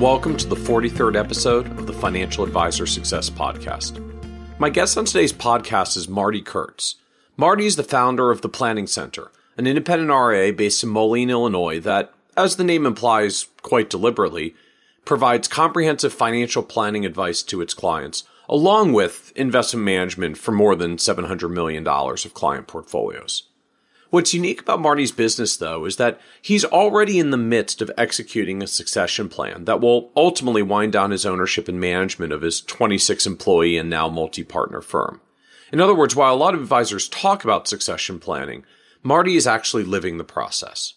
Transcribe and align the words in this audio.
Welcome 0.00 0.36
to 0.38 0.48
the 0.48 0.56
43rd 0.56 1.14
episode 1.14 1.66
of 1.78 1.86
the 1.86 1.92
Financial 1.92 2.42
Advisor 2.42 2.84
Success 2.84 3.30
Podcast. 3.30 4.02
My 4.58 4.68
guest 4.68 4.98
on 4.98 5.04
today's 5.04 5.32
podcast 5.32 5.96
is 5.96 6.08
Marty 6.08 6.42
Kurtz. 6.42 6.96
Marty 7.36 7.64
is 7.64 7.76
the 7.76 7.84
founder 7.84 8.32
of 8.32 8.40
the 8.40 8.48
Planning 8.48 8.88
Center, 8.88 9.30
an 9.56 9.68
independent 9.68 10.10
RIA 10.10 10.52
based 10.52 10.82
in 10.82 10.88
Moline, 10.88 11.30
Illinois, 11.30 11.78
that, 11.78 12.12
as 12.36 12.56
the 12.56 12.64
name 12.64 12.86
implies 12.86 13.46
quite 13.62 13.88
deliberately, 13.88 14.56
provides 15.04 15.46
comprehensive 15.46 16.12
financial 16.12 16.64
planning 16.64 17.06
advice 17.06 17.40
to 17.44 17.60
its 17.60 17.72
clients, 17.72 18.24
along 18.48 18.94
with 18.94 19.32
investment 19.36 19.84
management 19.84 20.36
for 20.36 20.50
more 20.50 20.74
than 20.74 20.96
$700 20.96 21.52
million 21.52 21.86
of 21.86 22.34
client 22.34 22.66
portfolios. 22.66 23.44
What's 24.14 24.32
unique 24.32 24.60
about 24.60 24.80
Marty's 24.80 25.10
business, 25.10 25.56
though, 25.56 25.86
is 25.86 25.96
that 25.96 26.20
he's 26.40 26.64
already 26.64 27.18
in 27.18 27.30
the 27.30 27.36
midst 27.36 27.82
of 27.82 27.90
executing 27.98 28.62
a 28.62 28.68
succession 28.68 29.28
plan 29.28 29.64
that 29.64 29.80
will 29.80 30.12
ultimately 30.14 30.62
wind 30.62 30.92
down 30.92 31.10
his 31.10 31.26
ownership 31.26 31.66
and 31.66 31.80
management 31.80 32.32
of 32.32 32.42
his 32.42 32.60
26 32.60 33.26
employee 33.26 33.76
and 33.76 33.90
now 33.90 34.08
multi 34.08 34.44
partner 34.44 34.80
firm. 34.80 35.20
In 35.72 35.80
other 35.80 35.96
words, 35.96 36.14
while 36.14 36.32
a 36.32 36.36
lot 36.36 36.54
of 36.54 36.60
advisors 36.60 37.08
talk 37.08 37.42
about 37.42 37.66
succession 37.66 38.20
planning, 38.20 38.64
Marty 39.02 39.34
is 39.34 39.48
actually 39.48 39.82
living 39.82 40.16
the 40.16 40.22
process. 40.22 40.94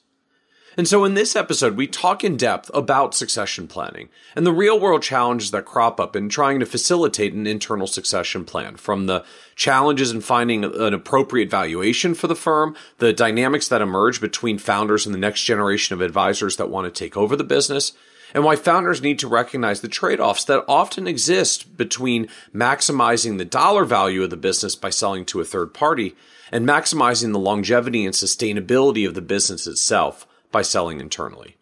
And 0.78 0.88
so 0.88 1.06
in 1.06 1.16
this 1.16 1.36
episode, 1.36 1.76
we 1.76 1.88
talk 1.88 2.24
in 2.24 2.38
depth 2.38 2.70
about 2.72 3.16
succession 3.16 3.68
planning 3.68 4.10
and 4.36 4.46
the 4.46 4.54
real 4.54 4.80
world 4.80 5.02
challenges 5.02 5.50
that 5.50 5.66
crop 5.66 6.00
up 6.00 6.16
in 6.16 6.30
trying 6.30 6.60
to 6.60 6.68
facilitate 6.68 7.34
an 7.34 7.48
internal 7.48 7.88
succession 7.88 8.46
plan 8.46 8.76
from 8.76 9.08
the 9.08 9.26
challenges 9.56 10.12
in 10.12 10.22
finding 10.22 10.64
an 10.64 10.94
appropriate 10.94 11.50
valuation 11.50 12.14
for 12.14 12.28
the 12.28 12.36
firm, 12.36 12.76
the 13.00 13.12
dynamics 13.12 13.68
that 13.68 13.82
emerge 13.82 14.22
between 14.22 14.60
founders 14.60 15.08
and 15.08 15.16
the 15.16 15.20
next 15.20 15.46
generation 15.46 15.96
of 15.96 16.02
advisors 16.02 16.58
that 16.58 16.70
want 16.70 16.86
to 16.86 16.92
take 16.92 17.18
over 17.18 17.36
the 17.36 17.44
business, 17.44 17.94
and 18.36 18.44
why 18.44 18.56
founders 18.56 19.02
need 19.02 19.18
to 19.18 19.28
recognize 19.28 19.82
the 19.82 19.88
trade-offs 19.88 20.44
that 20.44 20.64
often 20.68 21.08
exist 21.08 21.76
between 21.76 22.28
maximizing 22.54 23.40
the 23.40 23.46
dollar 23.46 23.84
value 23.84 24.22
of 24.22 24.30
the 24.30 24.38
business 24.38 24.76
by 24.76 24.92
selling 24.92 25.26
to 25.26 25.42
a 25.42 25.46
third 25.46 25.74
party 25.74 26.16
and 26.52 26.68
maximizing 26.68 27.32
the 27.32 27.40
longevity 27.40 28.06
and 28.06 28.14
sustainability 28.14 29.08
of 29.08 29.16
the 29.16 29.22
business 29.22 29.66
itself 29.66 30.28
by 30.58 30.64
selling 30.64 31.00
internally. 31.00 31.56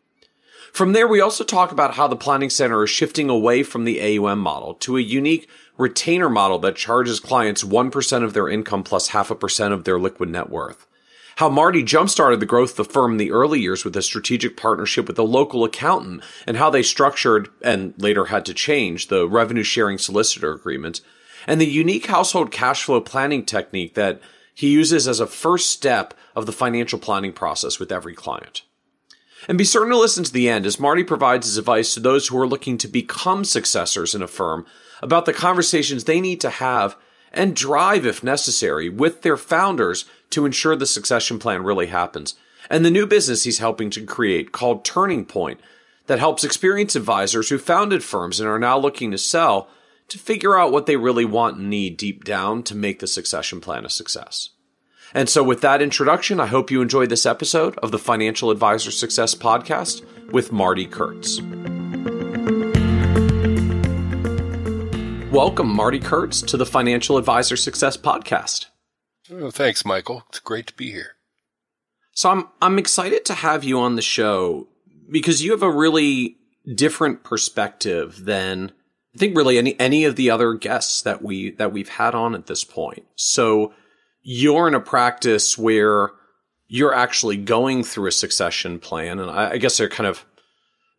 From 0.71 0.93
there, 0.93 1.05
we 1.05 1.19
also 1.19 1.43
talk 1.43 1.73
about 1.73 1.95
how 1.95 2.07
the 2.07 2.15
planning 2.15 2.49
center 2.49 2.81
is 2.81 2.89
shifting 2.89 3.29
away 3.29 3.61
from 3.61 3.83
the 3.83 4.17
AUM 4.17 4.39
model 4.39 4.73
to 4.75 4.95
a 4.95 5.01
unique 5.01 5.49
retainer 5.77 6.29
model 6.29 6.59
that 6.59 6.77
charges 6.77 7.19
clients 7.19 7.61
1% 7.61 8.23
of 8.23 8.33
their 8.33 8.47
income 8.47 8.83
plus 8.83 9.09
half 9.09 9.29
a 9.29 9.35
percent 9.35 9.73
of 9.73 9.83
their 9.83 9.99
liquid 9.99 10.29
net 10.29 10.49
worth. 10.49 10.87
How 11.35 11.49
Marty 11.49 11.83
jump-started 11.83 12.39
the 12.39 12.45
growth 12.45 12.79
of 12.79 12.87
the 12.87 12.93
firm 12.93 13.11
in 13.11 13.17
the 13.17 13.31
early 13.31 13.59
years 13.59 13.83
with 13.83 13.97
a 13.97 14.01
strategic 14.01 14.55
partnership 14.55 15.09
with 15.09 15.19
a 15.19 15.23
local 15.23 15.65
accountant 15.65 16.23
and 16.47 16.55
how 16.55 16.69
they 16.69 16.81
structured 16.81 17.49
and 17.61 17.93
later 17.97 18.27
had 18.27 18.45
to 18.45 18.53
change 18.53 19.09
the 19.09 19.27
revenue 19.27 19.63
sharing 19.63 19.97
solicitor 19.97 20.53
agreement 20.53 21.01
and 21.45 21.59
the 21.59 21.67
unique 21.67 22.05
household 22.05 22.49
cash 22.49 22.85
flow 22.85 23.01
planning 23.01 23.43
technique 23.43 23.93
that 23.95 24.21
he 24.53 24.71
uses 24.71 25.05
as 25.05 25.19
a 25.19 25.27
first 25.27 25.69
step 25.69 26.13
of 26.33 26.45
the 26.45 26.53
financial 26.53 26.97
planning 26.97 27.33
process 27.33 27.77
with 27.77 27.91
every 27.91 28.15
client. 28.15 28.61
And 29.47 29.57
be 29.57 29.63
certain 29.63 29.89
to 29.89 29.97
listen 29.97 30.23
to 30.23 30.31
the 30.31 30.49
end 30.49 30.65
as 30.65 30.79
Marty 30.79 31.03
provides 31.03 31.45
his 31.45 31.57
advice 31.57 31.93
to 31.93 31.99
those 31.99 32.27
who 32.27 32.39
are 32.39 32.47
looking 32.47 32.77
to 32.79 32.87
become 32.87 33.45
successors 33.45 34.15
in 34.15 34.21
a 34.21 34.27
firm 34.27 34.65
about 35.01 35.25
the 35.25 35.33
conversations 35.33 36.03
they 36.03 36.19
need 36.19 36.41
to 36.41 36.49
have 36.49 36.95
and 37.31 37.55
drive, 37.55 38.05
if 38.05 38.23
necessary, 38.23 38.89
with 38.89 39.21
their 39.21 39.37
founders 39.37 40.05
to 40.31 40.45
ensure 40.45 40.75
the 40.75 40.85
succession 40.85 41.37
plan 41.37 41.63
really 41.63 41.87
happens. 41.87 42.35
And 42.69 42.83
the 42.83 42.91
new 42.91 43.05
business 43.05 43.43
he's 43.43 43.59
helping 43.59 43.89
to 43.91 44.05
create 44.05 44.51
called 44.51 44.85
Turning 44.85 45.25
Point 45.25 45.59
that 46.07 46.19
helps 46.19 46.43
experienced 46.43 46.95
advisors 46.95 47.49
who 47.49 47.57
founded 47.57 48.03
firms 48.03 48.39
and 48.39 48.49
are 48.49 48.59
now 48.59 48.77
looking 48.77 49.11
to 49.11 49.17
sell 49.17 49.67
to 50.07 50.17
figure 50.17 50.57
out 50.57 50.71
what 50.71 50.85
they 50.85 50.95
really 50.95 51.25
want 51.25 51.57
and 51.57 51.69
need 51.69 51.97
deep 51.97 52.23
down 52.23 52.63
to 52.63 52.75
make 52.75 52.99
the 52.99 53.07
succession 53.07 53.59
plan 53.59 53.85
a 53.85 53.89
success. 53.89 54.49
And 55.13 55.29
so, 55.29 55.43
with 55.43 55.61
that 55.61 55.81
introduction, 55.81 56.39
I 56.39 56.47
hope 56.47 56.71
you 56.71 56.81
enjoyed 56.81 57.09
this 57.09 57.25
episode 57.25 57.77
of 57.77 57.91
the 57.91 57.99
Financial 57.99 58.49
Advisor 58.49 58.91
Success 58.91 59.35
Podcast 59.35 60.03
with 60.31 60.51
Marty 60.51 60.85
Kurtz. 60.85 61.41
Welcome, 65.31 65.67
Marty 65.67 65.99
Kurtz, 65.99 66.41
to 66.43 66.57
the 66.57 66.65
Financial 66.65 67.17
Advisor 67.17 67.57
Success 67.57 67.97
Podcast. 67.97 68.67
Oh, 69.31 69.51
thanks, 69.51 69.85
Michael. 69.85 70.23
It's 70.29 70.39
great 70.39 70.67
to 70.67 70.73
be 70.73 70.91
here. 70.91 71.15
So, 72.13 72.31
I'm 72.31 72.47
I'm 72.61 72.79
excited 72.79 73.25
to 73.25 73.35
have 73.35 73.63
you 73.63 73.79
on 73.79 73.95
the 73.95 74.01
show 74.01 74.67
because 75.09 75.43
you 75.43 75.51
have 75.51 75.63
a 75.63 75.71
really 75.71 76.37
different 76.73 77.23
perspective 77.23 78.25
than 78.25 78.71
I 79.13 79.19
think 79.19 79.37
really 79.37 79.57
any 79.57 79.79
any 79.79 80.03
of 80.03 80.15
the 80.15 80.31
other 80.31 80.55
guests 80.55 81.01
that 81.03 81.21
we 81.21 81.51
that 81.51 81.71
we've 81.71 81.89
had 81.89 82.15
on 82.15 82.33
at 82.33 82.47
this 82.47 82.63
point. 82.63 83.05
So 83.15 83.73
you're 84.27 84.67
in 84.67 84.73
a 84.73 84.79
practice 84.79 85.55
where 85.55 86.09
you're 86.67 86.95
actually 86.95 87.37
going 87.37 87.83
through 87.83 88.07
a 88.07 88.11
succession 88.11 88.79
plan, 88.79 89.19
and 89.19 89.29
I, 89.29 89.51
I 89.51 89.57
guess 89.57 89.77
they're 89.77 89.87
kind 89.87 90.07
of 90.07 90.25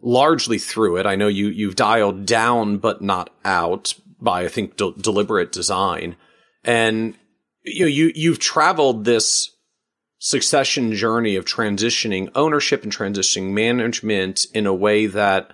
largely 0.00 0.59
through 0.59 0.98
it. 0.98 1.06
I 1.06 1.16
know 1.16 1.26
you 1.26 1.48
you've 1.48 1.75
dialed 1.75 2.25
down 2.25 2.78
but 2.78 3.03
not 3.03 3.31
out 3.44 3.94
by 4.20 4.44
I 4.44 4.48
think 4.48 4.76
de- 4.76 4.92
deliberate 4.92 5.50
design, 5.50 6.14
and 6.62 7.16
you 7.64 7.81
know 7.81 7.88
you 7.88 8.12
you've 8.14 8.38
traveled 8.38 9.04
this 9.04 9.50
succession 10.19 10.94
journey 10.94 11.34
of 11.34 11.44
transitioning 11.44 12.31
ownership 12.37 12.84
and 12.84 12.93
transitioning 12.93 13.50
management 13.53 14.47
in 14.54 14.66
a 14.66 14.75
way 14.75 15.06
that 15.06 15.53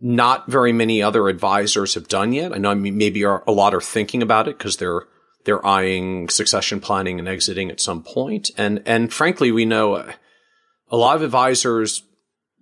not 0.00 0.50
very 0.50 0.72
many 0.72 1.02
other 1.02 1.28
advisors 1.28 1.94
have 1.94 2.08
done 2.08 2.34
yet. 2.34 2.52
I 2.52 2.58
know 2.58 2.74
maybe 2.74 3.22
a 3.22 3.40
lot 3.48 3.74
are 3.74 3.80
thinking 3.80 4.22
about 4.22 4.48
it 4.48 4.58
because 4.58 4.76
they're 4.76 5.06
they're 5.44 5.64
eyeing 5.66 6.28
succession 6.28 6.80
planning 6.80 7.18
and 7.18 7.28
exiting 7.28 7.70
at 7.70 7.80
some 7.80 8.02
point. 8.02 8.50
And, 8.56 8.82
and 8.86 9.12
frankly, 9.12 9.52
we 9.52 9.64
know 9.64 9.94
uh, 9.94 10.12
a 10.90 10.96
lot 10.96 11.16
of 11.16 11.22
advisors 11.22 12.02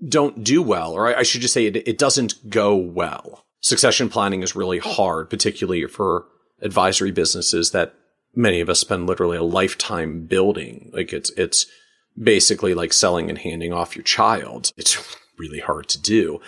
don't 0.06 0.42
do 0.42 0.62
well, 0.62 0.92
or 0.92 1.16
I 1.16 1.22
should 1.22 1.42
just 1.42 1.54
say 1.54 1.66
it, 1.66 1.76
it 1.76 1.98
doesn't 1.98 2.50
go 2.50 2.74
well. 2.74 3.44
Succession 3.60 4.08
planning 4.08 4.42
is 4.42 4.56
really 4.56 4.78
hard, 4.78 5.30
particularly 5.30 5.86
for 5.86 6.26
advisory 6.60 7.12
businesses 7.12 7.70
that 7.70 7.94
many 8.34 8.60
of 8.60 8.68
us 8.68 8.80
spend 8.80 9.06
literally 9.06 9.36
a 9.36 9.42
lifetime 9.42 10.26
building. 10.26 10.90
Like 10.92 11.12
it's, 11.12 11.30
it's 11.30 11.66
basically 12.20 12.74
like 12.74 12.92
selling 12.92 13.28
and 13.28 13.38
handing 13.38 13.72
off 13.72 13.94
your 13.94 14.02
child. 14.02 14.72
It's 14.76 15.16
really 15.38 15.60
hard 15.60 15.88
to 15.90 16.00
do. 16.00 16.40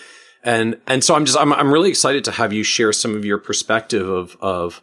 And, 0.42 0.78
and 0.86 1.04
so 1.04 1.14
I'm 1.14 1.24
just, 1.24 1.38
I'm, 1.38 1.52
I'm 1.52 1.72
really 1.72 1.90
excited 1.90 2.24
to 2.24 2.32
have 2.32 2.52
you 2.52 2.64
share 2.64 2.92
some 2.92 3.14
of 3.14 3.24
your 3.24 3.38
perspective 3.38 4.08
of, 4.08 4.36
of 4.40 4.82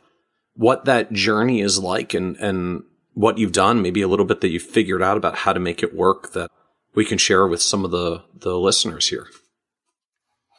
what 0.56 0.86
that 0.86 1.12
journey 1.12 1.62
is 1.62 1.80
like 1.80 2.14
and, 2.14 2.36
and 2.38 2.84
what 3.14 3.38
you've 3.38 3.52
done, 3.52 3.82
maybe 3.82 4.02
a 4.02 4.08
little 4.08 4.26
bit 4.26 4.42
that 4.42 4.50
you've 4.50 4.64
figured 4.64 5.02
out 5.02 5.18
about 5.18 5.38
how 5.38 5.54
to 5.54 5.60
make 5.60 5.84
it 5.84 5.96
work 5.96 6.34
that 6.34 6.50
we 6.94 7.06
can 7.06 7.18
share 7.18 7.48
with 7.48 7.62
some 7.62 7.86
of 7.86 7.92
the, 7.92 8.24
the 8.34 8.58
listeners 8.58 9.10
here. 9.10 9.28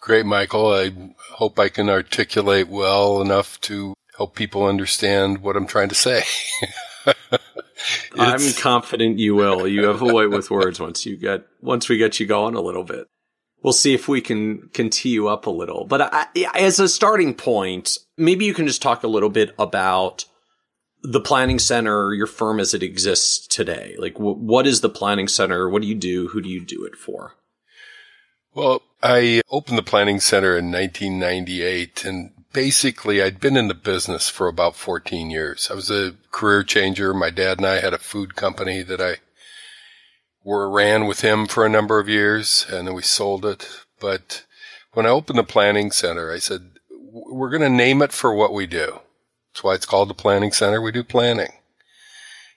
Great, 0.01 0.27
Michael. 0.27 0.73
I 0.73 0.93
hope 1.35 1.59
I 1.59 1.69
can 1.69 1.89
articulate 1.89 2.69
well 2.69 3.23
enough 3.23 3.61
to 3.62 3.94
help 4.17 4.35
people 4.35 4.67
understand 4.67 5.39
what 5.39 5.56
I'm 5.56 5.67
trying 5.67 5.91
to 5.91 5.95
say. 5.95 6.25
I'm 8.19 8.53
confident 8.55 9.19
you 9.19 9.35
will. 9.35 9.67
You 9.67 9.87
have 9.87 10.03
a 10.03 10.12
way 10.12 10.27
with 10.27 10.50
words 10.50 10.81
once 10.81 11.06
you 11.06 11.17
get 11.17 11.47
once 11.61 11.88
we 11.88 11.99
get 11.99 12.21
you 12.21 12.27
going 12.27 12.55
a 12.55 12.61
little 12.61 12.85
bit. 12.85 13.06
We'll 13.62 13.73
see 13.73 13.94
if 13.94 14.09
we 14.09 14.20
can 14.20 14.69
can 14.73 14.91
tee 14.91 15.11
you 15.11 15.29
up 15.29 15.47
a 15.47 15.50
little. 15.50 15.85
But 15.85 16.12
I, 16.12 16.26
as 16.55 16.81
a 16.81 16.88
starting 16.88 17.35
point, 17.35 17.99
maybe 18.17 18.44
you 18.44 18.55
can 18.55 18.67
just 18.67 18.82
talk 18.82 19.03
a 19.03 19.09
little 19.09 19.31
bit 19.31 19.55
about 19.59 20.25
the 21.03 21.20
planning 21.20 21.59
center, 21.59 22.14
your 22.14 22.26
firm 22.26 22.61
as 22.61 22.75
it 22.75 22.82
exists 22.82 23.47
today. 23.47 23.97
Like, 23.99 24.14
w- 24.14 24.37
what 24.37 24.67
is 24.67 24.81
the 24.81 24.88
planning 24.88 25.29
center? 25.29 25.69
What 25.69 25.82
do 25.82 25.88
you 25.88 25.94
do? 25.94 26.29
Who 26.29 26.41
do 26.41 26.49
you 26.49 26.64
do 26.64 26.85
it 26.85 26.97
for? 26.97 27.35
Well, 28.55 28.82
I 29.03 29.43
opened 29.50 29.79
the 29.79 29.82
planning 29.82 30.20
center 30.20 30.56
in 30.56 30.70
1998 30.70 32.05
and 32.05 32.32
basically 32.53 33.23
I'd 33.23 33.41
been 33.41 33.56
in 33.56 33.69
the 33.69 33.75
business 33.75 34.29
for 34.29 34.47
about 34.47 34.76
14 34.76 35.31
years. 35.31 35.69
I 35.70 35.75
was 35.75 35.91
a 35.91 36.14
career 36.31 36.62
changer. 36.62 37.14
My 37.14 37.31
dad 37.31 37.59
and 37.59 37.67
I 37.67 37.81
had 37.81 37.94
a 37.94 37.99
food 37.99 38.37
company 38.37 38.82
that 38.82 39.00
I 39.00 39.17
were 40.44 40.71
ran 40.71 41.06
with 41.06 41.21
him 41.21 41.47
for 41.47 41.65
a 41.65 41.71
number 41.71 41.99
of 41.99 42.09
years 42.09 42.67
and 42.71 42.89
then 42.89 42.94
we 42.94 43.03
sold 43.03 43.44
it. 43.44 43.69
But 44.00 44.44
when 44.93 45.06
I 45.06 45.11
opened 45.11 45.39
the 45.39 45.44
planning 45.44 45.91
center, 45.91 46.33
I 46.33 46.39
said, 46.39 46.73
we're 46.91 47.50
going 47.50 47.62
to 47.62 47.69
name 47.69 48.03
it 48.03 48.12
for 48.12 48.35
what 48.35 48.53
we 48.53 48.67
do. 48.67 49.00
That's 49.53 49.62
why 49.62 49.75
it's 49.75 49.87
called 49.87 50.09
the 50.09 50.15
Planning 50.15 50.53
Center. 50.53 50.81
We 50.81 50.93
do 50.93 51.05
planning. 51.05 51.53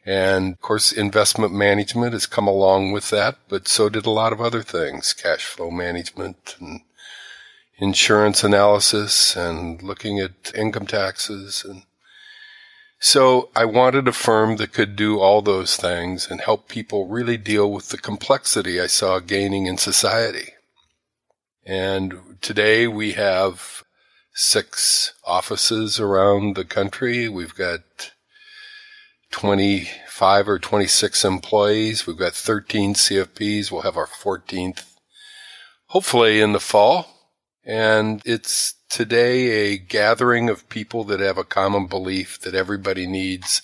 And 0.06 0.54
of 0.54 0.62
course, 0.62 0.92
investment 0.92 1.52
management 1.52 2.14
has 2.14 2.26
come 2.26 2.48
along 2.48 2.92
with 2.92 3.10
that, 3.10 3.38
but 3.50 3.68
so 3.68 3.90
did 3.90 4.06
a 4.06 4.12
lot 4.12 4.31
of 4.31 4.40
other 4.40 4.62
things, 4.62 5.14
cash 5.14 5.44
flow 5.44 5.72
management 5.72 6.56
and 6.60 6.81
insurance 7.78 8.44
analysis 8.44 9.36
and 9.36 9.81
looking 9.81 10.20
at 10.20 10.54
income 10.56 10.86
taxes. 10.86 11.66
And 11.68 11.84
so 13.00 13.50
I 13.56 13.65
wanted 13.65 14.07
a 14.07 14.13
firm 14.13 14.57
that 14.57 14.74
could 14.74 14.95
do 14.95 15.19
all 15.19 15.42
those 15.42 15.75
things 15.75 16.30
and 16.30 16.42
help 16.42 16.68
people 16.68 17.07
really 17.07 17.38
deal 17.38 17.71
with 17.71 17.89
the 17.89 17.97
complexity 17.97 18.80
I 18.80 18.88
saw 18.88 19.19
gaining 19.19 19.65
in 19.65 19.77
society. 19.77 20.53
And 21.65 22.38
today 22.42 22.88
we 22.88 23.13
have 23.13 23.83
six 24.33 25.13
offices 25.25 26.00
around 26.00 26.56
the 26.56 26.65
country. 26.65 27.27
We've 27.27 27.56
got 27.56 28.12
25 29.31 30.50
or 30.50 30.59
26 30.59 31.25
employees. 31.25 32.06
We've 32.06 32.18
got 32.18 32.33
13 32.33 32.94
CFPs. 32.94 33.71
We'll 33.71 33.81
have 33.81 33.97
our 33.97 34.07
14th 34.07 34.83
hopefully 35.88 36.42
in 36.42 36.51
the 36.51 36.59
fall. 36.59 37.07
And 37.63 38.21
it's 38.25 38.75
today 38.90 39.74
a 39.74 39.78
gathering 39.78 40.50
of 40.50 40.68
people 40.70 41.04
that 41.06 41.20
have 41.20 41.38
a 41.38 41.44
common 41.44 41.88
belief 41.88 42.40
that 42.42 42.56
everybody 42.56 43.08
needs 43.08 43.62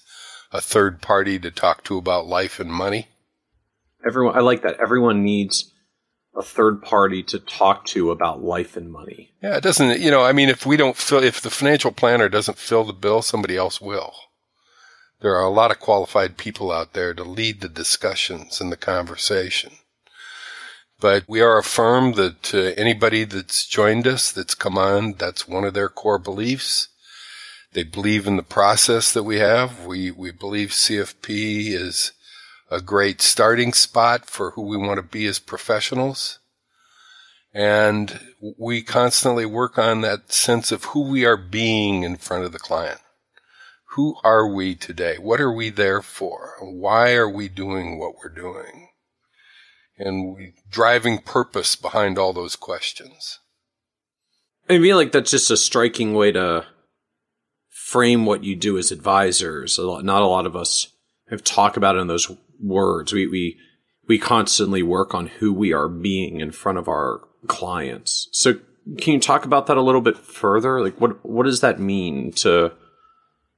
a 0.52 0.62
third 0.62 1.02
party 1.02 1.40
to 1.40 1.52
talk 1.52 1.84
to 1.86 1.98
about 1.98 2.28
life 2.28 2.60
and 2.60 2.72
money. 2.72 3.08
Everyone, 4.06 4.36
I 4.36 4.42
like 4.42 4.64
that. 4.64 4.80
Everyone 4.80 5.24
needs 5.24 5.72
a 6.36 6.42
third 6.42 6.82
party 6.82 7.24
to 7.24 7.40
talk 7.40 7.86
to 7.86 8.12
about 8.12 8.44
life 8.44 8.76
and 8.76 8.92
money. 8.92 9.34
Yeah, 9.42 9.58
it 9.58 9.64
doesn't, 9.64 10.00
you 10.00 10.12
know, 10.12 10.24
I 10.24 10.32
mean, 10.32 10.50
if 10.50 10.66
we 10.66 10.78
don't 10.78 10.98
fill, 10.98 11.24
if 11.24 11.42
the 11.42 11.50
financial 11.50 11.92
planner 11.92 12.30
doesn't 12.30 12.58
fill 12.58 12.84
the 12.84 12.94
bill, 12.94 13.22
somebody 13.22 13.58
else 13.58 13.80
will 13.80 14.14
there 15.22 15.36
are 15.36 15.46
a 15.46 15.50
lot 15.50 15.72
of 15.72 15.80
qualified 15.80 16.36
people 16.36 16.72
out 16.72 16.94
there 16.94 17.14
to 17.14 17.24
lead 17.24 17.62
the 17.62 17.70
discussions 17.70 18.60
and 18.60 18.72
the 18.72 18.78
conversation. 18.78 19.72
But 21.02 21.26
we 21.28 21.42
are 21.42 21.58
a 21.58 21.64
firm 21.64 22.14
that 22.14 22.54
uh, 22.54 22.80
anybody 22.80 23.26
that's 23.26 23.68
joined 23.68 24.08
us, 24.08 24.32
that's 24.32 24.56
come 24.56 24.78
on, 24.78 25.14
that's 25.14 25.48
one 25.48 25.66
of 25.66 25.74
their 25.74 25.90
core 25.90 26.20
beliefs. 26.20 26.88
They 27.74 27.84
believe 27.84 28.28
in 28.28 28.38
the 28.38 28.44
process 28.44 29.12
that 29.12 29.24
we 29.24 29.40
have. 29.40 29.86
We, 29.86 30.12
we 30.12 30.32
believe 30.32 30.70
CFP 30.70 31.72
is 31.74 32.14
a 32.70 32.82
great 32.82 33.22
starting 33.22 33.74
spot 33.74 34.28
for 34.28 34.52
who 34.52 34.62
we 34.62 34.78
want 34.78 34.98
to 34.98 35.04
be 35.04 35.26
as 35.26 35.40
professionals. 35.40 36.40
And 37.54 38.20
we 38.58 38.82
constantly 38.82 39.46
work 39.46 39.78
on 39.78 40.02
that 40.02 40.32
sense 40.32 40.72
of 40.72 40.86
who 40.86 41.02
we 41.02 41.26
are 41.26 41.36
being 41.36 42.04
in 42.04 42.16
front 42.16 42.46
of 42.46 42.54
the 42.54 42.60
client 42.60 43.02
who 43.96 44.16
are 44.24 44.48
we 44.48 44.74
today? 44.74 45.18
What 45.18 45.42
are 45.42 45.52
we 45.52 45.70
there 45.70 46.02
for? 46.02 46.56
Why 46.62 47.14
are 47.14 47.30
we 47.30 47.50
doing 47.50 48.00
what 48.00 48.16
we're 48.18 48.34
doing? 48.34 48.91
And 50.04 50.36
we 50.36 50.54
driving 50.70 51.20
purpose 51.20 51.76
behind 51.76 52.18
all 52.18 52.34
those 52.34 52.56
questions. 52.56 53.40
I 54.70 54.78
feel 54.80 54.98
like 54.98 55.12
that's 55.12 55.32
just 55.32 55.52
a 55.52 55.58
striking 55.58 56.14
way 56.14 56.32
to 56.32 56.66
frame 57.70 58.26
what 58.26 58.44
you 58.44 58.56
do 58.56 58.78
as 58.78 58.92
advisors. 58.92 59.78
Not 59.78 60.22
a 60.22 60.28
lot 60.28 60.46
of 60.46 60.56
us 60.56 60.94
have 61.30 61.44
talked 61.44 61.78
about 61.78 61.96
it 61.96 62.00
in 62.00 62.08
those 62.08 62.32
words. 62.60 63.14
We, 63.14 63.28
we, 63.28 63.58
we 64.08 64.18
constantly 64.18 64.82
work 64.82 65.14
on 65.14 65.28
who 65.28 65.54
we 65.54 65.74
are 65.74 65.88
being 65.88 66.40
in 66.40 66.52
front 66.52 66.78
of 66.78 66.88
our 66.88 67.22
clients. 67.48 68.28
So 68.32 68.56
can 68.98 69.14
you 69.14 69.20
talk 69.20 69.46
about 69.46 69.68
that 69.68 69.78
a 69.78 69.82
little 69.82 70.02
bit 70.02 70.18
further? 70.18 70.82
Like 70.82 71.00
what, 71.00 71.24
what 71.26 71.46
does 71.46 71.62
that 71.62 71.80
mean 71.80 72.32
to, 72.34 72.74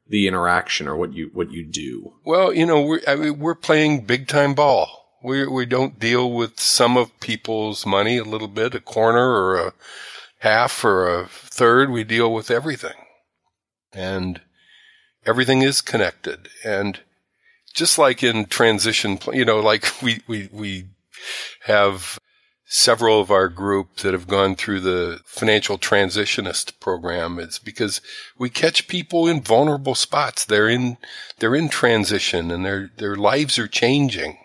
the 0.07 0.28
interaction 0.28 0.88
or 0.88 0.95
what 0.95 1.13
you 1.13 1.30
what 1.34 1.51
you 1.51 1.66
do? 1.66 2.13
Well, 2.25 2.54
you 2.54 2.66
know, 2.66 2.81
we're 2.81 3.01
I 3.07 3.16
mean, 3.16 3.40
we're 3.40 3.56
playing 3.56 4.06
big 4.06 4.28
time 4.28 4.54
ball. 4.54 5.02
We 5.23 5.47
we 5.47 5.65
don't 5.65 5.99
deal 5.99 6.31
with 6.31 6.59
some 6.59 6.97
of 6.97 7.17
people's 7.19 7.85
money 7.85 8.17
a 8.17 8.23
little 8.23 8.47
bit, 8.47 8.75
a 8.75 8.79
corner 8.79 9.31
or 9.31 9.67
a 9.67 9.73
half 10.39 10.83
or 10.83 11.07
a 11.07 11.27
third. 11.27 11.89
We 11.89 12.03
deal 12.03 12.33
with 12.33 12.51
everything, 12.51 12.97
and 13.93 14.41
everything 15.25 15.61
is 15.61 15.81
connected. 15.81 16.49
And 16.63 16.99
just 17.73 17.97
like 17.97 18.21
in 18.21 18.45
transition, 18.45 19.19
you 19.31 19.45
know, 19.45 19.59
like 19.59 19.85
we 20.01 20.21
we 20.27 20.49
we 20.51 20.85
have 21.61 22.19
several 22.75 23.21
of 23.21 23.29
our 23.29 23.49
group 23.49 23.97
that 23.97 24.13
have 24.13 24.27
gone 24.27 24.55
through 24.55 24.79
the 24.79 25.19
financial 25.25 25.77
transitionist 25.77 26.79
program 26.79 27.37
It's 27.37 27.59
because 27.59 28.01
we 28.35 28.49
catch 28.49 28.87
people 28.87 29.27
in 29.27 29.41
vulnerable 29.41 29.93
spots. 29.93 30.43
They're 30.43 30.69
in, 30.69 30.97
they're 31.37 31.53
in 31.53 31.69
transition 31.69 32.49
and 32.49 32.65
their, 32.65 32.89
their 32.97 33.15
lives 33.15 33.59
are 33.59 33.67
changing. 33.67 34.39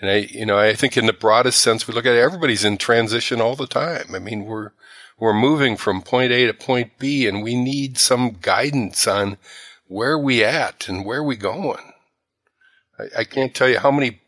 And 0.00 0.10
I, 0.10 0.16
you 0.30 0.46
know, 0.46 0.58
I 0.58 0.74
think 0.74 0.96
in 0.96 1.06
the 1.06 1.12
broadest 1.12 1.60
sense, 1.60 1.86
we 1.86 1.92
look 1.92 2.06
at 2.06 2.14
it, 2.14 2.20
everybody's 2.20 2.64
in 2.64 2.78
transition 2.78 3.40
all 3.40 3.54
the 3.54 3.66
time. 3.66 4.14
I 4.14 4.18
mean, 4.18 4.46
we're, 4.46 4.72
we're 5.18 5.34
moving 5.34 5.76
from 5.76 6.00
point 6.00 6.32
A 6.32 6.46
to 6.46 6.54
point 6.54 6.98
B 6.98 7.26
and 7.26 7.42
we 7.42 7.54
need 7.54 7.98
some 7.98 8.38
guidance 8.40 9.06
on 9.06 9.36
where 9.86 10.18
we 10.18 10.42
at 10.42 10.88
and 10.88 11.04
where 11.04 11.22
we 11.22 11.36
going. 11.36 11.92
I, 12.98 13.20
I 13.20 13.24
can't 13.24 13.54
tell 13.54 13.68
you 13.68 13.78
how 13.78 13.90
many 13.90 14.20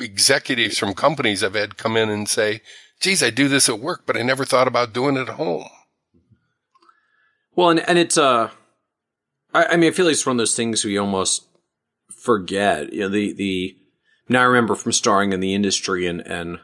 executives 0.00 0.78
from 0.78 0.94
companies 0.94 1.44
I've 1.44 1.54
had 1.54 1.76
come 1.76 1.96
in 1.96 2.10
and 2.10 2.28
say, 2.28 2.60
geez, 3.00 3.22
I 3.22 3.30
do 3.30 3.46
this 3.46 3.68
at 3.68 3.78
work, 3.78 4.02
but 4.04 4.16
I 4.16 4.22
never 4.22 4.44
thought 4.44 4.68
about 4.68 4.92
doing 4.92 5.16
it 5.16 5.28
at 5.28 5.36
home. 5.36 5.66
Well, 7.54 7.70
and, 7.70 7.88
and 7.88 7.98
it's, 7.98 8.18
uh, 8.18 8.50
I, 9.54 9.66
I 9.66 9.76
mean, 9.76 9.90
I 9.90 9.94
feel 9.94 10.06
like 10.06 10.12
it's 10.12 10.26
one 10.26 10.36
of 10.36 10.38
those 10.38 10.56
things 10.56 10.84
we 10.84 10.98
almost 10.98 11.46
forget. 12.08 12.92
You 12.92 13.00
know, 13.02 13.08
the, 13.08 13.32
the, 13.32 13.76
now 14.28 14.40
I 14.40 14.44
remember 14.44 14.74
from 14.74 14.92
starring 14.92 15.32
in 15.32 15.40
the 15.40 15.54
industry 15.54 16.06
and, 16.06 16.20
and 16.26 16.58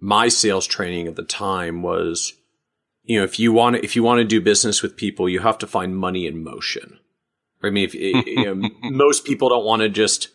my 0.00 0.28
sales 0.28 0.66
training 0.66 1.06
at 1.06 1.16
the 1.16 1.22
time 1.22 1.82
was, 1.82 2.34
you 3.04 3.18
know, 3.18 3.24
if 3.24 3.38
you 3.38 3.52
want 3.52 3.76
to, 3.76 3.84
if 3.84 3.96
you 3.96 4.02
want 4.02 4.18
to 4.18 4.24
do 4.24 4.40
business 4.40 4.82
with 4.82 4.96
people, 4.96 5.28
you 5.28 5.40
have 5.40 5.58
to 5.58 5.66
find 5.66 5.96
money 5.96 6.26
in 6.26 6.42
motion. 6.42 6.98
I 7.62 7.70
mean, 7.70 7.84
if 7.84 7.94
you 7.94 8.54
know, 8.54 8.70
most 8.82 9.24
people 9.24 9.48
don't 9.48 9.64
want 9.64 9.82
to 9.82 9.88
just 9.88 10.28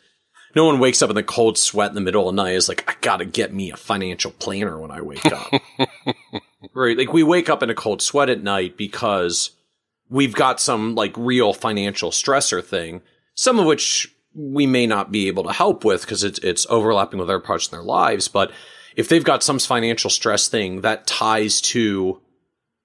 no 0.55 0.65
one 0.65 0.79
wakes 0.79 1.01
up 1.01 1.09
in 1.09 1.15
the 1.15 1.23
cold 1.23 1.57
sweat 1.57 1.89
in 1.89 1.95
the 1.95 2.01
middle 2.01 2.27
of 2.27 2.35
the 2.35 2.43
night 2.43 2.55
is 2.55 2.67
like, 2.67 2.89
I 2.89 2.95
gotta 3.01 3.25
get 3.25 3.53
me 3.53 3.71
a 3.71 3.77
financial 3.77 4.31
planner 4.31 4.79
when 4.79 4.91
I 4.91 5.01
wake 5.01 5.25
up. 5.25 5.51
right. 6.73 6.97
Like 6.97 7.13
we 7.13 7.23
wake 7.23 7.49
up 7.49 7.63
in 7.63 7.69
a 7.69 7.75
cold 7.75 8.01
sweat 8.01 8.29
at 8.29 8.43
night 8.43 8.77
because 8.77 9.51
we've 10.09 10.33
got 10.33 10.59
some 10.59 10.95
like 10.95 11.13
real 11.15 11.53
financial 11.53 12.11
stressor 12.11 12.63
thing, 12.63 13.01
some 13.33 13.59
of 13.59 13.65
which 13.65 14.13
we 14.33 14.65
may 14.65 14.87
not 14.87 15.11
be 15.11 15.27
able 15.27 15.43
to 15.43 15.53
help 15.53 15.83
with 15.83 16.01
because 16.01 16.23
it's, 16.23 16.39
it's 16.39 16.65
overlapping 16.69 17.19
with 17.19 17.29
other 17.29 17.39
parts 17.39 17.67
in 17.67 17.71
their 17.71 17.83
lives. 17.83 18.27
But 18.27 18.51
if 18.95 19.09
they've 19.09 19.23
got 19.23 19.43
some 19.43 19.59
financial 19.59 20.09
stress 20.09 20.47
thing 20.47 20.81
that 20.81 21.07
ties 21.07 21.61
to 21.61 22.21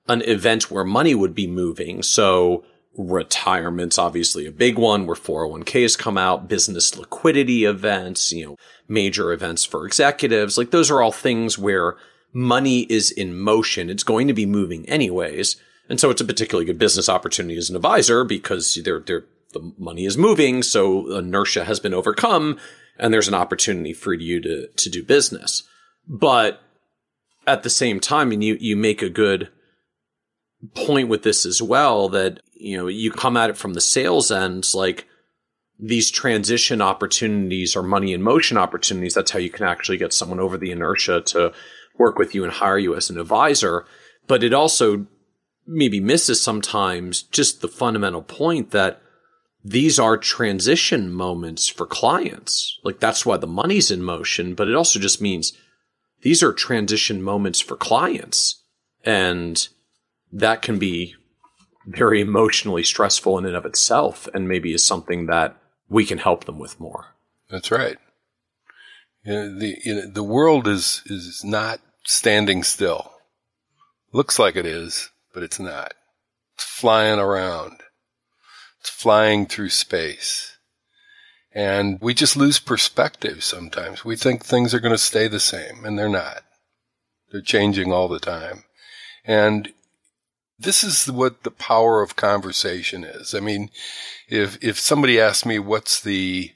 an 0.08 0.22
event 0.22 0.70
where 0.70 0.84
money 0.84 1.14
would 1.14 1.34
be 1.34 1.46
moving. 1.46 2.02
So 2.02 2.64
retirement's 2.96 3.98
obviously 3.98 4.46
a 4.46 4.52
big 4.52 4.78
one 4.78 5.06
where 5.06 5.16
401ks 5.16 5.98
come 5.98 6.16
out, 6.16 6.48
business 6.48 6.96
liquidity 6.96 7.64
events, 7.64 8.32
you 8.32 8.46
know, 8.46 8.56
major 8.88 9.32
events 9.32 9.64
for 9.64 9.86
executives. 9.86 10.56
Like 10.56 10.70
those 10.70 10.90
are 10.90 11.02
all 11.02 11.12
things 11.12 11.58
where 11.58 11.96
money 12.32 12.82
is 12.82 13.10
in 13.10 13.38
motion. 13.38 13.90
It's 13.90 14.02
going 14.02 14.28
to 14.28 14.34
be 14.34 14.46
moving 14.46 14.88
anyways. 14.88 15.56
And 15.88 16.00
so 16.00 16.10
it's 16.10 16.20
a 16.20 16.24
particularly 16.24 16.66
good 16.66 16.78
business 16.78 17.08
opportunity 17.08 17.56
as 17.56 17.70
an 17.70 17.76
advisor 17.76 18.24
because 18.24 18.78
they're, 18.84 19.00
they're, 19.00 19.24
the 19.58 19.72
money 19.82 20.04
is 20.04 20.18
moving. 20.18 20.62
So 20.62 21.16
inertia 21.18 21.64
has 21.64 21.80
been 21.80 21.94
overcome 21.94 22.58
and 22.98 23.12
there's 23.12 23.28
an 23.28 23.34
opportunity 23.34 23.92
for 23.92 24.14
you 24.14 24.40
to, 24.40 24.68
to 24.68 24.90
do 24.90 25.02
business. 25.04 25.62
But 26.08 26.60
at 27.46 27.62
the 27.62 27.70
same 27.70 28.00
time, 28.00 28.32
and 28.32 28.42
you, 28.42 28.56
you 28.60 28.76
make 28.76 29.02
a 29.02 29.10
good 29.10 29.50
point 30.74 31.08
with 31.08 31.22
this 31.22 31.44
as 31.44 31.60
well 31.60 32.08
that 32.08 32.40
you 32.58 32.76
know, 32.76 32.86
you 32.86 33.10
come 33.10 33.36
at 33.36 33.50
it 33.50 33.56
from 33.56 33.74
the 33.74 33.80
sales 33.80 34.30
ends, 34.30 34.74
like 34.74 35.06
these 35.78 36.10
transition 36.10 36.80
opportunities 36.80 37.76
or 37.76 37.82
money 37.82 38.12
in 38.12 38.22
motion 38.22 38.56
opportunities. 38.56 39.14
That's 39.14 39.30
how 39.30 39.38
you 39.38 39.50
can 39.50 39.66
actually 39.66 39.98
get 39.98 40.12
someone 40.12 40.40
over 40.40 40.56
the 40.56 40.70
inertia 40.70 41.20
to 41.26 41.52
work 41.98 42.18
with 42.18 42.34
you 42.34 42.44
and 42.44 42.52
hire 42.52 42.78
you 42.78 42.94
as 42.94 43.10
an 43.10 43.18
advisor. 43.18 43.84
But 44.26 44.42
it 44.42 44.54
also 44.54 45.06
maybe 45.66 46.00
misses 46.00 46.40
sometimes 46.40 47.22
just 47.22 47.60
the 47.60 47.68
fundamental 47.68 48.22
point 48.22 48.70
that 48.70 49.02
these 49.66 49.98
are 49.98 50.16
transition 50.16 51.12
moments 51.12 51.66
for 51.66 51.86
clients. 51.86 52.78
Like 52.84 53.00
that's 53.00 53.26
why 53.26 53.36
the 53.36 53.48
money's 53.48 53.90
in 53.90 54.00
motion, 54.00 54.54
but 54.54 54.68
it 54.68 54.76
also 54.76 55.00
just 55.00 55.20
means 55.20 55.54
these 56.22 56.40
are 56.40 56.52
transition 56.52 57.20
moments 57.20 57.60
for 57.60 57.76
clients. 57.76 58.62
And 59.04 59.66
that 60.32 60.62
can 60.62 60.78
be 60.78 61.16
very 61.84 62.20
emotionally 62.20 62.84
stressful 62.84 63.38
in 63.38 63.44
and 63.44 63.56
of 63.56 63.66
itself 63.66 64.28
and 64.32 64.46
maybe 64.46 64.72
is 64.72 64.86
something 64.86 65.26
that 65.26 65.56
we 65.88 66.06
can 66.06 66.18
help 66.18 66.44
them 66.44 66.60
with 66.60 66.78
more. 66.78 67.16
That's 67.50 67.72
right. 67.72 67.96
You 69.24 69.32
know, 69.32 69.58
the, 69.58 69.76
you 69.84 69.94
know, 69.96 70.06
the 70.06 70.22
world 70.22 70.68
is, 70.68 71.02
is 71.06 71.42
not 71.44 71.80
standing 72.04 72.62
still. 72.62 73.12
Looks 74.12 74.38
like 74.38 74.54
it 74.54 74.66
is, 74.66 75.10
but 75.34 75.42
it's 75.42 75.58
not. 75.58 75.94
It's 76.54 76.64
flying 76.64 77.18
around. 77.18 77.80
Flying 78.88 79.46
through 79.46 79.70
space. 79.70 80.56
And 81.52 81.98
we 82.00 82.12
just 82.12 82.36
lose 82.36 82.58
perspective 82.58 83.42
sometimes. 83.42 84.04
We 84.04 84.16
think 84.16 84.44
things 84.44 84.74
are 84.74 84.80
going 84.80 84.94
to 84.94 84.98
stay 84.98 85.26
the 85.26 85.40
same 85.40 85.84
and 85.84 85.98
they're 85.98 86.08
not. 86.08 86.42
They're 87.30 87.40
changing 87.40 87.92
all 87.92 88.08
the 88.08 88.20
time. 88.20 88.64
And 89.24 89.72
this 90.58 90.84
is 90.84 91.10
what 91.10 91.42
the 91.42 91.50
power 91.50 92.02
of 92.02 92.16
conversation 92.16 93.04
is. 93.04 93.34
I 93.34 93.40
mean, 93.40 93.70
if, 94.28 94.62
if 94.62 94.78
somebody 94.78 95.20
asked 95.20 95.46
me 95.46 95.58
what's 95.58 96.00
the 96.00 96.52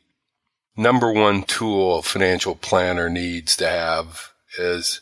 number 0.76 1.12
one 1.12 1.42
tool 1.42 1.98
a 1.98 2.02
financial 2.02 2.54
planner 2.54 3.10
needs 3.10 3.56
to 3.56 3.68
have 3.68 4.32
is 4.58 5.00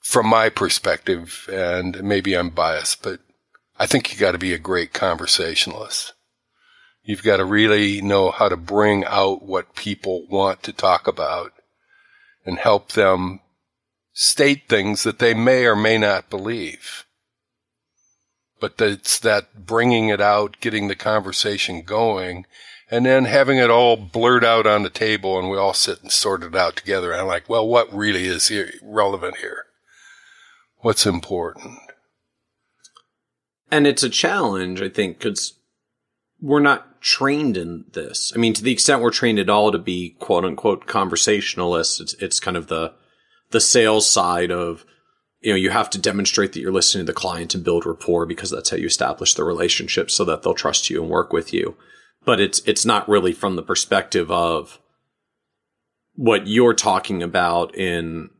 from 0.00 0.26
my 0.26 0.48
perspective, 0.48 1.48
and 1.50 2.02
maybe 2.02 2.34
I'm 2.34 2.50
biased, 2.50 3.02
but 3.02 3.20
I 3.82 3.86
think 3.86 4.12
you 4.12 4.16
got 4.16 4.30
to 4.30 4.38
be 4.38 4.54
a 4.54 4.58
great 4.58 4.92
conversationalist. 4.92 6.12
You've 7.02 7.24
got 7.24 7.38
to 7.38 7.44
really 7.44 8.00
know 8.00 8.30
how 8.30 8.48
to 8.48 8.56
bring 8.56 9.04
out 9.04 9.42
what 9.42 9.74
people 9.74 10.24
want 10.28 10.62
to 10.62 10.72
talk 10.72 11.08
about 11.08 11.52
and 12.46 12.60
help 12.60 12.92
them 12.92 13.40
state 14.12 14.68
things 14.68 15.02
that 15.02 15.18
they 15.18 15.34
may 15.34 15.66
or 15.66 15.74
may 15.74 15.98
not 15.98 16.30
believe. 16.30 17.06
But 18.60 18.80
it's 18.80 19.18
that 19.18 19.66
bringing 19.66 20.10
it 20.10 20.20
out, 20.20 20.60
getting 20.60 20.86
the 20.86 20.94
conversation 20.94 21.82
going, 21.82 22.46
and 22.88 23.04
then 23.04 23.24
having 23.24 23.58
it 23.58 23.68
all 23.68 23.96
blurred 23.96 24.44
out 24.44 24.64
on 24.64 24.84
the 24.84 24.90
table 24.90 25.40
and 25.40 25.50
we 25.50 25.58
all 25.58 25.74
sit 25.74 26.02
and 26.02 26.12
sort 26.12 26.44
it 26.44 26.54
out 26.54 26.76
together. 26.76 27.10
And 27.10 27.22
I'm 27.22 27.26
like, 27.26 27.48
well, 27.48 27.66
what 27.66 27.92
really 27.92 28.26
is 28.26 28.46
here, 28.46 28.74
relevant 28.80 29.38
here? 29.38 29.64
What's 30.82 31.04
important? 31.04 31.80
And 33.72 33.86
it's 33.88 34.04
a 34.04 34.08
challenge, 34.08 34.80
I 34.80 34.88
think, 34.88 35.18
because 35.18 35.58
we're 36.40 36.60
not 36.60 37.00
trained 37.00 37.56
in 37.56 37.86
this. 37.92 38.32
I 38.34 38.38
mean, 38.38 38.54
to 38.54 38.62
the 38.62 38.72
extent 38.72 39.02
we're 39.02 39.10
trained 39.10 39.40
at 39.40 39.50
all 39.50 39.72
to 39.72 39.78
be 39.78 40.10
quote 40.20 40.44
unquote 40.44 40.86
conversationalists, 40.86 42.00
it's, 42.00 42.14
it's 42.14 42.38
kind 42.38 42.56
of 42.56 42.68
the, 42.68 42.92
the 43.50 43.60
sales 43.60 44.08
side 44.08 44.52
of, 44.52 44.84
you 45.40 45.50
know, 45.50 45.56
you 45.56 45.70
have 45.70 45.90
to 45.90 45.98
demonstrate 45.98 46.52
that 46.52 46.60
you're 46.60 46.70
listening 46.70 47.06
to 47.06 47.12
the 47.12 47.18
client 47.18 47.54
and 47.54 47.64
build 47.64 47.84
rapport 47.84 48.26
because 48.26 48.50
that's 48.50 48.70
how 48.70 48.76
you 48.76 48.86
establish 48.86 49.34
the 49.34 49.42
relationship 49.42 50.10
so 50.10 50.24
that 50.24 50.42
they'll 50.42 50.54
trust 50.54 50.88
you 50.88 51.02
and 51.02 51.10
work 51.10 51.32
with 51.32 51.52
you 51.52 51.76
but 52.24 52.40
it's 52.40 52.60
it's 52.66 52.84
not 52.84 53.08
really 53.08 53.32
from 53.32 53.56
the 53.56 53.62
perspective 53.62 54.30
of 54.30 54.78
what 56.14 56.46
you're 56.46 56.74
talking 56.74 57.22
about 57.22 57.74
in 57.74 58.30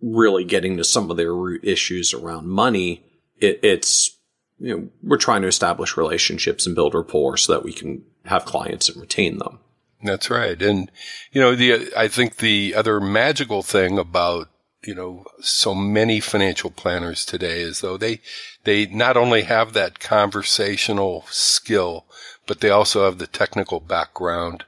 really 0.00 0.44
getting 0.44 0.76
to 0.76 0.84
some 0.84 1.10
of 1.10 1.16
their 1.16 1.34
root 1.34 1.64
issues 1.64 2.14
around 2.14 2.48
money. 2.48 3.04
It, 3.36 3.60
it's 3.62 4.17
you 4.58 4.76
know 4.76 4.88
we're 5.02 5.16
trying 5.16 5.42
to 5.42 5.48
establish 5.48 5.96
relationships 5.96 6.66
and 6.66 6.74
build 6.74 6.94
rapport 6.94 7.36
so 7.36 7.52
that 7.52 7.64
we 7.64 7.72
can 7.72 8.04
have 8.24 8.44
clients 8.44 8.88
and 8.88 9.00
retain 9.00 9.38
them. 9.38 9.60
That's 10.02 10.30
right, 10.30 10.60
and 10.60 10.90
you 11.32 11.40
know 11.40 11.54
the 11.54 11.92
I 11.96 12.08
think 12.08 12.36
the 12.36 12.74
other 12.74 13.00
magical 13.00 13.62
thing 13.62 13.98
about 13.98 14.48
you 14.84 14.94
know 14.94 15.24
so 15.40 15.74
many 15.74 16.20
financial 16.20 16.70
planners 16.70 17.24
today 17.24 17.60
is 17.60 17.80
though 17.80 17.96
they 17.96 18.20
they 18.64 18.86
not 18.86 19.16
only 19.16 19.42
have 19.42 19.72
that 19.72 19.98
conversational 19.98 21.24
skill 21.30 22.04
but 22.46 22.60
they 22.60 22.70
also 22.70 23.04
have 23.04 23.18
the 23.18 23.26
technical 23.26 23.78
background 23.78 24.64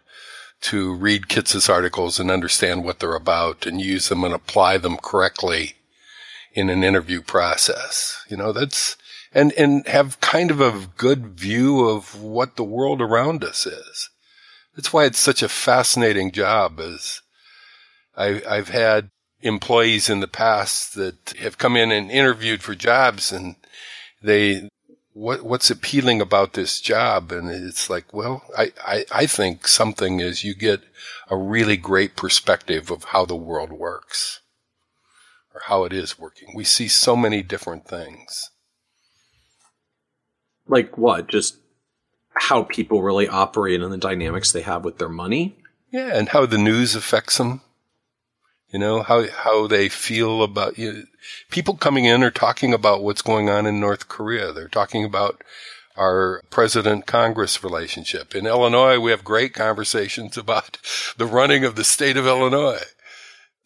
to 0.61 0.94
read 0.94 1.23
Kitces 1.23 1.68
articles 1.68 2.20
and 2.20 2.30
understand 2.30 2.85
what 2.85 3.00
they're 3.00 3.16
about 3.16 3.66
and 3.66 3.80
use 3.80 4.09
them 4.09 4.23
and 4.23 4.35
apply 4.35 4.78
them 4.78 4.99
correctly 4.99 5.75
in 6.52 6.68
an 6.68 6.85
interview 6.85 7.23
process. 7.23 8.25
You 8.28 8.37
know, 8.37 8.52
that's, 8.52 8.97
and, 9.32 9.52
and 9.52 9.87
have 9.87 10.20
kind 10.20 10.50
of 10.50 10.60
a 10.60 10.87
good 10.96 11.38
view 11.38 11.88
of 11.88 12.20
what 12.20 12.56
the 12.56 12.64
world 12.64 13.00
around 13.00 13.44
us 13.44 13.66
is. 13.66 14.10
That's 14.75 14.92
why 14.92 15.04
it's 15.04 15.18
such 15.18 15.42
a 15.42 15.49
fascinating 15.49 16.32
job 16.32 16.80
as 16.80 17.22
I, 18.16 18.42
I've 18.49 18.68
had 18.68 19.10
employees 19.42 20.10
in 20.10 20.20
the 20.20 20.28
past 20.28 20.94
that 20.94 21.34
have 21.38 21.58
come 21.58 21.76
in 21.76 21.90
and 21.90 22.10
interviewed 22.10 22.62
for 22.62 22.75
jobs 22.75 23.32
and 23.32 23.56
they, 24.22 24.68
what 25.12 25.42
what's 25.42 25.70
appealing 25.70 26.20
about 26.20 26.52
this 26.52 26.80
job? 26.80 27.32
And 27.32 27.50
it's 27.50 27.90
like, 27.90 28.12
well, 28.12 28.44
I, 28.56 28.72
I, 28.84 29.04
I 29.10 29.26
think 29.26 29.66
something 29.66 30.20
is 30.20 30.44
you 30.44 30.54
get 30.54 30.82
a 31.28 31.37
really 31.37 31.76
great 31.76 32.16
perspective 32.16 32.90
of 32.90 33.04
how 33.04 33.25
the 33.25 33.37
world 33.37 33.72
works 33.72 34.40
or 35.54 35.62
how 35.66 35.84
it 35.84 35.92
is 35.92 36.18
working. 36.18 36.52
We 36.54 36.64
see 36.64 36.88
so 36.88 37.16
many 37.16 37.42
different 37.42 37.87
things. 37.87 38.50
Like 40.71 40.97
what? 40.97 41.29
Just 41.29 41.57
how 42.35 42.62
people 42.62 43.03
really 43.03 43.29
operate 43.29 43.83
and 43.83 43.93
the 43.93 43.99
dynamics 43.99 44.53
they 44.53 44.62
have 44.62 44.85
with 44.85 44.99
their 44.99 45.09
money? 45.09 45.57
Yeah, 45.91 46.17
and 46.17 46.29
how 46.29 46.47
the 46.47 46.59
news 46.59 46.95
affects 46.95 47.39
them. 47.39 47.61
You 48.73 48.79
know, 48.79 49.03
how, 49.03 49.27
how 49.29 49.67
they 49.67 49.89
feel 49.89 50.45
about 50.45 50.79
you. 50.79 51.07
People 51.50 51.75
coming 51.75 52.05
in 52.05 52.23
are 52.23 52.31
talking 52.31 52.73
about 52.73 53.03
what's 53.03 53.21
going 53.21 53.50
on 53.50 53.67
in 53.67 53.81
North 53.81 54.07
Korea. 54.07 54.53
They're 54.53 54.69
talking 54.69 55.05
about 55.05 55.43
our 55.97 56.43
president 56.50 57.07
Congress 57.07 57.65
relationship. 57.65 58.35
In 58.35 58.47
Illinois, 58.47 59.00
we 59.00 59.11
have 59.11 59.25
great 59.25 59.53
conversations 59.55 60.39
about 60.39 60.79
the 61.19 61.27
running 61.27 61.65
of 61.65 61.75
the 61.75 61.85
state 61.85 62.17
of 62.17 62.27
Illinois. 62.27 62.85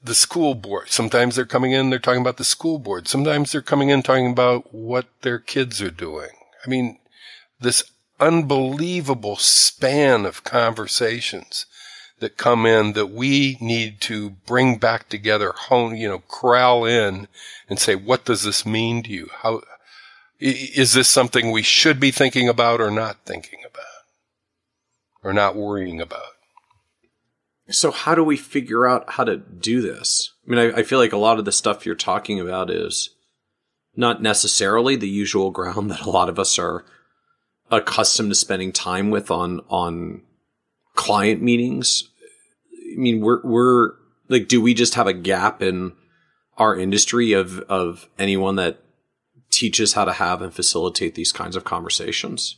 The 0.02 0.14
school 0.14 0.54
board. 0.54 0.88
Sometimes 0.88 1.36
they're 1.36 1.44
coming 1.44 1.72
in, 1.72 1.90
they're 1.90 1.98
talking 1.98 2.22
about 2.22 2.38
the 2.38 2.44
school 2.44 2.78
board. 2.78 3.06
Sometimes 3.06 3.52
they're 3.52 3.62
coming 3.62 3.90
in 3.90 4.02
talking 4.02 4.30
about 4.30 4.74
what 4.74 5.06
their 5.20 5.38
kids 5.38 5.82
are 5.82 5.90
doing. 5.90 6.30
I 6.64 6.68
mean, 6.68 6.98
this 7.60 7.84
unbelievable 8.20 9.36
span 9.36 10.24
of 10.24 10.44
conversations 10.44 11.66
that 12.20 12.36
come 12.36 12.64
in 12.64 12.92
that 12.92 13.10
we 13.10 13.58
need 13.60 14.00
to 14.02 14.30
bring 14.30 14.78
back 14.78 15.08
together, 15.08 15.52
hone, 15.54 15.96
you 15.96 16.08
know, 16.08 16.22
corral 16.28 16.84
in 16.84 17.28
and 17.68 17.78
say, 17.78 17.94
what 17.94 18.24
does 18.24 18.44
this 18.44 18.64
mean 18.64 19.02
to 19.02 19.10
you? 19.10 19.28
How, 19.42 19.62
is 20.38 20.92
this 20.92 21.08
something 21.08 21.50
we 21.50 21.62
should 21.62 21.98
be 21.98 22.10
thinking 22.10 22.48
about 22.48 22.80
or 22.80 22.90
not 22.90 23.18
thinking 23.24 23.60
about 23.66 23.84
or 25.22 25.32
not 25.32 25.56
worrying 25.56 26.00
about? 26.00 26.22
So 27.70 27.90
how 27.90 28.14
do 28.14 28.22
we 28.22 28.36
figure 28.36 28.86
out 28.86 29.12
how 29.12 29.24
to 29.24 29.38
do 29.38 29.80
this? 29.80 30.32
I 30.46 30.50
mean, 30.50 30.60
I, 30.60 30.78
I 30.78 30.82
feel 30.82 30.98
like 30.98 31.12
a 31.12 31.18
lot 31.18 31.38
of 31.38 31.46
the 31.46 31.52
stuff 31.52 31.86
you're 31.86 31.94
talking 31.94 32.38
about 32.38 32.70
is 32.70 33.13
not 33.96 34.22
necessarily 34.22 34.96
the 34.96 35.08
usual 35.08 35.50
ground 35.50 35.90
that 35.90 36.02
a 36.02 36.10
lot 36.10 36.28
of 36.28 36.38
us 36.38 36.58
are 36.58 36.84
accustomed 37.70 38.30
to 38.30 38.34
spending 38.34 38.72
time 38.72 39.10
with 39.10 39.30
on, 39.30 39.60
on 39.68 40.22
client 40.94 41.42
meetings. 41.42 42.10
I 42.92 42.96
mean, 42.96 43.20
we're, 43.20 43.40
we're 43.42 43.92
like, 44.28 44.48
do 44.48 44.60
we 44.60 44.74
just 44.74 44.94
have 44.94 45.06
a 45.06 45.12
gap 45.12 45.62
in 45.62 45.92
our 46.56 46.76
industry 46.76 47.32
of, 47.32 47.58
of 47.60 48.08
anyone 48.18 48.56
that 48.56 48.80
teaches 49.50 49.94
how 49.94 50.04
to 50.04 50.12
have 50.12 50.42
and 50.42 50.54
facilitate 50.54 51.14
these 51.14 51.32
kinds 51.32 51.56
of 51.56 51.64
conversations? 51.64 52.56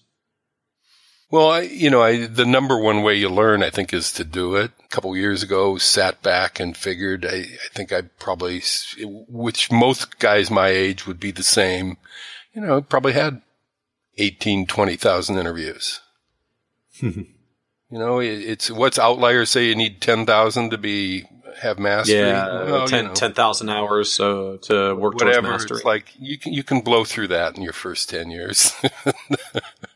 Well, 1.31 1.51
I, 1.51 1.63
you 1.63 1.91
know, 1.91 2.03
I, 2.03 2.27
the 2.27 2.47
number 2.47 2.79
one 2.79 3.03
way 3.03 3.17
you 3.17 3.29
learn, 3.29 3.63
I 3.63 3.71
think, 3.71 3.93
is 3.93 4.13
to 4.13 4.25
do 4.25 4.55
it. 4.55 4.71
A 4.85 4.89
couple 4.89 5.17
years 5.17 5.43
ago, 5.43 5.77
sat 5.77 6.23
back 6.23 6.61
and 6.61 6.77
figured, 6.77 7.25
I, 7.25 7.39
I 7.39 7.69
think 7.75 7.93
I 7.93 8.03
probably, 8.03 8.63
which 9.29 9.73
most 9.73 10.21
guys 10.21 10.51
my 10.51 10.69
age 10.69 11.07
would 11.07 11.19
be 11.19 11.33
the 11.33 11.43
same, 11.43 11.97
you 12.55 12.61
know, 12.61 12.81
probably 12.81 13.13
had 13.13 13.43
18, 14.19 14.67
20,000 14.67 15.39
interviews. 15.39 16.01
You 17.91 18.01
know, 18.01 18.19
it's 18.19 18.69
what's 18.69 18.99
outliers 18.99 19.51
say 19.51 19.67
you 19.67 19.77
need 19.77 20.01
10,000 20.01 20.71
to 20.71 20.79
be, 20.79 21.25
have 21.63 21.79
mastery. 21.79 22.19
Yeah, 22.19 22.65
well, 22.65 22.89
10, 22.89 23.03
you 23.05 23.09
know, 23.11 23.15
10,000 23.15 23.69
hours 23.69 24.19
uh, 24.19 24.57
to 24.63 24.95
work 24.97 25.15
whatever. 25.15 25.49
towards 25.49 25.63
mastery. 25.63 25.77
It's 25.77 25.85
like 25.85 26.07
you 26.19 26.37
can, 26.37 26.53
you 26.53 26.65
can 26.65 26.81
blow 26.81 27.05
through 27.05 27.29
that 27.29 27.57
in 27.57 27.63
your 27.63 27.73
first 27.73 28.11
10 28.11 28.31
years. 28.31 28.73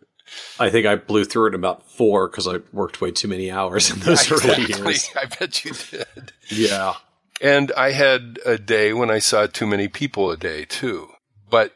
I 0.60 0.68
think 0.68 0.86
I 0.86 0.96
blew 0.96 1.24
through 1.24 1.46
it 1.46 1.48
in 1.48 1.54
about 1.54 1.90
four 1.90 2.28
because 2.28 2.46
I 2.46 2.58
worked 2.72 3.00
way 3.00 3.10
too 3.10 3.28
many 3.28 3.50
hours 3.50 3.90
in 3.90 4.00
those 4.00 4.20
exactly. 4.30 4.74
early 4.74 4.90
years. 4.90 5.08
I 5.16 5.24
bet 5.24 5.64
you 5.64 5.72
did. 5.72 6.32
Yeah. 6.50 6.94
And 7.40 7.72
I 7.72 7.92
had 7.92 8.38
a 8.44 8.58
day 8.58 8.92
when 8.92 9.10
I 9.10 9.18
saw 9.18 9.46
too 9.46 9.66
many 9.66 9.88
people 9.88 10.30
a 10.30 10.36
day 10.36 10.66
too. 10.66 11.08
But 11.48 11.72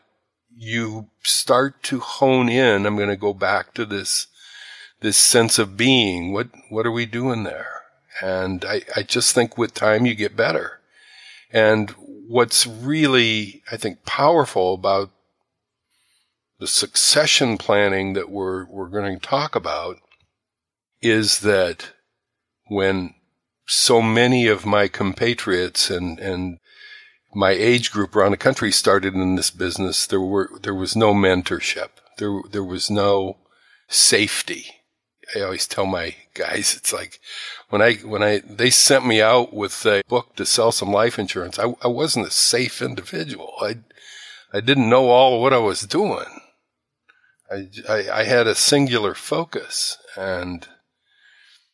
you 0.55 1.09
start 1.23 1.83
to 1.85 2.01
hone 2.01 2.51
in. 2.51 2.85
I'm 2.85 2.97
going 2.97 3.09
to 3.09 3.17
go 3.17 3.33
back 3.33 3.73
to 3.75 3.87
this 3.87 4.27
this 5.01 5.17
sense 5.17 5.59
of 5.59 5.77
being. 5.77 6.33
What, 6.33 6.49
what 6.69 6.87
are 6.87 6.93
we 6.93 7.07
doing 7.07 7.45
there? 7.45 7.83
And 8.23 8.65
I, 8.65 8.83
I 8.95 9.03
just 9.03 9.35
think 9.35 9.59
with 9.59 9.75
time 9.75 10.07
you 10.07 10.15
get 10.15 10.37
better. 10.37 10.81
And 11.51 11.91
what's 12.29 12.67
really, 12.67 13.63
I 13.71 13.77
think, 13.77 14.05
powerful 14.05 14.75
about 14.75 15.11
the 16.65 16.69
succession 16.69 17.59
planning 17.59 18.15
that 18.15 18.31
we're, 18.31 18.65
we're 18.71 18.89
going 18.89 19.21
to 19.21 19.27
talk 19.27 19.55
about 19.55 19.99
is 21.03 21.41
that 21.41 21.91
when 22.69 23.13
so 23.67 24.01
many 24.01 24.47
of 24.47 24.65
my 24.65 24.89
compatriots 24.89 25.91
and, 25.91 26.19
and 26.19 26.57
my 27.35 27.51
age 27.51 27.93
group 27.93 28.17
around 28.17 28.31
the 28.31 28.39
country 28.39 28.73
started 28.73 29.13
in 29.13 29.37
this 29.37 29.51
business, 29.51 30.07
there 30.07 30.23
were, 30.23 30.49
there 30.63 30.75
was 30.75 30.97
no 30.97 31.13
mentorship. 31.13 31.91
There, 32.17 32.41
there 32.51 32.65
was 32.65 32.91
no 32.91 33.37
safety. 33.87 34.65
I 35.37 35.43
always 35.43 35.69
tell 35.69 35.85
my 35.85 36.15
guys, 36.33 36.75
it's 36.75 36.95
like 36.95 37.21
when 37.69 37.83
I, 37.83 37.97
when 37.97 38.23
I, 38.23 38.39
they 38.39 38.71
sent 38.71 39.05
me 39.05 39.21
out 39.21 39.53
with 39.53 39.85
a 39.85 40.03
book 40.09 40.35
to 40.37 40.47
sell 40.47 40.73
some 40.73 40.91
life 40.91 41.19
insurance, 41.19 41.59
I, 41.59 41.75
I 41.83 41.89
wasn't 41.89 42.29
a 42.29 42.31
safe 42.31 42.81
individual. 42.81 43.53
I, 43.61 43.81
I 44.55 44.61
didn't 44.61 44.89
know 44.89 45.11
all 45.11 45.43
what 45.43 45.53
I 45.53 45.59
was 45.59 45.83
doing. 45.83 46.25
I, 47.51 47.69
I, 47.89 48.11
I 48.21 48.25
had 48.25 48.47
a 48.47 48.55
singular 48.55 49.15
focus 49.15 49.99
and 50.17 50.67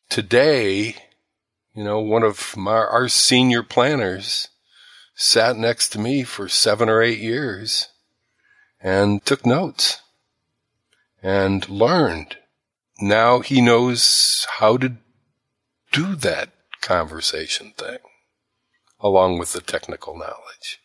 today, 0.08 0.96
you 1.74 1.84
know, 1.84 2.00
one 2.00 2.22
of 2.22 2.56
my, 2.56 2.72
our 2.72 3.08
senior 3.08 3.62
planners 3.62 4.48
sat 5.14 5.56
next 5.56 5.90
to 5.90 5.98
me 5.98 6.24
for 6.24 6.48
seven 6.48 6.88
or 6.88 7.02
eight 7.02 7.20
years 7.20 7.88
and 8.80 9.24
took 9.24 9.46
notes 9.46 10.00
and 11.22 11.68
learned. 11.68 12.36
Now 13.00 13.40
he 13.40 13.60
knows 13.60 14.46
how 14.58 14.76
to 14.78 14.96
do 15.92 16.14
that 16.16 16.50
conversation 16.80 17.72
thing 17.76 17.98
along 19.00 19.38
with 19.38 19.52
the 19.52 19.60
technical 19.60 20.16
knowledge. 20.16 20.80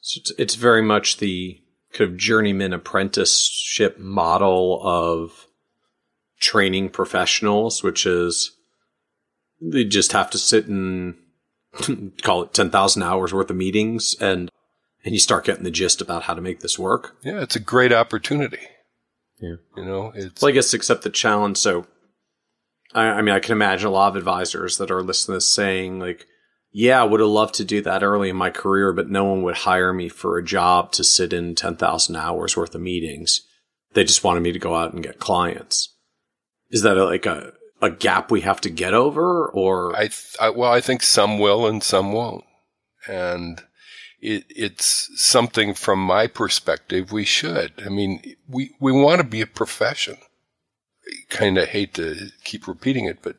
So 0.00 0.20
it's, 0.20 0.32
it's 0.38 0.54
very 0.54 0.82
much 0.82 1.18
the 1.18 1.60
kind 1.92 2.10
of 2.10 2.16
journeyman 2.16 2.72
apprenticeship 2.72 3.98
model 3.98 4.80
of 4.82 5.46
training 6.40 6.90
professionals, 6.90 7.82
which 7.82 8.06
is 8.06 8.52
they 9.60 9.84
just 9.84 10.12
have 10.12 10.30
to 10.30 10.38
sit 10.38 10.66
and 10.66 11.14
call 12.22 12.42
it 12.42 12.54
10,000 12.54 13.02
hours 13.02 13.32
worth 13.32 13.50
of 13.50 13.56
meetings 13.56 14.14
and 14.20 14.50
and 15.04 15.14
you 15.14 15.20
start 15.20 15.44
getting 15.44 15.64
the 15.64 15.70
gist 15.70 16.00
about 16.00 16.24
how 16.24 16.34
to 16.34 16.40
make 16.40 16.60
this 16.60 16.78
work. 16.78 17.16
Yeah, 17.22 17.40
it's 17.40 17.56
a 17.56 17.60
great 17.60 17.92
opportunity. 17.92 18.66
Yeah. 19.40 19.54
You 19.76 19.84
know, 19.84 20.12
it's 20.14 20.42
Well, 20.42 20.50
I 20.50 20.52
guess 20.52 20.74
except 20.74 21.02
the 21.02 21.10
challenge. 21.10 21.56
So, 21.56 21.86
I, 22.94 23.04
I 23.06 23.22
mean, 23.22 23.34
I 23.34 23.40
can 23.40 23.52
imagine 23.52 23.88
a 23.88 23.92
lot 23.92 24.08
of 24.08 24.16
advisors 24.16 24.76
that 24.78 24.90
are 24.90 25.02
listening 25.02 25.34
to 25.34 25.36
this 25.36 25.46
saying, 25.46 26.00
like, 26.00 26.26
yeah, 26.70 27.00
I 27.00 27.04
would 27.04 27.20
have 27.20 27.28
loved 27.28 27.54
to 27.56 27.64
do 27.64 27.80
that 27.82 28.02
early 28.02 28.28
in 28.28 28.36
my 28.36 28.50
career, 28.50 28.92
but 28.92 29.08
no 29.08 29.24
one 29.24 29.42
would 29.42 29.56
hire 29.56 29.92
me 29.92 30.08
for 30.08 30.36
a 30.36 30.44
job 30.44 30.92
to 30.92 31.04
sit 31.04 31.32
in 31.32 31.54
10,000 31.54 32.16
hours 32.16 32.56
worth 32.56 32.74
of 32.74 32.80
meetings. 32.80 33.42
They 33.94 34.04
just 34.04 34.22
wanted 34.22 34.42
me 34.42 34.52
to 34.52 34.58
go 34.58 34.74
out 34.74 34.92
and 34.92 35.02
get 35.02 35.18
clients. 35.18 35.94
Is 36.70 36.82
that 36.82 36.96
like 36.96 37.24
a, 37.24 37.54
a 37.80 37.90
gap 37.90 38.30
we 38.30 38.42
have 38.42 38.60
to 38.62 38.70
get 38.70 38.92
over 38.92 39.46
or? 39.46 39.96
I, 39.96 40.02
th- 40.02 40.36
I 40.38 40.50
well, 40.50 40.70
I 40.70 40.82
think 40.82 41.02
some 41.02 41.38
will 41.38 41.66
and 41.66 41.82
some 41.82 42.12
won't. 42.12 42.44
And 43.08 43.62
it, 44.20 44.44
it's 44.50 45.08
something 45.16 45.72
from 45.72 46.00
my 46.00 46.26
perspective 46.26 47.12
we 47.12 47.24
should. 47.24 47.72
I 47.84 47.88
mean, 47.88 48.36
we, 48.46 48.74
we 48.78 48.92
want 48.92 49.22
to 49.22 49.26
be 49.26 49.40
a 49.40 49.46
profession. 49.46 50.18
I 51.06 51.34
kind 51.34 51.56
of 51.56 51.68
hate 51.68 51.94
to 51.94 52.28
keep 52.44 52.68
repeating 52.68 53.06
it, 53.06 53.20
but 53.22 53.36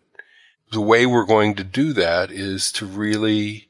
the 0.72 0.82
way 0.82 1.06
we're 1.06 1.26
going 1.26 1.56
to 1.56 1.64
do 1.64 1.94
that 1.94 2.32
is 2.32 2.72
to 2.74 2.86
really 2.86 3.70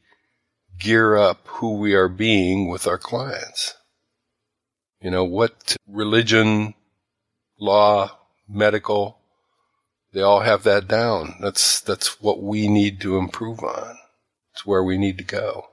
gear 0.80 1.16
up 1.16 1.46
who 1.46 1.78
we 1.78 1.94
are 1.94 2.08
being 2.08 2.70
with 2.70 2.88
our 2.88 2.98
clients. 2.98 3.76
You 5.02 5.12
know, 5.12 5.24
what 5.24 5.78
religion, 5.88 6.74
law, 7.60 8.18
medical, 8.48 9.20
they 10.14 10.22
all 10.22 10.42
have 10.42 10.64
that 10.64 10.88
down. 10.88 11.36
That's, 11.40 11.80
that's 11.80 12.22
what 12.22 12.42
we 12.42 12.68
need 12.68 13.00
to 13.02 13.18
improve 13.18 13.64
on. 13.64 13.98
It's 14.54 14.66
where 14.66 14.84
we 14.84 14.98
need 14.98 15.18
to 15.20 15.24
go. 15.24 15.68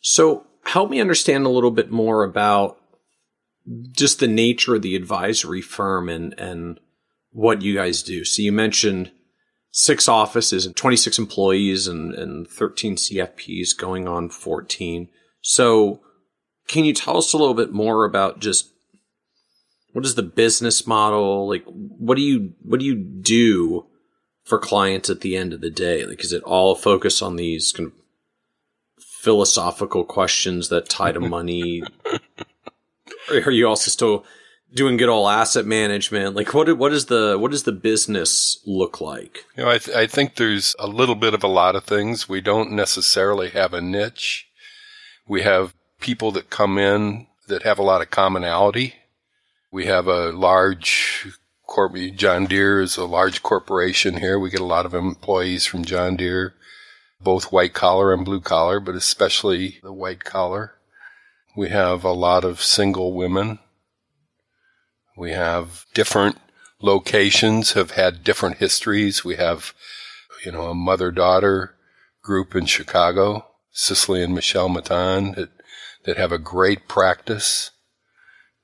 So 0.00 0.46
help 0.64 0.90
me 0.90 1.00
understand 1.00 1.46
a 1.46 1.50
little 1.50 1.70
bit 1.70 1.90
more 1.90 2.22
about 2.22 2.78
just 3.90 4.20
the 4.20 4.28
nature 4.28 4.76
of 4.76 4.82
the 4.82 4.94
advisory 4.94 5.62
firm 5.62 6.08
and, 6.08 6.38
and 6.38 6.78
what 7.30 7.62
you 7.62 7.74
guys 7.74 8.02
do. 8.02 8.24
So 8.24 8.42
you 8.42 8.52
mentioned 8.52 9.10
six 9.78 10.08
offices 10.08 10.64
and 10.64 10.74
26 10.74 11.18
employees 11.18 11.86
and, 11.86 12.14
and 12.14 12.48
13 12.48 12.96
CFPs 12.96 13.76
going 13.76 14.08
on 14.08 14.30
14. 14.30 15.10
So 15.42 16.00
can 16.66 16.86
you 16.86 16.94
tell 16.94 17.18
us 17.18 17.34
a 17.34 17.36
little 17.36 17.52
bit 17.52 17.72
more 17.72 18.06
about 18.06 18.40
just 18.40 18.70
what 19.92 20.06
is 20.06 20.14
the 20.14 20.22
business 20.22 20.86
model? 20.86 21.46
Like, 21.46 21.62
what 21.66 22.16
do 22.16 22.22
you, 22.22 22.54
what 22.62 22.80
do 22.80 22.86
you 22.86 22.94
do 22.94 23.84
for 24.44 24.58
clients 24.58 25.10
at 25.10 25.20
the 25.20 25.36
end 25.36 25.52
of 25.52 25.60
the 25.60 25.68
day? 25.68 26.06
Like, 26.06 26.24
is 26.24 26.32
it 26.32 26.42
all 26.44 26.74
focus 26.74 27.20
on 27.20 27.36
these 27.36 27.70
kind 27.70 27.88
of 27.88 27.92
philosophical 28.98 30.04
questions 30.04 30.70
that 30.70 30.88
tie 30.88 31.12
to 31.12 31.20
money? 31.20 31.82
or 33.30 33.36
are 33.36 33.50
you 33.50 33.68
also 33.68 33.90
still 33.90 34.24
doing 34.74 34.96
good 34.96 35.08
old 35.08 35.30
asset 35.30 35.66
management? 35.66 36.36
Like, 36.36 36.52
what 36.54 36.76
what 36.76 36.92
is 36.92 37.06
the 37.06 37.36
what 37.38 37.50
does 37.50 37.64
the 37.64 37.72
business 37.72 38.60
look 38.66 39.00
like? 39.00 39.44
You 39.56 39.64
know, 39.64 39.70
I, 39.70 39.78
th- 39.78 39.96
I 39.96 40.06
think 40.06 40.36
there's 40.36 40.74
a 40.78 40.86
little 40.86 41.14
bit 41.14 41.34
of 41.34 41.42
a 41.42 41.48
lot 41.48 41.76
of 41.76 41.84
things. 41.84 42.28
We 42.28 42.40
don't 42.40 42.72
necessarily 42.72 43.50
have 43.50 43.72
a 43.72 43.80
niche. 43.80 44.46
We 45.28 45.42
have 45.42 45.74
people 46.00 46.30
that 46.32 46.50
come 46.50 46.78
in 46.78 47.26
that 47.48 47.62
have 47.62 47.78
a 47.78 47.82
lot 47.82 48.02
of 48.02 48.10
commonality. 48.10 48.94
We 49.70 49.86
have 49.86 50.06
a 50.06 50.30
large 50.32 51.26
corp. 51.66 51.94
John 52.14 52.46
Deere 52.46 52.80
is 52.80 52.96
a 52.96 53.04
large 53.04 53.42
corporation 53.42 54.18
here. 54.18 54.38
We 54.38 54.50
get 54.50 54.60
a 54.60 54.64
lot 54.64 54.86
of 54.86 54.94
employees 54.94 55.66
from 55.66 55.84
John 55.84 56.16
Deere, 56.16 56.54
both 57.20 57.52
white 57.52 57.74
collar 57.74 58.12
and 58.12 58.24
blue 58.24 58.40
collar, 58.40 58.80
but 58.80 58.94
especially 58.94 59.78
the 59.82 59.92
white 59.92 60.24
collar. 60.24 60.74
We 61.56 61.68
have 61.70 62.04
a 62.04 62.12
lot 62.12 62.44
of 62.44 62.62
single 62.62 63.14
women. 63.14 63.58
We 65.16 65.30
have 65.32 65.86
different 65.94 66.38
locations 66.80 67.72
have 67.72 67.92
had 67.92 68.24
different 68.24 68.58
histories. 68.58 69.24
We 69.24 69.36
have, 69.36 69.72
you 70.44 70.52
know, 70.52 70.68
a 70.68 70.74
mother-daughter 70.74 71.74
group 72.22 72.54
in 72.54 72.66
Chicago, 72.66 73.46
Cicely 73.70 74.22
and 74.22 74.34
Michelle 74.34 74.68
Matan, 74.68 75.32
that, 75.32 75.50
that 76.04 76.16
have 76.16 76.32
a 76.32 76.38
great 76.38 76.88
practice 76.88 77.70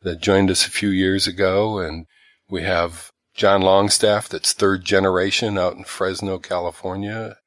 that 0.03 0.21
joined 0.21 0.51
us 0.51 0.67
a 0.67 0.71
few 0.71 0.91
years 0.91 1.27
ago. 1.27 1.79
And 1.79 2.07
we 2.49 2.63
have 2.63 3.13
John 3.35 3.63
Longstaff, 3.63 4.29
that's 4.29 4.53
third 4.53 4.85
generation 4.85 5.57
out 5.57 5.77
in 5.77 5.85
Fresno, 5.85 6.39
California. 6.39 7.39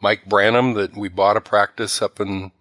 Mike 0.00 0.26
Branham, 0.26 0.74
that 0.74 0.96
we 0.96 1.08
bought 1.08 1.38
a 1.38 1.40
practice 1.40 2.02
up 2.02 2.20
in 2.20 2.52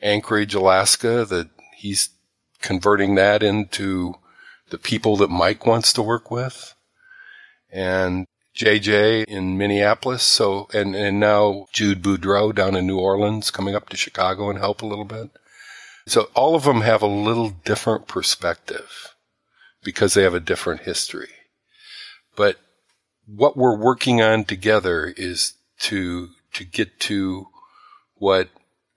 Anchorage, 0.00 0.54
Alaska, 0.54 1.24
that 1.24 1.50
he's 1.76 2.10
converting 2.62 3.16
that 3.16 3.42
into 3.42 4.14
the 4.70 4.78
people 4.78 5.16
that 5.16 5.30
Mike 5.30 5.66
wants 5.66 5.92
to 5.94 6.02
work 6.02 6.30
with. 6.30 6.74
And 7.70 8.26
JJ 8.58 9.24
in 9.26 9.56
Minneapolis. 9.56 10.22
So, 10.22 10.68
and, 10.74 10.96
and 10.96 11.20
now 11.20 11.66
Jude 11.72 12.02
Boudreaux 12.02 12.54
down 12.54 12.74
in 12.74 12.86
New 12.86 12.98
Orleans 12.98 13.50
coming 13.50 13.74
up 13.74 13.88
to 13.90 13.96
Chicago 13.96 14.50
and 14.50 14.58
help 14.58 14.82
a 14.82 14.86
little 14.86 15.04
bit. 15.04 15.30
So 16.06 16.28
all 16.34 16.54
of 16.54 16.64
them 16.64 16.80
have 16.80 17.02
a 17.02 17.06
little 17.06 17.50
different 17.50 18.08
perspective 18.08 19.14
because 19.84 20.14
they 20.14 20.22
have 20.22 20.34
a 20.34 20.40
different 20.40 20.82
history. 20.82 21.28
But 22.34 22.56
what 23.26 23.56
we're 23.56 23.76
working 23.76 24.20
on 24.20 24.44
together 24.44 25.12
is 25.16 25.52
to, 25.80 26.30
to 26.54 26.64
get 26.64 26.98
to 27.00 27.46
what 28.14 28.48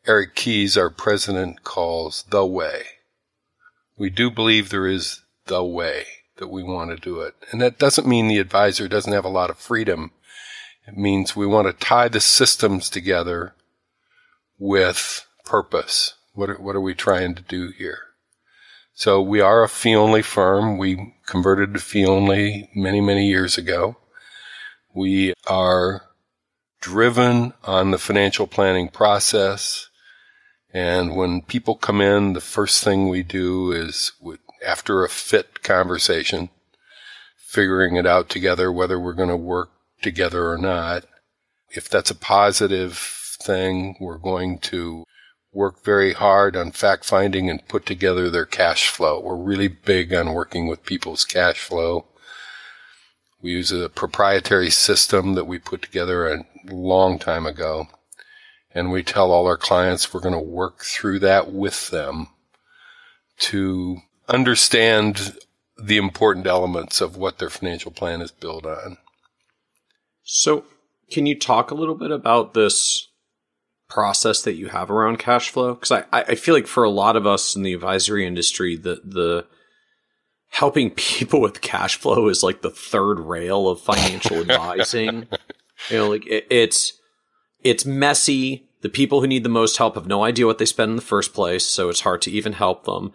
Eric 0.07 0.35
Keys, 0.35 0.77
our 0.77 0.89
president, 0.89 1.63
calls 1.63 2.23
the 2.29 2.45
way. 2.45 2.83
We 3.97 4.09
do 4.09 4.31
believe 4.31 4.69
there 4.69 4.87
is 4.87 5.20
the 5.51 5.63
way 5.65 6.05
that 6.37 6.47
we 6.47 6.63
want 6.63 6.91
to 6.91 6.95
do 6.95 7.19
it. 7.19 7.35
And 7.51 7.61
that 7.61 7.77
doesn't 7.77 8.07
mean 8.07 8.29
the 8.29 8.39
advisor 8.39 8.87
doesn't 8.87 9.11
have 9.11 9.25
a 9.25 9.29
lot 9.29 9.49
of 9.49 9.57
freedom. 9.57 10.11
It 10.87 10.97
means 10.97 11.35
we 11.35 11.45
want 11.45 11.67
to 11.67 11.85
tie 11.85 12.07
the 12.07 12.21
systems 12.21 12.89
together 12.89 13.53
with 14.57 15.27
purpose. 15.43 16.13
What 16.33 16.49
are, 16.49 16.55
what 16.55 16.77
are 16.77 16.81
we 16.81 16.95
trying 16.95 17.35
to 17.35 17.41
do 17.41 17.71
here? 17.77 17.99
So 18.93 19.21
we 19.21 19.41
are 19.41 19.61
a 19.61 19.67
fee 19.67 19.93
only 19.93 20.21
firm. 20.21 20.77
We 20.77 21.15
converted 21.25 21.73
to 21.73 21.81
fee 21.81 22.05
only 22.05 22.69
many, 22.73 23.01
many 23.01 23.27
years 23.27 23.57
ago. 23.57 23.97
We 24.95 25.33
are 25.47 26.03
driven 26.79 27.53
on 27.65 27.91
the 27.91 27.99
financial 27.99 28.47
planning 28.47 28.87
process. 28.87 29.89
And 30.73 31.13
when 31.13 31.41
people 31.41 31.75
come 31.75 31.99
in, 31.99 32.31
the 32.31 32.39
first 32.39 32.85
thing 32.85 33.09
we 33.09 33.23
do 33.23 33.73
is 33.73 34.13
after 34.65 35.03
a 35.03 35.09
fit 35.09 35.63
conversation, 35.63 36.49
figuring 37.37 37.95
it 37.95 38.05
out 38.05 38.29
together, 38.29 38.71
whether 38.71 38.99
we're 38.99 39.13
going 39.13 39.29
to 39.29 39.37
work 39.37 39.71
together 40.01 40.49
or 40.49 40.57
not. 40.57 41.05
If 41.69 41.89
that's 41.89 42.11
a 42.11 42.15
positive 42.15 42.97
thing, 43.41 43.95
we're 43.99 44.17
going 44.17 44.59
to 44.59 45.05
work 45.53 45.83
very 45.83 46.13
hard 46.13 46.55
on 46.55 46.71
fact 46.71 47.03
finding 47.05 47.49
and 47.49 47.67
put 47.67 47.85
together 47.85 48.29
their 48.29 48.45
cash 48.45 48.87
flow. 48.87 49.19
We're 49.19 49.35
really 49.35 49.67
big 49.67 50.13
on 50.13 50.33
working 50.33 50.67
with 50.67 50.85
people's 50.85 51.25
cash 51.25 51.59
flow. 51.59 52.05
We 53.41 53.51
use 53.51 53.71
a 53.71 53.89
proprietary 53.89 54.69
system 54.69 55.33
that 55.33 55.47
we 55.47 55.59
put 55.59 55.81
together 55.81 56.27
a 56.27 56.45
long 56.65 57.19
time 57.19 57.45
ago. 57.45 57.87
And 58.73 58.91
we 58.91 59.03
tell 59.03 59.31
all 59.31 59.47
our 59.47 59.57
clients 59.57 60.13
we're 60.13 60.21
going 60.21 60.33
to 60.33 60.39
work 60.39 60.83
through 60.83 61.19
that 61.19 61.51
with 61.51 61.89
them 61.89 62.27
to 63.39 63.97
understand 64.31 65.37
the 65.77 65.97
important 65.97 66.47
elements 66.47 67.01
of 67.01 67.17
what 67.17 67.39
their 67.39 67.49
financial 67.49 67.91
plan 67.91 68.21
is 68.21 68.31
built 68.31 68.65
on. 68.65 68.97
So, 70.23 70.65
can 71.11 71.25
you 71.25 71.37
talk 71.37 71.71
a 71.71 71.75
little 71.75 71.95
bit 71.95 72.11
about 72.11 72.53
this 72.53 73.09
process 73.89 74.41
that 74.43 74.53
you 74.53 74.67
have 74.67 74.89
around 74.89 75.19
cash 75.19 75.49
flow? 75.49 75.73
Because 75.73 75.91
I, 75.91 76.05
I 76.11 76.35
feel 76.35 76.55
like 76.55 76.67
for 76.67 76.83
a 76.83 76.89
lot 76.89 77.15
of 77.15 77.27
us 77.27 77.55
in 77.55 77.63
the 77.63 77.73
advisory 77.73 78.25
industry, 78.25 78.77
the 78.77 79.01
the 79.03 79.45
helping 80.49 80.91
people 80.95 81.41
with 81.41 81.61
cash 81.61 81.95
flow 81.95 82.27
is 82.27 82.43
like 82.43 82.61
the 82.61 82.69
third 82.69 83.19
rail 83.19 83.67
of 83.67 83.81
financial 83.81 84.37
advising. 84.49 85.27
You 85.89 85.97
know, 85.97 86.09
like 86.09 86.25
it, 86.27 86.47
it's 86.49 86.93
it's 87.63 87.85
messy. 87.85 88.67
The 88.81 88.89
people 88.89 89.21
who 89.21 89.27
need 89.27 89.43
the 89.43 89.49
most 89.49 89.77
help 89.77 89.93
have 89.93 90.07
no 90.07 90.23
idea 90.23 90.47
what 90.47 90.57
they 90.57 90.65
spend 90.65 90.91
in 90.91 90.95
the 90.95 91.03
first 91.03 91.33
place, 91.33 91.65
so 91.65 91.89
it's 91.89 92.01
hard 92.01 92.21
to 92.23 92.31
even 92.31 92.53
help 92.53 92.85
them. 92.85 93.13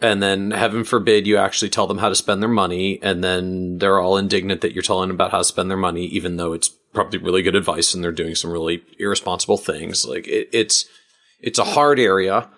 And 0.00 0.22
then, 0.22 0.50
heaven 0.50 0.84
forbid, 0.84 1.26
you 1.26 1.36
actually 1.36 1.70
tell 1.70 1.86
them 1.86 1.98
how 1.98 2.08
to 2.08 2.16
spend 2.16 2.42
their 2.42 2.48
money, 2.48 2.98
and 3.00 3.22
then 3.22 3.78
they're 3.78 4.00
all 4.00 4.16
indignant 4.16 4.60
that 4.60 4.72
you're 4.72 4.82
telling 4.82 5.08
them 5.08 5.14
about 5.14 5.30
how 5.30 5.38
to 5.38 5.44
spend 5.44 5.70
their 5.70 5.78
money, 5.78 6.04
even 6.06 6.36
though 6.36 6.52
it's 6.52 6.68
probably 6.92 7.18
really 7.18 7.42
good 7.42 7.56
advice 7.56 7.92
and 7.92 8.02
they're 8.02 8.12
doing 8.12 8.34
some 8.34 8.50
really 8.50 8.82
irresponsible 8.98 9.58
things. 9.58 10.06
Like 10.06 10.26
it, 10.26 10.48
it's 10.52 10.86
it's 11.40 11.58
a 11.58 11.64
hard 11.64 11.98
area. 11.98 12.48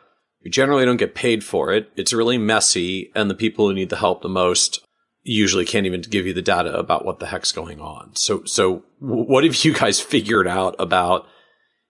You 0.43 0.51
generally 0.51 0.85
don't 0.85 0.99
get 0.99 1.15
paid 1.15 1.43
for 1.43 1.73
it. 1.73 1.91
It's 1.97 2.13
really 2.13 2.39
messy, 2.39 3.11
and 3.15 3.29
the 3.29 3.35
people 3.35 3.67
who 3.67 3.75
need 3.75 3.91
the 3.91 3.97
help 3.97 4.23
the 4.23 4.29
most 4.29 4.81
usually 5.25 5.65
can't 5.65 5.87
even 5.87 6.03
give 6.03 6.25
you 6.25 6.33
the 6.33 6.43
data 6.43 6.73
about 6.79 7.05
what 7.05 7.19
the 7.19 7.27
heck's 7.27 7.51
going 7.51 7.81
on. 7.81 8.15
So, 8.15 8.45
so 8.45 8.85
what 9.01 9.43
have 9.43 9.65
you 9.65 9.75
guys 9.75 10.01
figured 10.01 10.47
out 10.47 10.77
about 10.79 11.27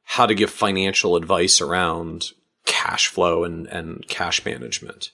how 0.05 0.25
to 0.25 0.35
give 0.35 0.49
financial 0.49 1.17
advice 1.17 1.61
around 1.61 2.31
cash 2.65 3.09
flow 3.09 3.45
and, 3.45 3.67
and 3.67 4.09
cash 4.09 4.43
management? 4.47 5.11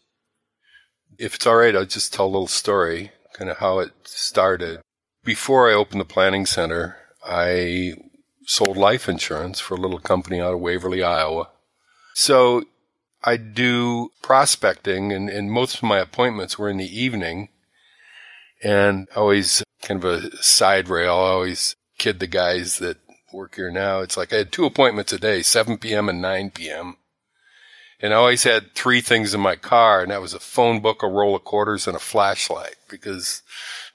If 1.23 1.37
it's 1.37 1.47
all 1.47 1.55
right, 1.55 1.77
I'll 1.77 1.87
just 1.87 2.13
tell 2.13 2.27
a 2.27 2.35
little 2.35 2.49
story, 2.49 3.13
kind 3.33 3.49
of 3.49 3.59
how 3.59 3.79
it 3.79 3.93
started. 4.03 4.81
Before 5.23 5.71
I 5.71 5.75
opened 5.75 6.01
the 6.01 6.05
planning 6.05 6.47
center, 6.47 6.97
I 7.25 7.93
sold 8.45 8.77
life 8.77 9.09
insurance 9.09 9.61
for 9.61 9.75
a 9.75 9.81
little 9.81 10.01
company 10.01 10.41
out 10.41 10.53
of 10.53 10.59
Waverly, 10.59 11.01
Iowa. 11.01 11.49
So 12.13 12.65
I 13.23 13.37
do 13.37 14.11
prospecting 14.21 15.13
and, 15.13 15.31
and 15.31 15.53
most 15.53 15.77
of 15.77 15.85
my 15.85 16.01
appointments 16.01 16.59
were 16.59 16.69
in 16.69 16.79
the 16.79 17.01
evening 17.01 17.51
and 18.61 19.07
always 19.15 19.63
kind 19.81 20.03
of 20.03 20.25
a 20.25 20.43
side 20.43 20.89
rail. 20.89 21.15
I 21.15 21.31
always 21.31 21.77
kid 21.99 22.19
the 22.19 22.27
guys 22.27 22.79
that 22.79 22.99
work 23.33 23.55
here 23.55 23.71
now. 23.71 24.01
It's 24.01 24.17
like 24.17 24.33
I 24.33 24.39
had 24.39 24.51
two 24.51 24.65
appointments 24.65 25.13
a 25.13 25.21
day, 25.21 25.43
7 25.43 25.79
p.m. 25.79 26.09
and 26.09 26.21
9 26.21 26.51
p.m. 26.51 26.97
And 28.03 28.13
I 28.13 28.17
always 28.17 28.43
had 28.43 28.75
three 28.75 29.01
things 29.01 29.33
in 29.33 29.41
my 29.41 29.55
car, 29.55 30.03
and 30.03 30.11
that 30.11 30.21
was 30.21 30.35
a 30.35 30.41
phone 30.41 30.81
book, 30.81 31.05
a 31.05 31.09
roll 31.09 31.37
of 31.37 31.45
quarters, 31.45 31.87
and 31.87 31.97
a 31.97 32.01
flashlight 32.01 32.75
because 32.89 33.43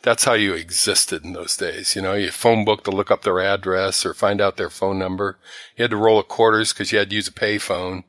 that's 0.02 0.24
how 0.24 0.34
you 0.34 0.54
existed 0.54 1.26
in 1.26 1.34
those 1.34 1.58
days. 1.58 1.94
You 1.94 2.02
know, 2.02 2.14
you 2.14 2.32
phone 2.32 2.64
book 2.64 2.86
to 2.86 2.92
look 2.92 3.12
up 3.12 3.24
their 3.24 3.42
address 3.42 4.06
or 4.06 4.14
find 4.14 4.40
out 4.40 4.56
their 4.56 4.70
phone 4.70 4.98
number. 4.98 5.38
You 5.76 5.84
had 5.84 5.92
to 5.92 5.98
roll 5.98 6.20
of 6.20 6.30
quarters 6.30 6.72
because 6.72 6.94
you 6.94 7.00
had 7.00 7.10
to 7.10 7.16
use 7.18 7.28
a 7.28 7.34
payphone 7.34 8.06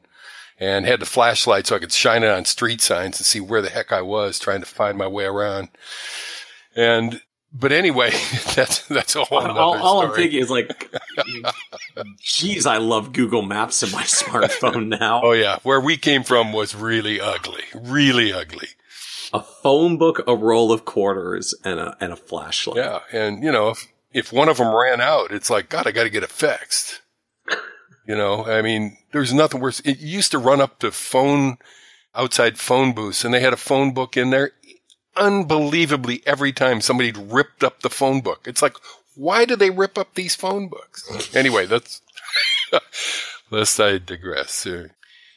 and 0.60 0.86
had 0.86 1.00
the 1.00 1.06
flashlight 1.06 1.66
so 1.66 1.74
I 1.74 1.80
could 1.80 1.92
shine 1.92 2.22
it 2.22 2.30
on 2.30 2.44
street 2.44 2.80
signs 2.80 3.18
and 3.18 3.26
see 3.26 3.40
where 3.40 3.62
the 3.62 3.70
heck 3.70 3.92
I 3.92 4.02
was 4.02 4.38
trying 4.38 4.60
to 4.60 4.66
find 4.66 4.96
my 4.96 5.08
way 5.08 5.24
around. 5.24 5.68
And 6.76 7.22
but 7.52 7.72
anyway, 7.72 8.10
that's 8.54 8.86
that's 8.88 9.16
a 9.16 9.24
whole 9.24 9.38
all, 9.38 9.78
all 9.78 10.02
I'm 10.02 10.14
thinking 10.14 10.40
is 10.40 10.50
like, 10.50 10.90
geez, 12.20 12.66
I 12.66 12.78
love 12.78 13.12
Google 13.12 13.42
Maps 13.42 13.82
in 13.82 13.90
my 13.90 14.02
smartphone 14.04 14.98
now. 14.98 15.22
Oh 15.22 15.32
yeah, 15.32 15.58
where 15.62 15.80
we 15.80 15.96
came 15.96 16.22
from 16.22 16.52
was 16.52 16.74
really 16.74 17.20
ugly, 17.20 17.64
really 17.74 18.32
ugly. 18.32 18.68
A 19.32 19.42
phone 19.42 19.98
book, 19.98 20.22
a 20.26 20.34
roll 20.34 20.72
of 20.72 20.84
quarters, 20.84 21.54
and 21.64 21.80
a 21.80 21.96
and 22.00 22.12
a 22.12 22.16
flashlight. 22.16 22.76
Yeah, 22.78 23.00
and 23.12 23.42
you 23.42 23.52
know, 23.52 23.70
if, 23.70 23.86
if 24.12 24.32
one 24.32 24.48
of 24.48 24.58
them 24.58 24.74
ran 24.74 25.00
out, 25.00 25.32
it's 25.32 25.50
like, 25.50 25.68
God, 25.68 25.86
I 25.86 25.92
got 25.92 26.04
to 26.04 26.10
get 26.10 26.22
it 26.22 26.30
fixed. 26.30 27.02
You 28.06 28.16
know, 28.16 28.46
I 28.46 28.62
mean, 28.62 28.96
there's 29.12 29.34
nothing 29.34 29.60
worse. 29.60 29.80
It 29.80 29.98
used 29.98 30.30
to 30.30 30.38
run 30.38 30.62
up 30.62 30.78
to 30.78 30.90
phone 30.90 31.58
outside 32.14 32.58
phone 32.58 32.92
booths, 32.92 33.22
and 33.22 33.34
they 33.34 33.40
had 33.40 33.52
a 33.52 33.58
phone 33.58 33.92
book 33.92 34.16
in 34.16 34.30
there. 34.30 34.52
Unbelievably, 35.18 36.22
every 36.26 36.52
time 36.52 36.80
somebody 36.80 37.12
ripped 37.12 37.64
up 37.64 37.80
the 37.80 37.90
phone 37.90 38.20
book, 38.20 38.46
it's 38.46 38.62
like, 38.62 38.76
why 39.14 39.44
do 39.44 39.56
they 39.56 39.70
rip 39.70 39.98
up 39.98 40.14
these 40.14 40.36
phone 40.36 40.68
books? 40.68 41.34
anyway, 41.34 41.66
that's 41.66 42.00
lest 43.50 43.80
I 43.80 43.98
digress. 43.98 44.66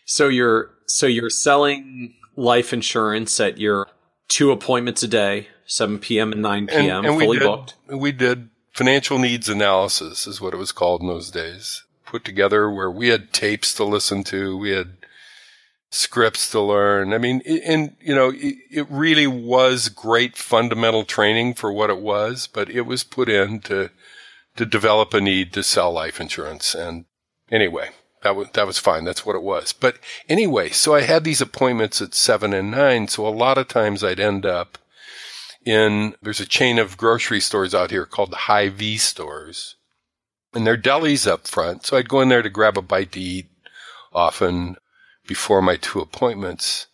So 0.06 0.28
you're 0.28 0.72
so 0.86 1.08
you're 1.08 1.30
selling 1.30 2.16
life 2.36 2.74
insurance 2.74 3.40
at 3.40 3.58
your 3.58 3.88
two 4.28 4.52
appointments 4.52 5.04
a 5.04 5.08
day, 5.08 5.48
7 5.66 6.00
p.m. 6.00 6.32
and 6.32 6.42
9 6.42 6.68
p.m. 6.68 6.80
And, 6.80 7.08
and 7.08 7.20
fully 7.20 7.28
we 7.28 7.40
did, 7.40 7.46
booked. 7.46 7.76
We 7.88 8.12
did 8.12 8.50
financial 8.72 9.20
needs 9.20 9.50
analysis 9.50 10.28
is 10.28 10.40
what 10.42 10.54
it 10.54 10.58
was 10.58 10.72
called 10.72 11.02
in 11.02 11.08
those 11.08 11.32
days. 11.32 11.84
Put 12.06 12.24
together 12.24 12.70
where 12.70 12.92
we 12.92 13.10
had 13.10 13.34
tapes 13.34 13.74
to 13.76 13.84
listen 13.84 14.24
to, 14.26 14.58
we 14.58 14.72
had 14.72 14.98
scripts 15.92 16.50
to 16.52 16.62
learn. 16.62 17.14
I 17.14 17.18
mean, 17.20 17.42
and 17.46 17.96
you 18.02 18.16
know, 18.16 18.32
it, 18.34 18.88
really 18.90 19.28
was 19.28 19.90
great 19.90 20.38
fundamental 20.38 21.04
training 21.04 21.54
for 21.54 21.72
what 21.72 21.90
it 21.90 22.00
was, 22.00 22.48
but 22.48 22.70
it 22.70 22.82
was 22.82 23.04
put 23.04 23.30
in 23.30 23.60
to 23.62 23.92
to 24.56 24.66
develop 24.66 25.14
a 25.14 25.22
need 25.22 25.54
to 25.54 25.64
sell 25.64 25.92
life 25.92 26.20
insurance. 26.20 26.74
And 26.74 27.06
anyway, 27.52 27.90
that 28.24 28.36
was, 28.36 28.48
that 28.54 28.68
was 28.68 28.78
fine. 28.78 29.06
That's 29.06 29.26
what 29.26 29.36
it 29.36 29.44
was. 29.44 29.72
But 29.74 29.98
anyway, 30.28 30.70
so 30.70 30.94
I 30.96 31.02
had 31.02 31.24
these 31.24 31.42
appointments 31.42 32.02
at 32.02 32.14
seven 32.14 32.54
and 32.54 32.72
nine. 32.72 33.08
So 33.08 33.26
a 33.26 33.30
lot 33.30 33.58
of 33.58 33.70
times 33.70 34.04
I'd 34.04 34.20
end 34.20 34.46
up 34.46 34.78
in, 35.66 36.16
there's 36.22 36.42
a 36.42 36.46
chain 36.46 36.80
of 36.80 36.98
grocery 36.98 37.40
stores 37.40 37.74
out 37.74 37.92
here 37.92 38.06
called 38.06 38.32
the 38.32 38.38
Hy-Vee 38.38 38.98
stores 38.98 39.76
and 40.54 40.68
they're 40.68 40.78
delis 40.78 41.28
up 41.28 41.48
front. 41.48 41.86
So 41.86 41.98
I'd 41.98 42.10
go 42.10 42.22
in 42.22 42.30
there 42.30 42.42
to 42.42 42.50
grab 42.50 42.78
a 42.78 42.82
bite 42.82 43.14
to 43.14 43.22
eat 43.22 43.48
often 44.12 44.76
before 45.28 45.62
my 45.62 45.76
two 45.76 46.00
appointments. 46.00 46.88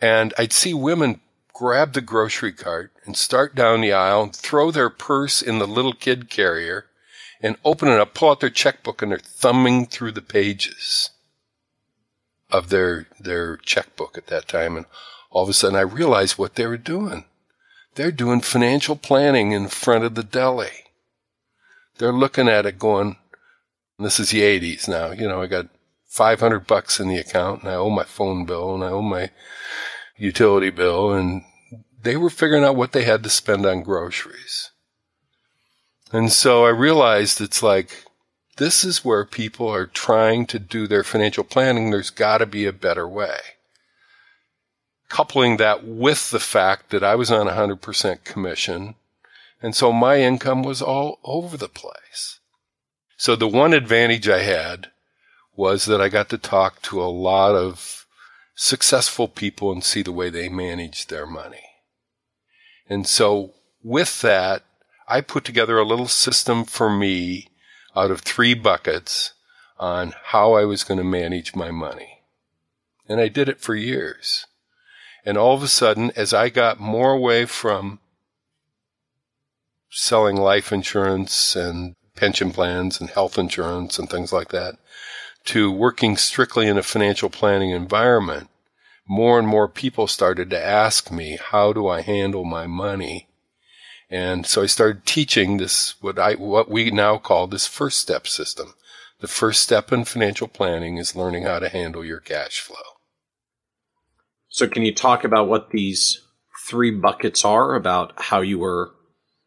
And 0.00 0.34
I'd 0.36 0.52
see 0.52 0.74
women 0.74 1.20
grab 1.52 1.92
the 1.92 2.00
grocery 2.00 2.52
cart 2.52 2.92
and 3.04 3.16
start 3.16 3.54
down 3.54 3.80
the 3.80 3.92
aisle 3.92 4.30
throw 4.32 4.70
their 4.70 4.90
purse 4.90 5.40
in 5.40 5.58
the 5.58 5.66
little 5.66 5.94
kid 5.94 6.28
carrier 6.28 6.86
and 7.40 7.56
open 7.64 7.88
it 7.88 8.00
up, 8.00 8.14
pull 8.14 8.30
out 8.30 8.40
their 8.40 8.50
checkbook, 8.50 9.02
and 9.02 9.12
they're 9.12 9.18
thumbing 9.18 9.86
through 9.86 10.12
the 10.12 10.22
pages 10.22 11.10
of 12.50 12.70
their 12.70 13.06
their 13.20 13.56
checkbook 13.58 14.16
at 14.16 14.26
that 14.28 14.48
time. 14.48 14.76
And 14.76 14.86
all 15.30 15.42
of 15.42 15.48
a 15.48 15.52
sudden, 15.52 15.76
I 15.76 15.82
realized 15.82 16.38
what 16.38 16.54
they 16.54 16.66
were 16.66 16.76
doing. 16.76 17.24
They're 17.94 18.10
doing 18.10 18.40
financial 18.40 18.96
planning 18.96 19.52
in 19.52 19.68
front 19.68 20.04
of 20.04 20.14
the 20.14 20.22
deli. 20.24 20.70
They're 21.98 22.12
looking 22.12 22.48
at 22.48 22.66
it, 22.66 22.78
going, 22.78 23.16
"This 23.98 24.18
is 24.18 24.30
the 24.30 24.42
'80s 24.42 24.88
now. 24.88 25.12
You 25.12 25.28
know, 25.28 25.42
I 25.42 25.46
got 25.46 25.66
500 26.14 26.68
bucks 26.68 27.00
in 27.00 27.08
the 27.08 27.18
account, 27.18 27.62
and 27.62 27.70
I 27.72 27.74
owe 27.74 27.90
my 27.90 28.04
phone 28.04 28.44
bill, 28.44 28.72
and 28.72 28.84
I 28.84 28.88
owe 28.88 29.02
my 29.02 29.30
utility 30.16 30.70
bill, 30.70 31.12
and 31.12 31.42
they 32.00 32.16
were 32.16 32.30
figuring 32.30 32.62
out 32.62 32.76
what 32.76 32.92
they 32.92 33.02
had 33.02 33.24
to 33.24 33.30
spend 33.30 33.66
on 33.66 33.82
groceries." 33.82 34.70
And 36.12 36.32
so 36.32 36.64
I 36.64 36.68
realized 36.68 37.40
it's 37.40 37.64
like, 37.64 38.04
this 38.58 38.84
is 38.84 39.04
where 39.04 39.24
people 39.24 39.68
are 39.68 39.86
trying 39.86 40.46
to 40.46 40.60
do 40.60 40.86
their 40.86 41.02
financial 41.02 41.42
planning. 41.42 41.90
There's 41.90 42.10
got 42.10 42.38
to 42.38 42.46
be 42.46 42.64
a 42.64 42.72
better 42.72 43.08
way. 43.08 43.38
Coupling 45.08 45.56
that 45.56 45.82
with 45.84 46.30
the 46.30 46.38
fact 46.38 46.90
that 46.90 47.02
I 47.02 47.16
was 47.16 47.32
on 47.32 47.48
a 47.48 47.52
100% 47.52 48.24
commission. 48.24 48.94
And 49.60 49.74
so 49.74 49.92
my 49.92 50.20
income 50.20 50.62
was 50.62 50.80
all 50.80 51.18
over 51.24 51.56
the 51.56 51.68
place. 51.68 52.38
So 53.16 53.34
the 53.34 53.48
one 53.48 53.72
advantage 53.72 54.28
I 54.28 54.42
had 54.42 54.92
was 55.56 55.86
that 55.86 56.00
I 56.00 56.08
got 56.08 56.28
to 56.30 56.38
talk 56.38 56.82
to 56.82 57.02
a 57.02 57.06
lot 57.06 57.54
of 57.54 58.06
successful 58.54 59.28
people 59.28 59.72
and 59.72 59.82
see 59.82 60.02
the 60.02 60.12
way 60.12 60.30
they 60.30 60.48
manage 60.48 61.06
their 61.06 61.26
money. 61.26 61.64
And 62.88 63.06
so 63.06 63.52
with 63.82 64.20
that, 64.22 64.62
I 65.08 65.20
put 65.20 65.44
together 65.44 65.78
a 65.78 65.84
little 65.84 66.08
system 66.08 66.64
for 66.64 66.90
me 66.90 67.48
out 67.94 68.10
of 68.10 68.20
three 68.20 68.54
buckets 68.54 69.32
on 69.78 70.14
how 70.26 70.54
I 70.54 70.64
was 70.64 70.84
going 70.84 70.98
to 70.98 71.04
manage 71.04 71.54
my 71.54 71.70
money. 71.70 72.22
And 73.08 73.20
I 73.20 73.28
did 73.28 73.48
it 73.48 73.60
for 73.60 73.74
years. 73.74 74.46
And 75.24 75.36
all 75.36 75.54
of 75.54 75.62
a 75.62 75.68
sudden, 75.68 76.10
as 76.16 76.32
I 76.32 76.48
got 76.48 76.80
more 76.80 77.12
away 77.12 77.44
from 77.44 78.00
selling 79.90 80.36
life 80.36 80.72
insurance 80.72 81.54
and 81.54 81.94
pension 82.16 82.50
plans 82.50 83.00
and 83.00 83.10
health 83.10 83.38
insurance 83.38 83.98
and 83.98 84.08
things 84.08 84.32
like 84.32 84.48
that 84.48 84.76
to 85.44 85.70
working 85.70 86.16
strictly 86.16 86.66
in 86.66 86.78
a 86.78 86.82
financial 86.82 87.30
planning 87.30 87.70
environment, 87.70 88.48
more 89.06 89.38
and 89.38 89.46
more 89.46 89.68
people 89.68 90.06
started 90.06 90.50
to 90.50 90.64
ask 90.64 91.10
me, 91.10 91.38
how 91.50 91.72
do 91.72 91.86
I 91.86 92.00
handle 92.00 92.44
my 92.44 92.66
money? 92.66 93.28
And 94.10 94.46
so 94.46 94.62
I 94.62 94.66
started 94.66 95.04
teaching 95.04 95.56
this, 95.56 95.94
what 96.00 96.18
I, 96.18 96.34
what 96.34 96.70
we 96.70 96.90
now 96.90 97.18
call 97.18 97.46
this 97.46 97.66
first 97.66 97.98
step 97.98 98.26
system, 98.26 98.74
The 99.20 99.28
first 99.28 99.62
step 99.62 99.92
in 99.92 100.04
financial 100.04 100.48
planning 100.48 100.98
is 100.98 101.16
learning 101.16 101.44
how 101.44 101.58
to 101.58 101.68
handle 101.68 102.04
your 102.04 102.20
cash 102.20 102.60
flow. 102.60 102.76
So, 104.48 104.68
can 104.68 104.84
you 104.84 104.94
talk 104.94 105.24
about 105.24 105.48
what 105.48 105.70
these 105.70 106.20
three 106.68 106.90
buckets 106.90 107.44
are 107.44 107.74
about 107.74 108.12
how 108.16 108.40
you 108.40 108.58
were 108.58 108.92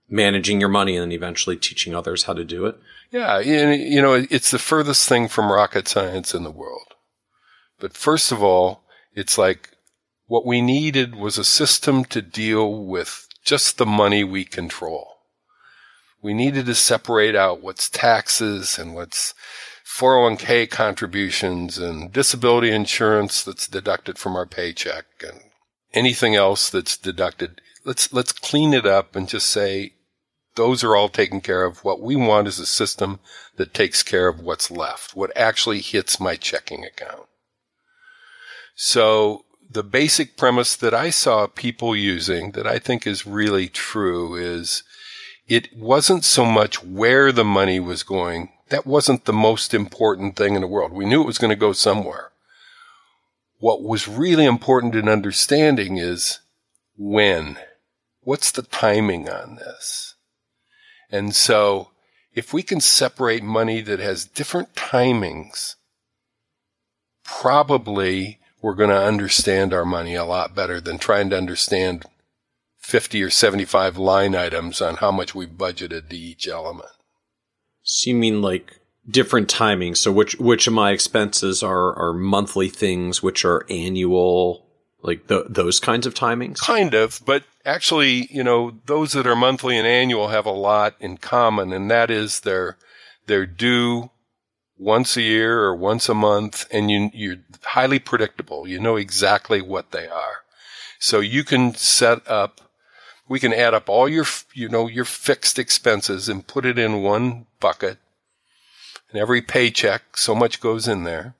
managing 0.09 0.59
your 0.59 0.69
money 0.69 0.95
and 0.95 1.03
then 1.03 1.11
eventually 1.11 1.57
teaching 1.57 1.95
others 1.95 2.23
how 2.23 2.33
to 2.33 2.43
do 2.43 2.65
it? 2.65 2.77
Yeah, 3.09 3.39
you 3.39 4.01
know, 4.01 4.25
it's 4.29 4.51
the 4.51 4.59
furthest 4.59 5.07
thing 5.07 5.27
from 5.27 5.51
rocket 5.51 5.87
science 5.87 6.33
in 6.33 6.43
the 6.43 6.51
world. 6.51 6.93
But 7.79 7.95
first 7.95 8.31
of 8.31 8.43
all, 8.43 8.83
it's 9.13 9.37
like 9.37 9.69
what 10.25 10.45
we 10.45 10.61
needed 10.61 11.15
was 11.15 11.37
a 11.37 11.43
system 11.43 12.03
to 12.05 12.21
deal 12.21 12.85
with 12.85 13.27
just 13.43 13.77
the 13.77 13.85
money 13.85 14.23
we 14.23 14.43
control. 14.43 15.19
We 16.21 16.33
needed 16.33 16.65
to 16.65 16.75
separate 16.75 17.35
out 17.35 17.61
what's 17.61 17.89
taxes 17.89 18.77
and 18.77 18.93
what's 18.93 19.33
401k 19.85 20.69
contributions 20.69 21.77
and 21.77 22.11
disability 22.11 22.71
insurance 22.71 23.43
that's 23.43 23.67
deducted 23.67 24.17
from 24.17 24.35
our 24.35 24.45
paycheck 24.45 25.05
and 25.21 25.39
anything 25.93 26.35
else 26.35 26.69
that's 26.69 26.97
deducted. 26.97 27.61
Let's, 27.85 28.11
let's 28.11 28.33
clean 28.33 28.73
it 28.73 28.85
up 28.85 29.15
and 29.15 29.29
just 29.29 29.49
say 29.49 29.93
those 30.57 30.83
are 30.83 30.95
all 30.95 31.07
taken 31.07 31.39
care 31.39 31.63
of. 31.63 31.85
What 31.85 32.01
we 32.01 32.17
want 32.17 32.47
is 32.47 32.59
a 32.59 32.65
system 32.65 33.19
that 33.55 33.73
takes 33.73 34.03
care 34.03 34.27
of 34.27 34.41
what's 34.41 34.69
left, 34.69 35.15
what 35.15 35.31
actually 35.37 35.79
hits 35.79 36.19
my 36.19 36.35
checking 36.35 36.83
account. 36.83 37.27
So 38.75 39.45
the 39.69 39.83
basic 39.83 40.35
premise 40.35 40.75
that 40.75 40.93
I 40.93 41.09
saw 41.09 41.47
people 41.47 41.95
using 41.95 42.51
that 42.51 42.67
I 42.67 42.79
think 42.79 43.07
is 43.07 43.25
really 43.25 43.67
true 43.67 44.35
is 44.35 44.83
it 45.47 45.69
wasn't 45.75 46.25
so 46.25 46.45
much 46.45 46.83
where 46.83 47.31
the 47.31 47.45
money 47.45 47.79
was 47.79 48.03
going. 48.03 48.49
That 48.69 48.85
wasn't 48.85 49.25
the 49.25 49.33
most 49.33 49.73
important 49.73 50.35
thing 50.35 50.55
in 50.55 50.61
the 50.61 50.67
world. 50.67 50.91
We 50.91 51.05
knew 51.05 51.21
it 51.21 51.27
was 51.27 51.37
going 51.37 51.51
to 51.51 51.55
go 51.55 51.71
somewhere. 51.71 52.31
What 53.59 53.81
was 53.81 54.07
really 54.07 54.45
important 54.45 54.95
in 54.95 55.07
understanding 55.07 55.97
is 55.97 56.39
when. 56.97 57.57
What's 58.21 58.51
the 58.51 58.63
timing 58.63 59.29
on 59.29 59.55
this? 59.55 60.06
And 61.09 61.33
so 61.33 61.89
if 62.33 62.53
we 62.53 62.63
can 62.63 62.81
separate 62.81 63.43
money 63.43 63.81
that 63.81 63.99
has 63.99 64.25
different 64.25 64.75
timings, 64.75 65.75
probably 67.23 68.39
we're 68.61 68.75
going 68.75 68.89
to 68.89 69.01
understand 69.01 69.73
our 69.73 69.85
money 69.85 70.15
a 70.15 70.25
lot 70.25 70.55
better 70.55 70.81
than 70.81 70.97
trying 70.97 71.29
to 71.29 71.37
understand 71.37 72.05
50 72.77 73.23
or 73.23 73.29
75 73.29 73.97
line 73.97 74.35
items 74.35 74.81
on 74.81 74.97
how 74.97 75.11
much 75.11 75.35
we 75.35 75.45
budgeted 75.45 76.09
to 76.09 76.17
each 76.17 76.47
element. 76.47 76.89
So 77.83 78.09
you 78.09 78.15
mean 78.15 78.41
like 78.41 78.79
different 79.09 79.49
timings? 79.49 79.97
So 79.97 80.11
which 80.11 80.35
which 80.35 80.67
of 80.67 80.73
my 80.73 80.91
expenses 80.91 81.63
are 81.63 81.93
are 81.95 82.13
monthly 82.13 82.69
things, 82.69 83.23
which 83.23 83.45
are 83.45 83.65
annual, 83.69 84.66
like 85.01 85.27
those 85.27 85.79
kinds 85.79 86.05
of 86.05 86.13
timings? 86.13 86.59
Kind 86.59 86.93
of, 86.93 87.21
but 87.25 87.43
actually, 87.65 88.27
you 88.31 88.43
know, 88.43 88.79
those 88.85 89.13
that 89.13 89.27
are 89.27 89.35
monthly 89.35 89.77
and 89.77 89.87
annual 89.87 90.29
have 90.29 90.45
a 90.45 90.51
lot 90.51 90.95
in 90.99 91.17
common, 91.17 91.73
and 91.73 91.89
that 91.91 92.09
is 92.11 92.41
they're 92.41 92.77
they're 93.27 93.45
due 93.45 94.09
once 94.77 95.17
a 95.17 95.21
year 95.21 95.59
or 95.61 95.75
once 95.75 96.09
a 96.09 96.13
month, 96.13 96.65
and 96.71 96.89
you 96.89 97.09
you're 97.13 97.37
highly 97.63 97.99
predictable. 97.99 98.67
You 98.67 98.79
know 98.79 98.95
exactly 98.95 99.61
what 99.61 99.91
they 99.91 100.07
are, 100.07 100.43
so 100.99 101.19
you 101.19 101.43
can 101.43 101.73
set 101.75 102.27
up 102.27 102.61
we 103.27 103.39
can 103.39 103.53
add 103.53 103.73
up 103.73 103.89
all 103.89 104.07
your, 104.07 104.25
you 104.53 104.69
know, 104.69 104.87
your 104.87 105.05
fixed 105.05 105.59
expenses 105.59 106.29
and 106.29 106.47
put 106.47 106.65
it 106.65 106.79
in 106.79 107.01
one 107.01 107.45
bucket. 107.59 107.97
And 109.11 109.19
every 109.19 109.41
paycheck, 109.41 110.17
so 110.17 110.33
much 110.33 110.61
goes 110.61 110.87
in 110.87 111.03
there. 111.03 111.33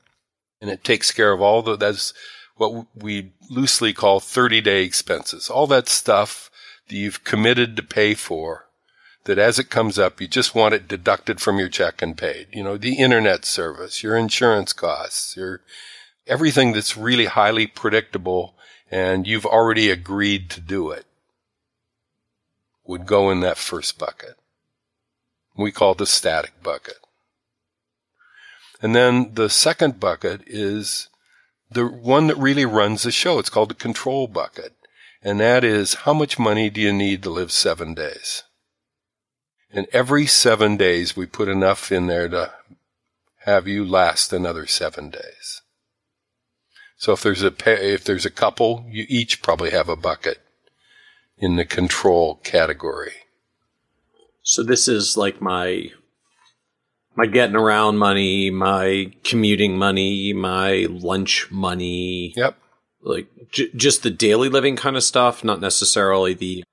And 0.59 0.69
it 0.69 0.83
takes 0.83 1.11
care 1.11 1.31
of 1.31 1.41
all 1.41 1.61
the, 1.61 1.75
that's 1.75 2.13
what 2.57 2.87
we 2.95 3.31
loosely 3.49 3.93
call 3.93 4.19
30 4.19 4.61
day 4.61 4.83
expenses. 4.83 5.49
All 5.49 5.67
that 5.67 5.87
stuff 5.87 6.49
that 6.87 6.95
you've 6.95 7.23
committed 7.23 7.75
to 7.77 7.83
pay 7.83 8.13
for 8.13 8.67
that 9.25 9.37
as 9.37 9.59
it 9.59 9.69
comes 9.69 9.99
up, 9.99 10.21
you 10.21 10.27
just 10.27 10.55
want 10.55 10.73
it 10.73 10.87
deducted 10.87 11.41
from 11.41 11.59
your 11.59 11.69
check 11.69 12.01
and 12.01 12.17
paid. 12.17 12.47
You 12.51 12.63
know, 12.63 12.77
the 12.77 12.95
internet 12.95 13.45
service, 13.45 14.01
your 14.01 14.15
insurance 14.15 14.73
costs, 14.73 15.35
your 15.35 15.61
everything 16.25 16.73
that's 16.73 16.97
really 16.97 17.25
highly 17.25 17.67
predictable 17.67 18.55
and 18.89 19.27
you've 19.27 19.45
already 19.45 19.89
agreed 19.89 20.49
to 20.49 20.61
do 20.61 20.91
it 20.91 21.05
would 22.85 23.05
go 23.05 23.29
in 23.29 23.41
that 23.41 23.57
first 23.57 23.99
bucket. 23.99 24.35
We 25.57 25.71
call 25.71 25.91
it 25.91 25.97
the 25.97 26.05
static 26.05 26.63
bucket. 26.63 26.97
And 28.81 28.95
then 28.95 29.33
the 29.33 29.49
second 29.49 29.99
bucket 29.99 30.41
is 30.47 31.09
the 31.69 31.85
one 31.87 32.27
that 32.27 32.37
really 32.37 32.65
runs 32.65 33.03
the 33.03 33.11
show. 33.11 33.39
It's 33.39 33.49
called 33.49 33.69
the 33.69 33.75
control 33.75 34.27
bucket. 34.27 34.73
And 35.21 35.39
that 35.39 35.63
is 35.63 35.95
how 36.05 36.13
much 36.13 36.39
money 36.39 36.69
do 36.69 36.79
you 36.79 36.93
need 36.93 37.23
to 37.23 37.29
live 37.29 37.51
seven 37.51 37.93
days? 37.93 38.43
And 39.71 39.87
every 39.91 40.25
seven 40.25 40.77
days 40.77 41.17
we 41.17 41.25
put 41.25 41.49
enough 41.49 41.91
in 41.91 42.07
there 42.07 42.29
to 42.29 42.53
have 43.39 43.67
you 43.67 43.85
last 43.85 44.31
another 44.31 44.65
seven 44.65 45.09
days. 45.09 45.61
So 46.97 47.13
if 47.13 47.21
there's 47.21 47.43
a 47.43 47.53
if 47.65 48.03
there's 48.03 48.25
a 48.25 48.31
couple, 48.31 48.85
you 48.89 49.05
each 49.07 49.41
probably 49.41 49.71
have 49.71 49.89
a 49.89 49.95
bucket 49.95 50.39
in 51.37 51.55
the 51.55 51.65
control 51.65 52.35
category. 52.43 53.13
So 54.41 54.63
this 54.63 54.87
is 54.87 55.17
like 55.17 55.41
my 55.41 55.91
my 57.17 57.25
getting 57.25 57.55
around 57.55 57.97
money, 57.97 58.51
my 58.51 59.11
commuting 59.23 59.77
money, 59.77 60.31
my 60.33 60.85
lunch 60.89 61.49
money. 61.51 62.33
Yep. 62.37 62.55
Like 63.01 63.27
j- 63.51 63.71
just 63.75 64.03
the 64.03 64.11
daily 64.11 64.49
living 64.49 64.75
kind 64.75 64.95
of 64.95 65.03
stuff, 65.03 65.43
not 65.43 65.59
necessarily 65.59 66.35
the 66.35 66.63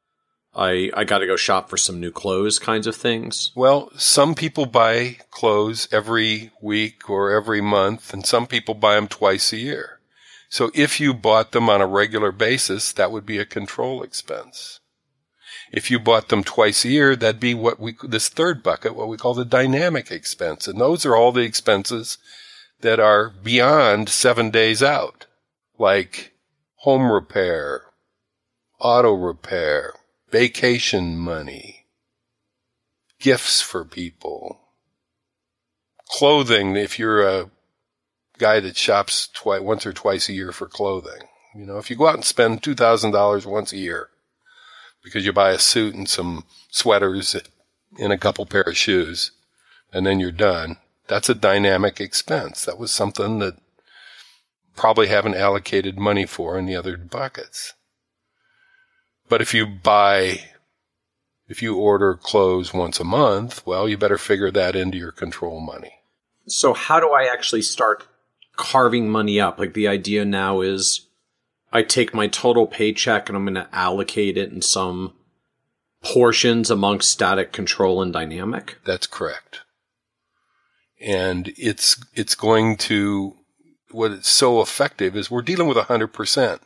I 0.55 0.91
I 0.95 1.05
got 1.05 1.19
to 1.19 1.27
go 1.27 1.37
shop 1.37 1.71
for 1.71 1.79
some 1.79 1.99
new 1.99 2.13
clothes 2.13 2.59
kinds 2.59 2.87
of 2.87 2.95
things. 2.95 3.53
Well, 3.57 3.91
some 3.97 4.35
people 4.35 4.67
buy 4.67 5.17
clothes 5.31 5.89
every 5.91 6.51
week 6.61 7.09
or 7.09 7.33
every 7.33 7.63
month 7.63 8.13
and 8.13 8.27
some 8.27 8.47
people 8.47 8.75
buy 8.75 8.97
them 8.97 9.09
twice 9.09 9.53
a 9.53 9.57
year. 9.57 9.99
So 10.51 10.71
if 10.75 11.01
you 11.01 11.15
bought 11.15 11.53
them 11.53 11.69
on 11.71 11.81
a 11.81 11.87
regular 11.87 12.31
basis, 12.31 12.93
that 12.93 13.11
would 13.11 13.27
be 13.27 13.39
a 13.39 13.47
control 13.47 14.03
expense. 14.03 14.79
If 15.75 15.91
you 15.91 15.99
bought 15.99 16.29
them 16.29 16.45
twice 16.45 16.85
a 16.85 16.89
year, 16.89 17.17
that'd 17.17 17.41
be 17.41 17.53
what 17.53 17.81
we, 17.81 17.97
this 18.05 18.29
third 18.29 18.63
bucket, 18.63 18.95
what 18.95 19.09
we 19.09 19.17
call 19.17 19.35
the 19.35 19.45
dynamic 19.45 20.09
expense. 20.13 20.69
And 20.69 20.81
those 20.81 21.05
are 21.05 21.17
all 21.17 21.33
the 21.33 21.41
expenses 21.41 22.17
that 22.83 23.01
are 23.01 23.31
beyond 23.31 24.09
seven 24.09 24.51
days 24.51 24.85
out, 24.85 25.27
like 25.77 26.33
home 26.77 27.11
repair, 27.11 27.87
auto 28.79 29.15
repair, 29.15 29.95
vacation 30.31 31.19
money, 31.19 31.87
gifts 33.19 33.61
for 33.61 33.85
people, 33.85 34.61
clothing 36.09 36.77
if 36.77 37.01
you're 37.01 37.27
a 37.27 37.51
guy 38.39 38.61
that 38.61 38.77
shops 38.77 39.29
twice, 39.35 39.61
once 39.61 39.85
or 39.85 39.93
twice 39.93 40.29
a 40.29 40.35
year 40.35 40.53
for 40.53 40.69
clothing. 40.69 41.23
You 41.53 41.67
know, 41.67 41.79
if 41.79 41.91
you 41.91 41.97
go 41.97 42.07
out 42.07 42.15
and 42.15 42.25
spend 42.25 42.63
$2,000 42.63 43.45
once 43.45 43.73
a 43.73 43.77
year 43.77 44.11
because 45.05 45.25
you 45.25 45.33
buy 45.33 45.51
a 45.51 45.59
suit 45.59 45.95
and 45.95 46.09
some 46.09 46.45
sweaters 46.71 47.37
and 48.01 48.13
a 48.13 48.19
couple 48.19 48.47
pair 48.47 48.63
of 48.63 48.77
shoes 48.77 49.31
and 49.93 50.05
then 50.05 50.19
you're 50.19 50.33
done, 50.33 50.79
that's 51.07 51.29
a 51.29 51.35
dynamic 51.35 52.01
expense. 52.01 52.65
That 52.65 52.79
was 52.79 52.91
something 52.91 53.39
that 53.39 53.57
probably 54.75 55.07
haven't 55.07 55.37
allocated 55.37 55.99
money 55.99 56.27
for 56.27 56.59
in 56.59 56.67
the 56.67 56.75
other 56.75 56.97
buckets. 56.97 57.75
But 59.29 59.41
if 59.41 59.55
you 59.55 59.67
buy, 59.67 60.41
if 61.47 61.63
you 61.63 61.77
order 61.77 62.15
clothes 62.15 62.75
once 62.75 62.99
a 62.99 63.05
month, 63.05 63.65
well, 63.65 63.89
you 63.89 63.97
better 63.97 64.19
figure 64.19 64.51
that 64.51 64.75
into 64.75 64.99
your 64.99 65.13
control 65.13 65.61
money. 65.61 66.01
So 66.49 66.75
how 66.75 66.99
do 66.99 67.11
I 67.11 67.25
actually 67.33 67.63
start 67.63 68.07
carving 68.57 69.09
money 69.09 69.41
up. 69.41 69.59
Like 69.59 69.75
the 69.75 69.89
idea 69.89 70.25
now 70.25 70.61
is 70.61 71.07
I 71.75 71.83
take 71.83 72.15
my 72.15 72.29
total 72.29 72.69
paycheck 72.69 73.29
and 73.29 73.37
I'm 73.37 73.45
going 73.45 73.55
to 73.57 73.69
allocate 73.73 74.39
it 74.39 74.53
in 74.53 74.63
some 74.63 75.13
portions 76.03 76.71
amongst 76.71 77.11
static 77.11 77.53
control 77.53 78.01
and 78.01 78.13
dynamic. 78.13 78.79
That's 78.85 79.09
correct. 79.09 79.63
And 81.01 81.53
it's, 81.57 82.03
it's 82.15 82.37
going 82.37 82.77
to, 82.77 83.35
what 83.91 84.13
is 84.13 84.27
so 84.27 84.61
effective 84.61 85.17
is 85.17 85.31
we're 85.31 85.43
dealing 85.43 85.67
with 85.67 85.77
100%. 85.77 86.61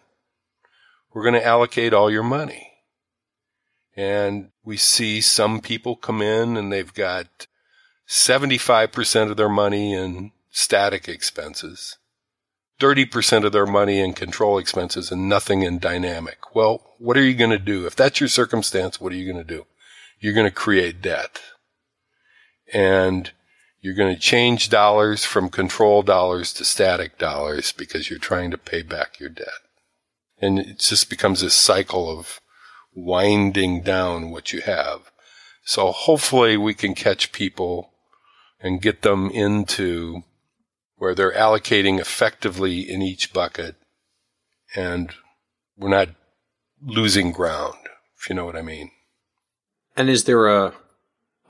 We're 1.14 1.22
going 1.22 1.34
to 1.34 1.44
allocate 1.44 1.94
all 1.94 2.10
your 2.10 2.22
money. 2.22 2.68
And 3.96 4.50
we 4.62 4.76
see 4.76 5.20
some 5.20 5.60
people 5.60 5.96
come 5.96 6.20
in 6.20 6.56
and 6.56 6.70
they've 6.70 6.92
got 6.92 7.46
75% 8.06 9.30
of 9.30 9.36
their 9.36 9.48
money 9.48 9.92
in 9.92 10.32
static 10.50 11.08
expenses, 11.08 11.97
30% 12.80 13.44
of 13.44 13.52
their 13.52 13.66
money 13.66 13.98
in 14.00 14.12
control 14.12 14.58
expenses 14.58 15.10
and 15.10 15.28
nothing 15.28 15.62
in 15.62 15.78
dynamic. 15.78 16.54
Well, 16.54 16.82
what 16.98 17.16
are 17.16 17.24
you 17.24 17.34
going 17.34 17.50
to 17.50 17.58
do? 17.58 17.86
If 17.86 17.96
that's 17.96 18.20
your 18.20 18.28
circumstance, 18.28 19.00
what 19.00 19.12
are 19.12 19.16
you 19.16 19.30
going 19.30 19.44
to 19.44 19.54
do? 19.56 19.66
You're 20.20 20.34
going 20.34 20.46
to 20.46 20.52
create 20.54 21.02
debt. 21.02 21.40
And 22.72 23.32
You're 23.80 23.94
going 23.94 24.14
to 24.14 24.20
change 24.20 24.70
dollars 24.70 25.24
from 25.24 25.50
control 25.50 26.02
dollars 26.02 26.52
to 26.54 26.64
static 26.64 27.16
dollars 27.16 27.70
because 27.72 28.10
you're 28.10 28.18
trying 28.18 28.50
to 28.50 28.58
pay 28.58 28.82
back 28.82 29.20
your 29.20 29.28
debt. 29.28 29.46
And 30.40 30.58
it 30.58 30.80
just 30.80 31.08
becomes 31.08 31.40
this 31.40 31.54
cycle 31.54 32.10
of 32.10 32.40
winding 32.94 33.82
down 33.82 34.30
what 34.30 34.52
you 34.52 34.62
have. 34.62 35.12
So 35.64 35.92
hopefully 35.92 36.56
we 36.56 36.74
can 36.74 36.94
catch 36.94 37.30
people 37.30 37.90
and 38.60 38.82
get 38.82 39.02
them 39.02 39.30
into 39.30 40.24
where 40.98 41.14
they're 41.14 41.32
allocating 41.32 41.98
effectively 41.98 42.80
in 42.80 43.00
each 43.00 43.32
bucket 43.32 43.76
and 44.74 45.12
we're 45.76 45.88
not 45.88 46.08
losing 46.82 47.32
ground, 47.32 47.76
if 48.18 48.28
you 48.28 48.34
know 48.34 48.44
what 48.44 48.56
I 48.56 48.62
mean. 48.62 48.90
And 49.96 50.08
is 50.10 50.24
there 50.24 50.46
a 50.46 50.74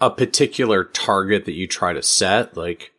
a 0.00 0.10
particular 0.10 0.84
target 0.84 1.44
that 1.44 1.54
you 1.54 1.66
try 1.66 1.92
to 1.92 2.02
set? 2.02 2.56
Like, 2.56 2.92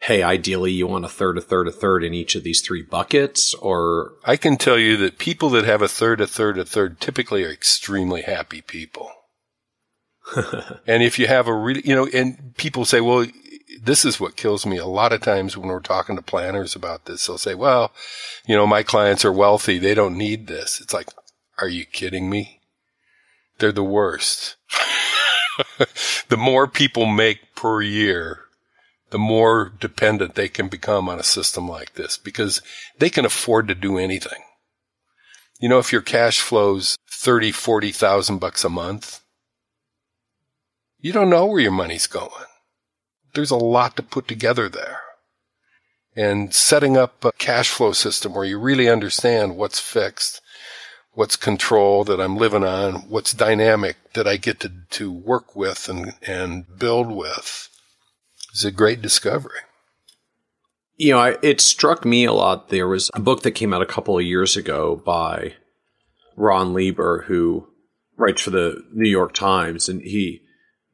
hey, 0.00 0.22
ideally 0.22 0.72
you 0.72 0.86
want 0.86 1.06
a 1.06 1.08
third, 1.08 1.38
a 1.38 1.40
third, 1.40 1.66
a 1.66 1.72
third 1.72 2.04
in 2.04 2.12
each 2.12 2.34
of 2.34 2.42
these 2.42 2.60
three 2.60 2.82
buckets, 2.82 3.54
or 3.54 4.12
I 4.24 4.36
can 4.36 4.56
tell 4.56 4.78
you 4.78 4.96
that 4.98 5.18
people 5.18 5.48
that 5.50 5.64
have 5.64 5.80
a 5.80 5.88
third, 5.88 6.20
a 6.20 6.26
third, 6.26 6.58
a 6.58 6.64
third 6.64 7.00
typically 7.00 7.44
are 7.44 7.50
extremely 7.50 8.22
happy 8.22 8.60
people. 8.60 9.10
and 10.86 11.02
if 11.02 11.18
you 11.18 11.26
have 11.26 11.48
a 11.48 11.54
really, 11.54 11.82
you 11.84 11.94
know, 11.94 12.06
and 12.12 12.54
people 12.56 12.84
say, 12.84 13.00
well, 13.00 13.26
this 13.82 14.04
is 14.04 14.20
what 14.20 14.36
kills 14.36 14.66
me. 14.66 14.76
A 14.76 14.86
lot 14.86 15.12
of 15.12 15.20
times 15.20 15.56
when 15.56 15.68
we're 15.68 15.80
talking 15.80 16.16
to 16.16 16.22
planners 16.22 16.74
about 16.74 17.04
this, 17.04 17.26
they'll 17.26 17.38
say, 17.38 17.54
well, 17.54 17.92
you 18.46 18.54
know, 18.54 18.66
my 18.66 18.82
clients 18.82 19.24
are 19.24 19.32
wealthy. 19.32 19.78
They 19.78 19.94
don't 19.94 20.16
need 20.18 20.46
this. 20.46 20.80
It's 20.80 20.94
like, 20.94 21.08
are 21.58 21.68
you 21.68 21.84
kidding 21.84 22.28
me? 22.28 22.60
They're 23.58 23.72
the 23.72 23.84
worst. 23.84 24.56
the 26.28 26.36
more 26.36 26.66
people 26.66 27.06
make 27.06 27.54
per 27.54 27.80
year, 27.82 28.40
the 29.10 29.18
more 29.18 29.72
dependent 29.78 30.34
they 30.34 30.48
can 30.48 30.68
become 30.68 31.08
on 31.08 31.20
a 31.20 31.24
system 31.24 31.68
like 31.68 31.94
this 31.94 32.18
because 32.18 32.60
they 32.98 33.10
can 33.10 33.24
afford 33.24 33.68
to 33.68 33.74
do 33.74 33.98
anything. 33.98 34.42
You 35.60 35.68
know, 35.68 35.78
if 35.78 35.92
your 35.92 36.02
cash 36.02 36.40
flows 36.40 36.96
30, 37.10 37.52
40,000 37.52 38.38
bucks 38.38 38.64
a 38.64 38.68
month, 38.68 39.20
you 40.98 41.12
don't 41.12 41.30
know 41.30 41.46
where 41.46 41.60
your 41.60 41.70
money's 41.70 42.06
going. 42.06 42.30
There's 43.34 43.50
a 43.50 43.56
lot 43.56 43.96
to 43.96 44.02
put 44.02 44.28
together 44.28 44.68
there. 44.68 45.00
And 46.16 46.54
setting 46.54 46.96
up 46.96 47.24
a 47.24 47.32
cash 47.32 47.70
flow 47.70 47.92
system 47.92 48.34
where 48.34 48.44
you 48.44 48.58
really 48.58 48.88
understand 48.88 49.56
what's 49.56 49.80
fixed 49.80 50.40
what's 51.14 51.36
control 51.36 52.04
that 52.04 52.20
I'm 52.20 52.36
living 52.36 52.64
on, 52.64 53.08
what's 53.08 53.32
dynamic 53.32 53.96
that 54.14 54.26
I 54.26 54.36
get 54.36 54.60
to, 54.60 54.72
to 54.90 55.12
work 55.12 55.56
with 55.56 55.88
and, 55.88 56.14
and 56.26 56.66
build 56.78 57.10
with 57.10 57.68
is 58.52 58.64
a 58.64 58.70
great 58.70 59.00
discovery. 59.00 59.60
You 60.96 61.12
know, 61.12 61.18
I, 61.18 61.36
it 61.42 61.60
struck 61.60 62.04
me 62.04 62.24
a 62.24 62.32
lot. 62.32 62.68
There 62.68 62.86
was 62.86 63.10
a 63.14 63.20
book 63.20 63.42
that 63.42 63.52
came 63.52 63.72
out 63.72 63.82
a 63.82 63.86
couple 63.86 64.18
of 64.18 64.24
years 64.24 64.56
ago 64.56 64.96
by 64.96 65.54
Ron 66.36 66.72
Lieber, 66.72 67.24
who 67.26 67.68
writes 68.16 68.42
for 68.42 68.50
the 68.50 68.84
New 68.92 69.08
York 69.08 69.34
Times, 69.34 69.88
and 69.88 70.02
he 70.02 70.42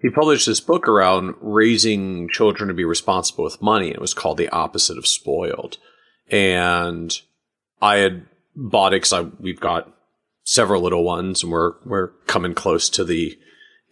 he 0.00 0.10
published 0.10 0.46
this 0.46 0.60
book 0.60 0.88
around 0.88 1.34
raising 1.40 2.28
children 2.28 2.68
to 2.68 2.74
be 2.74 2.84
responsible 2.84 3.44
with 3.44 3.60
money. 3.60 3.90
It 3.90 4.00
was 4.00 4.14
called 4.14 4.38
The 4.38 4.48
Opposite 4.48 4.96
of 4.96 5.06
Spoiled. 5.06 5.76
And 6.30 7.12
I 7.82 7.96
had 7.96 8.26
bought 8.56 8.94
it 8.94 9.02
because 9.02 9.32
we've 9.38 9.60
got 9.60 9.92
several 10.44 10.82
little 10.82 11.04
ones, 11.04 11.42
and 11.42 11.52
we're 11.52 11.72
we're 11.84 12.08
coming 12.26 12.54
close 12.54 12.88
to 12.90 13.04
the 13.04 13.38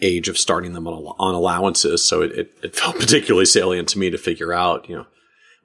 age 0.01 0.29
of 0.29 0.39
starting 0.39 0.73
them 0.73 0.87
on, 0.87 1.15
on 1.19 1.35
allowances. 1.35 2.05
So 2.05 2.23
it, 2.23 2.33
it, 2.33 2.53
it 2.63 2.77
felt 2.77 2.97
particularly 3.01 3.47
salient 3.47 3.89
to 3.91 3.99
me 3.99 4.11
to 4.11 4.19
figure 4.19 4.53
out, 4.53 4.89
you 4.89 4.97
know, 4.97 5.07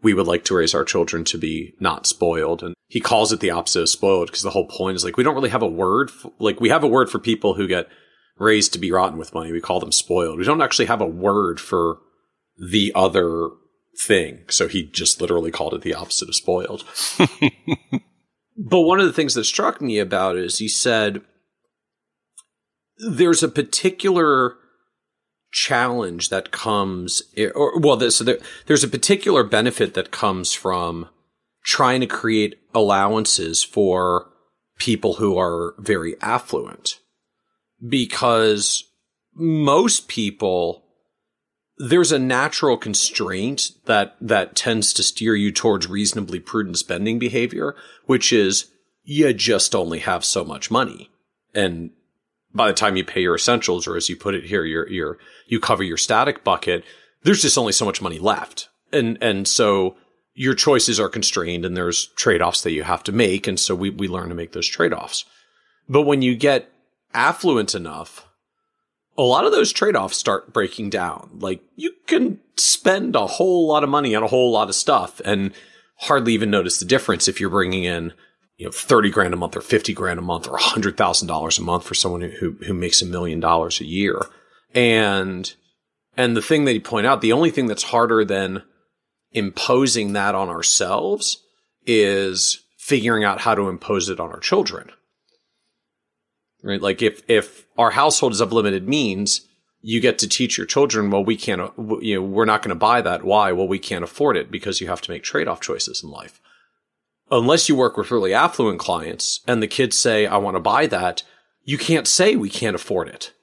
we 0.02 0.14
would 0.14 0.28
like 0.28 0.44
to 0.46 0.56
raise 0.56 0.74
our 0.74 0.84
children 0.84 1.24
to 1.26 1.38
be 1.38 1.76
not 1.80 2.06
spoiled. 2.06 2.62
And 2.64 2.76
he 2.88 3.00
calls 3.00 3.32
it 3.32 3.40
the 3.40 3.52
opposite 3.52 3.82
of 3.82 3.90
spoiled 3.90 4.28
because 4.28 4.42
the 4.42 4.50
whole 4.50 4.68
point 4.68 4.96
is 4.96 5.06
like, 5.06 5.18
we 5.18 5.24
don't 5.24 5.36
really 5.36 5.50
have 5.50 5.62
a 5.62 5.68
word, 5.68 6.12
for, 6.12 6.32
like 6.40 6.60
we 6.60 6.70
have 6.70 6.84
a 6.84 6.88
word 6.88 7.10
for 7.10 7.20
people 7.20 7.54
who 7.54 7.68
get 7.68 7.88
raised 8.38 8.74
to 8.74 8.80
be 8.80 8.92
rotten 8.92 9.18
with 9.18 9.34
money. 9.34 9.52
We 9.52 9.62
call 9.62 9.80
them 9.80 9.92
spoiled. 9.92 10.38
We 10.38 10.46
don't 10.46 10.62
actually 10.62 10.86
have 10.86 11.02
a 11.02 11.06
word 11.06 11.60
for 11.60 12.00
the 12.58 12.92
other 12.96 13.50
thing. 14.06 14.46
So 14.50 14.68
he 14.68 14.84
just 14.84 15.22
literally 15.22 15.52
called 15.52 15.74
it 15.74 15.82
the 15.82 15.94
opposite 15.94 16.30
of 16.30 16.36
spoiled. 16.36 16.84
But 18.58 18.82
one 18.82 19.00
of 19.00 19.06
the 19.06 19.14
things 19.14 19.34
that 19.34 19.46
struck 19.46 19.82
me 19.82 20.00
about 20.00 20.38
it 20.38 20.46
is 20.46 20.60
he 20.60 20.68
said 20.68 21.22
there's 22.98 23.42
a 23.42 23.48
particular 23.48 24.56
challenge 25.52 26.30
that 26.30 26.52
comes, 26.52 27.24
or 27.56 27.80
well, 27.80 28.00
so 28.12 28.24
there, 28.24 28.38
there's 28.68 28.84
a 28.84 28.90
particular 28.90 29.44
benefit 29.44 29.94
that 29.96 30.12
comes 30.12 30.54
from 30.54 31.10
trying 31.64 32.02
to 32.02 32.08
create 32.08 32.60
allowances 32.74 33.64
for 33.64 34.30
people 34.78 35.16
who 35.16 35.38
are 35.38 35.76
very 35.80 36.20
affluent 36.22 37.00
because 37.88 38.86
most 39.36 40.08
people 40.08 40.84
there's 41.78 42.12
a 42.12 42.20
natural 42.20 42.78
constraint 42.78 43.72
that 43.86 44.16
that 44.22 44.56
tends 44.56 44.94
to 44.94 45.04
steer 45.04 45.36
you 45.36 45.52
towards 45.52 45.88
reasonably 45.88 46.40
prudent 46.40 46.78
spending 46.78 47.18
behavior, 47.18 47.76
which 48.06 48.32
is 48.32 48.72
you 49.04 49.34
just 49.34 49.76
only 49.76 50.00
have 50.00 50.24
so 50.24 50.46
much 50.46 50.72
money. 50.72 51.10
And 51.54 51.92
by 52.54 52.68
the 52.68 52.74
time 52.74 52.96
you 52.96 53.04
pay 53.04 53.22
your 53.22 53.36
essentials, 53.36 53.88
or 53.88 53.98
as 53.98 54.08
you 54.08 54.16
put 54.16 54.36
it 54.36 54.46
here, 54.46 54.64
you're, 54.64 54.88
you're, 54.88 55.18
you 55.48 55.60
cover 55.60 55.84
your 55.84 55.98
static 55.98 56.44
bucket, 56.44 56.84
there's 57.24 57.42
just 57.42 57.58
only 57.58 57.74
so 57.74 57.86
much 57.86 58.02
money 58.02 58.20
left. 58.20 58.70
And, 58.92 59.18
and 59.22 59.48
so 59.48 59.98
your 60.36 60.54
choices 60.54 61.00
are 61.00 61.10
constrained 61.10 61.66
and 61.66 61.76
there's 61.76 62.08
trade-offs 62.16 62.62
that 62.62 62.72
you 62.72 62.84
have 62.84 63.04
to 63.04 63.12
make. 63.12 63.48
And 63.48 63.60
so 63.60 63.76
we, 63.76 63.90
we 63.90 64.08
learn 64.08 64.30
to 64.30 64.36
make 64.36 64.52
those 64.52 64.68
trade-offs. 64.68 65.26
But 65.90 66.04
when 66.04 66.22
you 66.22 66.36
get 66.36 66.72
affluent 67.14 67.76
enough, 67.76 68.28
a 69.18 69.22
lot 69.22 69.46
of 69.46 69.52
those 69.52 69.72
trade-offs 69.72 70.18
start 70.18 70.54
breaking 70.54 70.90
down. 70.90 71.30
Like 71.40 71.62
you 71.76 71.94
can 72.08 72.40
spend 72.58 73.16
a 73.16 73.28
whole 73.28 73.68
lot 73.68 73.84
of 73.84 73.90
money 73.90 74.16
on 74.16 74.24
a 74.24 74.28
whole 74.28 74.52
lot 74.52 74.70
of 74.70 74.76
stuff 74.76 75.22
and 75.24 75.54
hardly 75.98 76.34
even 76.34 76.50
notice 76.50 76.80
the 76.80 76.86
difference 76.86 77.28
if 77.28 77.40
you're 77.40 77.50
bringing 77.50 77.84
in, 77.84 78.14
you 78.58 78.66
know, 78.66 78.72
30 78.72 79.10
grand 79.12 79.34
a 79.34 79.38
month 79.38 79.56
or 79.56 79.62
50 79.62 79.94
grand 79.94 80.20
a 80.20 80.24
month 80.24 80.48
or 80.48 80.58
$100,000 80.58 81.60
a 81.60 81.62
month 81.62 81.84
for 81.84 81.94
someone 81.94 82.22
who, 82.22 82.58
who 82.66 82.74
makes 82.74 83.02
a 83.02 83.06
million 83.06 83.40
dollars 83.40 83.80
a 83.80 83.86
year. 83.86 84.20
And, 84.74 85.54
and 86.18 86.36
the 86.36 86.42
thing 86.42 86.66
that 86.66 86.74
you 86.74 86.82
point 86.82 87.06
out, 87.06 87.22
the 87.22 87.34
only 87.34 87.52
thing 87.52 87.68
that's 87.68 87.84
harder 87.84 88.26
than 88.26 88.64
imposing 89.32 90.14
that 90.14 90.36
on 90.36 90.50
ourselves 90.50 91.38
is 91.86 92.64
figuring 92.78 93.24
out 93.24 93.42
how 93.42 93.56
to 93.56 93.70
impose 93.70 94.10
it 94.10 94.20
on 94.20 94.32
our 94.32 94.40
children 94.40 94.90
right? 96.64 96.82
Like 96.82 97.02
if, 97.02 97.22
if 97.28 97.68
our 97.78 97.92
household 97.92 98.34
is 98.34 98.42
of 98.42 98.54
limited 98.54 98.88
means, 98.88 99.42
you 99.82 100.00
get 100.00 100.18
to 100.20 100.30
teach 100.30 100.58
your 100.58 100.66
children, 100.66 101.12
well, 101.12 101.24
we 101.24 101.36
can't, 101.36 101.72
you 102.02 102.16
know, 102.16 102.22
we're 102.22 102.46
not 102.46 102.62
going 102.62 102.70
to 102.70 102.76
buy 102.76 103.02
that. 103.02 103.24
Why? 103.24 103.52
Well, 103.52 103.68
we 103.68 103.80
can't 103.80 104.04
afford 104.04 104.38
it 104.38 104.50
because 104.50 104.80
you 104.80 104.88
have 104.88 105.02
to 105.02 105.12
make 105.12 105.24
trade 105.24 105.48
off 105.48 105.60
choices 105.60 106.02
in 106.02 106.10
life. 106.10 106.40
Unless 107.30 107.68
you 107.68 107.76
work 107.76 107.98
with 107.98 108.12
really 108.12 108.34
affluent 108.34 108.80
clients 108.80 109.42
and 109.46 109.62
the 109.62 109.68
kids 109.68 109.98
say, 109.98 110.26
I 110.26 110.38
want 110.38 110.56
to 110.56 110.62
buy 110.62 110.88
that, 110.88 111.24
you 111.64 111.78
can't 111.78 112.08
say 112.08 112.36
we 112.36 112.50
can't 112.50 112.76
afford 112.76 113.10
it 113.10 113.34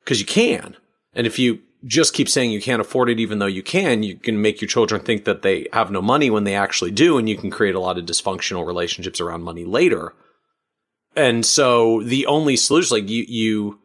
because 0.00 0.18
you 0.18 0.26
can. 0.26 0.76
And 1.14 1.26
if 1.26 1.38
you 1.38 1.60
just 1.84 2.14
keep 2.14 2.28
saying 2.28 2.50
you 2.50 2.60
can't 2.60 2.80
afford 2.80 3.08
it, 3.08 3.20
even 3.20 3.38
though 3.38 3.46
you 3.46 3.62
can, 3.62 4.02
you 4.02 4.16
can 4.16 4.40
make 4.42 4.60
your 4.60 4.68
children 4.68 5.00
think 5.00 5.24
that 5.24 5.42
they 5.42 5.68
have 5.72 5.90
no 5.90 6.02
money 6.02 6.28
when 6.30 6.44
they 6.44 6.54
actually 6.54 6.90
do. 6.90 7.18
And 7.18 7.28
you 7.28 7.36
can 7.36 7.50
create 7.50 7.74
a 7.74 7.80
lot 7.80 7.98
of 7.98 8.06
dysfunctional 8.06 8.66
relationships 8.66 9.20
around 9.20 9.42
money 9.42 9.64
later 9.64 10.14
and 11.16 11.44
so 11.44 12.02
the 12.02 12.26
only 12.26 12.56
solution, 12.56 12.96
like 12.96 13.08
you, 13.08 13.24
you, 13.28 13.78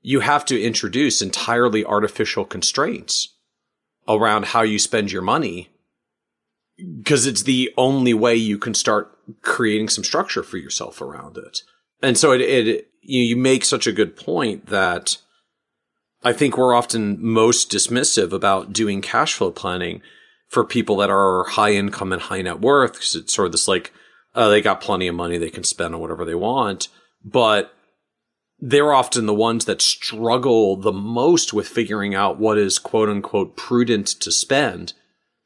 you 0.00 0.20
have 0.20 0.44
to 0.46 0.60
introduce 0.60 1.22
entirely 1.22 1.84
artificial 1.84 2.44
constraints 2.44 3.34
around 4.08 4.46
how 4.46 4.62
you 4.62 4.78
spend 4.78 5.12
your 5.12 5.22
money 5.22 5.68
because 6.98 7.26
it's 7.26 7.44
the 7.44 7.72
only 7.76 8.14
way 8.14 8.34
you 8.34 8.58
can 8.58 8.74
start 8.74 9.16
creating 9.42 9.88
some 9.88 10.04
structure 10.04 10.42
for 10.42 10.56
yourself 10.56 11.00
around 11.00 11.36
it. 11.36 11.60
And 12.02 12.18
so 12.18 12.32
it, 12.32 12.40
it 12.40 12.88
you, 13.02 13.22
you 13.22 13.36
make 13.36 13.64
such 13.64 13.86
a 13.86 13.92
good 13.92 14.16
point 14.16 14.66
that 14.66 15.18
I 16.24 16.32
think 16.32 16.56
we're 16.56 16.74
often 16.74 17.24
most 17.24 17.70
dismissive 17.70 18.32
about 18.32 18.72
doing 18.72 19.00
cash 19.00 19.34
flow 19.34 19.50
planning 19.50 20.02
for 20.48 20.64
people 20.64 20.96
that 20.96 21.10
are 21.10 21.44
high 21.44 21.72
income 21.72 22.12
and 22.12 22.22
high 22.22 22.42
net 22.42 22.60
worth 22.60 22.94
because 22.94 23.14
it's 23.14 23.34
sort 23.34 23.46
of 23.46 23.52
this 23.52 23.68
like 23.68 23.92
uh, 24.34 24.48
they 24.48 24.60
got 24.60 24.80
plenty 24.80 25.08
of 25.08 25.14
money 25.14 25.38
they 25.38 25.50
can 25.50 25.64
spend 25.64 25.94
on 25.94 26.00
whatever 26.00 26.24
they 26.24 26.34
want, 26.34 26.88
but 27.24 27.72
they're 28.58 28.92
often 28.92 29.26
the 29.26 29.34
ones 29.34 29.64
that 29.64 29.82
struggle 29.82 30.76
the 30.76 30.92
most 30.92 31.52
with 31.52 31.66
figuring 31.66 32.14
out 32.14 32.38
what 32.38 32.56
is 32.56 32.78
quote 32.78 33.08
unquote 33.08 33.56
prudent 33.56 34.06
to 34.06 34.30
spend 34.30 34.92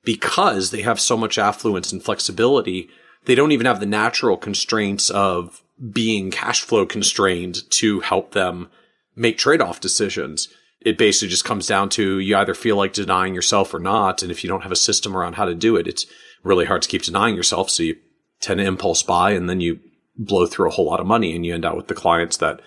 because 0.05 0.71
they 0.71 0.83
have 0.83 1.01
so 1.01 1.17
much 1.17 1.39
affluence 1.39 1.91
and 1.93 2.03
flexibility. 2.03 2.89
They 3.25 3.35
don't 3.35 3.53
even 3.53 3.67
have 3.67 3.81
the 3.81 3.87
natural 3.87 4.37
constraints 4.37 5.11
of 5.11 5.63
being 5.93 6.31
cash 6.31 6.61
flow 6.61 6.87
constrained 6.87 7.69
to 7.71 8.01
help 8.01 8.33
them 8.33 8.69
make 9.17 9.39
trade 9.39 9.61
off 9.61 9.81
decisions. 9.81 10.49
it 10.87 10.97
basically 10.97 11.29
just 11.29 11.45
comes 11.45 11.67
down 11.67 11.89
to 11.89 12.21
you 12.21 12.37
either 12.37 12.55
feel 12.55 12.77
like 12.77 12.93
denying 12.93 13.35
yourself 13.35 13.75
or 13.75 13.81
not. 13.81 14.23
And 14.23 14.31
if 14.31 14.45
you 14.45 14.49
don't 14.49 14.63
have 14.63 14.71
a 14.71 14.77
system 14.77 15.17
around 15.17 15.35
how 15.35 15.45
to 15.45 15.55
do 15.55 15.75
it, 15.75 15.89
it's 15.89 16.07
really 16.45 16.67
hard 16.67 16.83
to 16.83 16.89
keep 16.89 17.03
denying 17.03 17.35
yourself. 17.35 17.71
So 17.71 17.83
you 17.83 17.97
tend 18.41 18.59
to 18.59 18.67
impulse 18.67 19.03
buy 19.03 19.33
and 19.33 19.49
then 19.49 19.61
you 19.61 19.81
blow 20.17 20.47
through 20.47 20.69
a 20.69 20.73
whole 20.73 20.87
lot 20.87 21.01
of 21.01 21.07
money 21.07 21.35
and 21.35 21.45
you 21.45 21.55
end 21.55 21.65
up 21.65 21.77
with 21.77 21.89
the 21.89 21.95
clients 21.95 22.37
that 22.39 22.61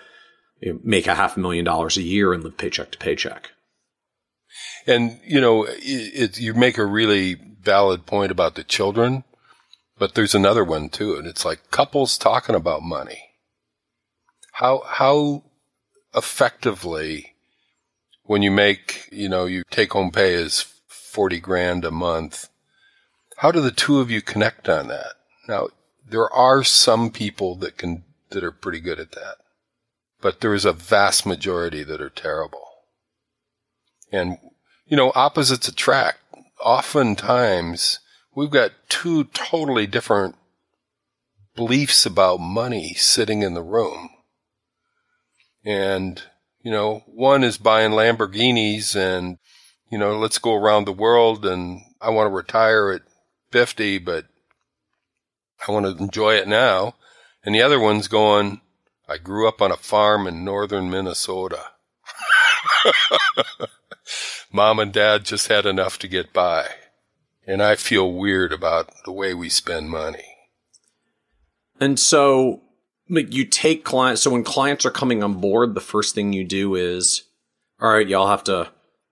you 0.61 0.73
know, 0.73 0.79
make 0.83 1.07
a 1.07 1.15
half 1.15 1.37
a 1.37 1.39
million 1.39 1.65
dollars 1.65 1.97
a 1.97 2.01
year 2.01 2.33
and 2.33 2.43
live 2.43 2.57
paycheck 2.57 2.91
to 2.91 2.97
paycheck. 2.97 3.51
And, 4.87 5.19
you 5.25 5.39
know, 5.39 5.63
it, 5.63 5.77
it, 5.81 6.39
you 6.39 6.53
make 6.53 6.77
a 6.77 6.85
really 6.85 7.35
valid 7.61 8.05
point 8.05 8.31
about 8.31 8.55
the 8.55 8.63
children, 8.63 9.23
but 9.97 10.15
there's 10.15 10.35
another 10.35 10.63
one 10.63 10.89
too. 10.89 11.15
And 11.15 11.27
it's 11.27 11.45
like 11.45 11.71
couples 11.71 12.17
talking 12.17 12.55
about 12.55 12.81
money. 12.81 13.31
How, 14.53 14.83
how 14.85 15.43
effectively 16.15 17.35
when 18.23 18.41
you 18.41 18.51
make, 18.51 19.07
you 19.11 19.29
know, 19.29 19.45
your 19.45 19.63
take 19.69 19.93
home 19.93 20.11
pay 20.11 20.33
is 20.33 20.61
40 20.87 21.39
grand 21.39 21.85
a 21.85 21.91
month, 21.91 22.49
how 23.37 23.51
do 23.51 23.61
the 23.61 23.71
two 23.71 23.99
of 23.99 24.11
you 24.11 24.21
connect 24.21 24.67
on 24.67 24.87
that? 24.89 25.13
Now, 25.49 25.67
there 26.07 26.31
are 26.31 26.63
some 26.63 27.09
people 27.09 27.55
that 27.55 27.77
can, 27.77 28.03
that 28.29 28.43
are 28.43 28.51
pretty 28.51 28.79
good 28.79 28.99
at 28.99 29.11
that, 29.11 29.37
but 30.21 30.39
there 30.39 30.53
is 30.53 30.63
a 30.63 30.71
vast 30.71 31.25
majority 31.25 31.83
that 31.83 31.99
are 31.99 32.09
terrible. 32.09 32.67
And, 34.11 34.37
you 34.85 34.95
know, 34.95 35.11
opposites 35.15 35.67
attract. 35.67 36.19
Oftentimes, 36.63 37.99
we've 38.35 38.49
got 38.49 38.71
two 38.87 39.25
totally 39.25 39.87
different 39.87 40.35
beliefs 41.55 42.05
about 42.05 42.39
money 42.39 42.93
sitting 42.93 43.41
in 43.41 43.53
the 43.53 43.63
room. 43.63 44.09
And 45.65 46.23
you 46.61 46.71
know, 46.71 47.03
one 47.07 47.43
is 47.43 47.57
buying 47.57 47.91
Lamborghinis 47.91 48.95
and, 48.95 49.37
you 49.89 49.97
know, 49.97 50.17
let's 50.17 50.37
go 50.37 50.55
around 50.55 50.85
the 50.85 50.91
world 50.91 51.45
and 51.45 51.81
I 52.01 52.09
want 52.09 52.27
to 52.27 52.35
retire 52.35 52.91
at 52.91 53.01
50, 53.51 53.99
but 53.99 54.25
I 55.67 55.71
want 55.71 55.85
to 55.85 56.03
enjoy 56.03 56.35
it 56.35 56.47
now. 56.47 56.95
And 57.43 57.55
the 57.55 57.61
other 57.61 57.79
one's 57.79 58.07
going, 58.07 58.61
I 59.07 59.17
grew 59.17 59.47
up 59.47 59.61
on 59.61 59.71
a 59.71 59.77
farm 59.77 60.27
in 60.27 60.43
northern 60.43 60.89
Minnesota. 60.89 61.63
Mom 64.51 64.79
and 64.79 64.91
dad 64.91 65.25
just 65.25 65.47
had 65.47 65.65
enough 65.65 65.99
to 65.99 66.07
get 66.07 66.33
by. 66.33 66.67
And 67.45 67.63
I 67.63 67.75
feel 67.75 68.11
weird 68.11 68.53
about 68.53 68.91
the 69.05 69.11
way 69.11 69.33
we 69.33 69.49
spend 69.49 69.89
money. 69.89 70.35
And 71.79 71.99
so 71.99 72.61
like 73.09 73.33
you 73.33 73.45
take 73.45 73.83
clients. 73.83 74.21
So 74.21 74.31
when 74.31 74.43
clients 74.43 74.85
are 74.85 74.91
coming 74.91 75.23
on 75.23 75.35
board, 75.35 75.73
the 75.73 75.81
first 75.81 76.15
thing 76.15 76.31
you 76.31 76.43
do 76.45 76.75
is, 76.75 77.23
all 77.81 77.91
right, 77.91 78.07
y'all 78.07 78.27
have 78.27 78.43
to 78.45 78.69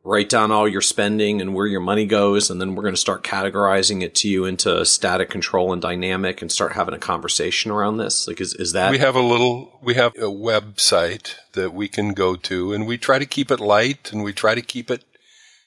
write 0.08 0.30
down 0.30 0.52
all 0.52 0.70
your 0.70 0.80
spending 0.80 1.42
and 1.42 1.54
where 1.54 1.68
your 1.68 1.82
money 1.82 2.06
goes. 2.06 2.50
And 2.50 2.62
then 2.62 2.76
we're 2.76 2.84
going 2.84 2.96
to 2.96 3.02
start 3.02 3.26
categorizing 3.26 4.02
it 4.02 4.16
to 4.16 4.30
you 4.30 4.46
into 4.46 4.86
static 4.86 5.30
control 5.30 5.74
and 5.74 5.82
dynamic 5.82 6.42
and 6.42 6.50
start 6.50 6.72
having 6.72 6.94
a 6.94 7.00
conversation 7.00 7.72
around 7.72 7.98
this. 7.98 8.26
Like, 8.26 8.40
is, 8.40 8.54
is 8.54 8.72
that? 8.72 8.90
We 8.90 9.00
have 9.00 9.16
a 9.16 9.22
little, 9.22 9.78
we 9.84 9.96
have 9.96 10.14
a 10.16 10.32
website 10.32 11.36
that 11.54 11.74
we 11.74 11.90
can 11.90 12.14
go 12.14 12.38
to 12.38 12.72
and 12.72 12.88
we 12.88 12.98
try 12.98 13.20
to 13.20 13.26
keep 13.26 13.52
it 13.52 13.60
light 13.60 14.14
and 14.14 14.24
we 14.24 14.32
try 14.32 14.56
to 14.56 14.62
keep 14.62 14.90
it, 14.90 15.04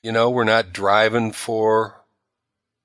you 0.02 0.10
know, 0.10 0.30
we're 0.30 0.44
not 0.44 0.72
driving 0.72 1.32
for 1.32 2.00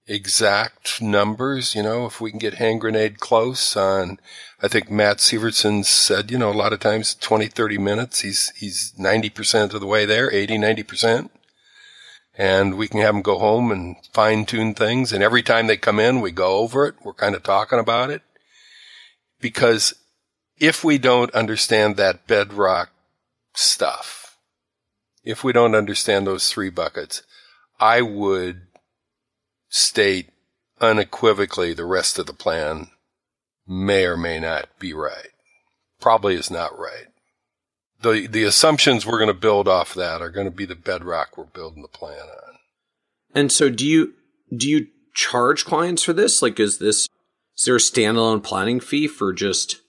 exact 0.07 1.01
numbers, 1.01 1.73
you 1.73 1.81
know, 1.81 2.05
if 2.05 2.19
we 2.19 2.31
can 2.31 2.39
get 2.39 2.55
hand 2.55 2.81
grenade 2.81 3.19
close 3.21 3.77
on, 3.77 4.19
I 4.61 4.67
think 4.67 4.91
Matt 4.91 5.17
Sievertson 5.17 5.85
said, 5.85 6.31
you 6.31 6.37
know, 6.37 6.51
a 6.51 6.53
lot 6.53 6.73
of 6.73 6.79
times 6.81 7.15
20, 7.15 7.47
30 7.47 7.77
minutes, 7.77 8.19
he's, 8.19 8.49
he's 8.57 8.93
90% 8.99 9.73
of 9.73 9.79
the 9.79 9.87
way 9.87 10.05
there, 10.05 10.31
80, 10.31 10.57
90%. 10.57 11.29
And 12.38 12.77
we 12.77 12.88
can 12.88 12.99
have 12.99 13.13
them 13.13 13.21
go 13.21 13.39
home 13.39 13.71
and 13.71 13.95
fine 14.11 14.45
tune 14.45 14.73
things. 14.73 15.13
And 15.13 15.23
every 15.23 15.41
time 15.41 15.67
they 15.67 15.77
come 15.77 15.99
in, 15.99 16.19
we 16.19 16.31
go 16.31 16.57
over 16.57 16.86
it. 16.86 16.95
We're 17.03 17.13
kind 17.13 17.33
of 17.33 17.43
talking 17.43 17.79
about 17.79 18.09
it 18.09 18.21
because 19.39 19.93
if 20.57 20.83
we 20.83 20.97
don't 20.97 21.33
understand 21.33 21.97
that 21.97 22.27
bedrock 22.27 22.89
stuff, 23.53 24.38
if 25.23 25.43
we 25.43 25.53
don't 25.53 25.75
understand 25.75 26.27
those 26.27 26.49
three 26.49 26.69
buckets, 26.69 27.23
I 27.79 28.01
would 28.01 28.61
state 29.69 30.29
unequivocally 30.79 31.73
the 31.73 31.86
rest 31.86 32.19
of 32.19 32.25
the 32.25 32.33
plan 32.33 32.89
may 33.67 34.05
or 34.05 34.17
may 34.17 34.39
not 34.39 34.67
be 34.79 34.93
right. 34.93 35.29
Probably 35.99 36.36
is 36.36 36.51
not 36.51 36.77
right. 36.77 37.07
The, 38.11 38.27
the 38.27 38.43
assumptions 38.43 39.05
we're 39.05 39.17
going 39.17 39.27
to 39.27 39.33
build 39.33 39.67
off 39.67 39.95
that 39.95 40.21
are 40.21 40.29
going 40.29 40.45
to 40.45 40.51
be 40.51 40.65
the 40.65 40.75
bedrock 40.75 41.37
we're 41.37 41.45
building 41.45 41.81
the 41.81 41.87
plan 41.87 42.19
on. 42.19 42.55
And 43.33 43.51
so 43.51 43.69
do 43.69 43.85
you, 43.85 44.13
do 44.55 44.69
you 44.69 44.87
charge 45.13 45.65
clients 45.65 46.03
for 46.03 46.13
this? 46.13 46.41
Like, 46.41 46.59
is 46.59 46.77
this, 46.77 47.09
is 47.57 47.65
there 47.65 47.75
a 47.75 47.79
standalone 47.79 48.43
planning 48.43 48.79
fee 48.79 49.07
for 49.07 49.33
just 49.33 49.81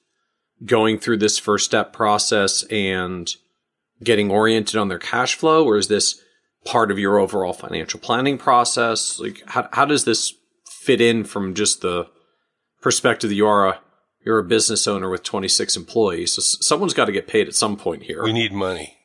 going 0.65 0.99
through 0.99 1.19
this 1.19 1.39
first 1.39 1.67
step 1.67 1.93
process 1.93 2.63
and 2.65 3.31
getting 4.03 4.31
oriented 4.31 4.77
on 4.77 4.89
their 4.89 4.99
cash 4.99 5.35
flow? 5.35 5.65
Or 5.65 5.77
is 5.77 5.89
this 5.89 6.21
part 6.65 6.91
of 6.91 6.99
your 6.99 7.19
overall 7.19 7.53
financial 7.53 8.01
planning 8.01 8.39
process? 8.39 9.21
Like, 9.21 9.43
how, 9.47 9.69
how 9.73 9.85
does 9.85 10.05
this 10.05 10.33
fit 10.69 11.01
in 11.01 11.25
from 11.25 11.55
just 11.55 11.83
the 11.83 12.09
perspective 12.81 13.31
that 13.31 13.37
you 13.37 13.47
are 13.47 13.69
a 13.69 13.81
you're 14.27 14.41
a 14.41 14.45
business 14.45 14.87
owner 14.89 15.09
with 15.09 15.23
26 15.23 15.77
employees? 15.77 16.33
So 16.33 16.43
someone's 16.43 16.95
got 16.95 17.07
to 17.07 17.13
get 17.13 17.29
paid 17.29 17.47
at 17.47 17.55
some 17.55 17.77
point 17.77 18.03
here. 18.03 18.23
We 18.23 18.33
need 18.33 18.53
money. 18.53 18.99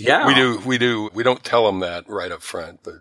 yeah, 0.00 0.26
we 0.26 0.34
do. 0.34 0.58
We 0.64 0.78
do. 0.78 1.10
We 1.12 1.22
don't 1.22 1.44
tell 1.44 1.66
them 1.66 1.80
that 1.80 2.08
right 2.08 2.32
up 2.32 2.42
front, 2.42 2.80
but 2.82 2.94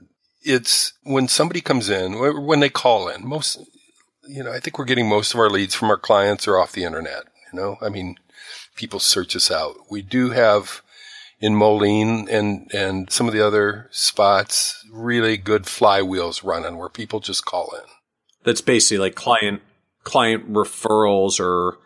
it's 0.44 0.94
when 1.04 1.28
somebody 1.28 1.62
comes 1.62 1.90
in, 1.90 2.46
when 2.46 2.60
they 2.60 2.70
call 2.70 3.08
in. 3.08 3.26
Most, 3.26 3.60
you 4.28 4.44
know, 4.44 4.52
I 4.52 4.60
think 4.60 4.78
we're 4.78 4.86
getting 4.86 5.08
most 5.08 5.34
of 5.34 5.40
our 5.40 5.50
leads 5.50 5.74
from 5.74 5.90
our 5.90 5.98
clients 5.98 6.48
or 6.48 6.60
off 6.60 6.74
the 6.74 6.84
internet. 6.84 7.24
You 7.52 7.60
know, 7.60 7.78
I 7.82 7.90
mean, 7.90 8.18
people 8.76 9.00
search 9.00 9.36
us 9.36 9.50
out. 9.50 9.76
We 9.90 10.02
do 10.02 10.32
have 10.32 10.82
in 11.40 11.56
Moline 11.56 12.28
and, 12.30 12.70
and 12.74 13.10
some 13.10 13.28
of 13.28 13.34
the 13.34 13.46
other 13.46 13.88
spots, 13.92 14.86
really 14.92 15.38
good 15.38 15.64
flywheels 15.64 16.44
running 16.44 16.78
where 16.78 16.90
people 16.90 17.20
just 17.20 17.46
call 17.46 17.74
in. 17.76 17.90
That's 18.44 18.62
basically 18.62 19.00
like 19.00 19.16
client, 19.16 19.62
client 20.04 20.52
referrals 20.52 21.40
or 21.40 21.78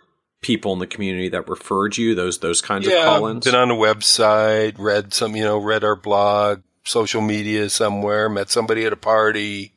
people 0.42 0.74
in 0.74 0.80
the 0.80 0.88
community 0.88 1.30
that 1.30 1.50
referred 1.50 1.98
you, 1.98 2.16
those, 2.16 2.40
those 2.40 2.62
kinds 2.62 2.88
yeah, 2.88 3.00
of 3.00 3.06
call-ins? 3.06 3.46
been 3.46 3.56
on 3.56 3.70
the 3.70 3.76
website, 3.76 4.76
read 4.78 5.14
some, 5.14 5.36
you 5.36 5.44
know, 5.44 5.58
read 5.58 5.84
our 5.84 5.96
blog, 5.96 6.62
social 6.84 7.22
media 7.22 7.70
somewhere, 7.70 8.30
met 8.30 8.50
somebody 8.50 8.86
at 8.86 8.94
a 8.94 8.98
party, 8.98 9.74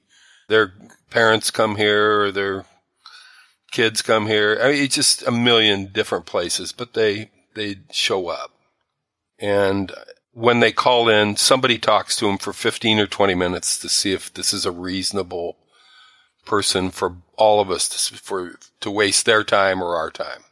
their 0.49 0.75
parents 1.11 1.51
come 1.51 1.77
here 1.77 2.23
or 2.23 2.33
their 2.33 2.65
kids 3.71 4.03
come 4.03 4.27
here. 4.27 4.59
I 4.61 4.73
mean, 4.73 4.85
it's 4.85 4.95
just 4.95 5.27
a 5.27 5.31
million 5.31 5.87
different 5.93 6.27
places, 6.27 6.73
but 6.73 6.95
they, 6.95 7.31
they 7.55 7.77
show 7.91 8.29
up. 8.29 8.53
And 9.39 9.93
when 10.33 10.61
they 10.61 10.73
call 10.73 11.09
in, 11.09 11.37
somebody 11.37 11.79
talks 11.79 12.17
to 12.17 12.27
them 12.27 12.39
for 12.39 12.53
15 12.53 12.99
or 12.99 13.07
20 13.07 13.35
minutes 13.35 13.79
to 13.79 13.89
see 13.89 14.13
if 14.13 14.33
this 14.35 14.53
is 14.53 14.67
a 14.67 14.73
reasonable 14.73 15.57
person 16.49 16.91
for 16.91 17.17
all 17.37 17.61
of 17.61 17.71
us 17.71 17.89
to, 17.89 18.17
for, 18.17 18.59
to 18.81 18.91
waste 18.91 19.27
their 19.27 19.45
time 19.45 19.83
or 19.83 19.95
our 19.95 20.11
time. 20.11 20.43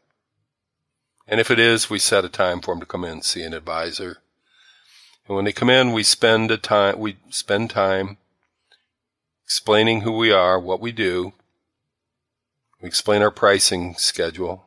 And 1.26 1.40
if 1.40 1.51
it 1.51 1.59
is, 1.59 1.90
we 1.90 1.99
set 1.99 2.24
a 2.24 2.28
time 2.28 2.61
for 2.61 2.72
them 2.72 2.80
to 2.80 2.86
come 2.86 3.05
in 3.05 3.11
and 3.11 3.24
see 3.24 3.42
an 3.42 3.55
advisor. 3.55 4.18
And 5.26 5.34
when 5.34 5.44
they 5.44 5.53
come 5.53 5.70
in, 5.70 5.92
we 5.92 6.05
spend 6.05 6.51
a 6.53 6.57
time, 6.57 6.99
we 7.01 7.16
spend 7.30 7.70
time 7.70 8.18
explaining 9.44 10.03
who 10.03 10.12
we 10.12 10.30
are, 10.30 10.61
what 10.61 10.80
we 10.80 10.92
do. 10.92 11.32
We 12.80 12.86
explain 12.86 13.22
our 13.22 13.32
pricing 13.32 13.94
schedule. 13.97 14.64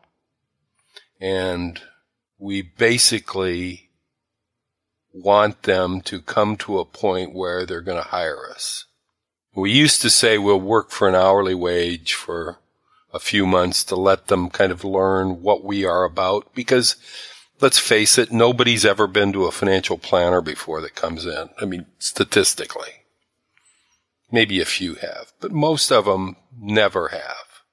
And 1.21 1.79
we 2.37 2.61
basically 2.61 3.89
want 5.13 5.63
them 5.63 6.01
to 6.01 6.21
come 6.21 6.55
to 6.57 6.79
a 6.79 6.85
point 6.85 7.33
where 7.33 7.65
they're 7.65 7.81
going 7.81 8.01
to 8.01 8.09
hire 8.09 8.49
us. 8.49 8.85
We 9.55 9.71
used 9.71 10.01
to 10.01 10.09
say 10.09 10.37
we'll 10.37 10.59
work 10.59 10.91
for 10.91 11.07
an 11.07 11.15
hourly 11.15 11.55
wage 11.55 12.13
for 12.13 12.59
a 13.13 13.19
few 13.19 13.45
months 13.45 13.83
to 13.85 13.95
let 13.95 14.27
them 14.27 14.49
kind 14.49 14.71
of 14.71 14.83
learn 14.83 15.41
what 15.41 15.63
we 15.63 15.83
are 15.83 16.03
about 16.03 16.53
because 16.53 16.95
let's 17.59 17.79
face 17.79 18.17
it, 18.17 18.31
nobody's 18.31 18.85
ever 18.85 19.07
been 19.07 19.33
to 19.33 19.45
a 19.45 19.51
financial 19.51 19.97
planner 19.97 20.41
before 20.41 20.81
that 20.81 20.95
comes 20.95 21.25
in. 21.25 21.49
I 21.59 21.65
mean, 21.65 21.87
statistically. 21.97 22.91
Maybe 24.31 24.61
a 24.61 24.65
few 24.65 24.95
have, 24.95 25.33
but 25.39 25.51
most 25.51 25.91
of 25.91 26.05
them 26.05 26.35
never 26.55 27.07
have. 27.07 27.63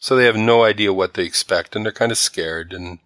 So 0.00 0.16
they 0.16 0.24
have 0.24 0.36
no 0.36 0.64
idea 0.64 0.92
what 0.92 1.14
they 1.14 1.24
expect 1.24 1.76
and 1.76 1.84
they're 1.84 1.92
kind 1.92 2.10
of 2.10 2.18
scared 2.18 2.72
and 2.72 2.98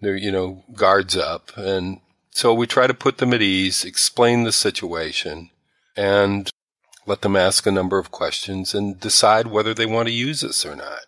they're, 0.00 0.16
you 0.16 0.30
know, 0.30 0.64
guards 0.74 1.16
up. 1.16 1.50
And 1.56 2.00
so 2.30 2.54
we 2.54 2.66
try 2.66 2.86
to 2.86 2.94
put 2.94 3.18
them 3.18 3.34
at 3.34 3.42
ease, 3.42 3.84
explain 3.84 4.44
the 4.44 4.52
situation, 4.52 5.50
and 5.96 6.50
let 7.06 7.22
them 7.22 7.36
ask 7.36 7.66
a 7.66 7.72
number 7.72 7.98
of 7.98 8.10
questions 8.10 8.74
and 8.74 8.98
decide 8.98 9.46
whether 9.46 9.74
they 9.74 9.86
want 9.86 10.08
to 10.08 10.14
use 10.14 10.42
us 10.42 10.64
or 10.64 10.74
not. 10.74 11.00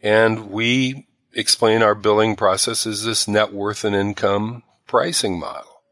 And 0.00 0.50
we 0.50 1.06
explain 1.34 1.82
our 1.82 1.94
billing 1.94 2.36
process 2.36 2.86
is 2.86 3.04
this 3.04 3.28
net 3.28 3.52
worth 3.52 3.84
and 3.84 3.94
income 3.94 4.62
pricing 4.86 5.38
model. 5.38 5.82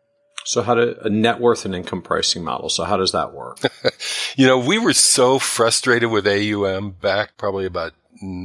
So 0.44 0.62
how 0.62 0.76
do 0.76 0.96
a 1.02 1.10
net 1.10 1.40
worth 1.40 1.64
and 1.64 1.74
income 1.74 2.02
pricing 2.02 2.44
model? 2.44 2.68
So 2.68 2.84
how 2.84 2.96
does 2.96 3.12
that 3.12 3.32
work? 3.32 3.58
you 4.36 4.46
know, 4.46 4.58
we 4.58 4.78
were 4.78 4.92
so 4.92 5.40
frustrated 5.40 6.10
with 6.10 6.26
AUM 6.26 6.92
back 6.92 7.36
probably 7.36 7.66
about 7.66 7.94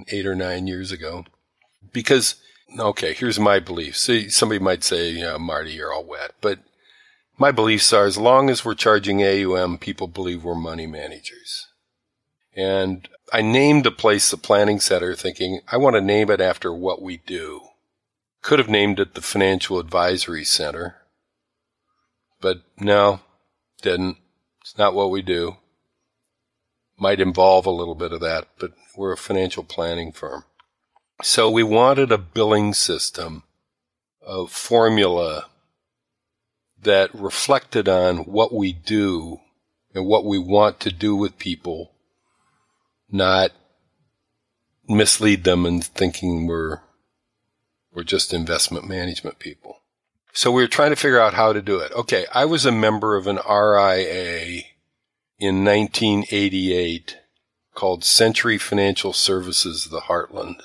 eight 0.10 0.26
or 0.26 0.36
nine 0.36 0.66
years 0.66 0.92
ago 0.92 1.26
because, 1.94 2.36
okay, 2.78 3.14
here's 3.14 3.40
my 3.40 3.60
belief. 3.60 3.96
See, 3.96 4.30
somebody 4.30 4.60
might 4.60 4.84
say, 4.84 5.12
you 5.12 5.22
know, 5.22 5.38
Marty, 5.38 5.74
you're 5.74 5.94
all 5.94 6.04
wet, 6.04 6.32
but 6.42 6.60
my 7.42 7.52
beliefs 7.52 7.92
are 7.92 8.06
as 8.06 8.18
long 8.18 8.50
as 8.50 8.64
we're 8.64 8.74
charging 8.74 9.22
AUM, 9.22 9.78
people 9.78 10.08
believe 10.08 10.44
we're 10.44 10.56
money 10.56 10.88
managers. 10.88 11.68
And 12.56 13.10
I 13.34 13.42
named 13.42 13.84
the 13.84 13.92
place 13.92 14.30
the 14.30 14.38
planning 14.38 14.80
center 14.80 15.16
thinking 15.16 15.62
I 15.72 15.78
want 15.78 15.96
to 15.96 16.02
name 16.02 16.30
it 16.30 16.40
after 16.40 16.74
what 16.74 17.02
we 17.02 17.18
do. 17.18 17.62
Could 18.42 18.60
have 18.60 18.70
named 18.70 19.00
it 19.00 19.16
the 19.16 19.22
Financial 19.22 19.80
Advisory 19.80 20.44
Center 20.44 21.02
but 22.42 22.62
no, 22.78 23.22
didn't. 23.82 24.18
It's 24.62 24.78
not 24.78 24.94
what 24.94 25.12
we 25.12 25.22
do. 25.22 25.58
Might 26.98 27.22
involve 27.22 27.66
a 27.66 27.72
little 27.72 27.96
bit 27.96 28.12
of 28.12 28.20
that, 28.22 28.48
but 28.60 28.72
we're 28.98 29.14
a 29.14 29.18
financial 29.18 29.64
planning 29.64 30.12
firm. 30.12 30.44
So 31.24 31.50
we 31.50 31.64
wanted 31.64 32.12
a 32.12 32.18
billing 32.18 32.74
system, 32.74 33.44
a 34.26 34.48
formula 34.48 35.48
that 36.84 37.14
reflected 37.14 37.88
on 37.88 38.20
what 38.20 38.54
we 38.54 38.74
do 38.74 39.40
and 39.94 40.06
what 40.06 40.26
we 40.26 40.40
want 40.40 40.80
to 40.82 40.92
do 40.92 41.16
with 41.16 41.38
people, 41.38 41.92
not 43.10 43.52
mislead 44.88 45.44
them 45.44 45.66
in 45.66 45.82
thinking 45.82 46.48
we're 46.48 46.82
we're 47.94 48.04
just 48.04 48.34
investment 48.34 48.88
management 48.88 49.38
people. 49.38 49.82
So 50.34 50.50
we 50.50 50.62
were 50.62 50.68
trying 50.68 50.92
to 50.92 50.96
figure 50.96 51.20
out 51.20 51.34
how 51.34 51.52
to 51.52 51.62
do 51.62 51.80
it. 51.80 51.92
Okay, 51.92 52.26
I 52.34 52.46
was 52.46 52.66
a 52.66 52.72
member 52.72 53.18
of 53.18 53.28
an 53.28 53.36
RIA 53.36 54.64
in 55.38 55.66
1988 55.66 57.18
called 57.74 58.06
Century 58.06 58.58
Financial 58.58 59.12
Services 59.12 59.86
of 59.86 59.92
the 59.92 60.02
Heartland. 60.02 60.62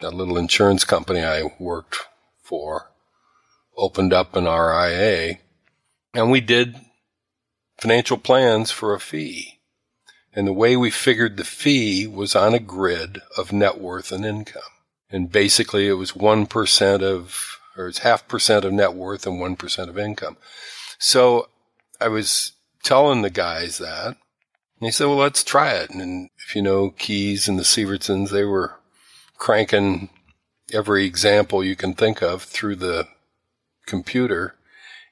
That 0.00 0.14
little 0.14 0.38
insurance 0.38 0.84
company 0.84 1.20
I 1.20 1.54
worked 1.58 1.98
for 2.42 2.89
opened 3.80 4.12
up 4.12 4.36
an 4.36 4.44
RIA 4.44 5.38
and 6.14 6.30
we 6.30 6.40
did 6.40 6.76
financial 7.78 8.18
plans 8.18 8.70
for 8.70 8.94
a 8.94 9.00
fee. 9.00 9.60
And 10.32 10.46
the 10.46 10.52
way 10.52 10.76
we 10.76 10.90
figured 10.90 11.36
the 11.36 11.44
fee 11.44 12.06
was 12.06 12.36
on 12.36 12.54
a 12.54 12.60
grid 12.60 13.20
of 13.36 13.52
net 13.52 13.80
worth 13.80 14.12
and 14.12 14.24
income. 14.24 14.62
And 15.10 15.32
basically 15.32 15.88
it 15.88 15.94
was 15.94 16.12
1% 16.12 17.02
of 17.02 17.56
or 17.76 17.88
it's 17.88 17.98
half 17.98 18.28
percent 18.28 18.64
of 18.64 18.72
net 18.72 18.94
worth 18.94 19.26
and 19.26 19.40
1% 19.40 19.88
of 19.88 19.98
income. 19.98 20.36
So 20.98 21.48
I 22.00 22.08
was 22.08 22.52
telling 22.82 23.22
the 23.22 23.30
guys 23.30 23.78
that 23.78 24.16
and 24.80 24.86
they 24.86 24.90
said, 24.90 25.06
well, 25.06 25.16
let's 25.16 25.44
try 25.44 25.72
it. 25.72 25.90
And 25.90 26.30
if 26.46 26.56
you 26.56 26.62
know 26.62 26.90
Keys 26.90 27.48
and 27.48 27.58
the 27.58 27.64
Sievertsons, 27.64 28.30
they 28.30 28.44
were 28.44 28.76
cranking 29.36 30.08
every 30.72 31.04
example 31.04 31.62
you 31.62 31.76
can 31.76 31.94
think 31.94 32.22
of 32.22 32.42
through 32.42 32.76
the 32.76 33.06
computer. 33.90 34.56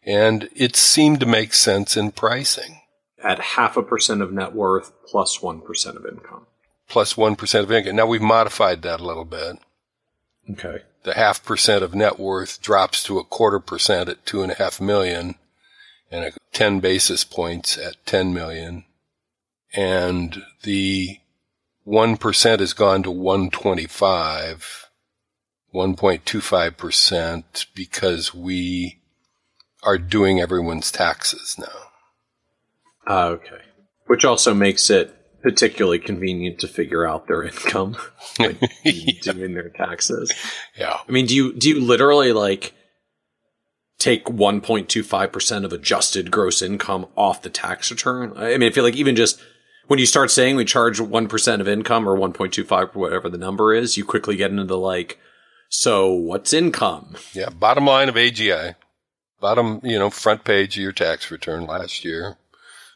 And 0.04 0.48
it 0.54 0.76
seemed 0.76 1.20
to 1.20 1.26
make 1.26 1.52
sense 1.52 1.96
in 1.96 2.12
pricing. 2.12 2.80
At 3.22 3.40
half 3.40 3.76
a 3.76 3.82
percent 3.82 4.22
of 4.22 4.32
net 4.32 4.54
worth 4.54 4.92
plus 5.04 5.42
1 5.42 5.62
of 5.66 6.06
income. 6.06 6.46
Plus 6.88 7.16
1 7.16 7.36
of 7.54 7.72
income. 7.72 7.96
Now 7.96 8.06
we've 8.06 8.22
modified 8.22 8.82
that 8.82 9.00
a 9.00 9.04
little 9.04 9.26
bit. 9.26 9.58
Okay 10.52 10.82
the 11.08 11.14
half 11.14 11.42
percent 11.42 11.82
of 11.82 11.94
net 11.94 12.18
worth 12.18 12.60
drops 12.60 13.02
to 13.04 13.18
a 13.18 13.24
quarter 13.24 13.60
percent 13.60 14.10
at 14.10 14.26
two 14.26 14.42
and 14.42 14.52
a 14.52 14.56
half 14.56 14.78
million 14.78 15.36
and 16.10 16.24
a 16.24 16.32
10 16.52 16.80
basis 16.80 17.24
points 17.24 17.78
at 17.78 17.96
10 18.04 18.34
million. 18.34 18.84
And 19.74 20.42
the 20.64 21.18
1% 21.86 22.60
has 22.60 22.72
gone 22.74 23.02
to 23.02 23.10
125, 23.10 24.87
1.25% 25.74 27.66
because 27.74 28.34
we 28.34 29.00
are 29.82 29.98
doing 29.98 30.40
everyone's 30.40 30.90
taxes 30.90 31.56
now. 31.58 31.66
Uh, 33.06 33.28
okay. 33.28 33.62
Which 34.06 34.24
also 34.24 34.54
makes 34.54 34.90
it 34.90 35.14
particularly 35.42 35.98
convenient 35.98 36.58
to 36.60 36.68
figure 36.68 37.06
out 37.06 37.26
their 37.28 37.42
income 37.44 37.96
like 38.38 38.60
yeah. 38.84 39.32
doing 39.32 39.54
their 39.54 39.70
taxes. 39.70 40.32
Yeah. 40.76 40.98
I 41.08 41.12
mean, 41.12 41.26
do 41.26 41.34
you 41.34 41.52
do 41.52 41.68
you 41.68 41.80
literally 41.80 42.32
like 42.32 42.74
take 43.98 44.24
1.25% 44.26 45.64
of 45.64 45.72
adjusted 45.72 46.30
gross 46.30 46.62
income 46.62 47.06
off 47.16 47.42
the 47.42 47.50
tax 47.50 47.90
return? 47.90 48.32
I 48.36 48.56
mean, 48.56 48.70
I 48.70 48.72
feel 48.72 48.84
like 48.84 48.96
even 48.96 49.16
just 49.16 49.40
when 49.86 49.98
you 49.98 50.06
start 50.06 50.30
saying 50.30 50.56
we 50.56 50.64
charge 50.64 50.98
1% 50.98 51.60
of 51.60 51.68
income 51.68 52.08
or 52.08 52.16
1.25 52.16 52.96
or 52.96 52.98
whatever 53.00 53.28
the 53.28 53.38
number 53.38 53.74
is, 53.74 53.96
you 53.96 54.04
quickly 54.04 54.36
get 54.36 54.50
into 54.50 54.64
the 54.64 54.78
like 54.78 55.18
so 55.68 56.12
what's 56.12 56.52
income? 56.52 57.16
Yeah, 57.32 57.50
bottom 57.50 57.86
line 57.86 58.08
of 58.08 58.14
AGI. 58.14 58.74
Bottom, 59.40 59.80
you 59.84 59.98
know, 59.98 60.10
front 60.10 60.44
page 60.44 60.76
of 60.76 60.82
your 60.82 60.92
tax 60.92 61.30
return 61.30 61.66
last 61.66 62.04
year. 62.04 62.36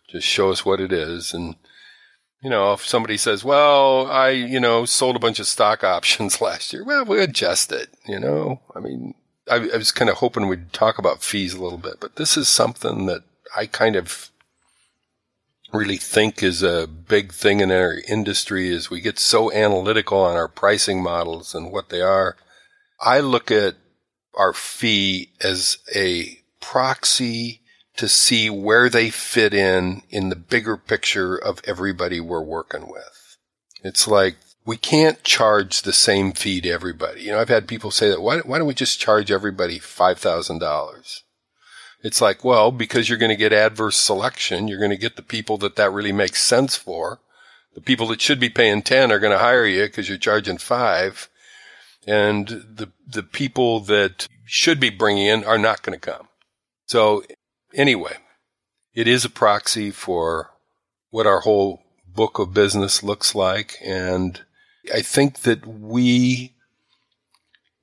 Just 0.08 0.26
show 0.26 0.50
us 0.50 0.64
what 0.64 0.80
it 0.80 0.92
is 0.92 1.32
and 1.32 1.56
you 2.42 2.50
know, 2.50 2.72
if 2.72 2.84
somebody 2.84 3.16
says, 3.16 3.44
well, 3.44 4.10
I, 4.10 4.30
you 4.30 4.58
know, 4.58 4.84
sold 4.84 5.14
a 5.14 5.20
bunch 5.20 5.38
of 5.38 5.46
stock 5.46 5.84
options 5.84 6.40
last 6.40 6.72
year, 6.72 6.84
well, 6.84 7.04
we 7.04 7.20
adjust 7.20 7.72
it, 7.72 7.90
you 8.06 8.18
know, 8.18 8.60
I 8.74 8.80
mean, 8.80 9.14
I, 9.50 9.56
I 9.72 9.76
was 9.76 9.92
kind 9.92 10.10
of 10.10 10.16
hoping 10.16 10.48
we'd 10.48 10.72
talk 10.72 10.98
about 10.98 11.22
fees 11.22 11.54
a 11.54 11.62
little 11.62 11.78
bit, 11.78 12.00
but 12.00 12.16
this 12.16 12.36
is 12.36 12.48
something 12.48 13.06
that 13.06 13.22
I 13.56 13.66
kind 13.66 13.96
of 13.96 14.30
really 15.72 15.96
think 15.96 16.42
is 16.42 16.62
a 16.62 16.86
big 16.86 17.32
thing 17.32 17.60
in 17.60 17.70
our 17.70 17.96
industry 18.06 18.68
is 18.68 18.90
we 18.90 19.00
get 19.00 19.18
so 19.18 19.50
analytical 19.52 20.18
on 20.18 20.36
our 20.36 20.48
pricing 20.48 21.02
models 21.02 21.54
and 21.54 21.72
what 21.72 21.88
they 21.88 22.00
are. 22.00 22.36
I 23.02 23.20
look 23.20 23.50
at 23.50 23.76
our 24.34 24.52
fee 24.52 25.32
as 25.40 25.78
a 25.94 26.38
proxy 26.60 27.60
to 27.96 28.08
see 28.08 28.48
where 28.48 28.88
they 28.88 29.10
fit 29.10 29.52
in 29.52 30.02
in 30.08 30.28
the 30.28 30.36
bigger 30.36 30.76
picture 30.76 31.36
of 31.36 31.60
everybody 31.64 32.20
we're 32.20 32.40
working 32.40 32.88
with. 32.88 33.36
It's 33.82 34.08
like 34.08 34.36
we 34.64 34.76
can't 34.76 35.22
charge 35.24 35.82
the 35.82 35.92
same 35.92 36.32
fee 36.32 36.60
to 36.60 36.70
everybody. 36.70 37.22
You 37.22 37.32
know, 37.32 37.40
I've 37.40 37.48
had 37.48 37.66
people 37.66 37.90
say 37.90 38.08
that 38.08 38.22
why, 38.22 38.38
why 38.38 38.58
don't 38.58 38.66
we 38.66 38.74
just 38.74 39.00
charge 39.00 39.30
everybody 39.30 39.78
$5,000? 39.78 41.20
It's 42.02 42.20
like, 42.20 42.44
well, 42.44 42.70
because 42.70 43.08
you're 43.08 43.18
going 43.18 43.30
to 43.30 43.36
get 43.36 43.52
adverse 43.52 43.96
selection. 43.96 44.68
You're 44.68 44.78
going 44.78 44.90
to 44.90 44.96
get 44.96 45.16
the 45.16 45.22
people 45.22 45.58
that 45.58 45.76
that 45.76 45.92
really 45.92 46.12
makes 46.12 46.42
sense 46.42 46.76
for. 46.76 47.20
The 47.74 47.80
people 47.80 48.06
that 48.08 48.20
should 48.20 48.40
be 48.40 48.50
paying 48.50 48.82
10 48.82 49.10
are 49.10 49.18
going 49.18 49.32
to 49.32 49.38
hire 49.38 49.66
you 49.66 49.84
because 49.84 50.08
you're 50.08 50.18
charging 50.18 50.58
five. 50.58 51.28
And 52.06 52.48
the, 52.48 52.90
the 53.06 53.22
people 53.22 53.80
that 53.80 54.26
should 54.44 54.80
be 54.80 54.90
bringing 54.90 55.26
in 55.26 55.44
are 55.44 55.58
not 55.58 55.82
going 55.82 55.98
to 55.98 56.10
come. 56.10 56.28
So 56.86 57.24
anyway, 57.74 58.16
it 58.94 59.08
is 59.08 59.24
a 59.24 59.30
proxy 59.30 59.90
for 59.90 60.50
what 61.10 61.26
our 61.26 61.40
whole 61.40 61.82
book 62.06 62.38
of 62.38 62.54
business 62.54 63.02
looks 63.02 63.34
like. 63.34 63.76
And 63.82 64.40
I 64.92 65.02
think 65.02 65.40
that 65.40 65.66
we 65.66 66.52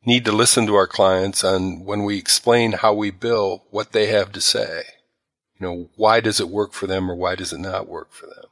need 0.05 0.25
to 0.25 0.31
listen 0.31 0.65
to 0.67 0.75
our 0.75 0.87
clients 0.87 1.43
on 1.43 1.85
when 1.85 2.03
we 2.03 2.17
explain 2.17 2.73
how 2.73 2.93
we 2.93 3.11
bill, 3.11 3.63
what 3.69 3.91
they 3.91 4.07
have 4.07 4.31
to 4.33 4.41
say. 4.41 4.83
You 5.59 5.67
know, 5.67 5.89
why 5.95 6.19
does 6.19 6.39
it 6.39 6.49
work 6.49 6.73
for 6.73 6.87
them 6.87 7.09
or 7.09 7.15
why 7.15 7.35
does 7.35 7.51
it 7.51 7.59
not 7.59 7.87
work 7.87 8.11
for 8.11 8.25
them? 8.25 8.45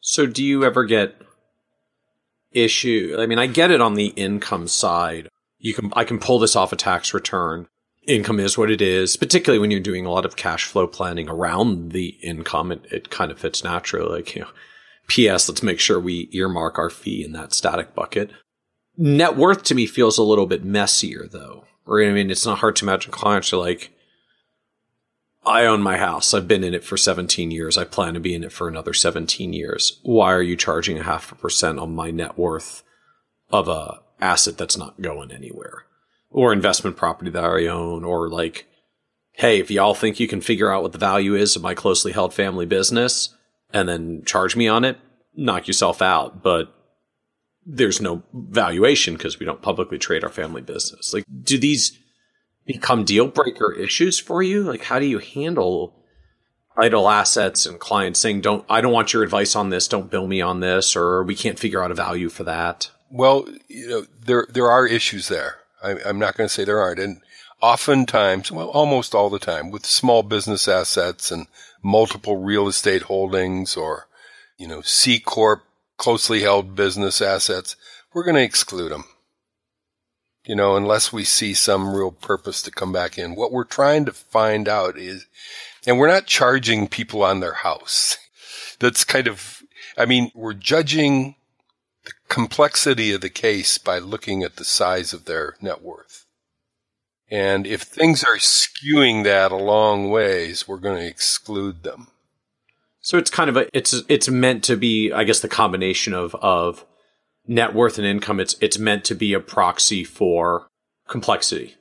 So 0.00 0.26
do 0.26 0.44
you 0.44 0.64
ever 0.64 0.84
get 0.84 1.20
issue? 2.52 3.16
I 3.18 3.26
mean, 3.26 3.38
I 3.38 3.46
get 3.46 3.70
it 3.70 3.80
on 3.80 3.94
the 3.94 4.08
income 4.08 4.68
side. 4.68 5.28
You 5.58 5.74
can, 5.74 5.92
I 5.94 6.04
can 6.04 6.18
pull 6.18 6.38
this 6.38 6.56
off 6.56 6.72
a 6.72 6.76
tax 6.76 7.12
return 7.12 7.68
income 8.08 8.40
is 8.40 8.58
what 8.58 8.70
it 8.70 8.80
is, 8.80 9.16
particularly 9.16 9.60
when 9.60 9.70
you're 9.70 9.80
doing 9.80 10.06
a 10.06 10.10
lot 10.10 10.24
of 10.24 10.34
cash 10.34 10.64
flow 10.64 10.86
planning 10.86 11.28
around 11.28 11.92
the 11.92 12.16
income. 12.22 12.72
It, 12.72 12.84
it 12.90 13.10
kind 13.10 13.30
of 13.30 13.38
fits 13.38 13.62
naturally. 13.62 14.16
Like, 14.16 14.34
you 14.34 14.42
know, 14.42 14.48
P.S. 15.06 15.48
Let's 15.48 15.62
make 15.62 15.78
sure 15.78 16.00
we 16.00 16.28
earmark 16.32 16.78
our 16.78 16.90
fee 16.90 17.22
in 17.22 17.32
that 17.32 17.52
static 17.52 17.94
bucket. 17.94 18.30
Net 18.96 19.36
worth 19.36 19.62
to 19.64 19.74
me 19.74 19.86
feels 19.86 20.18
a 20.18 20.24
little 20.24 20.46
bit 20.46 20.64
messier 20.64 21.28
though. 21.30 21.64
Or, 21.86 22.02
I 22.02 22.10
mean, 22.10 22.30
it's 22.30 22.46
not 22.46 22.58
hard 22.58 22.76
to 22.76 22.84
imagine 22.84 23.12
clients 23.12 23.52
are 23.52 23.58
like, 23.58 23.92
I 25.48 25.64
own 25.64 25.82
my 25.82 25.96
house. 25.96 26.34
I've 26.34 26.48
been 26.48 26.64
in 26.64 26.74
it 26.74 26.84
for 26.84 26.96
17 26.96 27.50
years. 27.50 27.76
I 27.76 27.84
plan 27.84 28.14
to 28.14 28.20
be 28.20 28.34
in 28.34 28.44
it 28.44 28.52
for 28.52 28.68
another 28.68 28.92
17 28.92 29.52
years. 29.52 29.98
Why 30.02 30.32
are 30.32 30.42
you 30.42 30.56
charging 30.56 30.98
a 30.98 31.02
half 31.02 31.32
a 31.32 31.34
percent 31.34 31.78
on 31.78 31.94
my 31.94 32.10
net 32.10 32.38
worth 32.38 32.82
of 33.50 33.68
a 33.68 34.00
asset 34.20 34.58
that's 34.58 34.76
not 34.76 35.00
going 35.00 35.30
anywhere? 35.30 35.84
or 36.30 36.52
investment 36.52 36.96
property 36.96 37.30
that 37.30 37.44
I 37.44 37.66
own 37.66 38.04
or 38.04 38.28
like, 38.28 38.66
hey, 39.32 39.60
if 39.60 39.70
y'all 39.70 39.94
think 39.94 40.20
you 40.20 40.28
can 40.28 40.40
figure 40.40 40.72
out 40.72 40.82
what 40.82 40.92
the 40.92 40.98
value 40.98 41.34
is 41.34 41.56
of 41.56 41.62
my 41.62 41.74
closely 41.74 42.12
held 42.12 42.34
family 42.34 42.66
business 42.66 43.34
and 43.72 43.88
then 43.88 44.22
charge 44.24 44.56
me 44.56 44.68
on 44.68 44.84
it, 44.84 44.98
knock 45.34 45.66
yourself 45.66 46.02
out. 46.02 46.42
But 46.42 46.74
there's 47.64 48.00
no 48.00 48.22
valuation 48.32 49.14
because 49.14 49.38
we 49.38 49.46
don't 49.46 49.62
publicly 49.62 49.98
trade 49.98 50.24
our 50.24 50.30
family 50.30 50.62
business. 50.62 51.12
Like, 51.12 51.24
do 51.42 51.58
these 51.58 51.98
become 52.68 53.04
deal 53.04 53.26
breaker 53.26 53.72
issues 53.72 54.20
for 54.20 54.40
you? 54.44 54.62
Like, 54.62 54.84
how 54.84 55.00
do 55.00 55.06
you 55.06 55.18
handle 55.18 55.98
idle 56.78 57.10
assets 57.10 57.66
and 57.66 57.80
clients 57.80 58.20
saying, 58.20 58.40
don't, 58.40 58.64
I 58.70 58.80
don't 58.80 58.92
want 58.92 59.12
your 59.12 59.24
advice 59.24 59.56
on 59.56 59.70
this. 59.70 59.88
Don't 59.88 60.10
bill 60.10 60.28
me 60.28 60.40
on 60.40 60.60
this, 60.60 60.94
or 60.94 61.24
we 61.24 61.34
can't 61.34 61.58
figure 61.58 61.82
out 61.82 61.90
a 61.90 61.94
value 61.94 62.28
for 62.28 62.44
that. 62.44 62.90
Well, 63.10 63.48
you 63.66 63.88
know, 63.88 64.06
there, 64.24 64.46
there 64.48 64.70
are 64.70 64.86
issues 64.86 65.26
there. 65.28 65.56
I, 65.82 65.96
I'm 66.06 66.20
not 66.20 66.36
going 66.36 66.46
to 66.46 66.54
say 66.54 66.64
there 66.64 66.80
aren't. 66.80 67.00
And 67.00 67.20
oftentimes, 67.60 68.52
well, 68.52 68.68
almost 68.68 69.14
all 69.14 69.28
the 69.28 69.40
time 69.40 69.70
with 69.70 69.84
small 69.84 70.22
business 70.22 70.68
assets 70.68 71.32
and 71.32 71.48
multiple 71.82 72.36
real 72.36 72.68
estate 72.68 73.02
holdings 73.02 73.76
or, 73.76 74.06
you 74.56 74.68
know, 74.68 74.82
C 74.82 75.18
Corp 75.18 75.64
closely 75.96 76.42
held 76.42 76.76
business 76.76 77.20
assets, 77.20 77.74
we're 78.12 78.24
going 78.24 78.36
to 78.36 78.42
exclude 78.42 78.92
them. 78.92 79.04
You 80.48 80.56
know, 80.56 80.76
unless 80.76 81.12
we 81.12 81.22
see 81.22 81.54
some 81.54 81.94
real 81.94 82.10
purpose 82.10 82.62
to 82.62 82.70
come 82.70 82.90
back 82.90 83.18
in. 83.18 83.36
What 83.36 83.52
we're 83.52 83.64
trying 83.64 84.06
to 84.06 84.12
find 84.12 84.68
out 84.68 84.96
is 84.98 85.26
and 85.88 85.98
we're 85.98 86.08
not 86.08 86.26
charging 86.26 86.86
people 86.86 87.22
on 87.22 87.40
their 87.40 87.54
house. 87.54 88.18
That's 88.78 89.04
kind 89.04 89.26
of, 89.26 89.62
I 89.96 90.04
mean, 90.04 90.30
we're 90.34 90.52
judging 90.52 91.36
the 92.04 92.12
complexity 92.28 93.12
of 93.12 93.22
the 93.22 93.30
case 93.30 93.78
by 93.78 93.98
looking 93.98 94.42
at 94.42 94.56
the 94.56 94.64
size 94.64 95.14
of 95.14 95.24
their 95.24 95.56
net 95.62 95.82
worth. 95.82 96.26
And 97.30 97.66
if 97.66 97.82
things 97.82 98.22
are 98.22 98.36
skewing 98.36 99.24
that 99.24 99.50
a 99.50 99.56
long 99.56 100.10
ways, 100.10 100.68
we're 100.68 100.78
going 100.78 100.98
to 100.98 101.06
exclude 101.06 101.82
them. 101.82 102.08
So 103.00 103.16
it's 103.16 103.30
kind 103.30 103.48
of 103.48 103.56
a, 103.56 103.68
it's, 103.72 103.94
it's 104.08 104.28
meant 104.28 104.64
to 104.64 104.76
be, 104.76 105.10
I 105.12 105.24
guess, 105.24 105.40
the 105.40 105.48
combination 105.48 106.12
of, 106.12 106.34
of 106.36 106.84
net 107.48 107.74
worth 107.74 107.98
and 107.98 108.06
income. 108.06 108.38
It's, 108.38 108.54
it's 108.60 108.78
meant 108.78 109.04
to 109.06 109.14
be 109.14 109.32
a 109.32 109.40
proxy 109.40 110.04
for 110.04 110.68
complexity. 111.08 111.74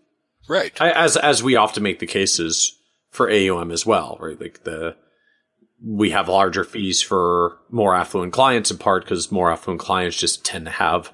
Right. 0.48 0.74
As, 0.82 1.18
as 1.18 1.44
we 1.44 1.56
often 1.56 1.84
make 1.84 2.00
the 2.00 2.08
cases 2.08 2.80
for 3.12 3.30
AUM 3.30 3.72
as 3.72 3.86
well, 3.86 4.18
right? 4.20 4.40
Like 4.40 4.64
the, 4.64 4.96
we 5.84 6.12
have 6.12 6.30
larger 6.30 6.64
fees 6.64 7.02
for 7.02 7.58
more 7.70 7.94
affluent 7.94 8.34
clients 8.34 8.72
in 8.72 8.78
part 8.78 9.04
because 9.04 9.32
more 9.32 9.52
affluent 9.52 9.82
clients 9.82 10.18
just 10.18 10.46
tend 10.46 10.66
to 10.66 10.72
have 10.72 11.12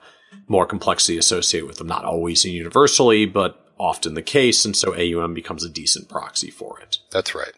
more 0.47 0.65
complexity 0.65 1.17
associated 1.17 1.67
with 1.67 1.77
them. 1.77 1.87
Not 1.87 2.05
always 2.05 2.45
and 2.45 2.53
universally, 2.53 3.25
but 3.25 3.59
often 3.79 4.13
the 4.13 4.21
case. 4.21 4.65
And 4.65 4.75
so 4.75 4.93
AUM 4.93 5.33
becomes 5.33 5.63
a 5.63 5.69
decent 5.69 6.09
proxy 6.09 6.51
for 6.51 6.79
it. 6.79 6.99
That's 7.11 7.33
right. 7.33 7.53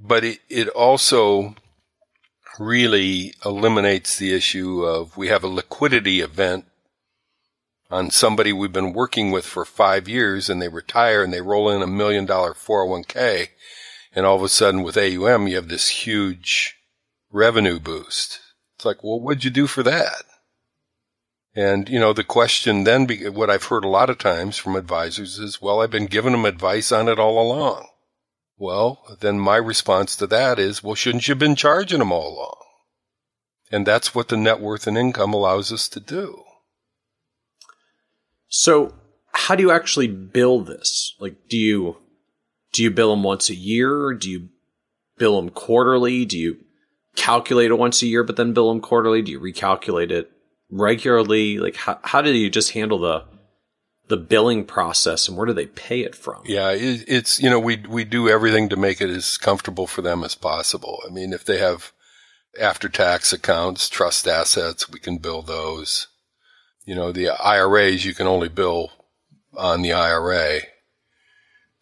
But 0.00 0.24
it, 0.24 0.40
it 0.48 0.68
also 0.68 1.54
really 2.58 3.34
eliminates 3.44 4.16
the 4.16 4.34
issue 4.34 4.82
of 4.82 5.16
we 5.16 5.28
have 5.28 5.44
a 5.44 5.48
liquidity 5.48 6.20
event 6.20 6.66
on 7.90 8.10
somebody 8.10 8.52
we've 8.52 8.72
been 8.72 8.92
working 8.92 9.30
with 9.30 9.44
for 9.44 9.64
five 9.64 10.08
years 10.08 10.50
and 10.50 10.60
they 10.60 10.68
retire 10.68 11.22
and 11.22 11.32
they 11.32 11.40
roll 11.40 11.70
in 11.70 11.82
a 11.82 11.86
million 11.86 12.26
dollar 12.26 12.52
401k. 12.52 13.48
And 14.14 14.24
all 14.24 14.36
of 14.36 14.42
a 14.42 14.48
sudden 14.48 14.82
with 14.82 14.96
AUM, 14.96 15.46
you 15.46 15.56
have 15.56 15.68
this 15.68 15.88
huge 15.88 16.76
revenue 17.30 17.78
boost. 17.78 18.40
It's 18.74 18.84
like, 18.84 19.02
well, 19.02 19.20
what'd 19.20 19.44
you 19.44 19.50
do 19.50 19.66
for 19.66 19.82
that? 19.82 20.24
And, 21.54 21.88
you 21.88 21.98
know, 21.98 22.12
the 22.12 22.24
question 22.24 22.84
then, 22.84 23.08
what 23.32 23.48
I've 23.48 23.64
heard 23.64 23.84
a 23.84 23.88
lot 23.88 24.10
of 24.10 24.18
times 24.18 24.58
from 24.58 24.76
advisors 24.76 25.38
is, 25.38 25.62
well, 25.62 25.80
I've 25.80 25.90
been 25.90 26.06
giving 26.06 26.32
them 26.32 26.44
advice 26.44 26.92
on 26.92 27.08
it 27.08 27.18
all 27.18 27.40
along. 27.40 27.88
Well, 28.58 29.18
then 29.20 29.38
my 29.38 29.56
response 29.56 30.16
to 30.16 30.26
that 30.28 30.58
is, 30.58 30.82
well, 30.82 30.94
shouldn't 30.94 31.28
you 31.28 31.32
have 31.32 31.38
been 31.38 31.56
charging 31.56 31.98
them 31.98 32.12
all 32.12 32.34
along? 32.34 32.56
And 33.70 33.86
that's 33.86 34.14
what 34.14 34.28
the 34.28 34.36
net 34.36 34.60
worth 34.60 34.86
and 34.86 34.96
income 34.96 35.34
allows 35.34 35.72
us 35.72 35.88
to 35.88 36.00
do. 36.00 36.42
So, 38.48 38.94
how 39.32 39.54
do 39.54 39.62
you 39.62 39.70
actually 39.70 40.08
bill 40.08 40.60
this? 40.60 41.14
Like, 41.20 41.48
do 41.48 41.58
you 41.58 41.96
do 42.72 42.82
you 42.82 42.90
bill 42.90 43.10
them 43.10 43.22
once 43.22 43.50
a 43.50 43.54
year? 43.54 44.14
Do 44.14 44.30
you 44.30 44.48
bill 45.18 45.36
them 45.36 45.50
quarterly? 45.50 46.24
Do 46.24 46.38
you 46.38 46.58
calculate 47.16 47.70
it 47.70 47.78
once 47.78 48.02
a 48.02 48.06
year, 48.06 48.22
but 48.22 48.36
then 48.36 48.52
bill 48.52 48.68
them 48.68 48.80
quarterly? 48.80 49.22
Do 49.22 49.32
you 49.32 49.40
recalculate 49.40 50.10
it 50.10 50.30
regularly? 50.70 51.58
Like, 51.58 51.76
how 51.76 51.98
how 52.02 52.22
do 52.22 52.32
you 52.32 52.48
just 52.48 52.72
handle 52.72 52.98
the 52.98 53.24
the 54.08 54.16
billing 54.16 54.64
process, 54.64 55.28
and 55.28 55.36
where 55.36 55.46
do 55.46 55.52
they 55.52 55.66
pay 55.66 56.00
it 56.00 56.14
from? 56.14 56.42
Yeah, 56.44 56.70
it, 56.70 57.04
it's 57.08 57.40
you 57.40 57.50
know 57.50 57.58
we 57.58 57.76
we 57.76 58.04
do 58.04 58.28
everything 58.28 58.68
to 58.68 58.76
make 58.76 59.00
it 59.00 59.10
as 59.10 59.36
comfortable 59.36 59.86
for 59.86 60.02
them 60.02 60.24
as 60.24 60.34
possible. 60.34 61.00
I 61.06 61.10
mean, 61.10 61.32
if 61.32 61.44
they 61.44 61.58
have 61.58 61.92
after 62.60 62.88
tax 62.88 63.32
accounts, 63.32 63.88
trust 63.88 64.26
assets, 64.26 64.88
we 64.88 64.98
can 64.98 65.18
bill 65.18 65.42
those 65.42 66.08
you 66.86 66.94
know, 66.94 67.12
the 67.12 67.30
IRAs, 67.30 68.04
you 68.04 68.14
can 68.14 68.28
only 68.28 68.48
bill 68.48 68.92
on 69.56 69.82
the 69.82 69.92
IRA. 69.92 70.60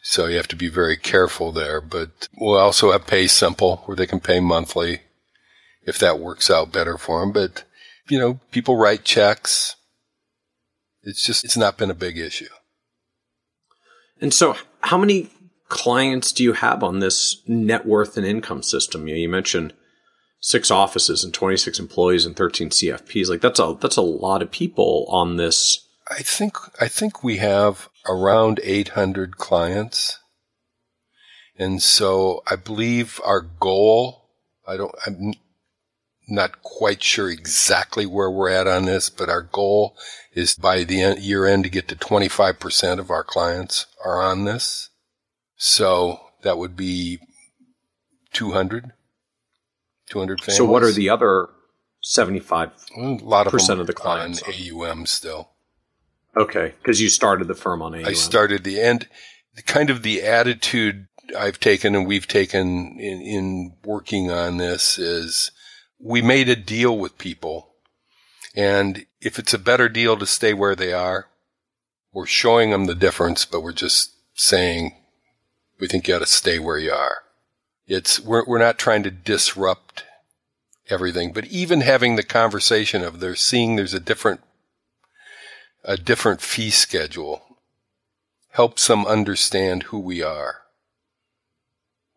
So 0.02 0.26
you 0.26 0.36
have 0.36 0.48
to 0.48 0.56
be 0.56 0.68
very 0.68 0.96
careful 0.96 1.52
there. 1.52 1.80
But 1.80 2.28
we'll 2.36 2.58
also 2.58 2.90
have 2.90 3.06
PaySimple 3.06 3.86
where 3.86 3.96
they 3.96 4.06
can 4.06 4.20
pay 4.20 4.40
monthly 4.40 5.02
if 5.86 5.98
that 5.98 6.18
works 6.18 6.50
out 6.50 6.72
better 6.72 6.96
for 6.96 7.20
them. 7.20 7.32
But, 7.32 7.64
you 8.08 8.18
know, 8.18 8.40
people 8.50 8.76
write 8.76 9.04
checks. 9.04 9.76
It's 11.04 11.24
just, 11.24 11.44
it's 11.44 11.56
not 11.56 11.78
been 11.78 11.90
a 11.90 11.94
big 11.94 12.18
issue. 12.18 12.48
And 14.20 14.32
so 14.32 14.56
how 14.80 14.98
many 14.98 15.30
clients 15.68 16.32
do 16.32 16.42
you 16.42 16.52
have 16.52 16.82
on 16.82 17.00
this 17.00 17.42
net 17.46 17.86
worth 17.86 18.16
and 18.16 18.26
income 18.26 18.62
system? 18.62 19.08
You, 19.08 19.16
you 19.16 19.28
mentioned 19.28 19.74
six 20.40 20.70
offices 20.70 21.24
and 21.24 21.32
26 21.32 21.78
employees 21.80 22.26
and 22.26 22.36
13 22.36 22.68
CFPs. 22.68 23.28
Like 23.28 23.40
that's 23.40 23.58
a 23.58 23.76
that's 23.80 23.96
a 23.96 24.02
lot 24.02 24.42
of 24.42 24.50
people 24.50 25.06
on 25.08 25.36
this. 25.36 25.88
I 26.10 26.22
think 26.22 26.56
I 26.80 26.88
think 26.88 27.24
we 27.24 27.38
have 27.38 27.88
around 28.06 28.60
800 28.62 29.38
clients. 29.38 30.18
And 31.56 31.82
so 31.82 32.42
I 32.46 32.56
believe 32.56 33.20
our 33.24 33.40
goal, 33.40 34.28
I 34.66 34.76
don't 34.76 34.94
I'm 35.06 35.32
not 36.28 36.62
quite 36.62 37.02
sure 37.02 37.30
exactly 37.30 38.06
where 38.06 38.30
we're 38.30 38.50
at 38.50 38.66
on 38.66 38.86
this, 38.86 39.10
but 39.10 39.28
our 39.28 39.42
goal 39.42 39.96
is 40.32 40.54
by 40.54 40.84
the 40.84 41.00
end, 41.00 41.20
year 41.20 41.46
end 41.46 41.64
to 41.64 41.70
get 41.70 41.88
to 41.88 41.96
25% 41.96 42.98
of 42.98 43.10
our 43.10 43.24
clients 43.24 43.86
are 44.04 44.22
on 44.22 44.44
this. 44.44 44.90
So 45.56 46.20
that 46.42 46.58
would 46.58 46.76
be 46.76 47.18
200. 48.32 48.92
200 50.10 50.40
families. 50.40 50.56
So 50.56 50.64
what 50.64 50.82
are 50.82 50.92
the 50.92 51.08
other 51.08 51.48
75 52.02 52.70
a 52.96 53.00
lot 53.00 53.46
of 53.46 53.52
percent 53.52 53.80
of 53.80 53.86
the 53.86 53.92
clients 53.94 54.42
on 54.42 54.52
AUM 54.52 55.06
still? 55.06 55.50
Okay, 56.36 56.74
because 56.78 57.00
you 57.00 57.08
started 57.08 57.48
the 57.48 57.54
firm 57.54 57.80
on 57.80 57.94
AUM. 57.94 58.06
I 58.06 58.12
started 58.12 58.64
the 58.64 58.80
end. 58.80 59.08
Kind 59.66 59.88
of 59.88 60.02
the 60.02 60.22
attitude 60.22 61.06
I've 61.38 61.60
taken 61.60 61.94
and 61.94 62.06
we've 62.06 62.26
taken 62.26 62.98
in, 62.98 63.20
in 63.22 63.76
working 63.84 64.30
on 64.30 64.58
this 64.58 64.98
is 64.98 65.52
we 66.04 66.20
made 66.20 66.50
a 66.50 66.54
deal 66.54 66.96
with 66.96 67.16
people. 67.16 67.70
And 68.54 69.06
if 69.22 69.38
it's 69.38 69.54
a 69.54 69.58
better 69.58 69.88
deal 69.88 70.18
to 70.18 70.26
stay 70.26 70.52
where 70.52 70.76
they 70.76 70.92
are, 70.92 71.28
we're 72.12 72.26
showing 72.26 72.70
them 72.70 72.84
the 72.84 72.94
difference, 72.94 73.46
but 73.46 73.62
we're 73.62 73.72
just 73.72 74.12
saying 74.34 74.94
we 75.80 75.88
think 75.88 76.06
you 76.06 76.14
ought 76.14 76.20
to 76.20 76.26
stay 76.26 76.58
where 76.58 76.78
you 76.78 76.92
are. 76.92 77.22
It's 77.86 78.20
we're 78.20 78.44
we're 78.44 78.58
not 78.58 78.78
trying 78.78 79.02
to 79.04 79.10
disrupt 79.10 80.04
everything, 80.90 81.32
but 81.32 81.46
even 81.46 81.80
having 81.80 82.16
the 82.16 82.22
conversation 82.22 83.02
of 83.02 83.18
they're 83.18 83.34
seeing 83.34 83.76
there's 83.76 83.94
a 83.94 84.00
different 84.00 84.40
a 85.84 85.96
different 85.96 86.42
fee 86.42 86.70
schedule 86.70 87.42
helps 88.50 88.86
them 88.86 89.06
understand 89.06 89.84
who 89.84 89.98
we 89.98 90.22
are. 90.22 90.63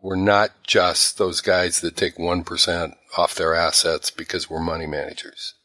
We're 0.01 0.15
not 0.15 0.51
just 0.63 1.17
those 1.17 1.41
guys 1.41 1.81
that 1.81 1.95
take 1.95 2.17
1% 2.17 2.93
off 3.17 3.35
their 3.35 3.55
assets 3.55 4.11
because 4.11 4.49
we're 4.49 4.59
money 4.59 4.85
managers. 4.85 5.55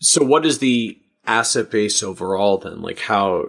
So 0.00 0.24
what 0.24 0.44
is 0.44 0.58
the 0.58 0.98
asset 1.26 1.70
base 1.70 2.02
overall 2.02 2.58
then? 2.58 2.82
Like 2.82 3.00
how 3.00 3.46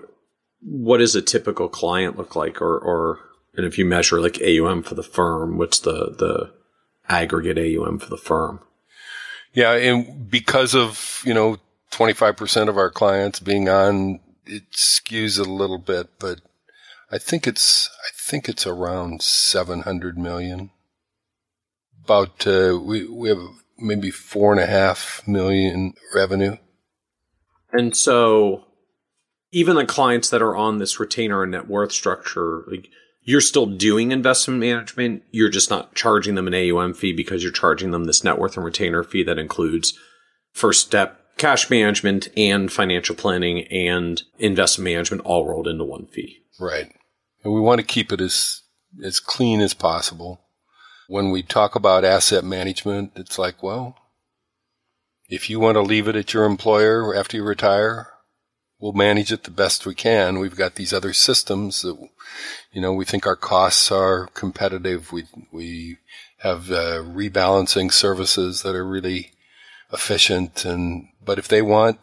what 0.61 0.97
does 0.97 1.15
a 1.15 1.21
typical 1.21 1.69
client 1.69 2.17
look 2.17 2.35
like 2.35 2.61
or 2.61 2.77
or 2.77 3.19
and 3.57 3.65
if 3.65 3.77
you 3.77 3.85
measure 3.85 4.21
like 4.21 4.41
AUM 4.41 4.83
for 4.83 4.95
the 4.95 5.03
firm, 5.03 5.57
what's 5.57 5.79
the, 5.79 6.13
the 6.17 6.51
aggregate 7.07 7.57
AUM 7.57 7.99
for 7.99 8.09
the 8.09 8.17
firm? 8.17 8.59
Yeah. 9.53 9.73
And 9.73 10.29
because 10.29 10.75
of, 10.75 11.21
you 11.25 11.33
know, 11.33 11.57
25% 11.91 12.67
of 12.67 12.77
our 12.77 12.91
clients 12.91 13.39
being 13.39 13.69
on, 13.69 14.19
it 14.45 14.69
skews 14.71 15.39
it 15.39 15.47
a 15.47 15.51
little 15.51 15.77
bit, 15.77 16.19
but 16.19 16.41
I 17.15 17.17
think 17.17 17.47
it's, 17.47 17.89
I 18.03 18.11
think 18.13 18.49
it's 18.49 18.67
around 18.67 19.21
700 19.21 20.17
million. 20.17 20.71
About, 22.03 22.45
uh, 22.45 22.77
we, 22.83 23.07
we 23.07 23.29
have 23.29 23.39
maybe 23.77 24.11
four 24.11 24.51
and 24.51 24.59
a 24.59 24.65
half 24.65 25.23
million 25.25 25.93
revenue. 26.13 26.57
And 27.71 27.95
so 27.95 28.65
even 29.53 29.77
the 29.77 29.85
clients 29.85 30.29
that 30.29 30.41
are 30.41 30.57
on 30.57 30.79
this 30.79 30.99
retainer 30.99 31.41
and 31.43 31.53
net 31.53 31.69
worth 31.69 31.93
structure, 31.93 32.65
like 32.67 32.89
you're 33.21 33.39
still 33.39 33.65
doing 33.65 34.11
investment 34.11 34.59
management. 34.59 35.23
You're 35.31 35.47
just 35.47 35.69
not 35.69 35.95
charging 35.95 36.35
them 36.35 36.47
an 36.47 36.53
AUM 36.53 36.93
fee 36.95 37.13
because 37.13 37.43
you're 37.43 37.51
charging 37.53 37.91
them 37.91 38.03
this 38.03 38.25
net 38.25 38.37
worth 38.37 38.57
and 38.57 38.65
retainer 38.65 39.05
fee 39.05 39.23
that 39.23 39.39
includes 39.39 39.97
first 40.51 40.85
step 40.85 41.37
cash 41.37 41.69
management 41.69 42.27
and 42.35 42.69
financial 42.69 43.15
planning 43.15 43.61
and 43.67 44.23
investment 44.37 44.83
management 44.83 45.21
all 45.23 45.47
rolled 45.47 45.67
into 45.69 45.85
one 45.85 46.07
fee. 46.07 46.39
Right. 46.59 46.91
And 47.45 47.53
we 47.53 47.61
want 47.61 47.79
to 47.79 47.85
keep 47.85 48.11
it 48.11 48.19
as, 48.19 48.63
as 49.03 49.19
clean 49.19 49.61
as 49.61 49.75
possible. 49.75 50.41
When 51.07 51.29
we 51.29 51.43
talk 51.43 51.75
about 51.75 52.03
asset 52.03 52.43
management, 52.43 53.11
it's 53.15 53.37
like, 53.37 53.61
well, 53.61 53.95
if 55.29 55.47
you 55.47 55.59
want 55.59 55.75
to 55.75 55.81
leave 55.81 56.07
it 56.07 56.15
at 56.15 56.33
your 56.33 56.45
employer 56.45 57.15
after 57.15 57.37
you 57.37 57.43
retire, 57.43 58.07
we'll 58.79 58.93
manage 58.93 59.31
it 59.31 59.43
the 59.43 59.51
best 59.51 59.85
we 59.85 59.93
can. 59.93 60.39
We've 60.39 60.55
got 60.55 60.73
these 60.73 60.91
other 60.91 61.13
systems 61.13 61.83
that, 61.83 61.95
you 62.71 62.81
know, 62.81 62.93
we 62.93 63.05
think 63.05 63.27
our 63.27 63.35
costs 63.35 63.91
are 63.91 64.25
competitive. 64.33 65.11
We, 65.11 65.25
we 65.51 65.97
have 66.39 66.71
uh, 66.71 67.03
rebalancing 67.03 67.91
services 67.91 68.63
that 68.63 68.73
are 68.73 68.87
really 68.87 69.33
efficient. 69.93 70.65
And, 70.65 71.09
but 71.23 71.37
if 71.37 71.47
they 71.47 71.61
want, 71.61 71.99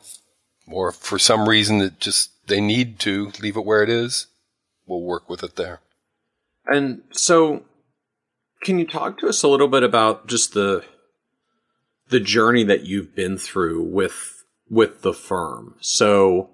or 0.69 0.93
for 0.93 1.19
some 1.19 1.49
reason 1.49 1.79
that 1.79 1.99
just 1.99 2.31
they 2.47 2.61
need 2.61 3.01
to 3.01 3.33
leave 3.41 3.57
it 3.57 3.65
where 3.65 3.83
it 3.83 3.91
is, 3.91 4.29
we'll 4.93 5.07
work 5.07 5.29
with 5.29 5.43
it 5.43 5.57
there. 5.57 5.81
And 6.67 7.03
so, 7.11 7.65
can 8.63 8.79
you 8.79 8.87
talk 8.87 9.19
to 9.19 9.29
us 9.29 9.43
a 9.43 9.49
little 9.49 9.69
bit 9.69 9.83
about 9.83 10.29
just 10.29 10.55
the 10.55 10.85
the 12.09 12.21
journey 12.21 12.63
that 12.65 12.85
you've 12.85 13.15
been 13.15 13.39
through 13.39 13.83
with 13.83 14.45
with 14.69 15.03
the 15.03 15.13
firm? 15.13 15.75
So, 15.81 16.51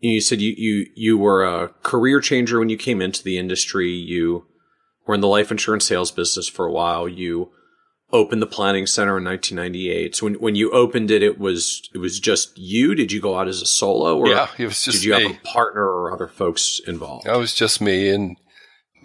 you 0.00 0.20
said 0.20 0.40
you 0.40 0.54
you 0.56 0.86
you 0.94 1.18
were 1.18 1.44
a 1.44 1.68
career 1.82 2.20
changer 2.20 2.58
when 2.58 2.68
you 2.68 2.76
came 2.76 3.02
into 3.02 3.22
the 3.22 3.38
industry. 3.38 3.90
You 3.90 4.46
were 5.06 5.14
in 5.14 5.20
the 5.20 5.28
life 5.28 5.50
insurance 5.50 5.86
sales 5.86 6.12
business 6.12 6.48
for 6.48 6.66
a 6.66 6.72
while. 6.72 7.08
You 7.08 7.50
opened 8.12 8.42
the 8.42 8.46
planning 8.46 8.86
center 8.86 9.18
in 9.18 9.24
1998. 9.24 10.16
So 10.16 10.26
when, 10.26 10.34
when 10.34 10.54
you 10.54 10.70
opened 10.70 11.10
it, 11.10 11.22
it 11.22 11.38
was, 11.38 11.88
it 11.94 11.98
was 11.98 12.20
just 12.20 12.56
you. 12.58 12.94
Did 12.94 13.10
you 13.10 13.20
go 13.20 13.38
out 13.38 13.48
as 13.48 13.62
a 13.62 13.66
solo 13.66 14.18
or 14.18 14.28
yeah, 14.28 14.48
it 14.58 14.66
was 14.66 14.82
just 14.82 15.02
did 15.02 15.04
you 15.04 15.16
me. 15.16 15.22
have 15.22 15.36
a 15.36 15.46
partner 15.46 15.84
or 15.84 16.12
other 16.12 16.28
folks 16.28 16.80
involved? 16.86 17.26
It 17.26 17.36
was 17.36 17.54
just 17.54 17.80
me 17.80 18.10
and 18.10 18.36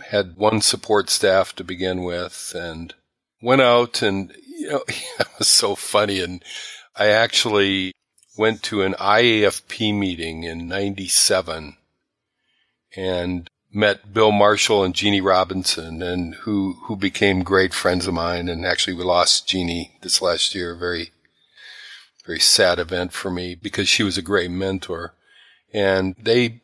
had 0.09 0.35
one 0.35 0.61
support 0.61 1.09
staff 1.09 1.55
to 1.55 1.63
begin 1.63 2.03
with 2.03 2.53
and 2.55 2.93
went 3.41 3.61
out 3.61 4.01
and, 4.01 4.33
you 4.45 4.69
know, 4.69 4.83
it 4.87 5.27
was 5.39 5.47
so 5.47 5.75
funny. 5.75 6.19
And 6.19 6.43
I 6.95 7.07
actually 7.07 7.93
went 8.37 8.61
to 8.63 8.83
an 8.83 8.93
IAFP 8.93 9.97
meeting 9.97 10.43
in 10.43 10.67
97 10.67 11.77
and 12.95 13.49
met 13.73 14.13
Bill 14.13 14.31
Marshall 14.31 14.83
and 14.83 14.95
Jeannie 14.95 15.21
Robinson 15.21 16.01
and 16.01 16.35
who, 16.35 16.77
who 16.83 16.95
became 16.95 17.43
great 17.43 17.73
friends 17.73 18.07
of 18.07 18.13
mine. 18.13 18.49
And 18.49 18.65
actually 18.65 18.93
we 18.93 19.03
lost 19.03 19.47
Jeannie 19.47 19.97
this 20.01 20.21
last 20.21 20.55
year. 20.55 20.75
Very, 20.75 21.11
very 22.25 22.39
sad 22.39 22.79
event 22.79 23.13
for 23.13 23.29
me 23.29 23.55
because 23.55 23.87
she 23.87 24.03
was 24.03 24.17
a 24.17 24.21
great 24.21 24.51
mentor 24.51 25.13
and 25.73 26.15
they 26.17 26.61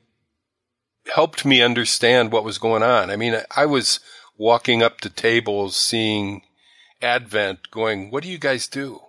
helped 1.13 1.45
me 1.45 1.61
understand 1.61 2.31
what 2.31 2.43
was 2.43 2.57
going 2.57 2.83
on. 2.83 3.09
I 3.09 3.15
mean, 3.15 3.41
I 3.55 3.65
was 3.65 3.99
walking 4.37 4.81
up 4.81 5.01
to 5.01 5.09
tables, 5.09 5.75
seeing 5.75 6.41
Advent 7.01 7.69
going, 7.71 8.09
what 8.09 8.23
do 8.23 8.29
you 8.29 8.37
guys 8.37 8.67
do? 8.67 9.01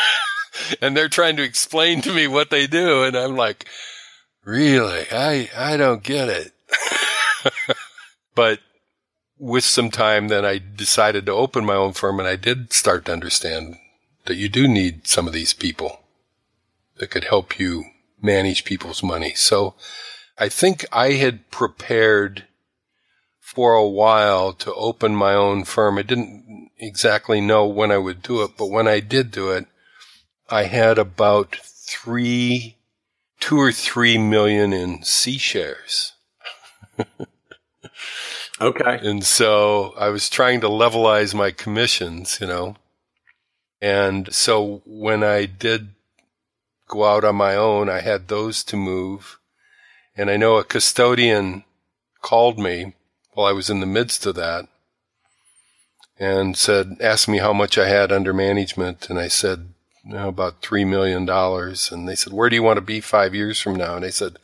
and 0.80 0.96
they're 0.96 1.08
trying 1.08 1.36
to 1.36 1.42
explain 1.42 2.00
to 2.02 2.12
me 2.12 2.26
what 2.26 2.50
they 2.50 2.66
do. 2.66 3.02
And 3.02 3.16
I'm 3.16 3.36
like, 3.36 3.66
really? 4.44 5.06
I, 5.10 5.50
I 5.56 5.76
don't 5.76 6.02
get 6.02 6.28
it. 6.28 6.52
but 8.34 8.60
with 9.38 9.64
some 9.64 9.90
time, 9.90 10.28
then 10.28 10.44
I 10.44 10.58
decided 10.58 11.26
to 11.26 11.32
open 11.32 11.64
my 11.64 11.74
own 11.74 11.92
firm 11.92 12.18
and 12.18 12.28
I 12.28 12.36
did 12.36 12.72
start 12.72 13.04
to 13.06 13.12
understand 13.12 13.76
that 14.26 14.36
you 14.36 14.48
do 14.48 14.66
need 14.66 15.06
some 15.06 15.26
of 15.26 15.32
these 15.32 15.52
people 15.52 16.00
that 16.96 17.10
could 17.10 17.24
help 17.24 17.58
you 17.58 17.84
manage 18.22 18.64
people's 18.64 19.02
money. 19.02 19.34
So 19.34 19.74
I 20.38 20.48
think 20.48 20.84
I 20.92 21.12
had 21.12 21.50
prepared 21.50 22.44
for 23.40 23.74
a 23.74 23.86
while 23.86 24.52
to 24.54 24.72
open 24.74 25.14
my 25.14 25.34
own 25.34 25.64
firm. 25.64 25.98
I 25.98 26.02
didn't 26.02 26.70
exactly 26.78 27.40
know 27.40 27.66
when 27.66 27.90
I 27.90 27.98
would 27.98 28.22
do 28.22 28.42
it, 28.42 28.52
but 28.56 28.70
when 28.70 28.88
I 28.88 29.00
did 29.00 29.30
do 29.30 29.50
it, 29.50 29.66
I 30.48 30.64
had 30.64 30.98
about 30.98 31.56
three, 31.56 32.76
two 33.40 33.58
or 33.58 33.72
three 33.72 34.18
million 34.18 34.72
in 34.72 35.02
C 35.02 35.38
shares. 35.38 36.12
okay. 38.60 38.98
And 39.02 39.24
so 39.24 39.94
I 39.98 40.08
was 40.08 40.28
trying 40.28 40.60
to 40.62 40.68
levelize 40.68 41.34
my 41.34 41.50
commissions, 41.50 42.38
you 42.40 42.46
know. 42.46 42.76
And 43.80 44.32
so 44.32 44.82
when 44.86 45.22
I 45.22 45.44
did 45.46 45.90
go 46.88 47.04
out 47.04 47.24
on 47.24 47.36
my 47.36 47.54
own, 47.56 47.88
I 47.88 48.00
had 48.00 48.28
those 48.28 48.64
to 48.64 48.76
move. 48.76 49.38
And 50.16 50.30
I 50.30 50.36
know 50.36 50.56
a 50.56 50.64
custodian 50.64 51.64
called 52.22 52.58
me 52.58 52.94
while 53.32 53.46
I 53.46 53.52
was 53.52 53.68
in 53.68 53.80
the 53.80 53.86
midst 53.86 54.24
of 54.26 54.36
that 54.36 54.68
and 56.18 56.56
said, 56.56 56.96
asked 57.00 57.28
me 57.28 57.38
how 57.38 57.52
much 57.52 57.76
I 57.76 57.88
had 57.88 58.12
under 58.12 58.32
management. 58.32 59.10
And 59.10 59.18
I 59.18 59.28
said, 59.28 59.73
know, 60.04 60.28
about 60.28 60.62
$3 60.62 60.86
million. 60.86 61.28
And 61.28 62.08
they 62.08 62.14
said, 62.14 62.32
where 62.32 62.48
do 62.48 62.56
you 62.56 62.62
want 62.62 62.76
to 62.76 62.82
be 62.82 63.00
five 63.00 63.34
years 63.34 63.60
from 63.60 63.74
now? 63.74 63.96
And 63.96 64.04
I 64.04 64.10
said, 64.10 64.36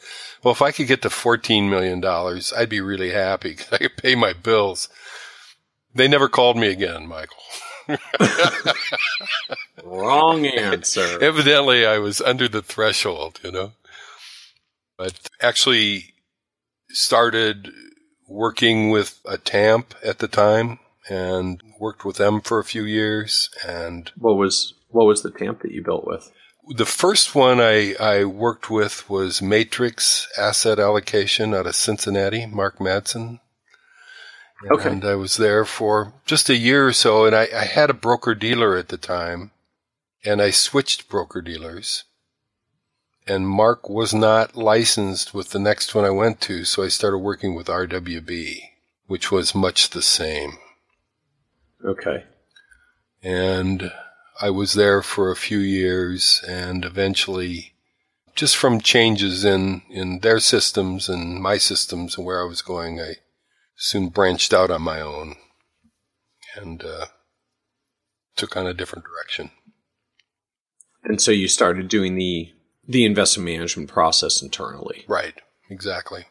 well, 0.42 0.52
if 0.52 0.62
I 0.62 0.72
could 0.72 0.86
get 0.86 1.02
to 1.02 1.08
$14 1.08 1.68
million, 1.68 2.02
I'd 2.56 2.68
be 2.68 2.80
really 2.80 3.10
happy 3.10 3.50
because 3.56 3.72
I 3.72 3.78
could 3.78 3.96
pay 3.96 4.14
my 4.14 4.32
bills. 4.32 4.88
They 5.94 6.08
never 6.08 6.28
called 6.28 6.56
me 6.56 6.68
again, 6.68 7.06
Michael. 7.06 7.36
Wrong 9.84 10.46
answer. 10.46 11.18
Evidently, 11.20 11.84
I 11.84 11.98
was 11.98 12.20
under 12.20 12.48
the 12.48 12.62
threshold, 12.62 13.40
you 13.42 13.50
know. 13.50 13.72
But 14.96 15.28
actually 15.40 16.14
started 16.90 17.70
working 18.28 18.90
with 18.90 19.18
a 19.24 19.38
TAMP 19.38 19.94
at 20.04 20.18
the 20.18 20.28
time 20.28 20.78
and 21.08 21.60
worked 21.80 22.04
with 22.04 22.16
them 22.16 22.40
for 22.40 22.60
a 22.60 22.64
few 22.64 22.84
years. 22.84 23.50
And 23.66 24.12
what 24.16 24.36
was 24.36 24.74
what 24.90 25.06
was 25.06 25.22
the 25.22 25.30
TAMP 25.30 25.62
that 25.62 25.72
you 25.72 25.82
built 25.82 26.06
with? 26.06 26.30
The 26.68 26.86
first 26.86 27.34
one 27.34 27.60
I, 27.60 27.94
I 27.94 28.24
worked 28.24 28.70
with 28.70 29.08
was 29.08 29.42
Matrix 29.42 30.28
Asset 30.38 30.78
Allocation 30.78 31.54
out 31.54 31.66
of 31.66 31.74
Cincinnati, 31.74 32.46
Mark 32.46 32.78
Madsen. 32.78 33.40
Okay. 34.70 34.90
And 34.90 35.04
I 35.04 35.14
was 35.14 35.36
there 35.36 35.64
for 35.64 36.12
just 36.26 36.50
a 36.50 36.56
year 36.56 36.86
or 36.86 36.92
so, 36.92 37.24
and 37.24 37.34
I, 37.34 37.48
I 37.54 37.64
had 37.64 37.88
a 37.88 37.94
broker 37.94 38.34
dealer 38.34 38.76
at 38.76 38.88
the 38.88 38.98
time, 38.98 39.52
and 40.24 40.42
I 40.42 40.50
switched 40.50 41.08
broker 41.08 41.40
dealers. 41.40 42.04
And 43.26 43.48
Mark 43.48 43.88
was 43.88 44.12
not 44.12 44.56
licensed 44.56 45.32
with 45.32 45.50
the 45.50 45.58
next 45.58 45.94
one 45.94 46.04
I 46.04 46.10
went 46.10 46.40
to, 46.42 46.64
so 46.64 46.82
I 46.82 46.88
started 46.88 47.18
working 47.18 47.54
with 47.54 47.68
RWB, 47.68 48.60
which 49.06 49.32
was 49.32 49.54
much 49.54 49.90
the 49.90 50.02
same. 50.02 50.58
Okay. 51.84 52.24
And 53.22 53.90
I 54.40 54.50
was 54.50 54.72
there 54.74 55.02
for 55.02 55.30
a 55.30 55.36
few 55.36 55.58
years 55.58 56.42
and 56.48 56.84
eventually 56.84 57.74
just 58.34 58.56
from 58.56 58.80
changes 58.80 59.44
in, 59.44 59.82
in 59.90 60.20
their 60.20 60.40
systems 60.40 61.08
and 61.08 61.42
my 61.42 61.58
systems 61.58 62.16
and 62.16 62.26
where 62.26 62.40
I 62.40 62.46
was 62.46 62.62
going, 62.62 63.00
I 63.00 63.16
soon 63.76 64.08
branched 64.08 64.54
out 64.54 64.70
on 64.70 64.82
my 64.82 65.00
own 65.00 65.34
and 66.56 66.82
uh, 66.82 67.06
took 68.36 68.56
on 68.56 68.66
a 68.66 68.74
different 68.74 69.04
direction. 69.04 69.50
And 71.04 71.20
so 71.20 71.30
you 71.30 71.48
started 71.48 71.88
doing 71.88 72.16
the 72.16 72.52
the 72.88 73.04
investment 73.04 73.44
management 73.44 73.88
process 73.88 74.42
internally. 74.42 75.04
Right, 75.06 75.34
exactly. 75.68 76.26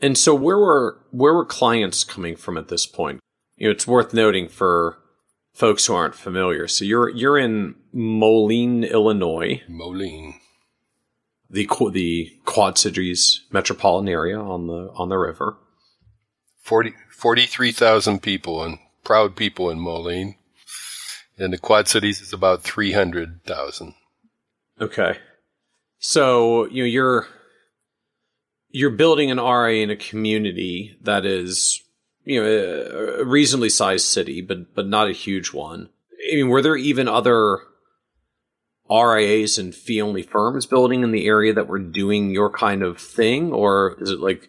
And 0.00 0.18
so 0.18 0.34
where 0.34 0.58
were 0.58 0.98
where 1.10 1.34
were 1.34 1.44
clients 1.44 2.04
coming 2.04 2.36
from 2.36 2.58
at 2.58 2.68
this 2.68 2.84
point? 2.86 3.20
You 3.56 3.68
know, 3.68 3.72
it's 3.72 3.86
worth 3.86 4.12
noting 4.12 4.48
for 4.48 4.98
folks 5.54 5.86
who 5.86 5.94
aren't 5.94 6.14
familiar. 6.14 6.68
So 6.68 6.84
you're 6.84 7.08
you're 7.08 7.38
in 7.38 7.76
Moline, 7.92 8.84
Illinois. 8.84 9.62
Moline. 9.68 10.40
The 11.48 11.68
the 11.92 12.32
Quad 12.44 12.76
Cities 12.76 13.42
metropolitan 13.50 14.08
area 14.08 14.38
on 14.38 14.66
the 14.66 14.90
on 14.94 15.08
the 15.08 15.16
river. 15.16 15.56
40, 16.60 16.94
43,000 17.10 18.22
people 18.22 18.64
and 18.64 18.78
proud 19.04 19.36
people 19.36 19.68
in 19.68 19.78
Moline. 19.78 20.36
And 21.36 21.52
the 21.52 21.58
Quad 21.58 21.88
Cities 21.88 22.22
is 22.22 22.32
about 22.32 22.62
300,000. 22.62 23.94
Okay. 24.80 25.18
So, 25.98 26.66
you 26.68 26.82
know, 26.82 26.86
you're 26.86 27.26
you're 28.70 28.90
building 28.90 29.30
an 29.30 29.38
RA 29.38 29.68
in 29.68 29.90
a 29.90 29.96
community 29.96 30.96
that 31.02 31.24
is, 31.24 31.80
you 32.24 32.42
know, 32.42 32.48
a, 33.20 33.24
reasonably 33.24 33.68
sized 33.68 34.06
city, 34.06 34.40
but 34.40 34.74
but 34.74 34.86
not 34.86 35.08
a 35.08 35.12
huge 35.12 35.52
one. 35.52 35.88
I 36.32 36.36
mean, 36.36 36.48
were 36.48 36.62
there 36.62 36.76
even 36.76 37.08
other 37.08 37.60
RIAs 38.90 39.58
and 39.58 39.74
fee 39.74 40.00
only 40.00 40.22
firms 40.22 40.66
building 40.66 41.02
in 41.02 41.12
the 41.12 41.26
area 41.26 41.52
that 41.54 41.68
were 41.68 41.78
doing 41.78 42.30
your 42.30 42.50
kind 42.50 42.82
of 42.82 42.98
thing, 42.98 43.52
or 43.52 43.96
is 44.00 44.10
it 44.10 44.20
like 44.20 44.48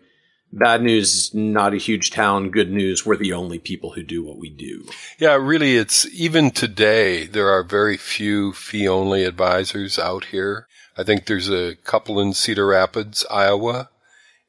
bad 0.51 0.81
news, 0.81 1.33
not 1.33 1.73
a 1.73 1.77
huge 1.77 2.11
town, 2.11 2.49
good 2.49 2.71
news, 2.71 3.05
we're 3.05 3.17
the 3.17 3.33
only 3.33 3.59
people 3.59 3.91
who 3.91 4.03
do 4.03 4.23
what 4.23 4.37
we 4.37 4.49
do? 4.49 4.85
Yeah, 5.19 5.35
really, 5.35 5.77
it's 5.77 6.07
even 6.13 6.51
today, 6.51 7.27
there 7.27 7.49
are 7.49 7.63
very 7.63 7.97
few 7.97 8.53
fee 8.53 8.87
only 8.87 9.23
advisors 9.23 9.99
out 9.99 10.25
here. 10.25 10.67
I 10.97 11.03
think 11.03 11.25
there's 11.25 11.49
a 11.49 11.75
couple 11.83 12.19
in 12.19 12.33
Cedar 12.33 12.67
Rapids, 12.67 13.25
Iowa, 13.29 13.89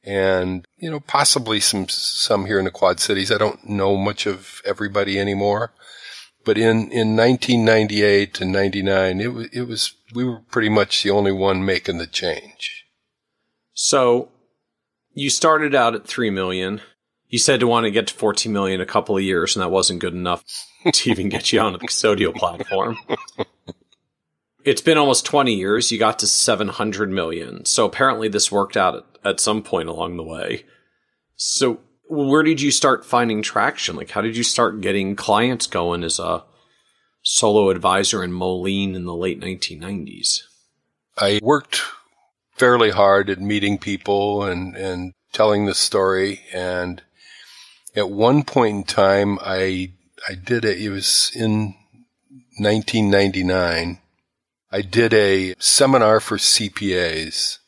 and 0.05 0.66
you 0.79 0.91
know, 0.91 1.01
possibly 1.01 1.61
some, 1.61 1.89
some 1.89 2.47
here 2.47 2.59
in 2.59 2.65
the 2.67 2.71
Quad 2.71 3.01
Cities. 3.01 3.33
I 3.33 3.39
don't 3.39 3.69
know 3.69 3.97
much 3.97 4.27
of 4.27 4.61
everybody 4.65 5.19
anymore. 5.19 5.73
But 6.45 6.59
in, 6.59 6.93
in 6.93 7.17
1998 7.17 8.35
to 8.35 8.45
99, 8.45 9.21
it 9.21 9.35
was, 9.35 9.49
it 9.53 9.63
was, 9.63 9.95
we 10.15 10.25
were 10.25 10.41
pretty 10.51 10.69
much 10.69 11.03
the 11.03 11.11
only 11.11 11.33
one 11.33 11.65
making 11.65 11.99
the 11.99 12.07
change. 12.07 12.87
So 13.73 14.31
you 15.13 15.29
started 15.29 15.75
out 15.75 15.95
at 15.95 16.07
3 16.07 16.31
million. 16.31 16.81
You 17.29 17.39
said 17.41 17.59
to 17.61 17.67
want 17.67 17.85
to 17.85 17.91
get 17.91 18.07
to 18.09 18.15
14 18.15 18.53
million 18.53 18.81
a 18.81 18.87
couple 18.87 19.17
of 19.17 19.25
years, 19.25 19.57
and 19.57 19.63
that 19.63 19.71
wasn't 19.71 19.99
good 19.99 20.15
enough 20.15 20.45
to 20.93 21.11
even 21.11 21.29
get 21.29 21.53
you 21.53 21.61
on 21.61 21.73
the 21.73 21.81
custodial 21.81 22.35
platform. 22.35 22.97
It's 24.65 24.81
been 24.81 24.99
almost 24.99 25.25
20 25.27 25.55
years. 25.55 25.91
You 25.91 25.99
got 25.99 26.19
to 26.21 26.27
700 26.27 27.11
million. 27.11 27.65
So 27.65 27.87
apparently 27.87 28.29
this 28.29 28.51
worked 28.51 28.77
out 28.77 29.16
at, 29.27 29.41
some 29.41 29.63
point 29.63 29.89
along 29.89 30.17
the 30.17 30.23
way. 30.23 30.65
So 31.37 31.81
where 32.09 32.43
did 32.43 32.61
you 32.61 32.71
start 32.71 33.05
finding 33.05 33.43
traction? 33.43 33.97
Like, 33.97 34.11
how 34.11 34.21
did 34.21 34.37
you 34.37 34.45
start 34.45 34.81
getting 34.81 35.17
clients 35.17 35.67
going 35.67 36.05
as 36.05 36.19
a 36.19 36.45
solo 37.23 37.71
advisor 37.71 38.23
in 38.23 38.33
Moline 38.33 38.95
in 38.95 39.05
the 39.05 39.15
late 39.15 39.41
1990s? 39.41 40.43
I 41.19 41.41
worked 41.43 41.83
fairly 42.53 42.91
hard 42.91 43.29
at 43.31 43.41
meeting 43.41 43.79
people 43.79 44.45
and, 44.45 44.77
and 44.77 45.13
telling 45.33 45.67
the 45.67 45.75
story. 45.75 46.43
And 46.53 47.03
at 47.95 48.11
one 48.11 48.45
point 48.45 48.77
in 48.77 48.85
time, 48.85 49.39
I, 49.41 49.93
I 50.29 50.35
did 50.35 50.65
it. 50.65 50.81
It 50.81 50.91
was 50.91 51.33
in 51.35 51.75
1999. 52.59 53.99
I 54.73 54.83
did 54.83 55.15
a 55.15 55.55
seminar 55.59 56.21
for 56.21 56.37
CPAs 56.37 57.59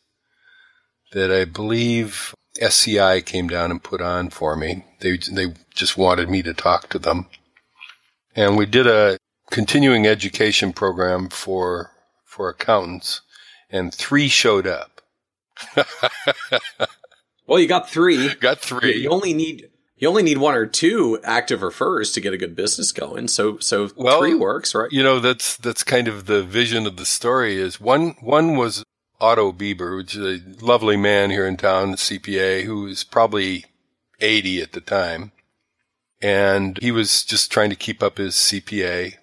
that 1.12 1.30
I 1.30 1.44
believe 1.44 2.34
SCI 2.60 3.20
came 3.22 3.48
down 3.48 3.70
and 3.70 3.82
put 3.82 4.00
on 4.00 4.30
for 4.30 4.56
me. 4.56 4.84
They, 5.00 5.18
they 5.32 5.54
just 5.74 5.96
wanted 5.96 6.28
me 6.28 6.42
to 6.42 6.54
talk 6.54 6.88
to 6.90 6.98
them. 6.98 7.26
And 8.34 8.56
we 8.56 8.66
did 8.66 8.86
a 8.86 9.18
continuing 9.50 10.06
education 10.06 10.72
program 10.72 11.28
for, 11.28 11.92
for 12.24 12.48
accountants 12.48 13.22
and 13.70 13.92
three 13.92 14.28
showed 14.28 14.66
up. 14.66 15.00
well, 17.46 17.58
you 17.58 17.66
got 17.66 17.90
three. 17.90 18.34
Got 18.34 18.60
three. 18.60 19.02
You 19.02 19.10
only 19.10 19.34
need 19.34 19.68
you 19.96 20.08
only 20.08 20.22
need 20.22 20.38
one 20.38 20.54
or 20.54 20.64
two 20.64 21.18
active 21.24 21.60
referrers 21.60 22.14
to 22.14 22.20
get 22.20 22.32
a 22.32 22.38
good 22.38 22.54
business 22.54 22.92
going. 22.92 23.28
So 23.28 23.58
so 23.58 23.90
well, 23.96 24.20
three 24.20 24.34
works, 24.34 24.74
right? 24.74 24.90
You 24.92 25.02
know, 25.02 25.18
that's 25.18 25.56
that's 25.56 25.82
kind 25.82 26.06
of 26.06 26.26
the 26.26 26.42
vision 26.42 26.86
of 26.86 26.96
the 26.96 27.04
story 27.04 27.56
is 27.56 27.80
one 27.80 28.14
one 28.20 28.56
was 28.56 28.84
Otto 29.20 29.52
Bieber, 29.52 29.96
which 29.96 30.14
is 30.14 30.42
a 30.42 30.64
lovely 30.64 30.96
man 30.96 31.30
here 31.30 31.46
in 31.46 31.56
town, 31.56 31.94
CPA, 31.94 32.64
who 32.64 32.82
was 32.82 33.04
probably 33.04 33.64
80 34.20 34.62
at 34.62 34.72
the 34.72 34.80
time. 34.80 35.32
And 36.20 36.78
he 36.80 36.90
was 36.90 37.24
just 37.24 37.50
trying 37.50 37.70
to 37.70 37.76
keep 37.76 38.02
up 38.02 38.18
his 38.18 38.34
CPA, 38.34 39.14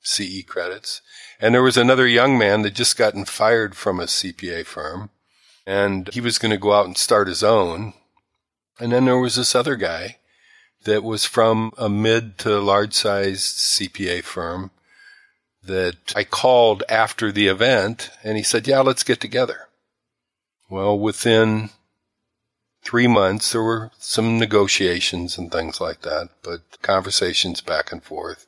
CE 0.00 0.44
credits. 0.46 1.02
And 1.40 1.54
there 1.54 1.62
was 1.62 1.76
another 1.76 2.06
young 2.06 2.38
man 2.38 2.62
that 2.62 2.74
just 2.74 2.96
gotten 2.96 3.24
fired 3.24 3.74
from 3.74 3.98
a 3.98 4.04
CPA 4.04 4.66
firm. 4.66 5.10
And 5.66 6.08
he 6.12 6.20
was 6.20 6.38
going 6.38 6.50
to 6.50 6.58
go 6.58 6.72
out 6.72 6.86
and 6.86 6.96
start 6.96 7.28
his 7.28 7.42
own. 7.42 7.94
And 8.78 8.92
then 8.92 9.04
there 9.04 9.18
was 9.18 9.36
this 9.36 9.54
other 9.54 9.76
guy 9.76 10.18
that 10.84 11.04
was 11.04 11.24
from 11.24 11.72
a 11.76 11.88
mid 11.88 12.38
to 12.38 12.58
large 12.60 12.94
sized 12.94 13.56
CPA 13.56 14.24
firm 14.24 14.70
that 15.62 16.14
I 16.16 16.24
called 16.24 16.82
after 16.88 17.30
the 17.30 17.48
event 17.48 18.10
and 18.24 18.36
he 18.36 18.42
said, 18.42 18.66
yeah, 18.66 18.80
let's 18.80 19.02
get 19.02 19.20
together. 19.20 19.68
Well, 20.68 20.98
within 20.98 21.70
three 22.84 23.06
months, 23.06 23.52
there 23.52 23.62
were 23.62 23.90
some 23.98 24.38
negotiations 24.38 25.36
and 25.36 25.50
things 25.50 25.80
like 25.80 26.02
that, 26.02 26.30
but 26.42 26.80
conversations 26.82 27.60
back 27.60 27.92
and 27.92 28.02
forth. 28.02 28.46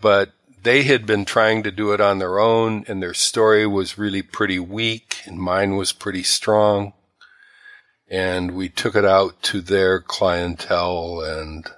But 0.00 0.32
they 0.62 0.84
had 0.84 1.06
been 1.06 1.24
trying 1.24 1.62
to 1.62 1.70
do 1.70 1.92
it 1.92 2.00
on 2.00 2.18
their 2.18 2.38
own 2.38 2.84
and 2.88 3.02
their 3.02 3.14
story 3.14 3.66
was 3.66 3.98
really 3.98 4.22
pretty 4.22 4.58
weak 4.58 5.18
and 5.24 5.38
mine 5.38 5.76
was 5.76 5.92
pretty 5.92 6.22
strong 6.22 6.92
and 8.10 8.52
we 8.52 8.68
took 8.68 8.96
it 8.96 9.04
out 9.04 9.42
to 9.42 9.60
their 9.60 10.00
clientele 10.00 11.20
and 11.20 11.68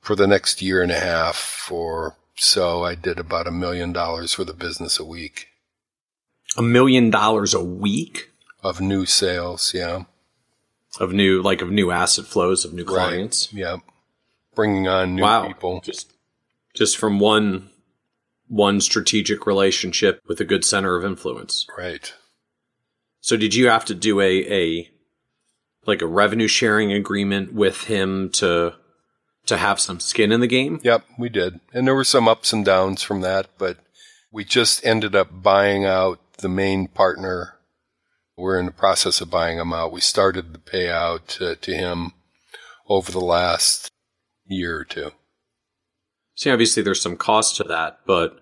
for 0.00 0.16
the 0.16 0.26
next 0.26 0.62
year 0.62 0.82
and 0.82 0.92
a 0.92 0.98
half 0.98 1.68
or 1.70 2.16
so 2.36 2.84
I 2.84 2.94
did 2.94 3.18
about 3.18 3.46
a 3.46 3.52
million 3.52 3.92
dollars 3.92 4.32
for 4.32 4.44
the 4.44 4.54
business 4.54 4.98
a 4.98 5.04
week. 5.04 5.48
A 6.56 6.62
million 6.62 7.10
dollars 7.10 7.54
a 7.54 7.62
week 7.62 8.30
of 8.62 8.80
new 8.80 9.06
sales, 9.06 9.72
yeah. 9.74 10.04
Of 11.00 11.12
new 11.12 11.40
like 11.40 11.62
of 11.62 11.70
new 11.70 11.90
asset 11.90 12.26
flows 12.26 12.64
of 12.64 12.74
new 12.74 12.84
clients. 12.84 13.52
Right. 13.52 13.60
Yeah. 13.60 13.76
Bringing 14.54 14.88
on 14.88 15.16
new 15.16 15.22
wow. 15.22 15.46
people. 15.46 15.80
Just 15.80 16.12
just 16.74 16.98
from 16.98 17.18
one 17.18 17.70
one 18.48 18.80
strategic 18.80 19.46
relationship 19.46 20.20
with 20.26 20.40
a 20.40 20.44
good 20.44 20.64
center 20.64 20.96
of 20.96 21.04
influence. 21.04 21.66
Right. 21.76 22.12
So 23.20 23.36
did 23.36 23.54
you 23.54 23.68
have 23.68 23.86
to 23.86 23.94
do 23.94 24.20
a 24.20 24.52
a 24.52 24.90
like 25.86 26.02
a 26.02 26.06
revenue 26.06 26.48
sharing 26.48 26.92
agreement 26.92 27.54
with 27.54 27.84
him 27.84 28.30
to 28.30 28.74
to 29.46 29.56
have 29.56 29.80
some 29.80 30.00
skin 30.00 30.32
in 30.32 30.40
the 30.40 30.46
game? 30.46 30.80
Yep, 30.82 31.04
we 31.18 31.28
did. 31.28 31.60
And 31.72 31.86
there 31.86 31.94
were 31.94 32.04
some 32.04 32.28
ups 32.28 32.52
and 32.52 32.64
downs 32.64 33.02
from 33.02 33.20
that, 33.22 33.48
but 33.58 33.78
we 34.30 34.44
just 34.44 34.84
ended 34.84 35.14
up 35.14 35.42
buying 35.42 35.84
out 35.84 36.20
the 36.38 36.48
main 36.48 36.88
partner. 36.88 37.58
We're 38.36 38.58
in 38.58 38.66
the 38.66 38.72
process 38.72 39.20
of 39.20 39.30
buying 39.30 39.58
him 39.58 39.72
out. 39.72 39.92
We 39.92 40.00
started 40.00 40.52
the 40.52 40.58
payout 40.58 41.26
to, 41.38 41.56
to 41.56 41.74
him 41.74 42.12
over 42.88 43.12
the 43.12 43.20
last 43.20 43.90
year 44.46 44.78
or 44.78 44.84
two. 44.84 45.12
See, 46.34 46.50
obviously 46.50 46.82
there's 46.82 47.00
some 47.00 47.16
cost 47.16 47.56
to 47.56 47.64
that, 47.64 48.00
but 48.06 48.40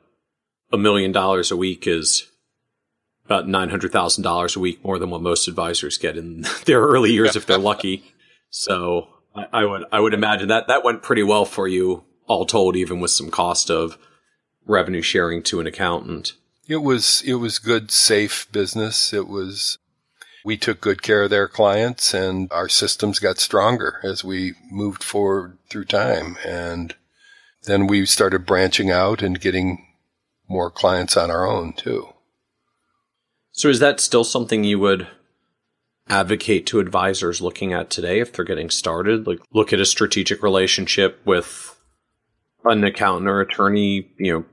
a 0.72 0.78
million 0.78 1.12
dollars 1.12 1.50
a 1.50 1.56
week 1.56 1.86
is 1.86 2.30
about 3.24 3.46
$900,000 3.46 4.56
a 4.56 4.60
week 4.60 4.84
more 4.84 4.98
than 4.98 5.10
what 5.10 5.22
most 5.22 5.48
advisors 5.48 5.98
get 5.98 6.16
in 6.16 6.44
their 6.64 6.80
early 6.80 7.12
years 7.12 7.36
if 7.36 7.46
they're 7.46 7.58
lucky. 7.58 8.04
So 8.50 9.08
I, 9.34 9.46
I, 9.52 9.64
would, 9.64 9.84
I 9.92 10.00
would 10.00 10.14
imagine 10.14 10.48
that 10.48 10.66
that 10.68 10.84
went 10.84 11.02
pretty 11.02 11.22
well 11.22 11.44
for 11.44 11.68
you 11.68 12.04
all 12.26 12.46
told, 12.46 12.76
even 12.76 13.00
with 13.00 13.10
some 13.10 13.30
cost 13.30 13.70
of 13.70 13.98
revenue 14.66 15.02
sharing 15.02 15.42
to 15.44 15.60
an 15.60 15.66
accountant. 15.66 16.34
It 16.68 16.82
was, 16.82 17.22
it 17.26 17.34
was 17.34 17.58
good, 17.58 17.90
safe 17.90 18.46
business. 18.52 19.12
It 19.12 19.26
was, 19.26 19.78
we 20.44 20.56
took 20.56 20.80
good 20.80 21.02
care 21.02 21.24
of 21.24 21.30
their 21.30 21.48
clients 21.48 22.14
and 22.14 22.50
our 22.52 22.68
systems 22.68 23.18
got 23.18 23.38
stronger 23.38 24.00
as 24.04 24.22
we 24.22 24.54
moved 24.70 25.02
forward 25.02 25.58
through 25.68 25.86
time. 25.86 26.36
And 26.46 26.94
then 27.64 27.86
we 27.86 28.06
started 28.06 28.46
branching 28.46 28.90
out 28.90 29.22
and 29.22 29.40
getting 29.40 29.86
more 30.48 30.70
clients 30.70 31.16
on 31.16 31.30
our 31.30 31.46
own 31.46 31.72
too. 31.72 32.08
So 33.52 33.68
is 33.68 33.80
that 33.80 34.00
still 34.00 34.24
something 34.24 34.64
you 34.64 34.78
would 34.78 35.08
advocate 36.10 36.66
to 36.66 36.80
advisors 36.80 37.40
looking 37.40 37.72
at 37.72 37.90
today 37.90 38.20
if 38.20 38.32
they're 38.32 38.44
getting 38.44 38.70
started? 38.70 39.26
Like 39.26 39.40
look 39.52 39.72
at 39.72 39.80
a 39.80 39.86
strategic 39.86 40.42
relationship 40.42 41.20
with 41.24 41.78
an 42.64 42.84
accountant 42.84 43.28
or 43.28 43.40
attorney, 43.40 44.10
you 44.18 44.32
know, 44.32 44.44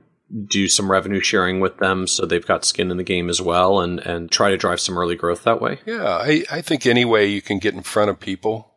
do 0.46 0.68
some 0.68 0.90
revenue 0.90 1.20
sharing 1.20 1.58
with 1.58 1.78
them 1.78 2.06
so 2.06 2.26
they've 2.26 2.46
got 2.46 2.64
skin 2.64 2.90
in 2.90 2.98
the 2.98 3.02
game 3.02 3.30
as 3.30 3.40
well 3.40 3.80
and, 3.80 3.98
and 4.00 4.30
try 4.30 4.50
to 4.50 4.56
drive 4.56 4.80
some 4.80 4.98
early 4.98 5.16
growth 5.16 5.44
that 5.44 5.60
way? 5.60 5.80
Yeah, 5.86 6.06
I, 6.06 6.44
I 6.50 6.60
think 6.60 6.84
any 6.86 7.04
way 7.04 7.26
you 7.26 7.40
can 7.40 7.58
get 7.58 7.74
in 7.74 7.82
front 7.82 8.10
of 8.10 8.20
people 8.20 8.74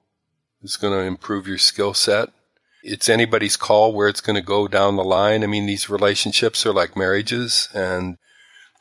is 0.62 0.78
going 0.78 0.94
to 0.94 1.06
improve 1.06 1.48
your 1.48 1.58
skill 1.58 1.94
set. 1.94 2.30
It's 2.84 3.10
anybody's 3.10 3.58
call 3.58 3.94
where 3.94 4.08
it's 4.08 4.22
going 4.22 4.38
to 4.38 4.42
go 4.42 4.68
down 4.68 4.96
the 4.96 5.04
line. 5.04 5.44
I 5.44 5.48
mean, 5.48 5.66
these 5.66 5.90
relationships 5.90 6.66
are 6.66 6.74
like 6.74 6.96
marriages 6.96 7.70
and 7.74 8.18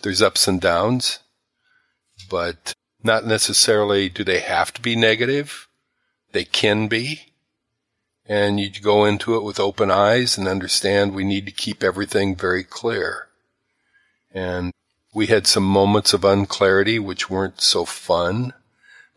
there's 0.02 0.22
ups 0.22 0.48
and 0.48 0.60
downs 0.60 1.18
but 2.28 2.72
not 3.02 3.26
necessarily 3.26 4.08
do 4.08 4.24
they 4.24 4.40
have 4.40 4.72
to 4.74 4.82
be 4.82 4.96
negative. 4.96 5.68
They 6.32 6.44
can 6.44 6.88
be. 6.88 7.32
And 8.26 8.60
you 8.60 8.70
go 8.70 9.04
into 9.04 9.34
it 9.34 9.42
with 9.42 9.58
open 9.58 9.90
eyes 9.90 10.38
and 10.38 10.46
understand 10.46 11.14
we 11.14 11.24
need 11.24 11.46
to 11.46 11.52
keep 11.52 11.82
everything 11.82 12.36
very 12.36 12.62
clear. 12.62 13.28
And 14.32 14.72
we 15.12 15.26
had 15.26 15.46
some 15.46 15.64
moments 15.64 16.12
of 16.12 16.24
unclarity 16.24 16.98
which 16.98 17.28
weren't 17.28 17.60
so 17.60 17.84
fun, 17.84 18.52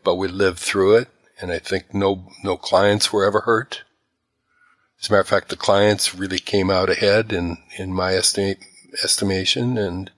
but 0.02 0.16
we 0.16 0.26
lived 0.26 0.58
through 0.58 0.96
it. 0.96 1.08
And 1.40 1.52
I 1.52 1.58
think 1.58 1.94
no, 1.94 2.28
no 2.42 2.56
clients 2.56 3.12
were 3.12 3.24
ever 3.24 3.40
hurt. 3.40 3.84
As 5.00 5.08
a 5.08 5.12
matter 5.12 5.20
of 5.20 5.28
fact, 5.28 5.48
the 5.48 5.56
clients 5.56 6.14
really 6.14 6.38
came 6.38 6.70
out 6.70 6.90
ahead 6.90 7.32
in, 7.32 7.58
in 7.76 7.92
my 7.92 8.14
estimate, 8.14 8.58
estimation. 9.02 9.76
And 9.76 10.10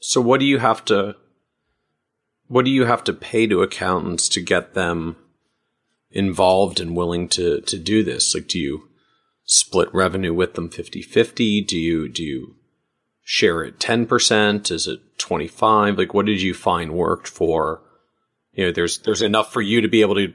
so 0.00 0.20
what 0.20 0.40
do 0.40 0.46
you 0.46 0.58
have 0.58 0.84
to 0.86 1.16
what 2.52 2.66
do 2.66 2.70
you 2.70 2.84
have 2.84 3.02
to 3.02 3.14
pay 3.14 3.46
to 3.46 3.62
accountants 3.62 4.28
to 4.28 4.38
get 4.38 4.74
them 4.74 5.16
involved 6.10 6.80
and 6.80 6.94
willing 6.94 7.26
to 7.26 7.62
to 7.62 7.78
do 7.78 8.04
this? 8.04 8.34
Like 8.34 8.46
do 8.46 8.58
you 8.58 8.90
split 9.44 9.88
revenue 9.94 10.34
with 10.34 10.52
them 10.52 10.68
50-50? 10.68 11.66
Do 11.66 11.78
you 11.78 12.08
do 12.10 12.22
you 12.22 12.56
share 13.22 13.64
it 13.64 13.78
10%? 13.78 14.70
Is 14.70 14.86
it 14.86 15.00
25? 15.16 15.96
Like 15.96 16.12
what 16.12 16.26
did 16.26 16.42
you 16.42 16.52
find 16.52 16.92
worked 16.92 17.26
for 17.26 17.80
you 18.52 18.66
know 18.66 18.72
there's 18.72 18.98
there's 18.98 19.22
enough 19.22 19.50
for 19.50 19.62
you 19.62 19.80
to 19.80 19.88
be 19.88 20.02
able 20.02 20.16
to 20.16 20.34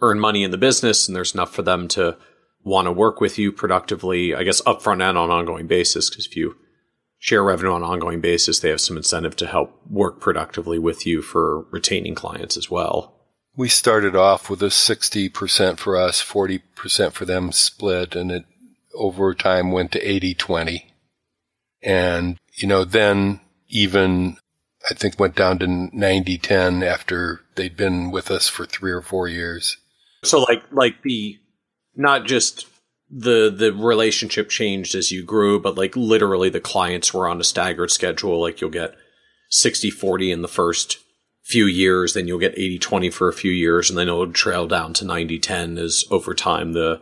earn 0.00 0.18
money 0.18 0.42
in 0.42 0.50
the 0.50 0.58
business 0.58 1.06
and 1.06 1.14
there's 1.14 1.34
enough 1.34 1.54
for 1.54 1.62
them 1.62 1.86
to 1.86 2.16
want 2.64 2.86
to 2.86 2.92
work 2.92 3.20
with 3.20 3.38
you 3.38 3.52
productively, 3.52 4.34
I 4.34 4.42
guess 4.42 4.60
upfront 4.62 5.08
and 5.08 5.16
on 5.16 5.30
an 5.30 5.36
ongoing 5.36 5.68
basis. 5.68 6.10
Because 6.10 6.26
if 6.26 6.34
you 6.34 6.56
share 7.24 7.42
revenue 7.42 7.72
on 7.72 7.82
an 7.82 7.88
ongoing 7.88 8.20
basis, 8.20 8.60
they 8.60 8.68
have 8.68 8.82
some 8.82 8.98
incentive 8.98 9.34
to 9.34 9.46
help 9.46 9.80
work 9.88 10.20
productively 10.20 10.78
with 10.78 11.06
you 11.06 11.22
for 11.22 11.62
retaining 11.70 12.14
clients 12.14 12.54
as 12.54 12.70
well. 12.70 13.14
We 13.56 13.70
started 13.70 14.14
off 14.14 14.50
with 14.50 14.62
a 14.62 14.66
60% 14.66 15.78
for 15.78 15.96
us, 15.96 16.22
40% 16.22 17.12
for 17.12 17.24
them 17.24 17.50
split, 17.50 18.14
and 18.14 18.30
it 18.30 18.44
over 18.94 19.34
time 19.34 19.72
went 19.72 19.90
to 19.92 20.06
80 20.06 20.34
20. 20.34 20.92
And, 21.82 22.36
you 22.52 22.68
know, 22.68 22.84
then 22.84 23.40
even 23.68 24.36
I 24.90 24.92
think 24.92 25.18
went 25.18 25.34
down 25.34 25.58
to 25.60 25.66
90 25.66 26.36
10 26.36 26.82
after 26.82 27.40
they'd 27.54 27.74
been 27.74 28.10
with 28.10 28.30
us 28.30 28.48
for 28.48 28.66
three 28.66 28.92
or 28.92 29.00
four 29.00 29.28
years. 29.28 29.78
So 30.24 30.42
like, 30.42 30.62
like 30.70 31.00
the, 31.02 31.38
not 31.96 32.26
just 32.26 32.66
the, 33.16 33.48
the 33.48 33.72
relationship 33.72 34.50
changed 34.50 34.96
as 34.96 35.12
you 35.12 35.22
grew, 35.22 35.60
but 35.60 35.76
like 35.76 35.94
literally 35.94 36.48
the 36.48 36.60
clients 36.60 37.14
were 37.14 37.28
on 37.28 37.40
a 37.40 37.44
staggered 37.44 37.92
schedule. 37.92 38.40
Like 38.40 38.60
you'll 38.60 38.70
get 38.70 38.96
60 39.50 39.90
40 39.90 40.32
in 40.32 40.42
the 40.42 40.48
first 40.48 40.98
few 41.44 41.66
years, 41.66 42.14
then 42.14 42.26
you'll 42.26 42.40
get 42.40 42.58
80 42.58 42.78
20 42.78 43.10
for 43.10 43.28
a 43.28 43.32
few 43.32 43.52
years, 43.52 43.88
and 43.88 43.96
then 43.96 44.08
it'll 44.08 44.32
trail 44.32 44.66
down 44.66 44.94
to 44.94 45.04
90 45.04 45.38
10 45.38 45.78
as 45.78 46.04
over 46.10 46.34
time 46.34 46.72
the, 46.72 47.00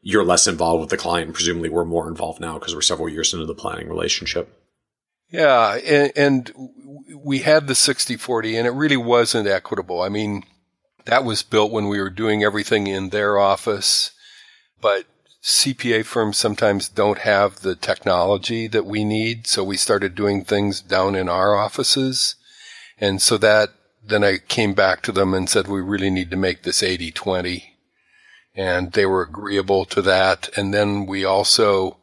you're 0.00 0.24
less 0.24 0.48
involved 0.48 0.80
with 0.80 0.90
the 0.90 0.96
client. 0.96 1.32
Presumably, 1.32 1.68
we're 1.68 1.84
more 1.84 2.08
involved 2.08 2.40
now 2.40 2.58
because 2.58 2.74
we're 2.74 2.80
several 2.80 3.08
years 3.08 3.32
into 3.32 3.46
the 3.46 3.54
planning 3.54 3.88
relationship. 3.88 4.58
Yeah, 5.30 5.76
and, 5.76 6.12
and 6.16 6.52
we 7.24 7.38
had 7.38 7.68
the 7.68 7.76
60 7.76 8.16
40, 8.16 8.56
and 8.56 8.66
it 8.66 8.72
really 8.72 8.96
wasn't 8.96 9.46
equitable. 9.46 10.02
I 10.02 10.08
mean, 10.08 10.42
that 11.04 11.24
was 11.24 11.44
built 11.44 11.70
when 11.70 11.86
we 11.86 12.00
were 12.00 12.10
doing 12.10 12.42
everything 12.42 12.88
in 12.88 13.10
their 13.10 13.38
office, 13.38 14.10
but 14.80 15.06
CPA 15.42 16.04
firms 16.04 16.38
sometimes 16.38 16.88
don't 16.88 17.18
have 17.18 17.60
the 17.60 17.74
technology 17.74 18.68
that 18.68 18.86
we 18.86 19.04
need. 19.04 19.46
So 19.46 19.64
we 19.64 19.76
started 19.76 20.14
doing 20.14 20.44
things 20.44 20.80
down 20.80 21.14
in 21.14 21.28
our 21.28 21.56
offices. 21.56 22.36
And 22.98 23.20
so 23.20 23.36
that 23.38 23.70
then 24.04 24.24
I 24.24 24.38
came 24.38 24.74
back 24.74 25.02
to 25.02 25.12
them 25.12 25.34
and 25.34 25.48
said, 25.48 25.68
we 25.68 25.80
really 25.80 26.10
need 26.10 26.30
to 26.30 26.36
make 26.36 26.62
this 26.62 26.82
80 26.82 27.12
20 27.12 27.72
and 28.54 28.92
they 28.92 29.06
were 29.06 29.22
agreeable 29.22 29.84
to 29.86 30.02
that. 30.02 30.50
And 30.56 30.74
then 30.74 31.06
we 31.06 31.24
also 31.24 31.98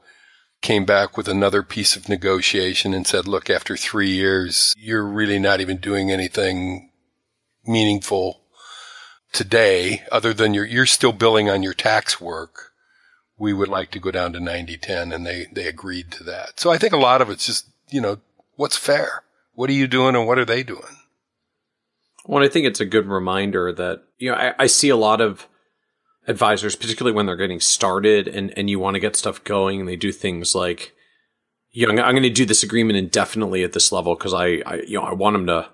came 0.62 0.86
back 0.86 1.16
with 1.16 1.28
another 1.28 1.64
piece 1.64 1.96
of 1.96 2.10
negotiation 2.10 2.94
and 2.94 3.06
said, 3.06 3.28
look, 3.28 3.50
after 3.50 3.78
three 3.78 4.12
years, 4.12 4.74
you're 4.78 5.06
really 5.06 5.40
not 5.40 5.62
even 5.62 5.78
doing 5.78 6.12
anything 6.12 6.92
meaningful 7.66 8.42
today 9.32 10.04
other 10.12 10.34
than 10.34 10.54
you're, 10.54 10.66
you're 10.66 10.86
still 10.86 11.14
billing 11.14 11.50
on 11.50 11.64
your 11.64 11.74
tax 11.74 12.20
work. 12.20 12.69
We 13.40 13.54
would 13.54 13.70
like 13.70 13.92
to 13.92 14.00
go 14.00 14.12
down 14.12 14.34
to 14.34 14.40
90 14.40 14.78
10 14.78 15.12
and 15.12 15.26
they, 15.26 15.48
they 15.52 15.68
agreed 15.68 16.12
to 16.12 16.24
that. 16.26 16.60
So 16.60 16.72
I 16.72 16.78
think 16.78 16.94
a 16.94 16.98
lot 16.98 17.22
of 17.22 17.30
it's 17.30 17.46
just, 17.46 17.70
you 17.90 18.02
know, 18.02 18.18
what's 18.56 18.78
fair? 18.78 19.24
What 19.54 19.70
are 19.70 19.74
you 19.74 19.88
doing 19.88 20.16
and 20.16 20.28
what 20.28 20.38
are 20.38 20.46
they 20.46 20.64
doing? 20.64 20.98
Well, 22.26 22.44
I 22.44 22.50
think 22.50 22.68
it's 22.68 22.80
a 22.80 22.86
good 22.86 23.08
reminder 23.08 23.74
that, 23.74 24.04
you 24.18 24.32
know, 24.32 24.38
I, 24.38 24.54
I 24.60 24.68
see 24.68 24.90
a 24.90 24.96
lot 24.96 25.22
of 25.22 25.48
advisors, 26.28 26.76
particularly 26.76 27.16
when 27.16 27.26
they're 27.26 27.36
getting 27.36 27.60
started 27.60 28.28
and, 28.28 28.56
and 28.58 28.70
you 28.70 28.80
want 28.80 28.94
to 28.96 29.00
get 29.00 29.16
stuff 29.16 29.44
going 29.44 29.80
and 29.80 29.90
they 29.90 29.96
do 29.96 30.12
things 30.12 30.54
like, 30.54 30.94
you 31.72 31.88
know, 31.88 32.04
I'm, 32.04 32.14
going 32.14 32.24
to 32.24 32.30
do 32.30 32.46
this 32.46 32.64
agreement 32.64 32.98
indefinitely 32.98 33.64
at 33.64 33.74
this 33.74 33.92
level 33.92 34.16
because 34.16 34.34
I, 34.34 34.62
I, 34.66 34.76
you 34.88 35.00
know, 35.00 35.04
I 35.04 35.14
want 35.14 35.36
them 35.36 35.48
to, 35.48 35.70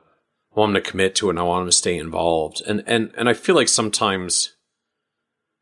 I 0.56 0.60
want 0.60 0.74
them 0.74 0.82
to 0.82 0.90
commit 0.90 1.16
to 1.16 1.28
it 1.28 1.32
and 1.32 1.40
I 1.40 1.44
want 1.44 1.62
them 1.62 1.70
to 1.70 1.78
stay 1.78 1.98
involved. 1.98 2.62
And, 2.66 2.84
and, 2.86 3.12
and 3.18 3.28
I 3.28 3.34
feel 3.34 3.56
like 3.56 3.68
sometimes 3.68 4.54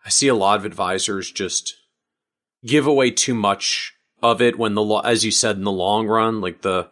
I 0.05 0.09
see 0.09 0.27
a 0.27 0.35
lot 0.35 0.59
of 0.59 0.65
advisors 0.65 1.31
just 1.31 1.75
give 2.65 2.87
away 2.87 3.11
too 3.11 3.33
much 3.33 3.93
of 4.21 4.41
it 4.41 4.57
when 4.57 4.73
the, 4.73 4.81
law, 4.81 5.01
as 5.01 5.25
you 5.25 5.31
said, 5.31 5.57
in 5.57 5.63
the 5.63 5.71
long 5.71 6.07
run, 6.07 6.41
like 6.41 6.61
the, 6.61 6.89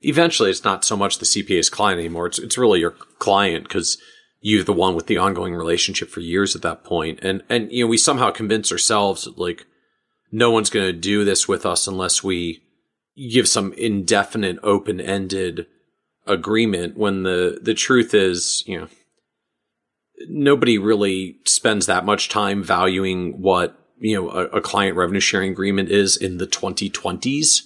eventually 0.00 0.50
it's 0.50 0.64
not 0.64 0.84
so 0.84 0.96
much 0.96 1.18
the 1.18 1.26
CPA's 1.26 1.70
client 1.70 1.98
anymore. 1.98 2.26
It's, 2.26 2.38
it's 2.38 2.58
really 2.58 2.80
your 2.80 2.92
client 3.18 3.64
because 3.64 3.98
you're 4.40 4.62
the 4.62 4.72
one 4.72 4.94
with 4.94 5.06
the 5.06 5.18
ongoing 5.18 5.54
relationship 5.54 6.08
for 6.08 6.20
years 6.20 6.54
at 6.54 6.62
that 6.62 6.84
point. 6.84 7.18
And, 7.22 7.42
and, 7.48 7.70
you 7.72 7.84
know, 7.84 7.88
we 7.88 7.98
somehow 7.98 8.30
convince 8.30 8.70
ourselves 8.70 9.28
like 9.36 9.66
no 10.30 10.50
one's 10.50 10.70
going 10.70 10.86
to 10.86 10.92
do 10.92 11.24
this 11.24 11.48
with 11.48 11.66
us 11.66 11.86
unless 11.88 12.22
we 12.22 12.62
give 13.30 13.48
some 13.48 13.72
indefinite, 13.72 14.58
open 14.62 15.00
ended 15.00 15.66
agreement 16.26 16.96
when 16.96 17.24
the, 17.24 17.58
the 17.60 17.74
truth 17.74 18.14
is, 18.14 18.62
you 18.66 18.78
know, 18.78 18.88
nobody 20.28 20.78
really 20.78 21.38
spends 21.44 21.86
that 21.86 22.04
much 22.04 22.28
time 22.28 22.62
valuing 22.62 23.40
what, 23.40 23.77
you 24.00 24.16
know, 24.16 24.30
a, 24.30 24.44
a 24.46 24.60
client 24.60 24.96
revenue 24.96 25.20
sharing 25.20 25.50
agreement 25.50 25.90
is 25.90 26.16
in 26.16 26.38
the 26.38 26.46
2020s 26.46 27.62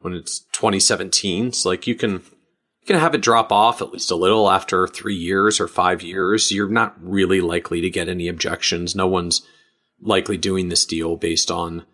when 0.00 0.14
it's 0.14 0.40
2017. 0.52 1.48
It's 1.48 1.64
like 1.64 1.86
you 1.86 1.94
can, 1.94 2.22
going 2.86 2.98
to 2.98 3.00
have 3.00 3.14
it 3.14 3.20
drop 3.20 3.50
off 3.50 3.82
at 3.82 3.92
least 3.92 4.10
a 4.10 4.16
little 4.16 4.50
after 4.50 4.86
three 4.86 5.14
years 5.14 5.58
or 5.58 5.68
five 5.68 6.02
years. 6.02 6.52
You're 6.52 6.68
not 6.68 6.94
really 7.00 7.40
likely 7.40 7.80
to 7.80 7.90
get 7.90 8.08
any 8.08 8.28
objections. 8.28 8.94
No 8.94 9.06
one's 9.06 9.42
likely 10.00 10.36
doing 10.36 10.68
this 10.68 10.84
deal 10.84 11.16
based 11.16 11.50
on, 11.50 11.84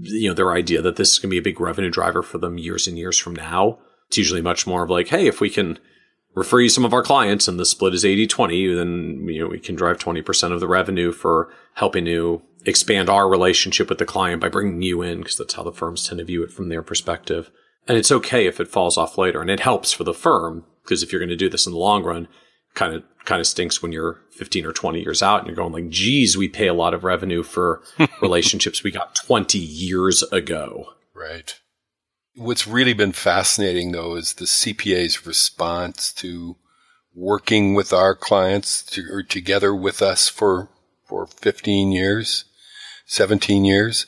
you 0.00 0.28
know, 0.28 0.34
their 0.34 0.52
idea 0.52 0.80
that 0.82 0.96
this 0.96 1.12
is 1.12 1.18
going 1.18 1.30
to 1.30 1.34
be 1.34 1.38
a 1.38 1.42
big 1.42 1.60
revenue 1.60 1.90
driver 1.90 2.22
for 2.22 2.38
them 2.38 2.58
years 2.58 2.86
and 2.86 2.96
years 2.96 3.18
from 3.18 3.36
now. 3.36 3.78
It's 4.06 4.18
usually 4.18 4.40
much 4.40 4.66
more 4.66 4.84
of 4.84 4.90
like, 4.90 5.08
hey, 5.08 5.26
if 5.26 5.40
we 5.40 5.50
can 5.50 5.78
refer 6.34 6.60
you 6.60 6.68
some 6.68 6.84
of 6.84 6.94
our 6.94 7.02
clients 7.02 7.48
and 7.48 7.58
the 7.58 7.66
split 7.66 7.94
is 7.94 8.04
80 8.04 8.26
20, 8.28 8.74
then, 8.74 9.28
you 9.28 9.40
know, 9.40 9.48
we 9.48 9.58
can 9.58 9.74
drive 9.74 9.98
20% 9.98 10.52
of 10.52 10.60
the 10.60 10.68
revenue 10.68 11.12
for 11.12 11.52
helping 11.74 12.04
to 12.06 12.40
expand 12.68 13.08
our 13.08 13.28
relationship 13.28 13.88
with 13.88 13.98
the 13.98 14.06
client 14.06 14.40
by 14.40 14.48
bringing 14.48 14.82
you 14.82 15.02
in 15.02 15.18
because 15.18 15.36
that's 15.36 15.54
how 15.54 15.62
the 15.62 15.72
firms 15.72 16.06
tend 16.06 16.18
to 16.18 16.24
view 16.24 16.42
it 16.42 16.52
from 16.52 16.68
their 16.68 16.82
perspective. 16.82 17.50
And 17.86 17.96
it's 17.96 18.12
okay 18.12 18.46
if 18.46 18.60
it 18.60 18.68
falls 18.68 18.98
off 18.98 19.18
later 19.18 19.40
and 19.40 19.50
it 19.50 19.60
helps 19.60 19.92
for 19.92 20.04
the 20.04 20.14
firm 20.14 20.64
because 20.82 21.02
if 21.02 21.12
you're 21.12 21.20
going 21.20 21.28
to 21.28 21.36
do 21.36 21.48
this 21.48 21.66
in 21.66 21.72
the 21.72 21.78
long 21.78 22.02
run, 22.02 22.28
kind 22.74 22.94
of 22.94 23.02
kind 23.24 23.40
of 23.40 23.46
stinks 23.46 23.82
when 23.82 23.92
you're 23.92 24.20
15 24.32 24.64
or 24.64 24.72
20 24.72 25.00
years 25.00 25.22
out 25.22 25.40
and 25.40 25.48
you're 25.48 25.56
going 25.56 25.72
like, 25.72 25.90
geez, 25.90 26.36
we 26.36 26.48
pay 26.48 26.66
a 26.66 26.74
lot 26.74 26.94
of 26.94 27.04
revenue 27.04 27.42
for 27.42 27.82
relationships 28.22 28.82
we 28.82 28.90
got 28.90 29.14
20 29.14 29.58
years 29.58 30.22
ago. 30.24 30.94
Right. 31.14 31.54
What's 32.34 32.66
really 32.66 32.94
been 32.94 33.12
fascinating 33.12 33.92
though 33.92 34.14
is 34.14 34.34
the 34.34 34.44
CPA's 34.44 35.26
response 35.26 36.12
to 36.14 36.56
working 37.14 37.74
with 37.74 37.92
our 37.92 38.14
clients 38.14 38.82
to, 38.82 39.04
or 39.10 39.22
together 39.22 39.74
with 39.74 40.00
us 40.00 40.28
for, 40.28 40.68
for 41.04 41.26
15 41.26 41.90
years, 41.90 42.44
17 43.08 43.64
years. 43.64 44.06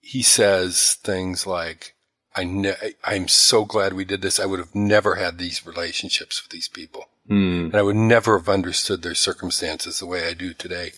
He 0.00 0.22
says 0.22 0.94
things 1.02 1.46
like, 1.46 1.94
I 2.34 2.44
ne- 2.44 2.94
I'm 3.04 3.28
so 3.28 3.64
glad 3.64 3.92
we 3.92 4.04
did 4.04 4.22
this. 4.22 4.40
I 4.40 4.46
would 4.46 4.58
have 4.58 4.74
never 4.74 5.16
had 5.16 5.38
these 5.38 5.66
relationships 5.66 6.42
with 6.42 6.50
these 6.50 6.68
people. 6.68 7.04
Mm. 7.30 7.66
And 7.66 7.74
I 7.74 7.82
would 7.82 7.96
never 7.96 8.38
have 8.38 8.48
understood 8.48 9.02
their 9.02 9.14
circumstances 9.14 9.98
the 9.98 10.06
way 10.06 10.26
I 10.26 10.32
do 10.32 10.54
today. 10.54 10.92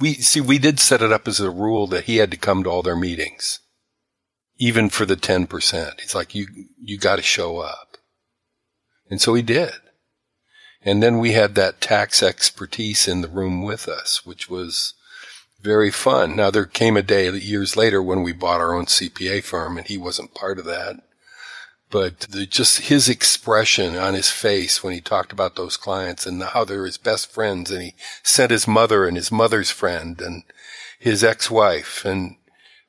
We 0.00 0.14
see, 0.14 0.40
we 0.40 0.58
did 0.58 0.80
set 0.80 1.02
it 1.02 1.12
up 1.12 1.28
as 1.28 1.38
a 1.38 1.50
rule 1.50 1.86
that 1.88 2.04
he 2.04 2.16
had 2.16 2.30
to 2.30 2.36
come 2.36 2.64
to 2.64 2.70
all 2.70 2.82
their 2.82 2.96
meetings, 2.96 3.60
even 4.56 4.88
for 4.88 5.04
the 5.04 5.16
10%. 5.16 6.00
He's 6.00 6.14
like, 6.14 6.34
you, 6.34 6.46
you 6.80 6.98
got 6.98 7.16
to 7.16 7.22
show 7.22 7.58
up. 7.58 7.98
And 9.10 9.20
so 9.20 9.34
he 9.34 9.42
did. 9.42 9.72
And 10.84 11.02
then 11.02 11.18
we 11.18 11.32
had 11.32 11.54
that 11.54 11.80
tax 11.80 12.22
expertise 12.22 13.06
in 13.06 13.20
the 13.20 13.28
room 13.28 13.62
with 13.62 13.86
us, 13.86 14.24
which 14.24 14.48
was 14.48 14.94
very 15.62 15.90
fun. 15.90 16.36
Now 16.36 16.50
there 16.50 16.66
came 16.66 16.96
a 16.96 17.02
day 17.02 17.30
years 17.30 17.76
later 17.76 18.02
when 18.02 18.22
we 18.22 18.32
bought 18.32 18.60
our 18.60 18.74
own 18.74 18.86
CPA 18.86 19.44
firm 19.44 19.78
and 19.78 19.86
he 19.86 19.96
wasn't 19.96 20.34
part 20.34 20.58
of 20.58 20.64
that. 20.64 20.96
But 21.90 22.20
the, 22.20 22.46
just 22.46 22.82
his 22.88 23.08
expression 23.08 23.96
on 23.96 24.14
his 24.14 24.30
face 24.30 24.82
when 24.82 24.94
he 24.94 25.00
talked 25.00 25.30
about 25.30 25.56
those 25.56 25.76
clients 25.76 26.26
and 26.26 26.42
how 26.42 26.64
they're 26.64 26.86
his 26.86 26.98
best 26.98 27.30
friends 27.30 27.70
and 27.70 27.82
he 27.82 27.94
sent 28.22 28.50
his 28.50 28.66
mother 28.66 29.06
and 29.06 29.16
his 29.16 29.30
mother's 29.30 29.70
friend 29.70 30.20
and 30.20 30.42
his 30.98 31.22
ex-wife 31.22 32.04
and 32.04 32.36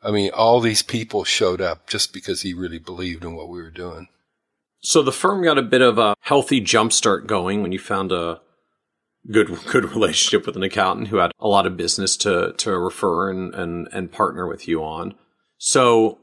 I 0.03 0.11
mean, 0.11 0.31
all 0.33 0.59
these 0.59 0.81
people 0.81 1.23
showed 1.23 1.61
up 1.61 1.87
just 1.87 2.11
because 2.11 2.41
he 2.41 2.53
really 2.53 2.77
believed 2.77 3.23
in 3.23 3.35
what 3.35 3.47
we 3.47 3.61
were 3.61 3.71
doing. 3.71 4.09
So 4.81 5.01
the 5.01 5.13
firm 5.13 5.43
got 5.43 5.57
a 5.57 5.61
bit 5.61 5.81
of 5.81 5.97
a 5.97 6.15
healthy 6.19 6.59
jumpstart 6.59 7.25
going 7.25 7.61
when 7.61 7.71
you 7.71 7.79
found 7.79 8.11
a 8.11 8.41
good 9.31 9.57
good 9.65 9.85
relationship 9.91 10.45
with 10.45 10.55
an 10.55 10.63
accountant 10.63 11.09
who 11.09 11.17
had 11.17 11.31
a 11.39 11.47
lot 11.47 11.65
of 11.65 11.77
business 11.77 12.17
to 12.17 12.53
to 12.57 12.77
refer 12.77 13.29
and 13.29 13.53
and, 13.53 13.87
and 13.91 14.11
partner 14.11 14.47
with 14.47 14.67
you 14.67 14.83
on. 14.83 15.15
So 15.57 16.19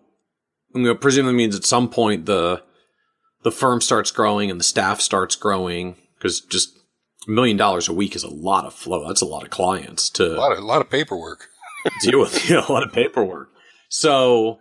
you 0.74 0.82
know, 0.82 0.94
presumably 0.94 1.36
means 1.36 1.56
at 1.56 1.64
some 1.64 1.88
point 1.88 2.26
the 2.26 2.62
the 3.42 3.52
firm 3.52 3.80
starts 3.80 4.10
growing 4.10 4.50
and 4.50 4.60
the 4.60 4.64
staff 4.64 5.00
starts 5.00 5.34
growing 5.34 5.96
because 6.16 6.40
just 6.40 6.76
a 7.26 7.30
million 7.30 7.56
dollars 7.56 7.88
a 7.88 7.92
week 7.92 8.14
is 8.14 8.22
a 8.22 8.28
lot 8.28 8.64
of 8.64 8.74
flow. 8.74 9.06
That's 9.06 9.22
a 9.22 9.26
lot 9.26 9.44
of 9.44 9.50
clients 9.50 10.10
to 10.10 10.36
a 10.36 10.40
lot 10.40 10.52
of, 10.52 10.58
a 10.58 10.66
lot 10.66 10.80
of 10.80 10.90
paperwork 10.90 11.48
deal 12.02 12.20
with. 12.20 12.48
You 12.48 12.56
know, 12.56 12.66
a 12.68 12.72
lot 12.72 12.82
of 12.82 12.92
paperwork. 12.92 13.50
So, 13.88 14.60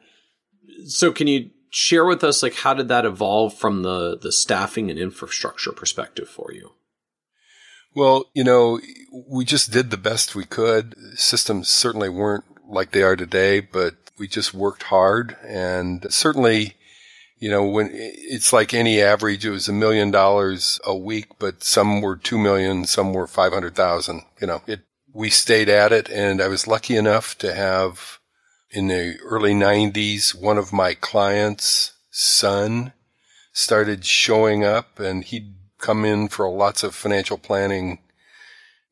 so 0.85 1.11
can 1.11 1.27
you 1.27 1.51
share 1.69 2.05
with 2.05 2.23
us 2.23 2.41
like 2.41 2.55
how 2.55 2.73
did 2.73 2.87
that 2.87 3.05
evolve 3.05 3.53
from 3.53 3.83
the 3.83 4.17
the 4.17 4.31
staffing 4.31 4.89
and 4.89 4.97
infrastructure 4.97 5.71
perspective 5.71 6.27
for 6.27 6.51
you? 6.53 6.71
Well, 7.95 8.25
you 8.33 8.43
know, 8.43 8.79
we 9.27 9.45
just 9.45 9.71
did 9.71 9.89
the 9.89 9.97
best 9.97 10.35
we 10.35 10.45
could. 10.45 10.95
Systems 11.15 11.69
certainly 11.69 12.09
weren't 12.09 12.45
like 12.67 12.91
they 12.91 13.01
are 13.01 13.15
today, 13.15 13.59
but 13.59 13.95
we 14.17 14.27
just 14.27 14.53
worked 14.53 14.83
hard 14.83 15.37
and 15.43 16.05
certainly, 16.13 16.75
you 17.37 17.49
know, 17.49 17.65
when 17.65 17.89
it's 17.93 18.53
like 18.53 18.73
any 18.73 19.01
average, 19.01 19.45
it 19.45 19.49
was 19.49 19.67
a 19.67 19.73
million 19.73 20.11
dollars 20.11 20.79
a 20.85 20.95
week, 20.95 21.39
but 21.39 21.63
some 21.63 22.01
were 22.01 22.17
two 22.17 22.37
million, 22.37 22.85
some 22.85 23.13
were 23.13 23.27
500,000, 23.27 24.21
you 24.41 24.47
know, 24.47 24.61
it, 24.67 24.81
we 25.13 25.29
stayed 25.29 25.69
at 25.69 25.91
it 25.91 26.09
and 26.09 26.41
I 26.41 26.47
was 26.47 26.67
lucky 26.67 26.95
enough 26.95 27.37
to 27.39 27.55
have 27.55 28.19
in 28.71 28.87
the 28.87 29.17
early 29.23 29.55
nineties, 29.55 30.35
one 30.35 30.57
of 30.57 30.71
my 30.71 30.93
clients' 30.93 31.93
son 32.11 32.93
started 33.51 34.05
showing 34.05 34.63
up 34.63 34.99
and 34.99 35.23
he'd 35.23 35.55
come 35.79 36.05
in 36.05 36.27
for 36.27 36.49
lots 36.49 36.83
of 36.83 36.93
financial 36.93 37.37
planning 37.37 37.99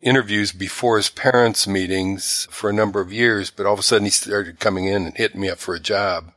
interviews 0.02 0.52
before 0.52 0.98
his 0.98 1.10
parents' 1.10 1.68
meetings 1.68 2.48
for 2.52 2.70
a 2.70 2.74
number 2.74 3.02
of 3.02 3.12
years, 3.12 3.52
but 3.52 3.66
all 3.66 3.74
of 3.74 3.80
a 3.80 3.84
sudden 3.84 4.06
he 4.06 4.12
started 4.12 4.60
coming 4.60 4.86
in 4.86 5.06
and 5.06 5.18
hitting 5.18 5.42
me 5.42 5.50
up 5.50 5.60
for 5.60 5.76
a 5.76 5.80
job. 5.80 6.32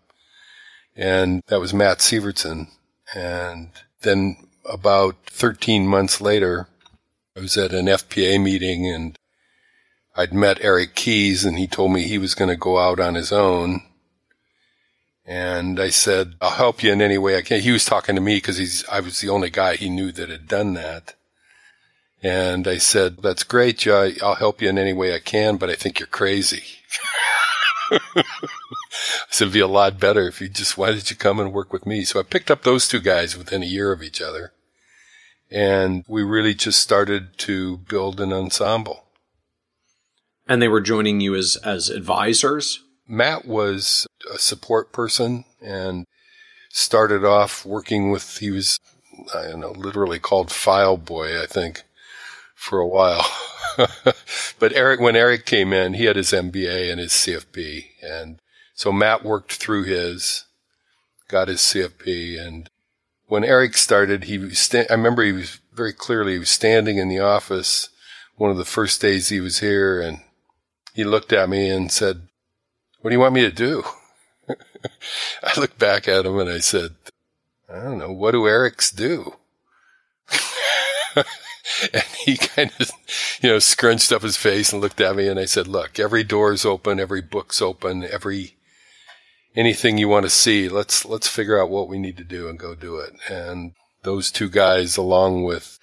And 0.96 1.42
that 1.46 1.60
was 1.60 1.74
Matt 1.74 1.98
Sievertson. 1.98 2.68
And 3.14 3.70
then 4.02 4.48
about 4.64 5.16
13 5.26 5.86
months 5.86 6.20
later, 6.20 6.68
I 7.36 7.40
was 7.40 7.56
at 7.56 7.72
an 7.72 7.86
FPA 7.86 8.42
meeting 8.42 8.86
and 8.86 9.18
I'd 10.16 10.34
met 10.34 10.62
Eric 10.62 10.94
Keys 10.94 11.44
and 11.44 11.58
he 11.58 11.66
told 11.66 11.92
me 11.92 12.02
he 12.02 12.18
was 12.18 12.34
going 12.34 12.50
to 12.50 12.56
go 12.56 12.78
out 12.78 13.00
on 13.00 13.14
his 13.14 13.32
own. 13.32 13.82
And 15.30 15.78
I 15.78 15.90
said, 15.90 16.34
I'll 16.40 16.50
help 16.50 16.82
you 16.82 16.90
in 16.90 17.00
any 17.00 17.16
way 17.16 17.38
I 17.38 17.42
can. 17.42 17.60
He 17.60 17.70
was 17.70 17.84
talking 17.84 18.16
to 18.16 18.20
me 18.20 18.38
because 18.38 18.56
he's, 18.56 18.84
I 18.88 18.98
was 18.98 19.20
the 19.20 19.28
only 19.28 19.48
guy 19.48 19.76
he 19.76 19.88
knew 19.88 20.10
that 20.10 20.28
had 20.28 20.48
done 20.48 20.74
that. 20.74 21.14
And 22.20 22.66
I 22.66 22.78
said, 22.78 23.18
that's 23.18 23.44
great, 23.44 23.78
Joe. 23.78 24.10
I'll 24.24 24.34
help 24.34 24.60
you 24.60 24.68
in 24.68 24.76
any 24.76 24.92
way 24.92 25.14
I 25.14 25.20
can, 25.20 25.56
but 25.56 25.70
I 25.70 25.76
think 25.76 26.00
you're 26.00 26.08
crazy. 26.08 26.64
I 27.92 28.24
said, 29.30 29.44
it'd 29.44 29.52
be 29.54 29.60
a 29.60 29.68
lot 29.68 30.00
better 30.00 30.26
if 30.26 30.40
you 30.40 30.48
just, 30.48 30.76
why 30.76 30.90
did 30.90 31.08
you 31.10 31.16
come 31.16 31.38
and 31.38 31.52
work 31.52 31.72
with 31.72 31.86
me? 31.86 32.02
So 32.02 32.18
I 32.18 32.24
picked 32.24 32.50
up 32.50 32.64
those 32.64 32.88
two 32.88 32.98
guys 32.98 33.38
within 33.38 33.62
a 33.62 33.66
year 33.66 33.92
of 33.92 34.02
each 34.02 34.20
other. 34.20 34.52
And 35.48 36.04
we 36.08 36.24
really 36.24 36.54
just 36.54 36.80
started 36.82 37.38
to 37.38 37.76
build 37.76 38.20
an 38.20 38.32
ensemble. 38.32 39.04
And 40.48 40.60
they 40.60 40.66
were 40.66 40.80
joining 40.80 41.20
you 41.20 41.36
as, 41.36 41.56
as 41.62 41.88
advisors? 41.88 42.82
Matt 43.10 43.44
was 43.44 44.06
a 44.32 44.38
support 44.38 44.92
person 44.92 45.44
and 45.60 46.06
started 46.70 47.24
off 47.24 47.66
working 47.66 48.12
with, 48.12 48.38
he 48.38 48.50
was, 48.52 48.78
I 49.34 49.48
don't 49.48 49.60
know, 49.60 49.72
literally 49.72 50.20
called 50.20 50.52
file 50.52 50.96
boy, 50.96 51.42
I 51.42 51.46
think 51.46 51.82
for 52.54 52.78
a 52.78 52.86
while. 52.86 53.26
but 54.58 54.72
Eric, 54.72 55.00
when 55.00 55.16
Eric 55.16 55.44
came 55.44 55.72
in, 55.72 55.94
he 55.94 56.04
had 56.04 56.14
his 56.14 56.30
MBA 56.30 56.90
and 56.90 57.00
his 57.00 57.12
CFP. 57.12 57.86
And 58.00 58.38
so 58.74 58.92
Matt 58.92 59.24
worked 59.24 59.54
through 59.54 59.84
his, 59.84 60.44
got 61.26 61.48
his 61.48 61.60
CFP. 61.60 62.40
And 62.40 62.70
when 63.26 63.42
Eric 63.42 63.76
started, 63.76 64.24
he 64.24 64.38
was, 64.38 64.58
sta- 64.58 64.86
I 64.88 64.94
remember 64.94 65.24
he 65.24 65.32
was 65.32 65.58
very 65.74 65.92
clearly, 65.92 66.34
he 66.34 66.38
was 66.38 66.50
standing 66.50 66.98
in 66.98 67.08
the 67.08 67.18
office 67.18 67.88
one 68.36 68.50
of 68.50 68.56
the 68.56 68.64
first 68.64 69.02
days 69.02 69.28
he 69.28 69.40
was 69.40 69.58
here 69.58 70.00
and 70.00 70.20
he 70.94 71.04
looked 71.04 71.32
at 71.32 71.50
me 71.50 71.68
and 71.68 71.92
said, 71.92 72.22
what 73.00 73.10
do 73.10 73.14
you 73.14 73.20
want 73.20 73.34
me 73.34 73.42
to 73.42 73.50
do? 73.50 73.82
I 75.42 75.58
looked 75.58 75.78
back 75.78 76.08
at 76.08 76.26
him 76.26 76.38
and 76.38 76.50
I 76.50 76.58
said, 76.58 76.94
I 77.68 77.82
don't 77.82 77.98
know. 77.98 78.12
What 78.12 78.32
do 78.32 78.42
Erics 78.42 78.94
do? 78.94 79.36
and 81.16 82.04
he 82.24 82.36
kind 82.36 82.70
of, 82.78 82.90
you 83.40 83.48
know, 83.48 83.58
scrunched 83.58 84.12
up 84.12 84.22
his 84.22 84.36
face 84.36 84.72
and 84.72 84.82
looked 84.82 85.00
at 85.00 85.16
me 85.16 85.28
and 85.28 85.38
I 85.38 85.44
said, 85.44 85.66
look, 85.66 85.98
every 85.98 86.24
door's 86.24 86.64
open, 86.64 87.00
every 87.00 87.22
book's 87.22 87.62
open, 87.62 88.04
every, 88.04 88.56
anything 89.54 89.98
you 89.98 90.08
want 90.08 90.24
to 90.24 90.30
see, 90.30 90.68
let's, 90.68 91.04
let's 91.04 91.28
figure 91.28 91.60
out 91.60 91.70
what 91.70 91.88
we 91.88 91.98
need 91.98 92.16
to 92.18 92.24
do 92.24 92.48
and 92.48 92.58
go 92.58 92.74
do 92.74 92.98
it. 92.98 93.14
And 93.30 93.72
those 94.02 94.30
two 94.30 94.48
guys, 94.48 94.96
along 94.96 95.44
with 95.44 95.78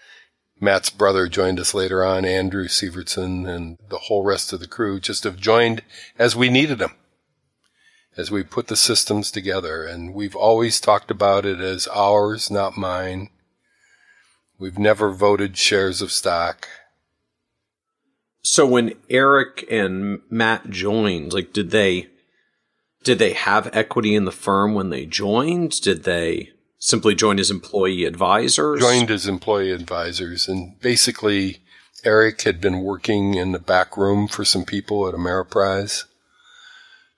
Matt's 0.59 0.89
brother 0.89 1.27
joined 1.27 1.59
us 1.59 1.73
later 1.73 2.03
on, 2.03 2.25
Andrew 2.25 2.67
Sievertson 2.67 3.47
and 3.47 3.77
the 3.89 3.97
whole 3.97 4.23
rest 4.23 4.53
of 4.53 4.59
the 4.59 4.67
crew 4.67 4.99
just 4.99 5.23
have 5.23 5.37
joined 5.37 5.83
as 6.19 6.35
we 6.35 6.49
needed 6.49 6.79
them. 6.79 6.93
As 8.17 8.31
we 8.31 8.43
put 8.43 8.67
the 8.67 8.75
systems 8.75 9.29
together 9.29 9.85
and 9.85 10.13
we've 10.13 10.35
always 10.35 10.81
talked 10.81 11.11
about 11.11 11.45
it 11.45 11.59
as 11.59 11.87
ours, 11.89 12.49
not 12.49 12.75
mine 12.75 13.29
We've 14.59 14.79
never 14.79 15.11
voted 15.11 15.55
shares 15.55 16.01
of 16.01 16.11
stock. 16.11 16.67
So 18.41 18.65
when 18.65 18.93
Eric 19.09 19.65
and 19.69 20.21
Matt 20.29 20.69
joined, 20.69 21.33
like 21.33 21.53
did 21.53 21.71
they 21.71 22.07
did 23.03 23.19
they 23.19 23.33
have 23.33 23.69
equity 23.73 24.15
in 24.15 24.25
the 24.25 24.31
firm 24.31 24.73
when 24.73 24.89
they 24.89 25.05
joined? 25.05 25.79
Did 25.81 26.03
they 26.03 26.49
simply 26.79 27.13
join 27.13 27.39
as 27.39 27.51
employee 27.51 28.05
advisors? 28.05 28.79
Joined 28.79 29.11
as 29.11 29.27
employee 29.27 29.71
advisors 29.71 30.47
and 30.47 30.79
basically 30.79 31.59
Eric 32.03 32.41
had 32.41 32.59
been 32.59 32.81
working 32.81 33.35
in 33.35 33.51
the 33.51 33.59
back 33.59 33.95
room 33.95 34.27
for 34.27 34.43
some 34.43 34.65
people 34.65 35.07
at 35.07 35.13
Ameriprise. 35.13 36.05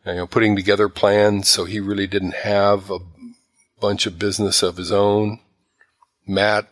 You 0.05 0.15
know, 0.15 0.27
putting 0.27 0.55
together 0.55 0.89
plans, 0.89 1.47
so 1.49 1.65
he 1.65 1.79
really 1.79 2.07
didn't 2.07 2.35
have 2.35 2.89
a 2.89 2.99
bunch 3.79 4.05
of 4.05 4.19
business 4.19 4.63
of 4.63 4.77
his 4.77 4.91
own. 4.91 5.39
Matt 6.25 6.67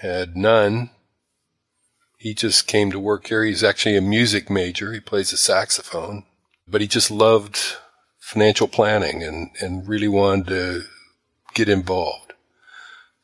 had 0.00 0.36
none. 0.36 0.90
He 2.18 2.34
just 2.34 2.66
came 2.66 2.90
to 2.90 2.98
work 2.98 3.28
here. 3.28 3.44
He's 3.44 3.62
actually 3.62 3.96
a 3.96 4.02
music 4.02 4.50
major. 4.50 4.92
He 4.92 5.00
plays 5.00 5.30
the 5.30 5.36
saxophone, 5.36 6.24
but 6.66 6.80
he 6.80 6.86
just 6.86 7.10
loved 7.10 7.76
financial 8.18 8.68
planning 8.68 9.22
and, 9.22 9.50
and 9.60 9.88
really 9.88 10.08
wanted 10.08 10.48
to 10.48 10.82
get 11.54 11.68
involved. 11.68 12.34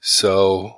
So 0.01 0.77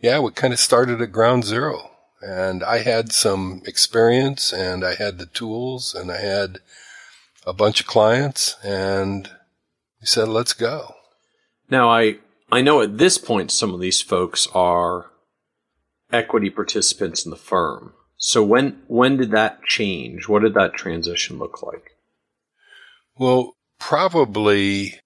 yeah, 0.00 0.18
we 0.18 0.32
kind 0.32 0.52
of 0.52 0.60
started 0.60 1.00
at 1.00 1.12
ground 1.12 1.44
zero 1.44 1.90
and 2.20 2.62
I 2.62 2.78
had 2.78 3.12
some 3.12 3.62
experience 3.66 4.52
and 4.52 4.84
I 4.84 4.94
had 4.94 5.18
the 5.18 5.26
tools 5.26 5.94
and 5.94 6.10
I 6.10 6.20
had 6.20 6.58
a 7.46 7.52
bunch 7.52 7.80
of 7.80 7.86
clients 7.86 8.56
and 8.64 9.30
he 10.00 10.06
said, 10.06 10.28
let's 10.28 10.52
go. 10.52 10.94
Now 11.70 11.90
I, 11.90 12.18
I 12.50 12.62
know 12.62 12.82
at 12.82 12.98
this 12.98 13.18
point 13.18 13.50
some 13.50 13.72
of 13.74 13.80
these 13.80 14.00
folks 14.00 14.46
are 14.54 15.10
equity 16.12 16.50
participants 16.50 17.24
in 17.24 17.30
the 17.30 17.36
firm. 17.36 17.94
So 18.16 18.42
when 18.42 18.80
when 18.86 19.16
did 19.16 19.32
that 19.32 19.64
change? 19.64 20.28
What 20.28 20.42
did 20.42 20.54
that 20.54 20.74
transition 20.74 21.38
look 21.38 21.62
like? 21.62 21.96
Well, 23.18 23.54
probably 23.78 25.00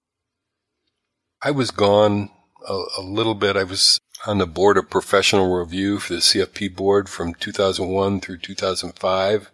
I 1.41 1.51
was 1.51 1.71
gone 1.71 2.29
a, 2.67 2.81
a, 2.97 3.01
little 3.01 3.35
bit. 3.35 3.57
I 3.57 3.63
was 3.63 3.99
on 4.25 4.37
the 4.37 4.47
board 4.47 4.77
of 4.77 4.89
professional 4.89 5.53
review 5.53 5.99
for 5.99 6.13
the 6.13 6.19
CFP 6.19 6.75
board 6.75 7.09
from 7.09 7.33
2001 7.33 8.21
through 8.21 8.37
2005. 8.37 9.51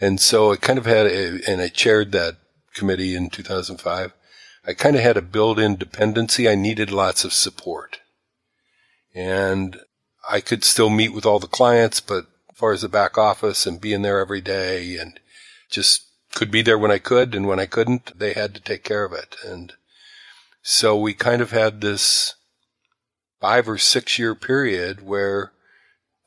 And 0.00 0.20
so 0.20 0.52
I 0.52 0.56
kind 0.56 0.78
of 0.78 0.86
had, 0.86 1.06
a, 1.06 1.40
and 1.46 1.60
I 1.60 1.68
chaired 1.68 2.12
that 2.12 2.36
committee 2.74 3.14
in 3.14 3.28
2005. 3.30 4.12
I 4.66 4.72
kind 4.72 4.96
of 4.96 5.02
had 5.02 5.16
a 5.16 5.22
built-in 5.22 5.76
dependency. 5.76 6.48
I 6.48 6.54
needed 6.54 6.90
lots 6.90 7.24
of 7.24 7.32
support. 7.32 8.00
And 9.14 9.80
I 10.28 10.40
could 10.40 10.64
still 10.64 10.90
meet 10.90 11.12
with 11.12 11.26
all 11.26 11.38
the 11.38 11.46
clients, 11.46 12.00
but 12.00 12.26
as 12.50 12.56
far 12.56 12.72
as 12.72 12.82
the 12.82 12.88
back 12.88 13.18
office 13.18 13.66
and 13.66 13.80
being 13.80 14.02
there 14.02 14.20
every 14.20 14.40
day 14.40 14.96
and 14.96 15.18
just 15.70 16.06
could 16.34 16.50
be 16.50 16.62
there 16.62 16.78
when 16.78 16.90
I 16.90 16.98
could 16.98 17.34
and 17.34 17.46
when 17.46 17.58
I 17.58 17.66
couldn't, 17.66 18.18
they 18.18 18.32
had 18.32 18.54
to 18.54 18.60
take 18.60 18.84
care 18.84 19.04
of 19.04 19.12
it. 19.12 19.36
And 19.44 19.72
so 20.62 20.96
we 20.96 21.14
kind 21.14 21.42
of 21.42 21.50
had 21.50 21.80
this 21.80 22.34
five 23.40 23.68
or 23.68 23.78
six 23.78 24.18
year 24.18 24.34
period 24.34 25.04
where 25.04 25.52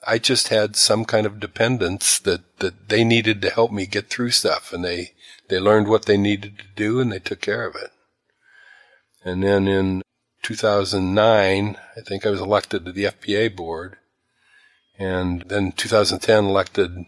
I 0.08 0.18
just 0.18 0.50
had 0.50 0.76
some 0.76 1.06
kind 1.06 1.26
of 1.26 1.40
dependence 1.40 2.20
that, 2.20 2.60
that 2.60 2.90
they 2.90 3.04
needed 3.04 3.42
to 3.42 3.50
help 3.50 3.72
me 3.72 3.86
get 3.86 4.10
through 4.10 4.32
stuff 4.32 4.74
and 4.74 4.84
they, 4.84 5.12
they 5.50 5.60
learned 5.60 5.88
what 5.88 6.06
they 6.06 6.18
needed 6.18 6.58
to 6.60 6.66
do 6.76 7.00
and 7.00 7.12
they 7.12 7.20
took 7.20 7.42
care 7.42 7.66
of 7.66 7.76
it. 7.76 7.92
And 9.24 9.44
then 9.44 9.68
in 9.68 10.02
2009, 10.42 11.78
I 11.96 12.02
think 12.02 12.26
I 12.26 12.30
was 12.30 12.42
elected 12.42 12.86
to 12.86 12.92
the 12.92 13.06
FPA 13.06 13.56
board. 13.56 13.98
And 15.00 15.44
then 15.48 15.72
2010 15.72 16.46
elected 16.46 17.06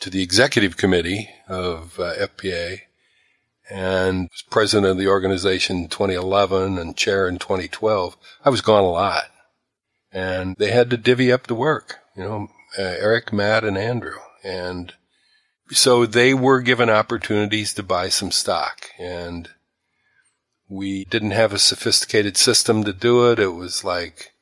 to 0.00 0.10
the 0.10 0.22
executive 0.22 0.76
committee 0.76 1.28
of 1.48 1.98
uh, 1.98 2.14
FPA 2.14 2.80
and 3.70 4.28
was 4.30 4.42
president 4.50 4.90
of 4.90 4.98
the 4.98 5.08
organization 5.08 5.76
in 5.78 5.88
2011 5.88 6.78
and 6.78 6.96
chair 6.96 7.28
in 7.28 7.38
2012. 7.38 8.16
I 8.44 8.50
was 8.50 8.60
gone 8.60 8.82
a 8.82 8.90
lot 8.90 9.29
and 10.12 10.56
they 10.58 10.70
had 10.70 10.90
to 10.90 10.96
divvy 10.96 11.32
up 11.32 11.46
the 11.46 11.54
work, 11.54 11.98
you 12.16 12.22
know, 12.22 12.48
uh, 12.78 12.82
Eric, 12.82 13.32
Matt, 13.32 13.64
and 13.64 13.78
Andrew. 13.78 14.18
And 14.44 14.92
so 15.70 16.06
they 16.06 16.34
were 16.34 16.60
given 16.60 16.90
opportunities 16.90 17.74
to 17.74 17.82
buy 17.82 18.08
some 18.08 18.30
stock 18.30 18.88
and 18.98 19.48
we 20.70 21.04
didn't 21.04 21.32
have 21.32 21.52
a 21.52 21.58
sophisticated 21.58 22.36
system 22.36 22.84
to 22.84 22.92
do 22.92 23.30
it. 23.30 23.40
It 23.40 23.48
was 23.48 23.82
like, 23.82 24.32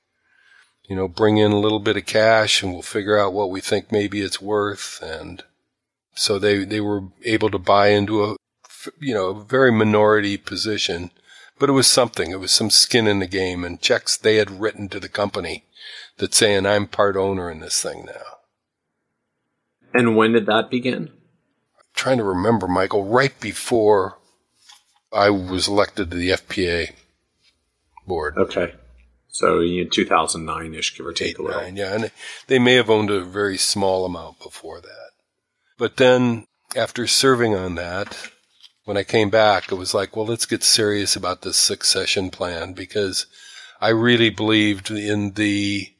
you 0.88 0.94
know, 0.94 1.08
bring 1.08 1.38
in 1.38 1.52
a 1.52 1.58
little 1.58 1.80
bit 1.80 1.96
of 1.96 2.06
cash 2.06 2.62
and 2.62 2.72
we'll 2.72 2.82
figure 2.82 3.18
out 3.18 3.32
what 3.32 3.50
we 3.50 3.60
think 3.60 3.90
maybe 3.90 4.20
it's 4.20 4.40
worth. 4.40 5.00
And 5.02 5.42
so 6.14 6.38
they, 6.38 6.64
they 6.64 6.80
were 6.80 7.04
able 7.24 7.50
to 7.50 7.58
buy 7.58 7.88
into 7.88 8.24
a, 8.24 8.36
you 9.00 9.14
know, 9.14 9.28
a 9.28 9.44
very 9.44 9.72
minority 9.72 10.36
position, 10.36 11.10
but 11.58 11.68
it 11.68 11.72
was 11.72 11.86
something. 11.86 12.30
It 12.30 12.40
was 12.40 12.52
some 12.52 12.70
skin 12.70 13.06
in 13.06 13.18
the 13.18 13.26
game 13.26 13.64
and 13.64 13.80
checks 13.80 14.16
they 14.16 14.36
had 14.36 14.60
written 14.60 14.88
to 14.90 15.00
the 15.00 15.08
company 15.08 15.64
that 16.18 16.34
saying 16.34 16.66
I'm 16.66 16.86
part 16.86 17.16
owner 17.16 17.50
in 17.50 17.60
this 17.60 17.82
thing 17.82 18.04
now. 18.06 18.38
And 19.94 20.16
when 20.16 20.32
did 20.32 20.46
that 20.46 20.70
begin? 20.70 21.08
I'm 21.08 21.84
trying 21.94 22.18
to 22.18 22.24
remember, 22.24 22.68
Michael, 22.68 23.04
right 23.04 23.38
before 23.40 24.18
I 25.12 25.30
was 25.30 25.68
elected 25.68 26.10
to 26.10 26.16
the 26.16 26.30
FPA 26.30 26.92
board. 28.06 28.34
Okay. 28.36 28.74
So 29.28 29.60
in 29.60 29.88
2009 29.90 30.74
ish, 30.74 30.96
give 30.96 31.06
or 31.06 31.12
take 31.12 31.38
a 31.38 31.42
little. 31.42 31.60
Nine, 31.60 31.76
yeah. 31.76 31.94
And 31.94 32.10
they 32.48 32.58
may 32.58 32.74
have 32.74 32.90
owned 32.90 33.10
a 33.10 33.20
very 33.20 33.56
small 33.56 34.04
amount 34.04 34.40
before 34.40 34.80
that. 34.80 35.10
But 35.78 35.96
then 35.96 36.46
after 36.76 37.06
serving 37.06 37.54
on 37.54 37.76
that, 37.76 38.30
when 38.88 38.96
I 38.96 39.02
came 39.02 39.28
back, 39.28 39.70
it 39.70 39.74
was 39.74 39.92
like, 39.92 40.16
well, 40.16 40.24
let's 40.24 40.46
get 40.46 40.64
serious 40.64 41.14
about 41.14 41.42
this 41.42 41.58
succession 41.58 42.30
plan 42.30 42.72
because 42.72 43.26
I 43.82 43.90
really 43.90 44.30
believed 44.30 44.90
in 44.90 45.32
the 45.32 45.92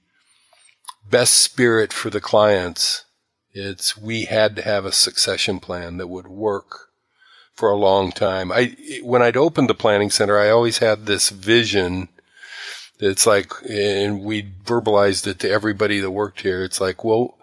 best 1.11 1.35
spirit 1.35 1.93
for 1.93 2.09
the 2.09 2.23
clients. 2.23 3.05
It's 3.53 3.99
we 3.99 4.25
had 4.25 4.57
to 4.57 4.63
have 4.63 4.87
a 4.87 4.93
succession 4.93 5.61
plan 5.61 5.99
that 5.99 6.07
would 6.07 6.29
work 6.29 6.89
for 7.53 7.69
a 7.69 7.77
long 7.77 8.11
time. 8.11 8.51
I 8.51 8.75
when 9.03 9.21
I'd 9.21 9.37
opened 9.37 9.69
the 9.69 9.75
planning 9.75 10.09
center, 10.09 10.39
I 10.39 10.49
always 10.49 10.79
had 10.79 11.05
this 11.05 11.29
vision. 11.29 12.09
It's 13.01 13.27
like, 13.27 13.53
and 13.69 14.25
we 14.25 14.45
verbalized 14.65 15.27
it 15.27 15.41
to 15.41 15.51
everybody 15.51 16.01
that 16.01 16.11
worked 16.11 16.41
here. 16.41 16.65
It's 16.65 16.81
like, 16.81 17.05
well, 17.05 17.37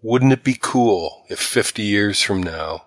wouldn't 0.00 0.32
it 0.32 0.44
be 0.44 0.56
cool 0.60 1.24
if 1.28 1.40
50 1.40 1.82
years 1.82 2.22
from 2.22 2.40
now 2.40 2.83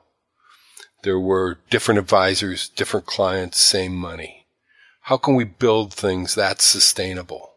there 1.03 1.19
were 1.19 1.59
different 1.69 1.99
advisors, 1.99 2.69
different 2.69 3.05
clients, 3.05 3.57
same 3.57 3.95
money? 3.95 4.47
How 5.01 5.17
can 5.17 5.35
we 5.35 5.43
build 5.43 5.93
things 5.93 6.35
that 6.35 6.61
sustainable? 6.61 7.53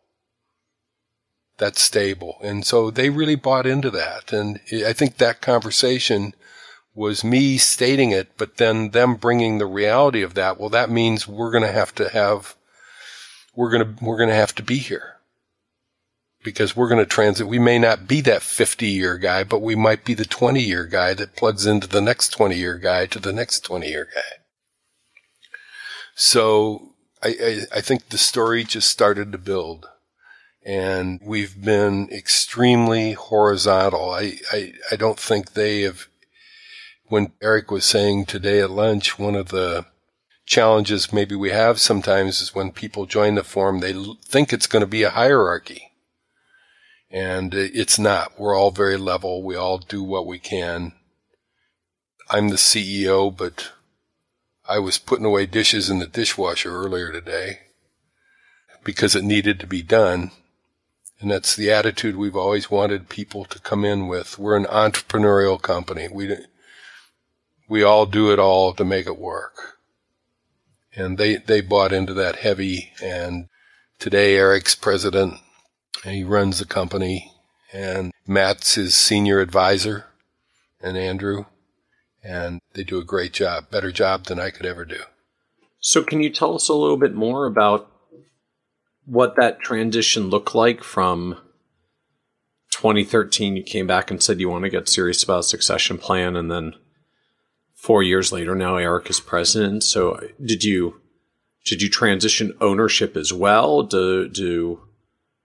That's 1.58 1.80
stable. 1.80 2.38
And 2.42 2.64
so 2.64 2.90
they 2.90 3.10
really 3.10 3.34
bought 3.34 3.66
into 3.66 3.90
that. 3.90 4.32
And 4.32 4.60
I 4.86 4.92
think 4.92 5.16
that 5.16 5.40
conversation 5.40 6.34
was 6.94 7.24
me 7.24 7.58
stating 7.58 8.10
it, 8.10 8.36
but 8.36 8.56
then 8.56 8.90
them 8.90 9.16
bringing 9.16 9.58
the 9.58 9.66
reality 9.66 10.22
of 10.22 10.34
that. 10.34 10.58
Well, 10.58 10.70
that 10.70 10.90
means 10.90 11.28
we're 11.28 11.50
going 11.50 11.64
to 11.64 11.72
have 11.72 11.94
to 11.96 12.08
have, 12.08 12.56
we're 13.54 13.70
going 13.70 13.96
to, 13.96 14.04
we're 14.04 14.16
going 14.16 14.28
to 14.28 14.34
have 14.34 14.54
to 14.56 14.62
be 14.62 14.78
here 14.78 15.19
because 16.42 16.74
we're 16.74 16.88
going 16.88 17.02
to 17.02 17.06
transit. 17.06 17.46
We 17.46 17.58
may 17.58 17.78
not 17.78 18.06
be 18.06 18.20
that 18.22 18.42
50 18.42 18.86
year 18.86 19.18
guy, 19.18 19.44
but 19.44 19.60
we 19.60 19.74
might 19.74 20.04
be 20.04 20.14
the 20.14 20.24
20 20.24 20.60
year 20.62 20.86
guy 20.86 21.14
that 21.14 21.36
plugs 21.36 21.66
into 21.66 21.86
the 21.86 22.00
next 22.00 22.28
20 22.28 22.56
year 22.56 22.78
guy 22.78 23.06
to 23.06 23.18
the 23.18 23.32
next 23.32 23.60
20 23.60 23.88
year 23.88 24.08
guy. 24.14 24.42
So 26.14 26.94
I, 27.22 27.28
I, 27.28 27.60
I 27.76 27.80
think 27.80 28.08
the 28.08 28.18
story 28.18 28.64
just 28.64 28.90
started 28.90 29.32
to 29.32 29.38
build 29.38 29.86
and 30.64 31.20
we've 31.22 31.62
been 31.62 32.08
extremely 32.10 33.12
horizontal. 33.12 34.10
I, 34.10 34.34
I, 34.52 34.74
I 34.92 34.96
don't 34.96 35.18
think 35.18 35.52
they 35.52 35.82
have 35.82 36.08
when 37.08 37.32
Eric 37.42 37.70
was 37.70 37.84
saying 37.84 38.26
today 38.26 38.60
at 38.60 38.70
lunch, 38.70 39.18
one 39.18 39.34
of 39.34 39.48
the 39.48 39.86
challenges 40.46 41.12
maybe 41.12 41.34
we 41.34 41.50
have 41.50 41.80
sometimes 41.80 42.40
is 42.40 42.54
when 42.54 42.72
people 42.72 43.06
join 43.06 43.34
the 43.34 43.44
forum, 43.44 43.80
they 43.80 43.94
think 44.24 44.52
it's 44.52 44.66
going 44.66 44.80
to 44.80 44.86
be 44.86 45.02
a 45.02 45.10
hierarchy. 45.10 45.89
And 47.11 47.55
it's 47.55 47.99
not. 47.99 48.39
We're 48.39 48.57
all 48.57 48.70
very 48.70 48.97
level. 48.97 49.43
We 49.43 49.57
all 49.57 49.78
do 49.78 50.03
what 50.03 50.27
we 50.27 50.39
can. 50.39 50.93
I'm 52.31 52.51
the 52.51 52.57
CEO, 52.57 53.37
but 53.37 53.73
I 54.69 54.78
was 54.78 54.99
putting 54.99 55.27
away 55.27 55.47
dishes 55.47 55.91
in 55.91 55.99
the 55.99 56.07
dishwasher 56.07 56.70
earlier 56.70 57.11
today 57.11 57.62
because 58.85 59.16
it 59.16 59.24
needed 59.24 59.59
to 59.59 59.66
be 59.66 59.82
done. 59.82 60.31
And 61.19 61.31
that's 61.31 61.57
the 61.57 61.73
attitude 61.73 62.16
we've 62.16 62.37
always 62.37 62.70
wanted 62.70 63.09
people 63.09 63.45
to 63.47 63.59
come 63.59 63.85
in 63.85 64.07
with. 64.07 64.39
We're 64.39 64.57
an 64.57 64.65
entrepreneurial 64.65 65.61
company. 65.61 66.09
We, 66.11 66.37
we 67.69 67.82
all 67.82 68.07
do 68.07 68.32
it 68.32 68.39
all 68.39 68.73
to 68.74 68.85
make 68.85 69.07
it 69.07 69.19
work. 69.19 69.78
And 70.95 71.19
they, 71.19 71.37
they 71.37 71.61
bought 71.61 71.93
into 71.93 72.15
that 72.15 72.37
heavy. 72.37 72.93
And 73.03 73.49
today 73.99 74.37
Eric's 74.37 74.74
president. 74.77 75.35
He 76.05 76.24
runs 76.24 76.59
the 76.59 76.64
company 76.64 77.32
and 77.72 78.12
Matt's 78.27 78.74
his 78.74 78.97
senior 78.97 79.40
advisor 79.40 80.06
and 80.81 80.97
Andrew. 80.97 81.44
And 82.22 82.60
they 82.74 82.85
do 82.85 82.98
a 82.98 83.05
great 83.05 83.32
job, 83.32 83.70
better 83.70 83.90
job 83.90 84.24
than 84.24 84.39
I 84.39 84.51
could 84.51 84.66
ever 84.66 84.85
do. 84.85 85.01
So 85.81 86.02
can 86.02 86.20
you 86.20 86.31
tell 86.31 86.55
us 86.55 86.68
a 86.68 86.74
little 86.74 86.98
bit 86.98 87.14
more 87.14 87.47
about 87.47 87.90
what 89.06 89.36
that 89.36 89.60
transition 89.60 90.28
looked 90.28 90.55
like 90.55 90.85
from 90.85 91.39
2013 92.70 93.56
you 93.56 93.62
came 93.62 93.86
back 93.86 94.10
and 94.10 94.22
said 94.22 94.40
you 94.40 94.48
want 94.48 94.64
to 94.64 94.70
get 94.70 94.89
serious 94.89 95.22
about 95.22 95.44
succession 95.44 95.98
plan 95.98 96.36
and 96.36 96.51
then 96.51 96.74
four 97.74 98.02
years 98.02 98.31
later 98.31 98.55
now 98.55 98.77
Eric 98.77 99.09
is 99.10 99.20
president. 99.20 99.82
So 99.82 100.20
did 100.43 100.62
you 100.62 101.01
did 101.64 101.82
you 101.82 101.89
transition 101.89 102.55
ownership 102.60 103.16
as 103.16 103.32
well? 103.32 103.82
Do 103.82 104.28
do 104.28 104.82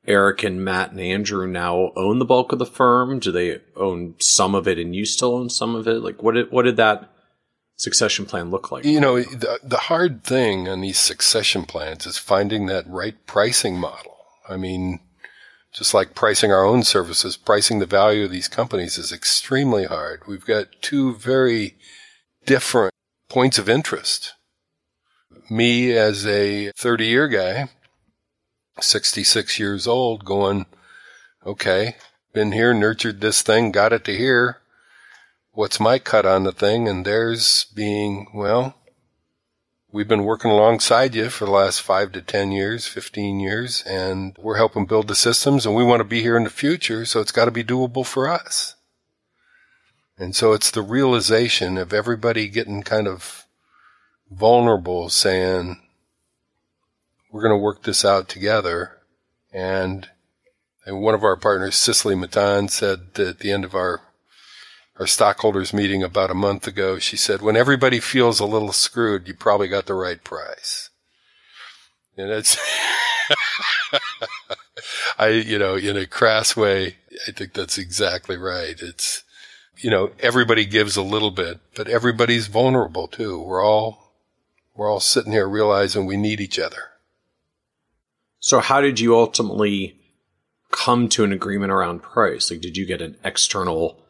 Eric 0.07 0.44
and 0.44 0.64
Matt 0.64 0.91
and 0.91 0.99
Andrew 0.99 1.48
now 1.48 1.91
own 1.95 2.19
the 2.19 2.26
bulk 2.26 2.52
of 2.52 2.60
the 2.60 2.65
firm? 2.65 3.19
Do 3.19 3.32
they 3.32 3.60
own 3.76 4.15
some 4.19 4.56
of 4.56 4.68
it 4.68 4.77
and 4.77 4.95
you 4.95 5.06
still 5.06 5.36
own 5.36 5.49
some 5.49 5.76
of 5.76 5.88
it? 5.88 6.02
Like 6.02 6.22
what 6.22 6.36
did 6.36 6.52
what 6.52 6.64
did 6.64 6.77
that 6.77 7.10
succession 7.76 8.26
plan 8.26 8.52
look 8.52 8.72
like? 8.72 8.86
You 8.86 8.99
know, 8.99 9.22
the 9.22 9.60
the 9.64 9.77
hard 9.77 10.23
thing 10.23 10.68
on 10.68 10.82
these 10.82 10.99
succession 10.99 11.64
plans 11.64 12.06
is 12.06 12.18
finding 12.18 12.68
that 12.68 12.88
right 12.88 13.15
pricing 13.26 13.77
model. 13.77 14.18
I 14.48 14.57
mean, 14.57 14.99
just 15.73 15.94
like 15.94 16.15
pricing 16.15 16.52
our 16.52 16.64
own 16.64 16.84
services, 16.84 17.36
pricing 17.36 17.80
the 17.80 17.86
value 17.86 18.26
of 18.26 18.32
these 18.32 18.48
companies 18.48 18.98
is 18.98 19.11
extremely 19.11 19.86
hard. 19.86 20.22
We've 20.27 20.45
got 20.45 20.68
two 20.82 21.15
very 21.15 21.76
different 22.45 22.94
points 23.30 23.57
of 23.57 23.68
interest. 23.68 24.34
Me 25.49 25.91
as 25.91 26.26
a 26.26 26.72
30 26.77 27.06
year 27.06 27.27
guy, 27.27 27.69
66 28.80 29.60
years 29.60 29.88
old, 29.88 30.26
going, 30.26 30.65
okay, 31.45 31.95
been 32.34 32.52
here, 32.52 32.73
nurtured 32.73 33.22
this 33.22 33.41
thing, 33.41 33.72
got 33.72 33.93
it 33.93 34.03
to 34.06 34.15
here. 34.15 34.57
What's 35.52 35.80
my 35.80 35.99
cut 35.99 36.26
on 36.26 36.43
the 36.43 36.52
thing? 36.52 36.88
And 36.88 37.06
theirs 37.06 37.68
being, 37.73 38.27
well, 38.34 38.76
we've 39.91 40.07
been 40.07 40.26
working 40.26 40.52
alongside 40.52 41.15
you 41.15 41.30
for 41.30 41.45
the 41.45 41.52
last 41.52 41.81
five 41.81 42.11
to 42.11 42.22
10 42.22 42.52
years, 42.52 42.85
15 42.85 43.39
years, 43.39 43.81
and 43.84 44.35
we're 44.38 44.57
helping 44.57 44.85
build 44.85 45.07
the 45.07 45.15
systems 45.15 45.65
and 45.65 45.73
we 45.73 45.85
want 45.85 46.02
to 46.02 46.03
be 46.03 46.22
here 46.22 46.35
in 46.35 46.43
the 46.43 46.49
future. 46.49 47.06
So 47.06 47.22
it's 47.22 47.31
got 47.31 47.45
to 47.45 47.52
be 47.52 47.64
doable 47.64 48.06
for 48.06 48.27
us. 48.27 48.76
And 50.18 50.35
so 50.35 50.52
it's 50.52 50.72
the 50.72 50.81
realization 50.81 51.77
of 51.77 51.93
everybody 51.93 52.49
getting 52.49 52.84
kind 52.84 53.07
of 53.07 53.45
vulnerable 54.30 55.07
saying, 55.07 55.81
we're 57.36 57.41
going 57.41 57.52
to 57.52 57.62
work 57.62 57.84
this 57.84 58.06
out 58.06 58.30
together. 58.30 58.94
And, 59.52 60.07
and 60.86 61.02
one 61.02 61.14
of 61.14 61.26
our 61.26 61.36
partners, 61.36 61.76
Cicely 61.76 62.16
Matan, 62.16 62.70
said 62.70 63.10
at 63.18 63.40
the 63.40 63.52
end 63.52 63.66
of 63.66 63.76
our 63.76 64.02
our 64.98 65.06
stockholders 65.06 65.74
meeting 65.74 66.02
about 66.02 66.32
a 66.32 66.34
month 66.34 66.66
ago, 66.66 66.98
she 66.98 67.18
said, 67.18 67.41
when 67.41 67.57
everybody 67.57 67.99
feels 67.99 68.40
a 68.40 68.45
little 68.45 68.72
screwed, 68.72 69.28
you 69.28 69.34
probably 69.34 69.68
got 69.68 69.88
the 69.88 69.94
right 69.94 70.24
price. 70.24 70.90
And 72.16 72.30
it's, 72.30 72.57
I, 75.20 75.28
you 75.28 75.60
know, 75.60 75.76
in 75.76 75.98
a 75.98 76.06
crass 76.06 76.56
way, 76.56 76.95
I 77.28 77.34
think 77.34 77.52
that's 77.52 77.78
exactly 77.78 78.38
right. 78.38 78.82
It's, 78.82 79.26
you 79.80 79.90
know, 79.90 80.12
everybody 80.22 80.64
gives 80.64 80.95
a 80.95 81.02
little 81.02 81.32
bit, 81.32 81.60
but 81.76 81.90
everybody's 81.90 82.48
vulnerable 82.48 83.10
too. 83.10 83.38
We're 83.41 83.62
all, 83.62 84.14
we're 84.74 84.90
all 84.90 85.02
sitting 85.02 85.34
here 85.34 85.49
realizing 85.49 86.06
we 86.06 86.16
need 86.16 86.40
each 86.40 86.57
other. 86.57 86.91
So 88.45 88.59
how 88.59 88.80
did 88.80 88.99
you 88.99 89.15
ultimately 89.15 89.97
come 90.72 91.09
to 91.09 91.23
an 91.23 91.34
agreement 91.34 91.72
around 91.72 92.03
price? 92.03 92.51
Like, 92.51 92.61
did 92.61 92.77
you 92.77 92.85
get 92.85 93.01
an 93.01 93.17
external 93.23 94.05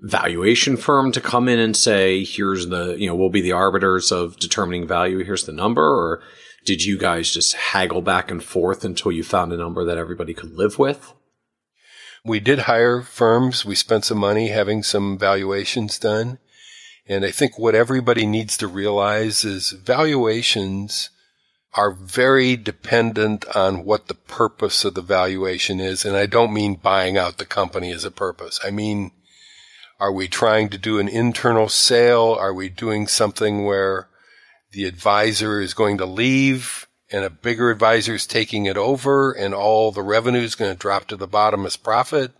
valuation 0.00 0.76
firm 0.76 1.12
to 1.12 1.20
come 1.22 1.48
in 1.48 1.58
and 1.58 1.74
say, 1.74 2.22
here's 2.22 2.66
the, 2.66 2.94
you 2.98 3.06
know, 3.06 3.14
we'll 3.14 3.30
be 3.30 3.40
the 3.40 3.52
arbiters 3.52 4.12
of 4.12 4.38
determining 4.38 4.86
value. 4.86 5.24
Here's 5.24 5.46
the 5.46 5.52
number. 5.52 5.82
Or 5.82 6.20
did 6.66 6.84
you 6.84 6.98
guys 6.98 7.32
just 7.32 7.54
haggle 7.54 8.02
back 8.02 8.30
and 8.30 8.44
forth 8.44 8.84
until 8.84 9.12
you 9.12 9.24
found 9.24 9.50
a 9.50 9.56
number 9.56 9.82
that 9.82 9.96
everybody 9.96 10.34
could 10.34 10.52
live 10.52 10.78
with? 10.78 11.14
We 12.22 12.38
did 12.38 12.58
hire 12.58 13.00
firms. 13.00 13.64
We 13.64 13.76
spent 13.76 14.04
some 14.04 14.18
money 14.18 14.48
having 14.48 14.82
some 14.82 15.16
valuations 15.16 15.98
done. 15.98 16.38
And 17.06 17.24
I 17.24 17.30
think 17.30 17.58
what 17.58 17.74
everybody 17.74 18.26
needs 18.26 18.58
to 18.58 18.68
realize 18.68 19.42
is 19.42 19.70
valuations 19.70 21.08
are 21.74 21.92
very 21.92 22.56
dependent 22.56 23.44
on 23.54 23.84
what 23.84 24.08
the 24.08 24.14
purpose 24.14 24.84
of 24.84 24.94
the 24.94 25.02
valuation 25.02 25.80
is. 25.80 26.04
And 26.04 26.16
I 26.16 26.26
don't 26.26 26.52
mean 26.52 26.74
buying 26.74 27.16
out 27.16 27.38
the 27.38 27.46
company 27.46 27.92
as 27.92 28.04
a 28.04 28.10
purpose. 28.10 28.58
I 28.64 28.70
mean, 28.70 29.12
are 30.00 30.12
we 30.12 30.26
trying 30.28 30.68
to 30.70 30.78
do 30.78 30.98
an 30.98 31.08
internal 31.08 31.68
sale? 31.68 32.36
Are 32.38 32.54
we 32.54 32.68
doing 32.68 33.06
something 33.06 33.64
where 33.64 34.08
the 34.72 34.84
advisor 34.84 35.60
is 35.60 35.74
going 35.74 35.98
to 35.98 36.06
leave 36.06 36.88
and 37.12 37.24
a 37.24 37.30
bigger 37.30 37.70
advisor 37.70 38.14
is 38.14 38.26
taking 38.26 38.66
it 38.66 38.76
over 38.76 39.32
and 39.32 39.54
all 39.54 39.92
the 39.92 40.02
revenue 40.02 40.40
is 40.40 40.54
going 40.54 40.72
to 40.72 40.78
drop 40.78 41.06
to 41.08 41.16
the 41.16 41.26
bottom 41.26 41.66
as 41.66 41.76
profit? 41.76 42.32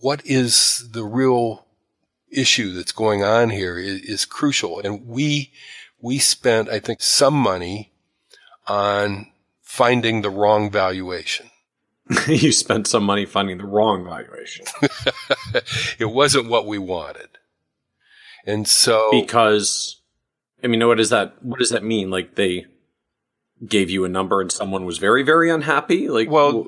What 0.00 0.24
is 0.26 0.90
the 0.92 1.04
real 1.04 1.66
issue 2.30 2.72
that's 2.72 2.92
going 2.92 3.22
on 3.22 3.50
here 3.50 3.78
is, 3.78 4.02
is 4.02 4.24
crucial. 4.24 4.80
And 4.80 5.06
we, 5.06 5.52
we 6.00 6.18
spent, 6.18 6.68
I 6.68 6.78
think, 6.78 7.00
some 7.00 7.34
money 7.34 7.92
on 8.68 9.26
finding 9.62 10.22
the 10.22 10.30
wrong 10.30 10.70
valuation. 10.70 11.50
you 12.28 12.52
spent 12.52 12.86
some 12.86 13.04
money 13.04 13.26
finding 13.26 13.58
the 13.58 13.66
wrong 13.66 14.04
valuation. 14.04 14.64
it 15.98 16.10
wasn't 16.10 16.48
what 16.48 16.66
we 16.66 16.78
wanted. 16.78 17.28
And 18.46 18.66
so 18.66 19.10
because 19.10 20.00
I 20.62 20.68
mean, 20.68 20.86
what 20.86 20.96
does 20.96 21.10
that 21.10 21.42
what 21.42 21.58
does 21.58 21.70
that 21.70 21.84
mean? 21.84 22.10
Like 22.10 22.34
they 22.34 22.66
gave 23.66 23.90
you 23.90 24.04
a 24.04 24.08
number 24.08 24.40
and 24.40 24.50
someone 24.50 24.84
was 24.86 24.98
very 24.98 25.22
very 25.22 25.50
unhappy? 25.50 26.08
Like 26.08 26.30
Well, 26.30 26.66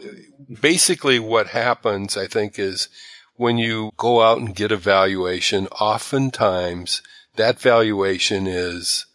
basically 0.61 1.19
what 1.19 1.49
happens 1.49 2.17
I 2.17 2.27
think 2.27 2.59
is 2.59 2.89
when 3.37 3.57
you 3.57 3.93
go 3.97 4.21
out 4.21 4.39
and 4.39 4.55
get 4.55 4.71
a 4.71 4.77
valuation, 4.77 5.67
oftentimes 5.69 7.01
that 7.37 7.59
valuation 7.59 8.47
is 8.47 9.07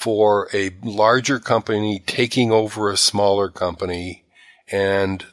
for 0.00 0.48
a 0.54 0.70
larger 0.82 1.38
company 1.38 2.02
taking 2.06 2.50
over 2.50 2.88
a 2.88 2.96
smaller 2.96 3.50
company 3.50 4.24
and 4.72 5.26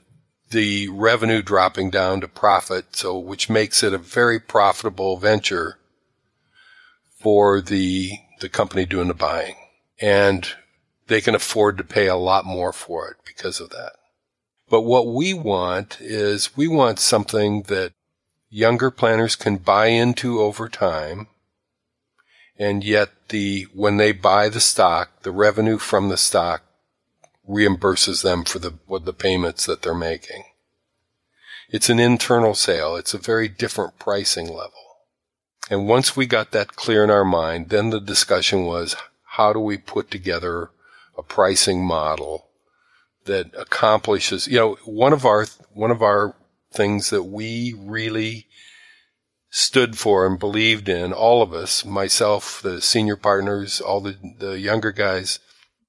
the 0.50 0.90
revenue 0.90 1.42
dropping 1.42 1.90
down 1.90 2.20
to 2.20 2.28
profit. 2.28 2.94
So, 2.94 3.18
which 3.18 3.50
makes 3.50 3.82
it 3.82 3.94
a 3.94 3.98
very 3.98 4.42
profitable 4.42 5.16
venture 5.16 5.78
for 7.18 7.62
the, 7.62 8.12
the 8.42 8.50
company 8.50 8.86
doing 8.86 9.08
the 9.08 9.14
buying. 9.14 9.56
And 10.02 10.46
they 11.08 11.22
can 11.22 11.34
afford 11.34 11.78
to 11.78 11.86
pay 11.86 12.08
a 12.08 12.18
lot 12.18 12.46
more 12.46 12.74
for 12.74 13.08
it 13.08 13.16
because 13.26 13.62
of 13.62 13.70
that. 13.70 13.94
But 14.70 14.82
what 14.82 15.08
we 15.08 15.34
want 15.34 15.98
is 16.02 16.58
we 16.58 16.68
want 16.68 17.00
something 17.00 17.64
that 17.64 17.94
younger 18.50 18.92
planners 18.92 19.38
can 19.38 19.58
buy 19.60 19.88
into 19.88 20.42
over 20.42 20.68
time 20.68 21.28
and 22.58 22.84
yet 22.84 23.10
the 23.30 23.68
when 23.74 23.98
they 23.98 24.12
buy 24.12 24.50
the 24.50 24.60
stock, 24.60 25.22
the 25.24 25.32
revenue 25.32 25.78
from 25.78 26.10
the 26.10 26.18
stock 26.18 26.64
reimburses 27.48 28.24
them 28.24 28.44
for 28.44 28.60
the 28.60 28.76
what 28.88 29.06
the 29.06 29.14
payments 29.14 29.66
that 29.66 29.82
they're 29.82 29.94
making. 29.94 30.44
It's 31.70 31.90
an 31.90 32.00
internal 32.00 32.56
sale. 32.56 32.96
It's 32.96 33.14
a 33.14 33.20
very 33.20 33.48
different 33.48 34.00
pricing 34.00 34.48
level. 34.48 34.72
And 35.70 35.88
once 35.88 36.16
we 36.16 36.26
got 36.26 36.52
that 36.52 36.76
clear 36.76 37.04
in 37.04 37.10
our 37.10 37.26
mind, 37.26 37.70
then 37.70 37.90
the 37.90 38.00
discussion 38.00 38.64
was 38.64 38.96
how 39.32 39.52
do 39.52 39.60
we 39.60 39.78
put 39.78 40.10
together 40.10 40.72
a 41.18 41.24
pricing 41.24 41.86
model 41.86 42.48
that 43.26 43.54
accomplishes, 43.58 44.48
you 44.48 44.58
know, 44.58 44.78
one 44.86 45.14
of 45.14 45.26
our 45.26 45.46
one 45.74 45.92
of 45.92 46.02
our 46.02 46.36
things 46.72 47.10
that 47.10 47.24
we 47.24 47.74
really 47.78 48.47
stood 49.58 49.98
for 49.98 50.28
and 50.28 50.38
believed 50.38 50.88
in, 50.88 51.12
all 51.12 51.42
of 51.42 51.52
us, 51.52 51.84
myself, 51.84 52.62
the 52.62 52.80
senior 52.80 53.16
partners, 53.16 53.82
all 53.82 54.00
the, 54.00 54.16
the 54.38 54.60
younger 54.60 54.92
guys, 54.92 55.40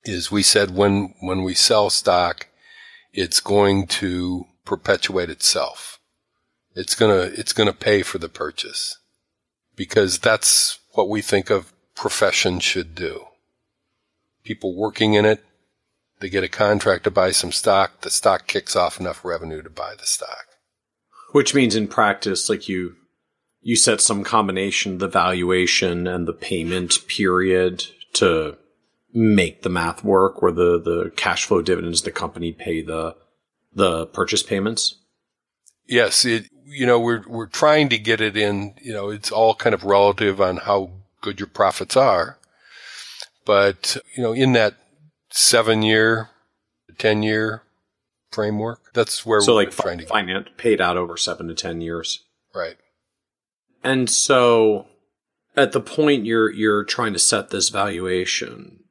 is 0.05 0.31
we 0.31 0.43
said 0.43 0.71
when, 0.71 1.15
when 1.21 1.43
we 1.43 1.53
sell 1.53 1.91
stock, 1.91 2.49
it's 3.13 3.41
going 3.41 3.87
to 3.87 4.47
perpetuate 4.65 5.29
itself. 5.29 6.01
It's 6.75 6.95
gonna, 6.95 7.31
it's 7.35 7.53
gonna 7.53 7.75
pay 7.75 8.03
for 8.03 8.17
the 8.17 8.31
purchase 8.31 8.97
because 9.77 10.19
that's 10.19 10.79
what 10.93 11.11
we 11.11 11.21
think 11.21 11.51
of 11.51 11.71
profession 11.95 12.61
should 12.61 12.95
do. 12.95 13.27
People 14.45 14.75
working 14.75 15.13
in 15.13 15.27
it, 15.27 15.45
they 16.21 16.31
get 16.31 16.43
a 16.43 16.49
contract 16.49 17.05
to 17.05 17.11
buy 17.11 17.33
some 17.33 17.53
stock. 17.53 18.01
The 18.01 18.09
stock 18.09 18.47
kicks 18.47 18.75
off 18.75 18.99
enough 18.99 19.27
revenue 19.27 19.61
to 19.61 19.69
buy 19.69 19.95
the 19.95 20.07
stock. 20.07 20.47
Which 21.33 21.55
means 21.55 21.77
in 21.77 21.87
practice, 21.87 22.49
like 22.49 22.67
you 22.67 22.97
you 23.61 23.77
set 23.77 24.01
some 24.01 24.25
combination 24.25 24.99
the 24.99 25.09
valuation 25.09 26.07
and 26.07 26.27
the 26.27 26.33
payment 26.33 27.07
period 27.07 27.85
to 28.15 28.57
make 29.13 29.63
the 29.63 29.69
math 29.69 30.05
work 30.05 30.43
where 30.43 30.53
the, 30.53 30.81
the 30.81 31.13
cash 31.17 31.47
flow 31.47 31.63
dividends 31.63 32.03
the 32.03 32.11
company 32.11 32.53
pay 32.53 32.83
the 32.83 33.17
the 33.75 34.07
purchase 34.07 34.43
payments? 34.43 34.97
Yes 35.87 36.25
it 36.25 36.49
you 36.67 36.87
know 36.87 36.99
we're 36.99 37.25
we're 37.27 37.47
trying 37.47 37.89
to 37.89 37.99
get 37.99 38.21
it 38.21 38.37
in 38.37 38.75
you 38.83 38.93
know 38.93 39.11
it's 39.11 39.33
all 39.33 39.55
kind 39.55 39.75
of 39.75 39.85
relative 39.85 40.41
on 40.41 40.59
how 40.59 40.91
good 41.21 41.41
your 41.41 41.47
profits 41.47 41.97
are. 41.97 42.39
But 43.45 43.97
you 44.15 44.23
know 44.23 44.33
in 44.33 44.53
that 44.53 44.75
7 45.31 45.83
year 45.83 46.31
10 46.99 47.23
year 47.23 47.63
framework 48.31 48.81
that's 48.93 49.25
where 49.25 49.41
so 49.41 49.53
we're 49.53 49.65
like 49.65 49.71
trying 49.71 49.99
to 49.99 50.07
finance 50.07 50.49
paid 50.57 50.81
out 50.81 50.97
over 50.97 51.17
7 51.17 51.49
to 51.49 51.55
10 51.55 51.81
years. 51.81 52.25
Right 52.55 52.77
and 53.83 54.09
so 54.11 54.87
at 55.57 55.73
the 55.73 55.81
point 55.81 56.25
you're 56.25 56.51
you're 56.51 56.85
trying 56.85 57.13
to 57.13 57.19
set 57.19 57.51
this 57.51 57.69
valuation, 57.69 58.85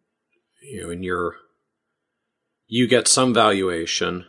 you 0.61 0.83
know, 0.83 0.89
and 0.89 1.03
you're 1.03 1.35
you 2.67 2.87
get 2.87 3.07
some 3.07 3.33
valuation. 3.33 4.25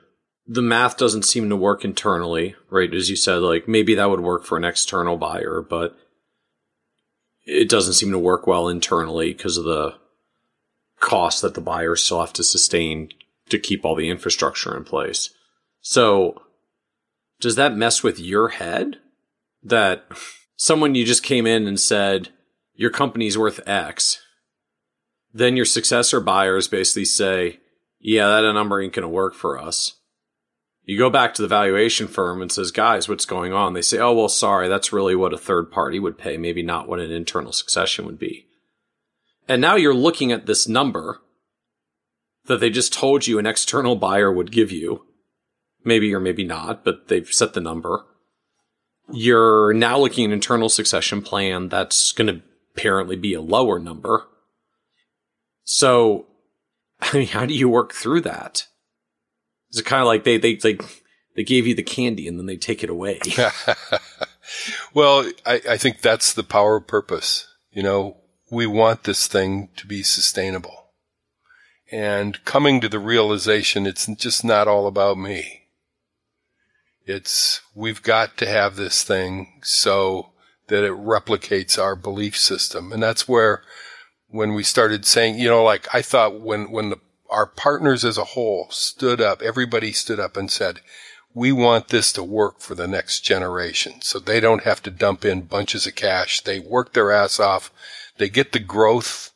The 0.47 0.62
math 0.62 0.97
doesn't 0.97 1.24
seem 1.24 1.51
to 1.51 1.56
work 1.56 1.85
internally, 1.85 2.55
right? 2.70 2.93
As 2.94 3.10
you 3.10 3.16
said, 3.16 3.43
like 3.43 3.68
maybe 3.68 3.94
that 3.94 4.09
would 4.09 4.20
work 4.20 4.44
for 4.44 4.56
an 4.56 4.64
external 4.64 5.16
buyer, 5.16 5.60
but 5.68 5.97
it 7.44 7.68
doesn't 7.68 7.94
seem 7.94 8.12
to 8.12 8.18
work 8.18 8.47
well 8.47 8.68
internally 8.68 9.32
because 9.32 9.56
of 9.56 9.64
the 9.64 9.94
cost 11.01 11.43
that 11.43 11.55
the 11.55 11.60
buyers 11.60 12.02
still 12.02 12.20
have 12.20 12.32
to 12.35 12.44
sustain 12.44 13.10
to 13.48 13.59
keep 13.59 13.85
all 13.85 13.94
the 13.94 14.09
infrastructure 14.09 14.76
in 14.76 14.85
place. 14.85 15.30
So 15.80 16.43
does 17.40 17.56
that 17.56 17.76
mess 17.76 18.02
with 18.02 18.18
your 18.18 18.48
head 18.48 18.98
that 19.62 20.05
someone 20.59 20.94
you 20.94 21.06
just 21.06 21.22
came 21.22 21.47
in 21.47 21.66
and 21.66 21.80
said, 21.80 22.28
your 22.74 22.90
company's 22.90 23.39
worth 23.39 23.66
X, 23.66 24.20
then 25.32 25.56
your 25.56 25.64
successor 25.64 26.20
buyers 26.20 26.68
basically 26.68 27.06
say, 27.06 27.60
yeah, 28.01 28.28
that 28.28 28.52
number 28.52 28.82
ain't 28.82 28.93
going 28.93 29.02
to 29.02 29.09
work 29.09 29.35
for 29.35 29.59
us. 29.59 29.94
You 30.82 30.98
go 30.98 31.10
back 31.10 31.35
to 31.35 31.43
the 31.43 31.48
valuation 31.48 32.09
firm 32.09 32.43
and 32.43 32.51
says, 32.51 32.70
guys, 32.70 33.09
what's 33.09 33.24
going 33.24 33.52
on? 33.52 33.72
They 33.72 33.82
say, 33.82 33.98
oh, 33.98 34.14
well, 34.14 34.28
sorry, 34.28 34.68
that's 34.68 34.93
really 34.93 35.14
what 35.14 35.32
a 35.32 35.39
third 35.39 35.70
party 35.70 35.98
would 35.98 36.18
pay, 36.18 36.36
maybe 36.36 36.62
not 36.62 36.89
what 36.89 37.01
an 37.01 37.10
internal 37.10 37.52
succession 37.52 38.05
would 38.06 38.18
be. 38.18 38.47
And 39.47 39.60
now 39.60 39.76
you're 39.76 39.94
looking 39.94 40.32
at 40.32 40.47
this 40.47 40.66
number 40.66 41.20
that 42.47 42.60
they 42.60 42.70
just 42.70 42.93
told 42.93 43.26
you 43.26 43.39
an 43.39 43.47
external 43.47 43.97
buyer 43.97 44.32
would 44.32 44.51
give 44.51 44.72
you. 44.72 45.05
Maybe 45.85 46.12
or 46.14 46.20
maybe 46.20 46.44
not, 46.44 46.85
but 46.85 47.09
they've 47.09 47.32
set 47.32 47.55
the 47.55 47.60
number 47.60 48.05
you're 49.10 49.72
now 49.72 49.98
looking 49.98 50.24
at 50.24 50.28
an 50.28 50.32
internal 50.32 50.68
succession 50.68 51.22
plan 51.22 51.68
that's 51.68 52.12
going 52.12 52.26
to 52.26 52.43
apparently 52.74 53.16
be 53.16 53.35
a 53.35 53.40
lower 53.40 53.78
number. 53.78 54.26
So, 55.64 56.26
I 57.01 57.18
mean, 57.18 57.28
how 57.28 57.47
do 57.47 57.55
you 57.55 57.68
work 57.68 57.93
through 57.93 58.22
that? 58.22 58.66
Is 59.70 59.80
it 59.80 59.86
kind 59.86 60.02
of 60.02 60.06
like 60.06 60.24
they, 60.24 60.39
they, 60.39 60.55
they, 60.55 60.78
they 61.36 61.44
gave 61.44 61.66
you 61.66 61.74
the 61.74 61.82
candy 61.82 62.26
and 62.26 62.39
then 62.39 62.47
they 62.47 62.56
take 62.56 62.82
it 62.82 62.90
away? 62.90 63.20
well, 64.94 65.30
I, 65.44 65.60
I 65.70 65.76
think 65.76 66.01
that's 66.01 66.32
the 66.32 66.43
power 66.43 66.76
of 66.76 66.86
purpose. 66.86 67.47
You 67.70 67.82
know, 67.82 68.16
we 68.51 68.66
want 68.66 69.05
this 69.05 69.26
thing 69.26 69.68
to 69.76 69.86
be 69.86 70.02
sustainable 70.02 70.89
and 71.90 72.44
coming 72.44 72.80
to 72.80 72.89
the 72.89 72.98
realization 72.98 73.86
it's 73.86 74.06
just 74.06 74.44
not 74.44 74.68
all 74.68 74.86
about 74.86 75.18
me. 75.18 75.57
It's, 77.09 77.62
we've 77.74 78.02
got 78.02 78.36
to 78.36 78.47
have 78.47 78.76
this 78.76 79.02
thing 79.02 79.60
so 79.62 80.32
that 80.66 80.85
it 80.85 80.93
replicates 80.93 81.82
our 81.82 81.97
belief 81.97 82.36
system. 82.36 82.93
And 82.93 83.02
that's 83.02 83.26
where, 83.26 83.62
when 84.28 84.52
we 84.52 84.62
started 84.62 85.06
saying, 85.06 85.39
you 85.39 85.48
know, 85.48 85.64
like 85.64 85.89
I 85.94 86.02
thought 86.02 86.39
when, 86.40 86.70
when 86.70 86.90
the, 86.90 87.01
our 87.30 87.47
partners 87.47 88.05
as 88.05 88.18
a 88.18 88.24
whole 88.24 88.66
stood 88.68 89.22
up, 89.22 89.40
everybody 89.40 89.93
stood 89.93 90.20
up 90.20 90.36
and 90.36 90.51
said, 90.51 90.80
we 91.32 91.51
want 91.51 91.89
this 91.89 92.12
to 92.12 92.22
work 92.22 92.60
for 92.60 92.74
the 92.74 92.86
next 92.86 93.20
generation. 93.20 94.02
So 94.02 94.18
they 94.18 94.39
don't 94.39 94.64
have 94.64 94.82
to 94.82 94.90
dump 94.90 95.24
in 95.24 95.43
bunches 95.43 95.86
of 95.86 95.94
cash. 95.94 96.43
They 96.43 96.59
work 96.59 96.93
their 96.93 97.10
ass 97.10 97.40
off. 97.40 97.72
They 98.18 98.28
get 98.28 98.52
the 98.52 98.59
growth, 98.59 99.32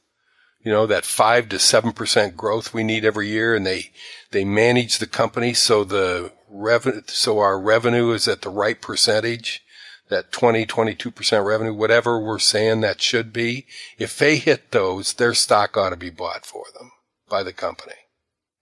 you 0.62 0.70
know, 0.70 0.86
that 0.86 1.06
five 1.06 1.48
to 1.50 1.58
seven 1.58 1.92
percent 1.92 2.36
growth 2.36 2.74
we 2.74 2.84
need 2.84 3.06
every 3.06 3.28
year. 3.28 3.54
And 3.54 3.64
they, 3.64 3.92
they 4.30 4.44
manage 4.44 4.98
the 4.98 5.06
company 5.06 5.54
so 5.54 5.84
the 5.84 6.32
revenue, 6.52 7.02
so 7.06 7.38
our 7.38 7.58
revenue 7.58 8.12
is 8.12 8.28
at 8.28 8.42
the 8.42 8.50
right 8.50 8.80
percentage, 8.80 9.64
that 10.08 10.30
20, 10.30 10.66
22% 10.66 11.44
revenue, 11.44 11.72
whatever 11.72 12.20
we're 12.20 12.38
saying 12.38 12.82
that 12.82 13.00
should 13.00 13.32
be. 13.32 13.66
If 13.98 14.18
they 14.18 14.36
hit 14.36 14.70
those, 14.70 15.14
their 15.14 15.34
stock 15.34 15.76
ought 15.76 15.90
to 15.90 15.96
be 15.96 16.10
bought 16.10 16.44
for 16.44 16.64
them 16.74 16.92
by 17.28 17.42
the 17.42 17.52
company. 17.52 17.94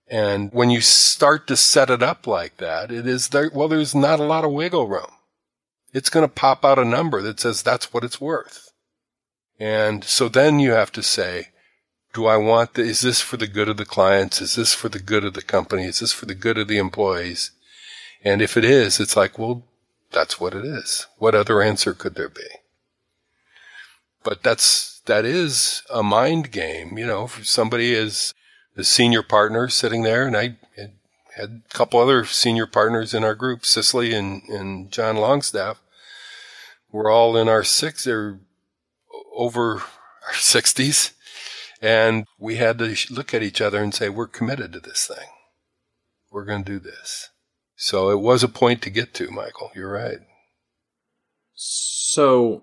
And 0.07 0.53
when 0.53 0.71
you 0.71 0.81
start 0.81 1.47
to 1.49 1.57
set 1.57 1.91
it 1.91 2.03
up 2.03 2.27
like 2.27 2.57
that, 2.59 2.91
it 2.91 3.07
is 3.07 3.29
there, 3.29 3.51
well, 3.53 3.69
there's 3.69 3.95
not 3.95 4.21
a 4.21 4.25
lot 4.25 4.45
of 4.45 4.53
wiggle 4.53 4.89
room. 4.89 5.11
It's 5.93 6.11
going 6.11 6.25
to 6.25 6.33
pop 6.33 6.65
out 6.65 6.79
a 6.79 6.85
number 6.85 7.21
that 7.23 7.41
says 7.41 7.63
that's 7.63 7.93
what 7.93 8.05
it's 8.05 8.21
worth. 8.21 8.71
And 9.59 10.05
so 10.05 10.29
then 10.29 10.59
you 10.59 10.71
have 10.73 10.93
to 10.93 11.03
say, 11.03 11.49
do 12.13 12.27
I 12.27 12.37
want 12.37 12.75
the, 12.75 12.83
is 12.83 13.03
this 13.03 13.21
for 13.21 13.37
the 13.37 13.47
good 13.47 13.69
of 13.69 13.77
the 13.77 13.85
clients? 13.85 14.41
Is 14.41 14.57
this 14.57 14.75
for 14.75 14.89
the 14.89 14.99
good 14.99 15.25
of 15.25 15.35
the 15.35 15.43
company? 15.43 15.85
Is 15.85 16.01
this 16.01 16.13
for 16.13 16.27
the 16.27 16.35
good 16.35 16.59
of 16.59 16.67
the 16.67 16.79
employees? 16.79 17.53
And 18.23 18.43
if 18.43 18.57
it 18.57 18.65
is, 18.65 19.01
it's 19.01 19.17
like, 19.17 19.39
well, 19.39 19.65
that's 20.11 20.41
what 20.41 20.55
it 20.55 20.65
is. 20.65 21.07
What 21.19 21.35
other 21.35 21.63
answer 21.63 21.95
could 21.95 22.15
there 22.15 22.29
be? 22.29 22.47
But 24.23 24.43
that's, 24.43 25.01
that 25.07 25.25
is 25.25 25.83
a 25.91 26.03
mind 26.03 26.51
game, 26.51 26.99
you 26.99 27.07
know, 27.07 27.27
somebody 27.43 27.95
is 27.95 28.35
the 28.77 28.85
senior 28.85 29.23
partner 29.23 29.69
sitting 29.69 30.03
there 30.03 30.27
and 30.27 30.37
I 30.37 30.57
had 31.37 31.63
a 31.65 31.75
couple 31.75 32.01
other 32.01 32.25
senior 32.25 32.67
partners 32.67 33.15
in 33.15 33.25
our 33.25 33.35
group, 33.35 33.65
Cicely 33.65 34.13
and, 34.13 34.43
and 34.49 34.91
John 34.91 35.17
Longstaff. 35.17 35.81
We're 36.93 37.11
all 37.11 37.37
in 37.37 37.49
our 37.49 37.65
six 37.65 38.07
or 38.07 38.41
over 39.35 39.77
our 39.77 40.35
sixties. 40.35 41.13
And 41.83 42.27
we 42.39 42.57
had 42.57 42.79
to 42.79 42.95
look 43.09 43.33
at 43.33 43.43
each 43.43 43.61
other 43.61 43.83
and 43.83 43.95
say, 43.95 44.11
we're 44.11 44.27
committed 44.27 44.73
to 44.75 44.81
this 44.81 45.07
thing. 45.07 45.29
We're 46.31 46.45
going 46.45 46.63
to 46.65 46.73
do 46.73 46.79
this. 46.79 47.31
So 47.83 48.11
it 48.11 48.21
was 48.21 48.43
a 48.43 48.49
point 48.49 48.83
to 48.83 48.91
get 48.91 49.15
to, 49.15 49.31
Michael. 49.31 49.71
You're 49.75 49.91
right. 49.91 50.19
So 51.55 52.63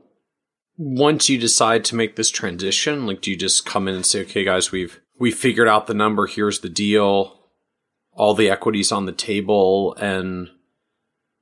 once 0.78 1.28
you 1.28 1.40
decide 1.40 1.84
to 1.86 1.96
make 1.96 2.16
this 2.16 2.30
transition, 2.30 3.08
like 3.08 3.22
do 3.22 3.32
you 3.32 3.36
just 3.36 3.66
come 3.66 3.88
in 3.88 3.96
and 3.96 4.06
say, 4.06 4.22
okay, 4.22 4.44
guys, 4.44 4.72
we've, 4.72 5.02
we 5.18 5.32
figured 5.32 5.68
out 5.68 5.88
the 5.88 5.96
number. 5.96 6.28
Here's 6.28 6.60
the 6.60 6.70
deal. 6.70 7.50
All 8.12 8.36
the 8.36 8.52
equities 8.52 8.92
on 8.92 9.08
the 9.08 9.12
table 9.12 9.96
and 9.96 10.50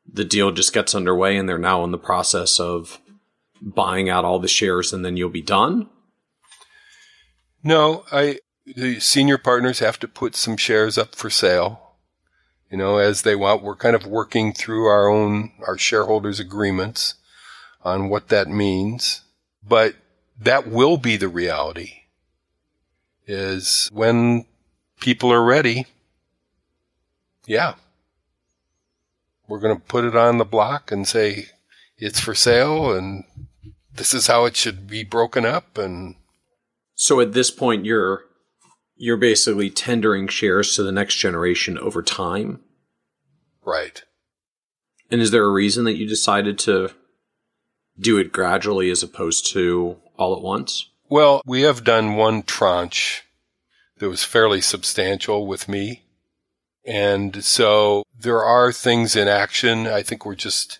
the 0.09 0.23
deal 0.23 0.51
just 0.51 0.71
gets 0.71 0.95
underway 0.95 1.35
and 1.35 1.49
they're 1.49 1.57
now 1.57 1.83
in 1.83 1.91
the 1.91 1.97
process 1.97 2.61
of 2.61 3.01
buying 3.61 4.09
out 4.09 4.23
all 4.23 4.39
the 4.39 4.47
shares 4.47 4.93
and 4.93 5.03
then 5.03 5.17
you'll 5.17 5.27
be 5.27 5.41
done? 5.41 5.89
No, 7.61 8.05
I 8.09 8.39
the 8.65 9.01
senior 9.01 9.37
partners 9.37 9.79
have 9.79 9.99
to 9.99 10.07
put 10.07 10.33
some 10.33 10.55
shares 10.55 10.97
up 10.97 11.13
for 11.13 11.29
sale. 11.29 11.84
You 12.69 12.77
know, 12.77 12.97
as 12.97 13.21
they 13.21 13.35
want. 13.35 13.63
We're 13.63 13.75
kind 13.75 13.95
of 13.95 14.05
working 14.05 14.53
through 14.53 14.85
our 14.85 15.07
own 15.07 15.51
our 15.67 15.77
shareholders 15.77 16.39
agreements 16.39 17.15
on 17.83 18.09
what 18.09 18.29
that 18.29 18.47
means. 18.47 19.21
But 19.67 19.95
that 20.39 20.67
will 20.67 20.97
be 20.97 21.17
the 21.17 21.29
reality 21.29 22.01
is 23.27 23.89
when 23.93 24.45
people 24.99 25.31
are 25.31 25.43
ready. 25.43 25.87
Yeah. 27.47 27.75
We're 29.47 29.59
going 29.59 29.75
to 29.75 29.81
put 29.81 30.05
it 30.05 30.15
on 30.15 30.37
the 30.37 30.45
block 30.45 30.91
and 30.91 31.07
say 31.07 31.47
it's 31.97 32.19
for 32.19 32.35
sale 32.35 32.91
and 32.91 33.23
this 33.93 34.13
is 34.13 34.27
how 34.27 34.45
it 34.45 34.55
should 34.55 34.87
be 34.87 35.03
broken 35.03 35.45
up 35.45 35.77
and 35.77 36.15
so 36.95 37.19
at 37.19 37.33
this 37.33 37.51
point, 37.51 37.85
you're 37.85 38.25
you're 38.95 39.17
basically 39.17 39.69
tendering 39.69 40.27
shares 40.27 40.75
to 40.75 40.83
the 40.83 40.91
next 40.91 41.15
generation 41.15 41.77
over 41.77 42.01
time. 42.01 42.61
Right. 43.63 44.03
And 45.11 45.21
is 45.21 45.31
there 45.31 45.43
a 45.43 45.51
reason 45.51 45.85
that 45.85 45.97
you 45.97 46.07
decided 46.07 46.57
to 46.59 46.91
do 47.99 48.17
it 48.17 48.31
gradually 48.31 48.89
as 48.89 49.03
opposed 49.03 49.51
to 49.53 49.97
all 50.17 50.35
at 50.35 50.41
once? 50.41 50.89
Well, 51.09 51.41
we 51.45 51.61
have 51.61 51.83
done 51.83 52.15
one 52.15 52.43
tranche 52.43 53.23
that 53.99 54.09
was 54.09 54.23
fairly 54.23 54.61
substantial 54.61 55.45
with 55.45 55.69
me. 55.69 56.03
And 56.85 57.43
so 57.43 58.03
there 58.17 58.43
are 58.43 58.71
things 58.71 59.15
in 59.15 59.27
action. 59.27 59.87
I 59.87 60.03
think 60.03 60.25
we're 60.25 60.35
just 60.35 60.79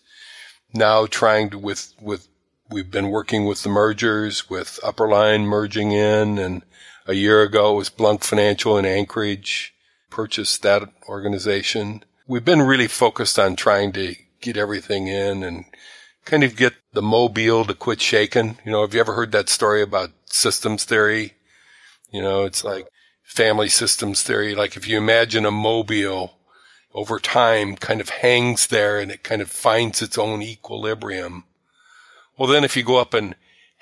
now 0.74 1.06
trying 1.06 1.50
to, 1.52 1.58
with, 1.58 1.94
with 2.00 2.28
we've 2.70 2.92
been 2.92 3.10
working 3.10 3.46
with 3.46 3.64
the 3.64 3.70
mergers, 3.70 4.50
with 4.50 4.80
Upperline 4.84 5.46
merging 5.46 5.92
in, 5.92 6.38
and 6.38 6.64
a 7.06 7.14
year 7.14 7.42
ago 7.42 7.74
it 7.74 7.78
was 7.78 7.90
Blunk 7.90 8.24
Financial 8.24 8.78
in 8.78 8.86
Anchorage 8.86 9.74
purchased 10.10 10.62
that 10.64 10.84
organization. 11.08 12.04
We've 12.28 12.46
been 12.46 12.62
really 12.62 12.88
focused 12.88 13.38
on 13.38 13.56
trying 13.56 13.92
to 13.94 14.16
get 14.42 14.58
everything 14.58 15.08
in 15.08 15.44
and 15.44 15.66
kind 16.24 16.44
of 16.44 16.56
get 16.56 16.74
the 16.94 17.02
mobile 17.02 17.66
to 17.66 17.74
quit 17.74 18.02
shaking. 18.02 18.58
You 18.66 18.72
know, 18.72 18.82
have 18.82 18.94
you 18.94 19.00
ever 19.00 19.14
heard 19.14 19.32
that 19.34 19.50
story 19.50 19.82
about 19.82 20.12
systems 20.26 20.86
theory? 20.86 21.34
You 22.12 22.22
know, 22.22 22.46
it's 22.46 22.64
like 22.64 22.88
family 23.24 23.70
systems 23.70 24.24
theory. 24.24 24.56
Like 24.56 24.76
if 24.76 24.88
you 24.88 24.98
imagine 24.98 25.46
a 25.46 25.52
mobile 25.52 26.40
over 26.94 27.20
time 27.20 27.76
kind 27.76 28.00
of 28.00 28.10
hangs 28.10 28.68
there 28.68 29.00
and 29.00 29.12
it 29.12 29.24
kind 29.24 29.42
of 29.42 29.52
finds 29.52 30.02
its 30.02 30.18
own 30.18 30.42
equilibrium 30.42 31.44
well, 32.38 32.50
then 32.50 32.64
if 32.64 32.76
you 32.76 32.84
go 32.84 32.98
up 32.98 33.14
and 33.14 33.36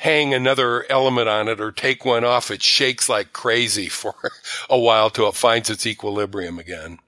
hang 0.04 0.34
another 0.34 0.86
element 0.92 1.30
on 1.30 1.48
it 1.48 1.62
or 1.62 1.72
take 1.72 2.04
one 2.04 2.26
off, 2.26 2.52
it 2.52 2.62
shakes 2.62 3.08
like 3.08 3.32
crazy 3.32 3.88
for 3.88 4.14
a 4.70 4.78
while 4.78 5.10
till 5.10 5.30
it 5.30 5.36
finds 5.36 5.70
its 5.70 5.88
equilibrium 5.88 6.60
again. 6.60 7.00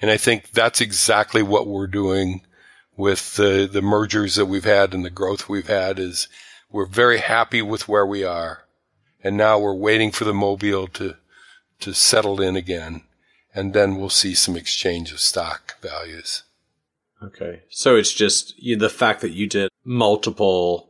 And 0.00 0.08
I 0.08 0.16
think 0.16 0.52
that's 0.52 0.80
exactly 0.80 1.42
what 1.42 1.66
we're 1.66 1.88
doing 1.88 2.42
with 2.96 3.34
the, 3.34 3.68
the 3.70 3.82
mergers 3.82 4.36
that 4.36 4.46
we've 4.46 4.62
had 4.62 4.94
and 4.94 5.04
the 5.04 5.10
growth 5.10 5.48
we've 5.48 5.66
had 5.66 5.98
is 5.98 6.28
we're 6.70 6.86
very 6.86 7.18
happy 7.18 7.62
with 7.62 7.88
where 7.88 8.06
we 8.06 8.22
are. 8.22 8.62
And 9.24 9.36
now 9.36 9.58
we're 9.58 9.74
waiting 9.74 10.12
for 10.12 10.24
the 10.24 10.32
mobile 10.32 10.86
to, 10.86 11.16
to 11.80 11.92
settle 11.92 12.40
in 12.40 12.54
again. 12.54 13.02
And 13.52 13.72
then 13.72 13.96
we'll 13.96 14.08
see 14.08 14.34
some 14.34 14.56
exchange 14.56 15.10
of 15.10 15.18
stock 15.18 15.80
values. 15.82 16.44
Okay. 17.20 17.62
So 17.70 17.96
it's 17.96 18.12
just 18.12 18.54
the 18.56 18.88
fact 18.88 19.20
that 19.22 19.32
you 19.32 19.48
did 19.48 19.68
multiple 19.84 20.85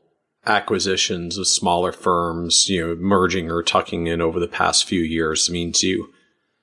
acquisitions 0.46 1.38
of 1.38 1.46
smaller 1.46 1.92
firms, 1.92 2.68
you 2.68 2.86
know, 2.86 2.94
merging 2.96 3.50
or 3.50 3.62
tucking 3.62 4.06
in 4.06 4.20
over 4.20 4.40
the 4.40 4.48
past 4.48 4.84
few 4.84 5.00
years 5.00 5.50
means 5.50 5.82
you 5.82 6.12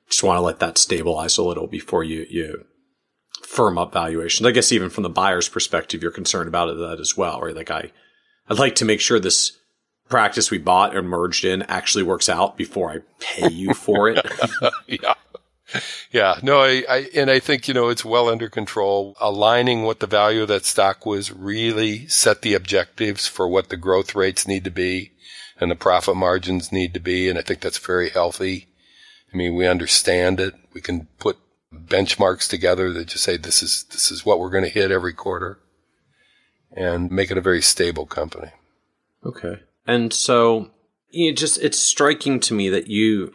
just 0.08 0.24
want 0.24 0.38
to 0.38 0.42
let 0.42 0.60
that 0.60 0.78
stabilize 0.78 1.38
a 1.38 1.44
little 1.44 1.68
before 1.68 2.04
you, 2.04 2.26
you 2.30 2.66
firm 3.42 3.78
up 3.78 3.94
valuations. 3.94 4.46
I 4.46 4.52
guess 4.52 4.72
even 4.72 4.90
from 4.90 5.04
the 5.04 5.10
buyer's 5.10 5.50
perspective, 5.50 6.02
you're 6.02 6.12
concerned 6.12 6.48
about 6.48 6.76
that 6.78 7.00
as 7.00 7.18
well, 7.18 7.42
right? 7.42 7.56
Like 7.56 7.72
I, 7.72 7.92
I'd 8.50 8.60
like 8.60 8.76
to 8.76 8.86
make 8.86 9.02
sure 9.02 9.20
this 9.20 9.58
practice 10.10 10.52
we 10.52 10.58
bought 10.58 10.96
and 10.96 11.08
merged 11.08 11.46
in 11.46 11.64
actually 11.64 12.04
works 12.04 12.30
out 12.30 12.58
before 12.58 12.92
I 12.92 13.00
pay 13.20 13.50
you 13.50 13.74
for 13.74 14.10
it. 14.10 14.26
yeah 14.88 15.14
yeah, 16.12 16.40
no, 16.42 16.62
I, 16.62 16.84
I, 16.90 17.10
and 17.16 17.30
I 17.30 17.40
think, 17.40 17.68
you 17.68 17.74
know, 17.74 17.90
it's 17.90 18.06
well 18.06 18.30
under 18.30 18.50
control. 18.50 19.16
Aligning 19.20 19.84
what 19.84 20.00
the 20.00 20.08
value 20.08 20.44
of 20.44 20.48
that 20.50 20.66
stock 20.66 21.06
was 21.06 21.32
really 21.32 22.08
set 22.08 22.42
the 22.42 22.54
objectives 22.54 23.28
for 23.28 23.48
what 23.48 23.70
the 23.70 23.78
growth 23.78 24.16
rates 24.16 24.48
need 24.48 24.64
to 24.64 24.72
be 24.72 25.12
and 25.60 25.72
the 25.72 25.76
profit 25.76 26.16
margins 26.16 26.72
need 26.72 26.94
to 26.94 27.00
be. 27.00 27.30
And 27.30 27.38
I 27.38 27.42
think 27.42 27.62
that's 27.62 27.78
very 27.78 28.10
healthy. 28.10 28.68
I 29.34 29.38
mean, 29.38 29.56
we 29.56 29.68
understand 29.68 30.40
it. 30.40 30.54
We 30.74 30.82
can 30.82 31.08
put 31.20 31.38
benchmarks 31.74 32.48
together 32.48 32.92
that 32.94 33.08
just 33.08 33.24
say 33.24 33.38
this 33.38 33.64
is, 33.64 33.86
this 33.92 34.12
is 34.12 34.26
what 34.26 34.40
we're 34.40 34.52
going 34.52 34.64
to 34.64 34.70
hit 34.70 34.92
every 34.92 35.14
quarter 35.14 35.60
and 36.76 37.12
make 37.12 37.32
it 37.32 37.38
a 37.38 37.42
very 37.42 37.62
stable 37.62 38.06
company. 38.06 38.52
Okay. 39.26 39.62
And 39.88 40.14
so 40.14 40.72
it 41.10 41.38
just, 41.38 41.60
it's 41.62 41.80
striking 41.80 42.40
to 42.42 42.54
me 42.54 42.70
that 42.70 42.88
you, 42.88 43.34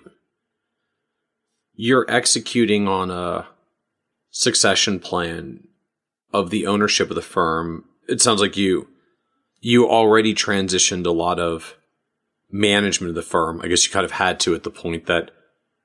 you're 1.81 2.05
executing 2.09 2.89
on 2.89 3.09
a 3.09 3.47
succession 4.31 4.99
plan 4.99 5.61
of 6.35 6.51
the 6.51 6.67
ownership 6.67 7.09
of 7.09 7.15
the 7.15 7.23
firm. 7.23 7.85
It 8.09 8.21
sounds 8.21 8.41
like 8.41 8.57
you 8.57 8.89
you 9.61 9.89
already 9.89 10.35
transitioned 10.35 11.07
a 11.07 11.13
lot 11.13 11.39
of 11.39 11.77
management 12.51 13.11
of 13.11 13.15
the 13.15 13.23
firm. 13.23 13.61
I 13.63 13.69
guess 13.69 13.87
you 13.87 13.93
kind 13.93 14.05
of 14.05 14.11
had 14.11 14.41
to 14.41 14.57
at 14.57 14.65
the 14.65 14.71
point 14.71 15.07
that 15.07 15.31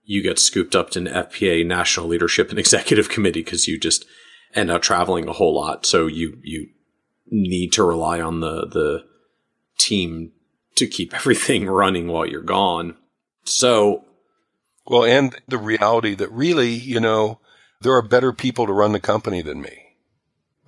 you 0.03 0.24
get 0.24 0.40
scooped 0.40 0.76
up 0.76 0.98
in 0.98 1.06
FPA 1.06 1.65
national 1.65 2.07
leadership 2.07 2.49
and 2.49 2.57
executive 2.57 3.07
committee 3.07 3.44
because 3.44 3.68
you 3.68 3.80
just 3.80 4.06
end 4.56 4.72
up 4.72 4.82
traveling 4.82 5.28
a 5.28 5.34
whole 5.34 5.53
lot. 5.53 5.86
So 5.86 6.07
you 6.07 6.40
you 6.41 6.70
need 7.28 7.72
to 7.74 7.84
rely 7.84 8.20
on 8.20 8.40
the 8.40 8.65
the 8.65 9.06
team 9.78 10.32
to 10.76 10.88
keep 10.88 11.14
everything 11.15 11.68
running 11.68 12.07
while 12.07 12.26
you're 12.26 12.41
gone. 12.41 12.95
So 13.45 14.06
well, 14.85 15.05
and 15.05 15.35
the 15.47 15.57
reality 15.57 16.15
that 16.15 16.31
really, 16.31 16.72
you 16.72 16.99
know, 16.99 17.39
there 17.81 17.93
are 17.93 18.01
better 18.01 18.34
people 18.34 18.65
to 18.65 18.73
run 18.73 18.91
the 18.91 18.99
company 18.99 19.41
than 19.41 19.61
me. 19.61 19.97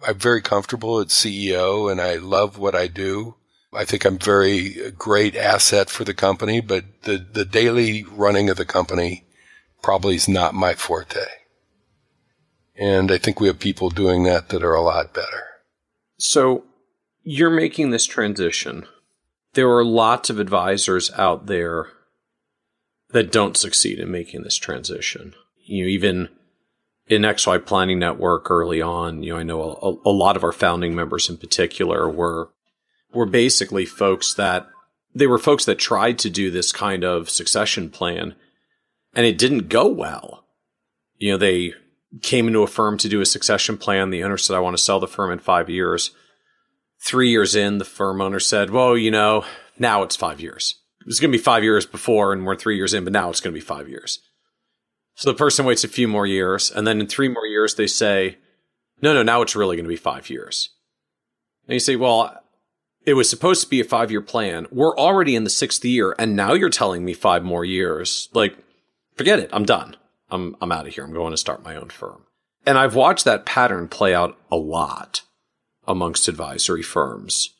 I'm 0.05 0.19
very 0.19 0.41
comfortable 0.41 0.99
as 0.99 1.07
CEO 1.07 1.91
and 1.91 1.99
I 1.99 2.15
love 2.15 2.57
what 2.57 2.75
I 2.75 2.87
do. 2.87 3.35
I 3.73 3.83
think 3.83 4.05
I'm 4.05 4.17
very 4.17 4.91
great 4.91 5.35
asset 5.35 5.89
for 5.89 6.03
the 6.03 6.13
company, 6.13 6.61
but 6.61 6.85
the, 7.03 7.17
the 7.17 7.45
daily 7.45 8.03
running 8.03 8.49
of 8.49 8.57
the 8.57 8.65
company 8.65 9.25
probably 9.81 10.15
is 10.15 10.29
not 10.29 10.53
my 10.53 10.73
forte. 10.73 11.25
And 12.77 13.11
I 13.11 13.17
think 13.17 13.39
we 13.39 13.47
have 13.47 13.59
people 13.59 13.89
doing 13.89 14.23
that 14.23 14.49
that 14.49 14.63
are 14.63 14.75
a 14.75 14.81
lot 14.81 15.13
better. 15.13 15.43
So 16.17 16.63
you're 17.23 17.49
making 17.49 17.89
this 17.89 18.05
transition. 18.05 18.85
There 19.53 19.69
are 19.69 19.85
lots 19.85 20.29
of 20.29 20.39
advisors 20.39 21.11
out 21.11 21.47
there 21.47 21.87
that 23.11 23.31
don't 23.31 23.57
succeed 23.57 23.99
in 23.99 24.11
making 24.11 24.43
this 24.43 24.57
transition. 24.57 25.33
you 25.63 25.83
know, 25.83 25.89
even 25.89 26.29
in 27.07 27.21
XY 27.21 27.65
Planning 27.65 27.99
Network 27.99 28.49
early 28.49 28.81
on, 28.81 29.23
you 29.23 29.33
know, 29.33 29.39
I 29.39 29.43
know 29.43 29.61
a, 29.61 30.09
a 30.09 30.11
lot 30.11 30.35
of 30.35 30.43
our 30.43 30.51
founding 30.51 30.95
members 30.95 31.29
in 31.29 31.37
particular 31.37 32.09
were 32.09 32.49
were 33.13 33.25
basically 33.25 33.85
folks 33.85 34.33
that 34.33 34.67
they 35.13 35.27
were 35.27 35.37
folks 35.37 35.63
that 35.65 35.79
tried 35.79 36.19
to 36.19 36.29
do 36.29 36.51
this 36.51 36.73
kind 36.73 37.05
of 37.05 37.29
succession 37.29 37.89
plan 37.89 38.35
and 39.15 39.25
it 39.25 39.37
didn't 39.37 39.69
go 39.69 39.87
well. 39.87 40.45
You 41.17 41.31
know, 41.31 41.37
they 41.37 41.73
came 42.21 42.47
into 42.47 42.63
a 42.63 42.67
firm 42.67 42.97
to 42.97 43.09
do 43.09 43.21
a 43.21 43.25
succession 43.25 43.77
plan. 43.77 44.09
The 44.09 44.23
owner 44.23 44.37
said, 44.37 44.55
I 44.55 44.59
want 44.59 44.77
to 44.77 44.83
sell 44.83 44.99
the 44.99 45.07
firm 45.07 45.31
in 45.31 45.39
five 45.39 45.69
years. 45.69 46.11
Three 46.99 47.29
years 47.29 47.55
in, 47.55 47.77
the 47.77 47.85
firm 47.85 48.21
owner 48.21 48.39
said, 48.39 48.69
well, 48.69 48.97
you 48.97 49.11
know, 49.11 49.45
now 49.79 50.03
it's 50.03 50.15
five 50.15 50.41
years. 50.41 50.81
It 51.05 51.09
was 51.09 51.19
going 51.19 51.31
to 51.31 51.37
be 51.37 51.43
five 51.43 51.63
years 51.63 51.85
before 51.85 52.33
and 52.33 52.47
we're 52.47 52.55
three 52.55 52.77
years 52.77 52.95
in, 52.95 53.03
but 53.03 53.13
now 53.13 53.29
it's 53.29 53.39
going 53.39 53.53
to 53.53 53.59
be 53.59 53.63
five 53.63 53.87
years. 53.87 54.19
So 55.13 55.29
the 55.29 55.37
person 55.37 55.63
waits 55.63 55.83
a 55.83 55.87
few 55.87 56.07
more 56.07 56.25
years. 56.25 56.71
And 56.71 56.87
then 56.87 56.99
in 56.99 57.05
three 57.05 57.29
more 57.29 57.45
years, 57.45 57.75
they 57.75 57.85
say, 57.85 58.39
no, 59.03 59.13
no, 59.13 59.21
now 59.21 59.43
it's 59.43 59.55
really 59.55 59.75
going 59.75 59.85
to 59.85 59.89
be 59.89 59.95
five 59.95 60.31
years. 60.31 60.71
And 61.67 61.73
you 61.73 61.79
say, 61.79 61.95
well, 61.95 62.41
it 63.05 63.13
was 63.13 63.29
supposed 63.29 63.61
to 63.61 63.69
be 63.69 63.79
a 63.79 63.85
five 63.85 64.09
year 64.09 64.21
plan. 64.21 64.65
We're 64.71 64.97
already 64.97 65.35
in 65.35 65.43
the 65.43 65.49
sixth 65.51 65.85
year. 65.85 66.15
And 66.17 66.35
now 66.35 66.53
you're 66.53 66.69
telling 66.69 67.05
me 67.05 67.13
five 67.13 67.43
more 67.43 67.63
years. 67.63 68.29
Like, 68.33 68.57
forget 69.15 69.37
it. 69.37 69.51
I'm 69.53 69.65
done. 69.65 69.95
I'm, 70.31 70.55
I'm 70.59 70.71
out 70.71 70.87
of 70.87 70.95
here. 70.95 71.03
I'm 71.03 71.13
going 71.13 71.31
to 71.31 71.37
start 71.37 71.63
my 71.63 71.75
own 71.75 71.89
firm. 71.89 72.23
And 72.65 72.79
I've 72.79 72.95
watched 72.95 73.25
that 73.25 73.45
pattern 73.45 73.87
play 73.87 74.15
out 74.15 74.39
a 74.51 74.55
lot 74.55 75.21
amongst 75.87 76.27
advisory 76.27 76.81
firms. 76.81 77.51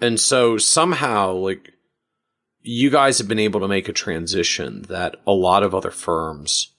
And 0.00 0.20
so 0.20 0.58
somehow, 0.58 1.32
like, 1.32 1.72
you 2.70 2.90
guys 2.90 3.16
have 3.16 3.26
been 3.26 3.38
able 3.38 3.60
to 3.60 3.68
make 3.68 3.88
a 3.88 3.94
transition 3.94 4.82
that 4.90 5.16
a 5.26 5.32
lot 5.32 5.62
of 5.62 5.74
other 5.74 5.90
firms 5.90 6.74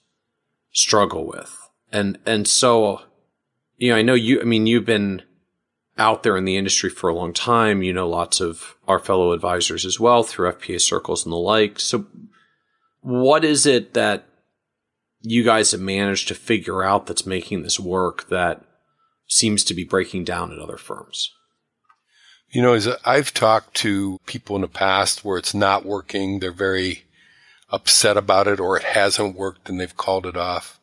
struggle 0.70 1.26
with. 1.26 1.68
And, 1.90 2.16
and 2.24 2.46
so, 2.46 3.02
you 3.76 3.90
know, 3.90 3.96
I 3.96 4.02
know 4.02 4.14
you, 4.14 4.40
I 4.40 4.44
mean, 4.44 4.68
you've 4.68 4.84
been 4.84 5.22
out 5.98 6.22
there 6.22 6.36
in 6.36 6.44
the 6.44 6.56
industry 6.56 6.90
for 6.90 7.10
a 7.10 7.14
long 7.14 7.32
time. 7.32 7.82
You 7.82 7.92
know, 7.92 8.08
lots 8.08 8.40
of 8.40 8.76
our 8.86 9.00
fellow 9.00 9.32
advisors 9.32 9.84
as 9.84 9.98
well 9.98 10.22
through 10.22 10.52
FPA 10.52 10.80
circles 10.80 11.24
and 11.24 11.32
the 11.32 11.36
like. 11.36 11.80
So 11.80 12.06
what 13.00 13.44
is 13.44 13.66
it 13.66 13.94
that 13.94 14.28
you 15.22 15.42
guys 15.42 15.72
have 15.72 15.80
managed 15.80 16.28
to 16.28 16.36
figure 16.36 16.84
out 16.84 17.06
that's 17.06 17.26
making 17.26 17.64
this 17.64 17.80
work 17.80 18.28
that 18.28 18.64
seems 19.26 19.64
to 19.64 19.74
be 19.74 19.82
breaking 19.82 20.22
down 20.22 20.52
at 20.52 20.60
other 20.60 20.76
firms? 20.76 21.34
You 22.50 22.62
know, 22.62 22.72
as 22.72 22.88
I've 23.04 23.32
talked 23.32 23.74
to 23.76 24.18
people 24.26 24.56
in 24.56 24.62
the 24.62 24.68
past 24.68 25.24
where 25.24 25.38
it's 25.38 25.54
not 25.54 25.84
working, 25.84 26.40
they're 26.40 26.52
very 26.52 27.04
upset 27.70 28.16
about 28.16 28.48
it 28.48 28.58
or 28.58 28.76
it 28.76 28.82
hasn't 28.82 29.36
worked 29.36 29.68
and 29.68 29.80
they've 29.80 29.96
called 29.96 30.26
it 30.26 30.36
off. 30.36 30.80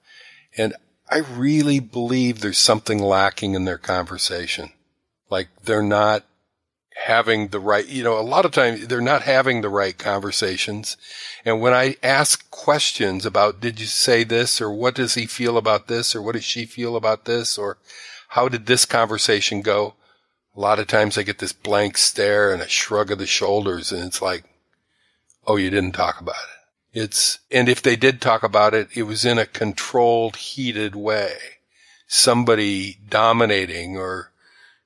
And 0.58 0.74
I 1.10 1.20
really 1.20 1.80
believe 1.80 2.40
there's 2.40 2.58
something 2.58 3.00
lacking 3.00 3.54
in 3.54 3.66
their 3.66 3.78
conversation. 3.78 4.72
Like 5.30 5.50
they're 5.64 5.84
not 5.84 6.24
having 7.06 7.50
the 7.50 7.60
right, 7.60 7.86
you 7.88 8.04
know, 8.04 8.18
a 8.18 8.22
lot 8.22 8.46
of 8.46 8.52
times 8.52 8.88
they're 8.88 9.02
not 9.02 9.22
having 9.22 9.62
the 9.62 9.70
right 9.70 9.98
conversations. 9.98 10.98
And 11.46 11.62
when 11.62 11.74
I 11.74 11.96
ask 12.02 12.50
questions 12.50 13.26
about, 13.26 13.60
did 13.62 13.80
you 13.80 13.86
say 13.86 14.24
this 14.24 14.60
or 14.60 14.72
what 14.72 14.96
does 14.96 15.14
he 15.14 15.26
feel 15.26 15.58
about 15.58 15.88
this 15.88 16.16
or 16.16 16.22
what 16.22 16.34
does 16.34 16.44
she 16.44 16.66
feel 16.66 16.96
about 16.96 17.26
this 17.26 17.58
or 17.58 17.78
how 18.30 18.50
did 18.50 18.66
this 18.66 18.86
conversation 18.86 19.62
go? 19.62 19.94
A 20.58 20.60
lot 20.60 20.80
of 20.80 20.88
times 20.88 21.20
I 21.20 21.24
get 21.24 21.38
this 21.38 21.54
blank 21.54 22.00
stare 22.00 22.52
and 22.52 22.64
a 22.64 22.68
shrug 22.68 23.12
of 23.12 23.20
the 23.20 23.28
shoulders 23.28 23.92
and 23.92 24.04
it's 24.04 24.24
like, 24.24 24.44
oh, 25.46 25.56
you 25.56 25.70
didn't 25.70 25.92
talk 25.92 26.20
about 26.20 26.36
it. 26.36 27.00
It's, 27.00 27.38
and 27.52 27.70
if 27.70 27.84
they 27.84 27.96
did 27.96 28.20
talk 28.20 28.42
about 28.42 28.74
it, 28.74 28.88
it 28.96 29.04
was 29.04 29.24
in 29.24 29.38
a 29.38 29.46
controlled, 29.46 30.36
heated 30.36 30.96
way. 30.96 31.38
Somebody 32.08 32.98
dominating 33.08 33.98
or, 33.98 34.32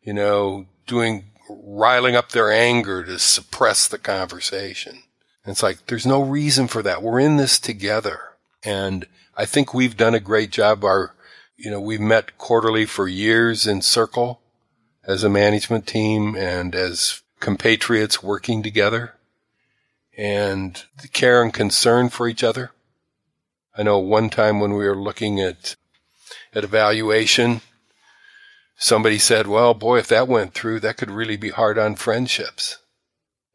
you 0.01 0.11
know, 0.13 0.65
doing 0.87 1.25
riling 1.49 2.17
up 2.17 2.29
their 2.31 2.51
anger 2.51 3.05
to 3.05 3.17
suppress 3.17 3.87
the 3.87 3.97
conversation. 3.97 5.03
And 5.45 5.53
it's 5.53 5.63
like, 5.63 5.85
there's 5.87 6.05
no 6.05 6.21
reason 6.21 6.67
for 6.67 6.83
that. 6.83 7.01
We're 7.01 7.21
in 7.21 7.37
this 7.37 7.59
together. 7.59 8.19
And 8.61 9.07
I 9.37 9.45
think 9.45 9.73
we've 9.73 9.95
done 9.95 10.15
a 10.15 10.19
great 10.19 10.51
job. 10.51 10.83
Our, 10.83 11.15
you 11.55 11.71
know, 11.71 11.79
we've 11.79 12.01
met 12.01 12.37
quarterly 12.37 12.85
for 12.85 13.07
years 13.07 13.65
in 13.65 13.81
circle 13.81 14.40
as 15.05 15.23
a 15.23 15.29
management 15.29 15.87
team 15.87 16.35
and 16.35 16.75
as 16.75 17.21
compatriots 17.39 18.21
working 18.21 18.61
together 18.61 19.15
and 20.17 20.83
the 21.01 21.07
care 21.07 21.41
and 21.41 21.53
concern 21.53 22.09
for 22.09 22.27
each 22.27 22.43
other. 22.43 22.71
I 23.75 23.83
know 23.83 23.99
one 23.99 24.29
time 24.29 24.59
when 24.59 24.73
we 24.73 24.85
were 24.85 24.95
looking 24.95 25.39
at, 25.39 25.75
at 26.53 26.63
evaluation, 26.63 27.61
somebody 28.77 29.17
said, 29.17 29.47
well, 29.47 29.73
boy, 29.73 29.97
if 29.99 30.07
that 30.09 30.27
went 30.27 30.53
through, 30.53 30.81
that 30.81 30.97
could 30.97 31.09
really 31.09 31.37
be 31.37 31.49
hard 31.49 31.77
on 31.77 31.95
friendships. 31.95 32.77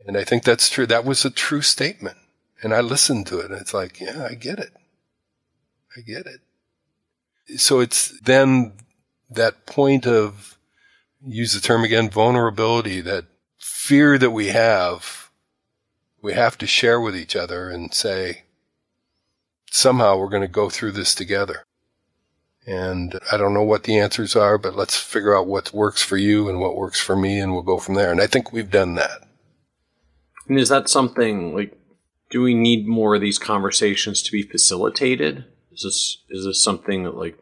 And 0.07 0.17
I 0.17 0.25
think 0.25 0.43
that's 0.43 0.71
true. 0.71 0.87
That 0.87 1.05
was 1.05 1.25
a 1.25 1.31
true 1.31 1.63
statement. 1.63 2.17
And 2.63 2.73
I 2.73 2.81
listened 2.81 3.27
to 3.29 3.39
it 3.41 3.51
and 3.51 3.61
it's 3.61 3.75
like, 3.75 4.01
yeah, 4.01 4.27
I 4.29 4.35
get 4.35 4.59
it. 4.59 4.73
I 5.97 6.01
get 6.01 6.27
it. 6.27 6.41
So 7.61 7.81
it's 7.81 8.19
then 8.21 8.73
that 9.31 9.67
point 9.67 10.07
of, 10.07 10.56
use 11.27 11.53
the 11.53 11.61
term 11.61 11.85
again, 11.85 12.09
vulnerability, 12.09 13.01
that 13.03 13.25
fear 13.59 14.19
that 14.19 14.31
we 14.31 14.49
have, 14.49 15.31
we 16.23 16.33
have 16.33 16.57
to 16.59 16.67
share 16.67 17.01
with 17.01 17.17
each 17.17 17.37
other 17.37 17.69
and 17.69 17.93
say, 17.93 18.45
somehow 19.71 20.17
we're 20.17 20.29
going 20.29 20.43
to 20.43 20.49
go 20.49 20.71
through 20.71 20.93
this 20.93 21.15
together. 21.15 21.65
And 22.67 23.21
I 23.31 23.37
don't 23.37 23.55
know 23.55 23.63
what 23.63 23.85
the 23.85 23.99
answers 23.99 24.35
are, 24.35 24.59
but 24.59 24.75
let's 24.75 24.99
figure 24.99 25.37
out 25.37 25.47
what 25.47 25.73
works 25.73 26.03
for 26.03 26.17
you 26.17 26.49
and 26.49 26.61
what 26.61 26.77
works 26.77 27.01
for 27.01 27.15
me, 27.15 27.39
and 27.39 27.53
we'll 27.53 27.63
go 27.63 27.79
from 27.79 27.95
there. 27.95 28.11
And 28.11 28.21
I 28.21 28.27
think 28.27 28.53
we've 28.53 28.71
done 28.71 28.97
that. 28.97 29.23
And 30.49 30.59
is 30.59 30.69
that 30.69 30.89
something 30.89 31.55
like? 31.55 31.79
Do 32.29 32.43
we 32.43 32.55
need 32.55 32.89
more 32.89 33.15
of 33.15 33.21
these 33.21 33.39
conversations 33.39 34.21
to 34.25 34.33
be 34.33 34.43
facilitated? 34.43 35.45
Is 35.71 35.83
this 35.83 36.25
is 36.29 36.45
this 36.45 36.63
something 36.63 37.05
that 37.05 37.17
like 37.17 37.39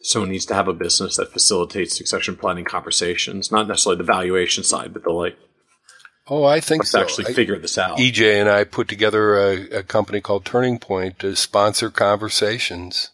someone 0.00 0.30
needs 0.30 0.46
to 0.46 0.54
have 0.54 0.68
a 0.68 0.72
business 0.72 1.16
that 1.16 1.32
facilitates 1.32 1.96
succession 1.96 2.36
planning 2.36 2.64
conversations, 2.64 3.50
not 3.50 3.66
necessarily 3.66 3.98
the 3.98 4.04
valuation 4.04 4.64
side, 4.64 4.92
but 4.92 5.02
the 5.04 5.10
like. 5.10 5.36
Oh, 6.30 6.44
I 6.44 6.60
think 6.60 6.82
let's 6.82 6.90
so. 6.90 7.00
actually 7.00 7.26
I, 7.26 7.32
figure 7.32 7.58
this 7.58 7.78
out. 7.78 7.98
EJ 7.98 8.40
and 8.40 8.48
I 8.48 8.64
put 8.64 8.86
together 8.86 9.36
a, 9.36 9.78
a 9.78 9.82
company 9.82 10.20
called 10.20 10.44
Turning 10.44 10.78
Point 10.78 11.18
to 11.20 11.34
sponsor 11.34 11.90
conversations 11.90 13.10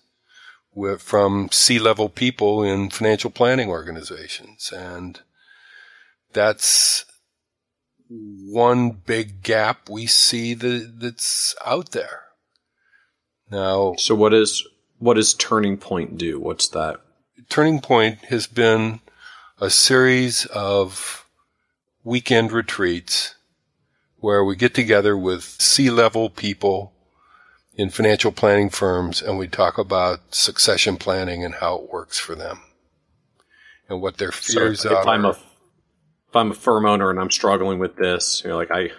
with, 0.74 1.01
from 1.01 1.48
C-level 1.52 2.09
people 2.09 2.62
in 2.62 2.90
financial 2.90 3.31
planning 3.31 3.69
organizations. 3.69 4.73
And 4.77 5.20
that's 6.32 7.05
one 8.09 8.90
big 8.90 9.43
gap 9.43 9.89
we 9.89 10.06
see 10.06 10.55
that, 10.55 10.94
that's 10.98 11.55
out 11.65 11.93
there. 11.93 12.23
Now, 13.51 13.94
so 13.97 14.16
what 14.16 14.35
is 14.35 14.66
what 14.99 15.15
does 15.15 15.35
Turning 15.35 15.77
Point 15.77 16.16
do? 16.19 16.41
What's 16.41 16.69
that? 16.69 17.01
Turning 17.49 17.81
Point 17.81 18.19
has 18.27 18.47
been 18.47 19.01
a 19.61 19.71
series 19.71 20.47
of 20.47 21.27
weekend 22.03 22.53
retreats 22.53 23.35
where 24.19 24.45
we 24.45 24.57
get 24.57 24.75
together 24.75 25.16
with 25.16 25.43
C-level 25.43 26.31
people 26.31 26.93
in 27.77 27.91
financial 27.91 28.33
planning 28.33 28.71
firms 28.71 29.21
and 29.21 29.39
we 29.39 29.49
talk 29.49 29.79
about 29.79 30.35
succession 30.35 30.97
planning 30.97 31.45
and 31.45 31.57
how 31.57 31.77
it 31.77 31.93
works 31.93 32.19
for 32.19 32.35
them 32.35 32.61
and 33.89 34.01
what 34.01 34.16
their 34.19 34.33
fears 34.33 34.81
so 34.81 34.91
if, 34.91 34.97
are. 34.97 35.03
If 35.03 35.09
I'm 35.09 35.25
a 35.25 35.31
if 35.31 36.37
I'm 36.37 36.51
a 36.51 36.55
firm 36.55 36.87
owner 36.87 37.11
and 37.11 37.21
I'm 37.21 37.31
struggling 37.31 37.79
with 37.79 37.97
this, 37.97 38.43
you 38.43 38.51
know, 38.51 38.57
like 38.57 38.71
I 38.71 38.91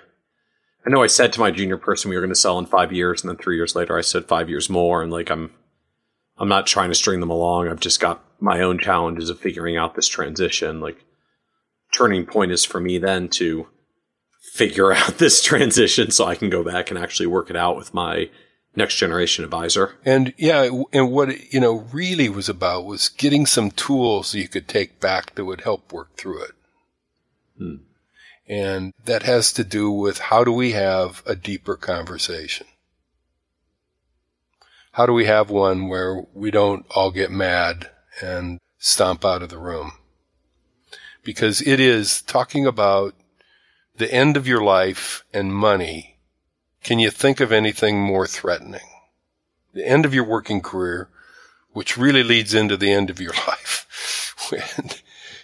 I 0.85 0.89
know 0.89 1.01
I 1.01 1.07
said 1.07 1.33
to 1.33 1.39
my 1.39 1.51
junior 1.51 1.77
person 1.77 2.09
we 2.09 2.15
were 2.15 2.21
going 2.21 2.29
to 2.29 2.35
sell 2.35 2.59
in 2.59 2.65
5 2.65 2.93
years 2.93 3.21
and 3.21 3.29
then 3.29 3.37
3 3.37 3.55
years 3.55 3.75
later 3.75 3.97
I 3.97 4.01
said 4.01 4.25
5 4.25 4.49
years 4.49 4.69
more 4.69 5.01
and 5.01 5.11
like 5.11 5.29
I'm 5.29 5.51
I'm 6.37 6.49
not 6.49 6.67
trying 6.67 6.89
to 6.89 6.95
string 6.95 7.19
them 7.19 7.29
along. 7.29 7.67
I've 7.67 7.79
just 7.79 7.99
got 7.99 8.23
my 8.39 8.61
own 8.61 8.79
challenges 8.79 9.29
of 9.29 9.39
figuring 9.39 9.77
out 9.77 9.95
this 9.95 10.07
transition. 10.07 10.79
Like 10.79 11.03
turning 11.93 12.25
point 12.25 12.51
is 12.51 12.65
for 12.65 12.79
me 12.79 12.97
then 12.97 13.29
to 13.29 13.67
figure 14.53 14.91
out 14.93 15.17
this 15.17 15.41
transition 15.41 16.11
so 16.11 16.25
I 16.25 16.35
can 16.35 16.49
go 16.49 16.63
back 16.63 16.89
and 16.89 16.99
actually 16.99 17.27
work 17.27 17.49
it 17.49 17.55
out 17.55 17.77
with 17.77 17.93
my 17.93 18.29
next 18.75 18.95
generation 18.95 19.43
advisor. 19.43 19.95
And 20.03 20.33
yeah, 20.37 20.69
and 20.91 21.11
what 21.11 21.29
it, 21.29 21.53
you 21.53 21.59
know 21.59 21.87
really 21.91 22.29
was 22.29 22.49
about 22.49 22.85
was 22.85 23.09
getting 23.09 23.45
some 23.45 23.71
tools 23.71 24.35
you 24.35 24.47
could 24.47 24.67
take 24.67 24.99
back 24.99 25.35
that 25.35 25.45
would 25.45 25.61
help 25.61 25.91
work 25.91 26.17
through 26.17 26.43
it. 26.43 26.51
Hmm. 27.57 27.75
And 28.47 28.93
that 29.05 29.23
has 29.23 29.51
to 29.53 29.63
do 29.63 29.89
with 29.89 30.19
how 30.19 30.43
do 30.43 30.51
we 30.51 30.73
have 30.73 31.23
a 31.25 31.35
deeper 31.35 31.75
conversation? 31.75 32.67
How 34.95 35.05
do 35.05 35.13
we 35.13 35.25
have 35.25 35.49
one 35.49 35.87
where 35.87 36.23
we 36.33 36.51
don't 36.51 36.85
all 36.91 37.11
get 37.11 37.31
mad 37.31 37.89
and 38.21 38.59
stomp 38.77 39.23
out 39.23 39.41
of 39.41 39.49
the 39.49 39.57
room? 39.57 39.93
Because 41.23 41.61
it 41.61 41.79
is 41.79 42.21
talking 42.21 42.65
about 42.65 43.13
the 43.97 44.13
end 44.13 44.37
of 44.37 44.47
your 44.47 44.61
life 44.61 45.23
and 45.33 45.53
money 45.53 46.11
can 46.83 46.99
you 46.99 47.09
think 47.09 47.39
of 47.39 47.51
anything 47.51 47.99
more 47.99 48.27
threatening? 48.27 48.81
the 49.75 49.87
end 49.87 50.05
of 50.05 50.13
your 50.13 50.23
working 50.23 50.61
career, 50.61 51.09
which 51.73 51.97
really 51.97 52.23
leads 52.23 52.53
into 52.53 52.77
the 52.77 52.91
end 52.91 53.11
of 53.11 53.19
your 53.19 53.33
life. 53.47 54.33
when, 54.49 54.89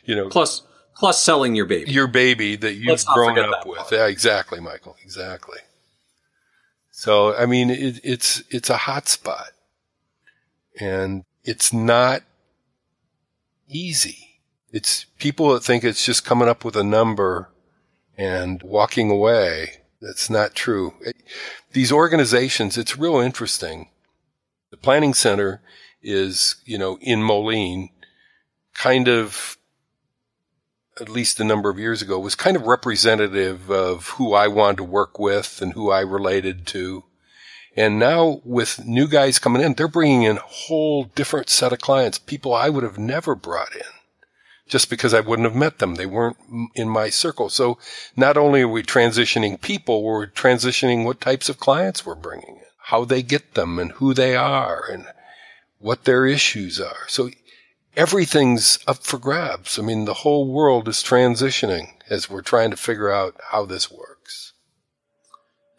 you 0.05 0.15
know, 0.15 0.29
plus, 0.29 0.63
plus 0.95 1.21
selling 1.21 1.53
your 1.53 1.65
baby, 1.65 1.91
your 1.91 2.07
baby 2.07 2.55
that 2.55 2.73
you've 2.73 3.05
grown 3.05 3.37
up 3.37 3.65
with. 3.67 3.79
Part. 3.79 3.91
Yeah, 3.91 4.07
exactly, 4.07 4.59
Michael. 4.59 4.95
Exactly. 5.03 5.59
So, 7.01 7.35
I 7.35 7.47
mean, 7.47 7.71
it, 7.71 7.99
it's, 8.03 8.43
it's 8.51 8.69
a 8.69 8.77
hot 8.77 9.07
spot 9.07 9.53
and 10.79 11.23
it's 11.43 11.73
not 11.73 12.21
easy. 13.67 14.39
It's 14.71 15.05
people 15.17 15.51
that 15.51 15.63
think 15.63 15.83
it's 15.83 16.05
just 16.05 16.23
coming 16.23 16.47
up 16.47 16.63
with 16.63 16.75
a 16.75 16.83
number 16.83 17.49
and 18.19 18.61
walking 18.61 19.09
away. 19.09 19.81
That's 19.99 20.29
not 20.29 20.53
true. 20.53 20.93
These 21.71 21.91
organizations, 21.91 22.77
it's 22.77 22.99
real 22.99 23.17
interesting. 23.17 23.89
The 24.69 24.77
planning 24.77 25.15
center 25.15 25.59
is, 26.03 26.57
you 26.65 26.77
know, 26.77 26.99
in 27.01 27.23
Moline, 27.23 27.89
kind 28.75 29.07
of, 29.07 29.57
at 31.01 31.09
least 31.09 31.39
a 31.39 31.43
number 31.43 31.69
of 31.69 31.79
years 31.79 32.01
ago, 32.01 32.19
was 32.19 32.35
kind 32.35 32.55
of 32.55 32.67
representative 32.67 33.71
of 33.71 34.09
who 34.09 34.33
I 34.33 34.47
wanted 34.47 34.77
to 34.77 34.83
work 34.83 35.17
with 35.17 35.61
and 35.61 35.73
who 35.73 35.89
I 35.89 36.01
related 36.01 36.67
to. 36.67 37.03
And 37.75 37.97
now 37.97 38.41
with 38.45 38.85
new 38.85 39.07
guys 39.07 39.39
coming 39.39 39.61
in, 39.61 39.73
they're 39.73 39.87
bringing 39.87 40.23
in 40.23 40.37
a 40.37 40.41
whole 40.41 41.05
different 41.05 41.49
set 41.49 41.73
of 41.73 41.79
clients, 41.79 42.19
people 42.19 42.53
I 42.53 42.69
would 42.69 42.83
have 42.83 42.99
never 42.99 43.33
brought 43.33 43.75
in 43.75 43.81
just 44.67 44.89
because 44.89 45.13
I 45.13 45.19
wouldn't 45.19 45.47
have 45.47 45.55
met 45.55 45.79
them. 45.79 45.95
They 45.95 46.05
weren't 46.05 46.37
in 46.75 46.87
my 46.87 47.09
circle. 47.09 47.49
So 47.49 47.77
not 48.15 48.37
only 48.37 48.61
are 48.61 48.67
we 48.67 48.83
transitioning 48.83 49.59
people, 49.59 50.03
we're 50.03 50.27
transitioning 50.27 51.03
what 51.03 51.19
types 51.19 51.49
of 51.49 51.59
clients 51.59 52.05
we're 52.05 52.15
bringing 52.15 52.57
in, 52.57 52.65
how 52.85 53.03
they 53.05 53.21
get 53.21 53.55
them 53.55 53.79
and 53.79 53.93
who 53.93 54.13
they 54.13 54.35
are 54.35 54.85
and 54.89 55.07
what 55.79 56.05
their 56.05 56.25
issues 56.25 56.79
are. 56.79 57.07
So 57.07 57.31
everything's 57.95 58.79
up 58.87 59.03
for 59.03 59.17
grabs. 59.17 59.77
I 59.77 59.81
mean, 59.81 60.05
the 60.05 60.13
whole 60.13 60.51
world 60.51 60.87
is 60.87 60.97
transitioning 60.97 61.89
as 62.09 62.29
we're 62.29 62.41
trying 62.41 62.71
to 62.71 62.77
figure 62.77 63.11
out 63.11 63.39
how 63.51 63.65
this 63.65 63.91
works. 63.91 64.53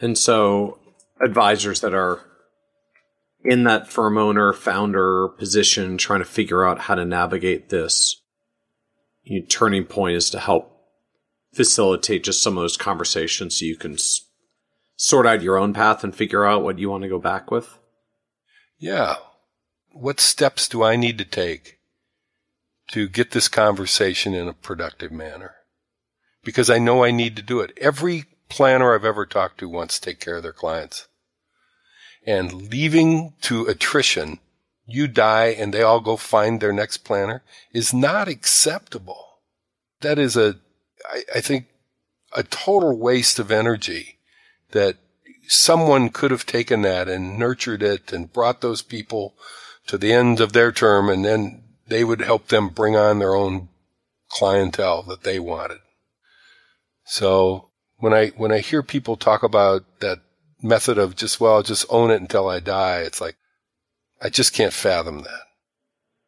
And 0.01 0.19
so 0.19 0.79
advisors 1.25 1.81
that 1.81 1.95
are 1.95 2.21
in 3.45 3.65
that 3.65 3.89
firm 3.89 4.19
owner 4.19 4.53
founder 4.53 5.29
position 5.29 5.99
trying 5.99 6.21
to 6.21 6.25
figure 6.25 6.67
out 6.67 6.81
how 6.81 6.95
to 6.95 7.05
navigate 7.05 7.69
this 7.69 8.21
you 9.25 9.41
know, 9.41 9.47
turning 9.49 9.85
point 9.85 10.17
is 10.17 10.31
to 10.31 10.41
help 10.41 10.69
facilitate 11.55 12.25
just 12.25 12.43
some 12.43 12.57
of 12.57 12.63
those 12.63 12.77
conversations 12.77 13.59
so 13.59 13.65
you 13.65 13.77
can 13.77 13.95
s- 13.95 14.23
sort 14.97 15.27
out 15.27 15.43
your 15.43 15.59
own 15.59 15.73
path 15.73 16.03
and 16.03 16.15
figure 16.15 16.45
out 16.45 16.63
what 16.63 16.79
you 16.79 16.91
want 16.91 17.03
to 17.03 17.09
go 17.09 17.19
back 17.19 17.51
with? 17.51 17.79
Yeah. 18.79 19.17
What 19.93 20.21
steps 20.21 20.69
do 20.69 20.83
I 20.83 20.97
need 20.97 21.19
to 21.19 21.25
take 21.25 21.79
to 22.89 23.09
get 23.09 23.31
this 23.31 23.49
conversation 23.49 24.35
in 24.35 24.49
a 24.49 24.53
productive 24.53 25.13
manner? 25.13 25.55
Because 26.45 26.69
I 26.69 26.79
know 26.79 27.05
I 27.05 27.11
need 27.11 27.37
to 27.37 27.43
do 27.43 27.61
it. 27.61 27.73
Every 27.81 28.25
planner 28.49 28.95
I've 28.95 29.05
ever 29.05 29.25
talked 29.25 29.59
to 29.59 29.69
wants 29.69 29.99
to 29.99 30.11
take 30.11 30.21
care 30.21 30.37
of 30.37 30.43
their 30.43 30.53
clients. 30.53 31.09
And 32.27 32.71
leaving 32.71 33.35
to 33.43 33.67
attrition 33.67 34.39
you 34.87 35.07
die 35.07 35.47
and 35.47 35.73
they 35.73 35.83
all 35.83 36.01
go 36.01 36.17
find 36.17 36.61
their 36.61 36.73
next 36.73 36.99
planner 36.99 37.43
is 37.73 37.95
not 37.95 38.29
acceptable. 38.29 39.39
That 40.01 40.19
is 40.19 40.37
a, 40.37 40.57
I, 41.11 41.23
I 41.37 41.41
think, 41.41 41.67
a 42.35 42.43
total 42.43 42.99
waste 42.99 43.39
of 43.39 43.51
energy 43.51 44.19
that 44.73 44.97
someone 45.47 46.09
could 46.09 46.31
have 46.31 46.47
taken 46.47 46.83
that 46.83 47.09
and 47.09 47.39
nurtured 47.39 47.83
it 47.83 48.13
and 48.13 48.33
brought 48.33 48.61
those 48.61 48.83
people 48.83 49.35
to 49.87 49.99
the 49.99 50.13
end 50.13 50.41
of 50.41 50.53
their 50.53 50.73
term 50.73 51.09
and 51.09 51.25
then 51.25 51.62
they 51.93 52.05
would 52.05 52.23
help 52.23 52.49
them 52.49 52.69
bring 52.69 52.97
on 52.97 53.19
their 53.19 53.35
own 53.35 53.69
clientele 54.29 55.03
that 55.03 55.25
they 55.25 55.39
wanted. 55.39 55.79
So 57.05 57.69
when 57.99 58.15
I, 58.15 58.29
when 58.29 58.51
I 58.51 58.59
hear 58.59 58.83
people 58.83 59.17
talk 59.17 59.43
about 59.43 59.85
that 60.01 60.21
method 60.63 60.97
of 60.97 61.17
just, 61.17 61.41
well, 61.41 61.63
just 61.63 61.85
own 61.91 62.11
it 62.11 62.21
until 62.21 62.49
I 62.49 62.61
die, 62.61 63.01
it's 63.01 63.21
like, 63.21 63.37
I 64.23 64.31
just 64.31 64.55
can't 64.55 64.73
fathom 64.73 65.23
that. 65.23 65.43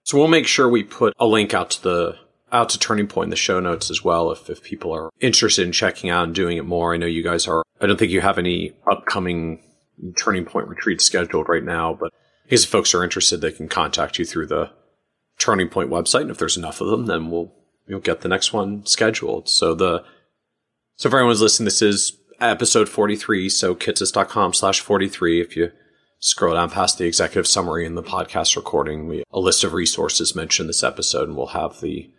So 0.02 0.18
we'll 0.18 0.28
make 0.28 0.46
sure 0.46 0.68
we 0.68 0.82
put 0.82 1.14
a 1.18 1.26
link 1.26 1.54
out 1.54 1.70
to 1.70 1.82
the 1.82 2.18
out 2.52 2.68
to 2.68 2.78
Turning 2.78 3.08
Point 3.08 3.26
in 3.26 3.30
the 3.30 3.36
show 3.36 3.58
notes 3.58 3.90
as 3.90 4.04
well 4.04 4.30
if, 4.30 4.48
if 4.48 4.62
people 4.62 4.92
are 4.94 5.10
interested 5.18 5.66
in 5.66 5.72
checking 5.72 6.10
out 6.10 6.24
and 6.24 6.34
doing 6.34 6.56
it 6.56 6.64
more. 6.64 6.94
I 6.94 6.98
know 6.98 7.06
you 7.06 7.22
guys 7.22 7.48
are 7.48 7.64
I 7.80 7.86
don't 7.86 7.98
think 7.98 8.12
you 8.12 8.20
have 8.20 8.38
any 8.38 8.74
upcoming 8.86 9.62
Turning 10.22 10.44
Point 10.44 10.68
retreats 10.68 11.04
scheduled 11.04 11.48
right 11.48 11.64
now, 11.64 11.94
but 11.98 12.12
in 12.44 12.50
case 12.50 12.64
folks 12.64 12.94
are 12.94 13.02
interested, 13.02 13.40
they 13.40 13.50
can 13.50 13.68
contact 13.68 14.18
you 14.18 14.24
through 14.24 14.46
the 14.46 14.70
Turning 15.38 15.68
Point 15.68 15.90
website. 15.90 16.22
And 16.22 16.30
if 16.30 16.38
there's 16.38 16.56
enough 16.56 16.80
of 16.80 16.88
them, 16.88 17.06
then 17.06 17.30
we'll 17.30 17.52
you'll 17.86 18.00
get 18.00 18.20
the 18.20 18.28
next 18.28 18.52
one 18.52 18.84
scheduled. 18.86 19.48
So 19.48 19.74
the 19.74 20.04
so 20.96 21.08
if 21.08 21.14
everyone's 21.14 21.42
listening, 21.42 21.64
this 21.64 21.82
is 21.82 22.16
episode 22.40 22.88
43. 22.88 23.48
So 23.48 23.74
kitces.com 23.74 24.54
slash 24.54 24.80
43. 24.80 25.40
If 25.40 25.56
you 25.56 25.72
scroll 26.18 26.54
down 26.54 26.70
past 26.70 26.98
the 26.98 27.06
executive 27.06 27.46
summary 27.46 27.84
in 27.84 27.94
the 27.94 28.02
podcast 28.02 28.56
recording, 28.56 29.06
we 29.06 29.24
a 29.30 29.40
list 29.40 29.64
of 29.64 29.72
resources 29.72 30.34
mentioned 30.34 30.68
this 30.68 30.82
episode, 30.82 31.28
and 31.28 31.36
we'll 31.36 31.48
have 31.48 31.80
the 31.80 32.10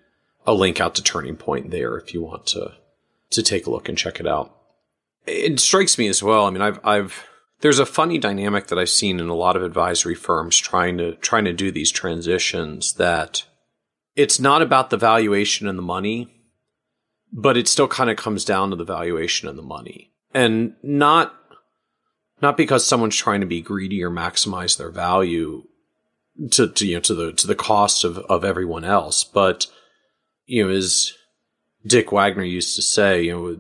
a 0.46 0.54
link 0.54 0.80
out 0.80 0.94
to 0.96 1.04
Turning 1.04 1.36
Point 1.36 1.72
there 1.72 1.98
if 1.98 2.14
you 2.14 2.22
want 2.22 2.46
to 2.48 2.74
to 3.32 3.42
take 3.42 3.66
a 3.66 3.72
look 3.72 3.90
and 3.90 3.98
check 3.98 4.20
it 4.20 4.28
out. 4.28 4.56
It 5.26 5.60
strikes 5.60 5.98
me 5.98 6.08
as 6.08 6.22
well. 6.22 6.46
I 6.46 6.52
mean, 6.52 6.62
I've 6.62 6.80
I've 6.84 7.24
there's 7.61 7.80
a 7.80 7.86
funny 7.86 8.18
dynamic 8.18 8.68
that 8.68 8.80
I've 8.80 8.90
seen 8.90 9.19
in 9.19 9.30
a 9.30 9.36
lot 9.36 9.56
of 9.56 9.64
advisory 9.64 10.15
firms 10.15 10.57
trying 10.57 10.98
to 10.98 11.15
trying 11.15 11.45
to 11.45 11.53
do 11.53 11.72
these 11.72 11.91
transitions 11.91 12.94
that 12.94 13.44
it's 14.15 14.40
not 14.40 14.61
about 14.61 14.90
the 14.90 14.98
valuation 14.98 15.68
and 15.68 15.77
the 15.77 15.84
money, 15.84 16.30
but 17.32 17.57
it 17.57 17.68
still 17.68 17.88
kind 17.88 18.10
of 18.10 18.18
comes 18.18 18.45
down 18.45 18.69
to 18.69 18.76
the 18.76 18.86
valuation 18.86 19.49
and 19.49 19.57
the 19.57 19.64
money. 19.64 20.11
And 20.34 20.76
not 20.84 21.34
not 22.41 22.57
because 22.57 22.86
someone's 22.86 23.15
trying 23.15 23.41
to 23.41 23.48
be 23.48 23.61
greedy 23.61 24.03
or 24.03 24.11
maximize 24.11 24.77
their 24.77 24.91
value 24.91 25.64
to, 26.52 26.68
to 26.68 26.86
you 26.86 26.95
know 26.95 27.02
to 27.02 27.15
the 27.15 27.34
to 27.34 27.48
the 27.48 27.56
cost 27.56 28.03
of 28.03 28.18
of 28.18 28.44
everyone 28.44 28.84
else, 28.84 29.23
but 29.23 29.68
you 30.45 30.64
know 30.64 30.73
as 30.73 31.14
Dick 31.86 32.11
Wagner 32.11 32.44
used 32.44 32.76
to 32.76 32.82
say, 32.82 33.23
you 33.23 33.32
know, 33.32 33.57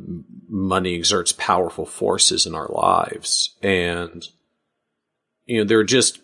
money 0.49 0.95
exerts 0.95 1.33
powerful 1.33 1.85
forces 1.85 2.45
in 2.45 2.55
our 2.55 2.69
lives, 2.69 3.55
and 3.61 4.27
you 5.45 5.57
know 5.57 5.63
there 5.63 5.79
are 5.79 5.83
just 5.83 6.19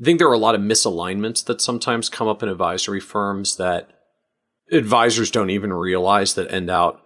I 0.00 0.04
think 0.04 0.18
there 0.18 0.28
are 0.28 0.34
a 0.34 0.38
lot 0.38 0.54
of 0.54 0.60
misalignments 0.60 1.44
that 1.44 1.60
sometimes 1.60 2.08
come 2.08 2.28
up 2.28 2.42
in 2.42 2.48
advisory 2.48 3.00
firms 3.00 3.56
that 3.56 3.90
advisors 4.72 5.30
don't 5.30 5.50
even 5.50 5.72
realize 5.72 6.34
that 6.34 6.50
end 6.52 6.70
out 6.70 7.02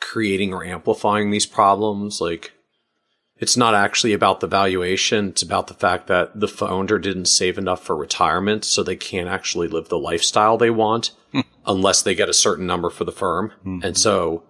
creating 0.00 0.54
or 0.54 0.64
amplifying 0.64 1.30
these 1.30 1.46
problems 1.46 2.20
like 2.20 2.52
it's 3.38 3.56
not 3.56 3.74
actually 3.74 4.12
about 4.12 4.40
the 4.40 4.48
valuation. 4.48 5.28
It's 5.28 5.42
about 5.42 5.68
the 5.68 5.74
fact 5.74 6.08
that 6.08 6.38
the 6.38 6.48
founder 6.48 6.98
didn't 6.98 7.26
save 7.26 7.56
enough 7.56 7.84
for 7.84 7.96
retirement, 7.96 8.64
so 8.64 8.82
they 8.82 8.96
can't 8.96 9.28
actually 9.28 9.68
live 9.68 9.88
the 9.88 9.98
lifestyle 9.98 10.58
they 10.58 10.70
want 10.70 11.12
hmm. 11.30 11.40
unless 11.64 12.02
they 12.02 12.16
get 12.16 12.28
a 12.28 12.34
certain 12.34 12.66
number 12.66 12.90
for 12.90 13.04
the 13.04 13.12
firm. 13.12 13.52
Mm-hmm. 13.60 13.80
And 13.84 13.96
so 13.96 14.42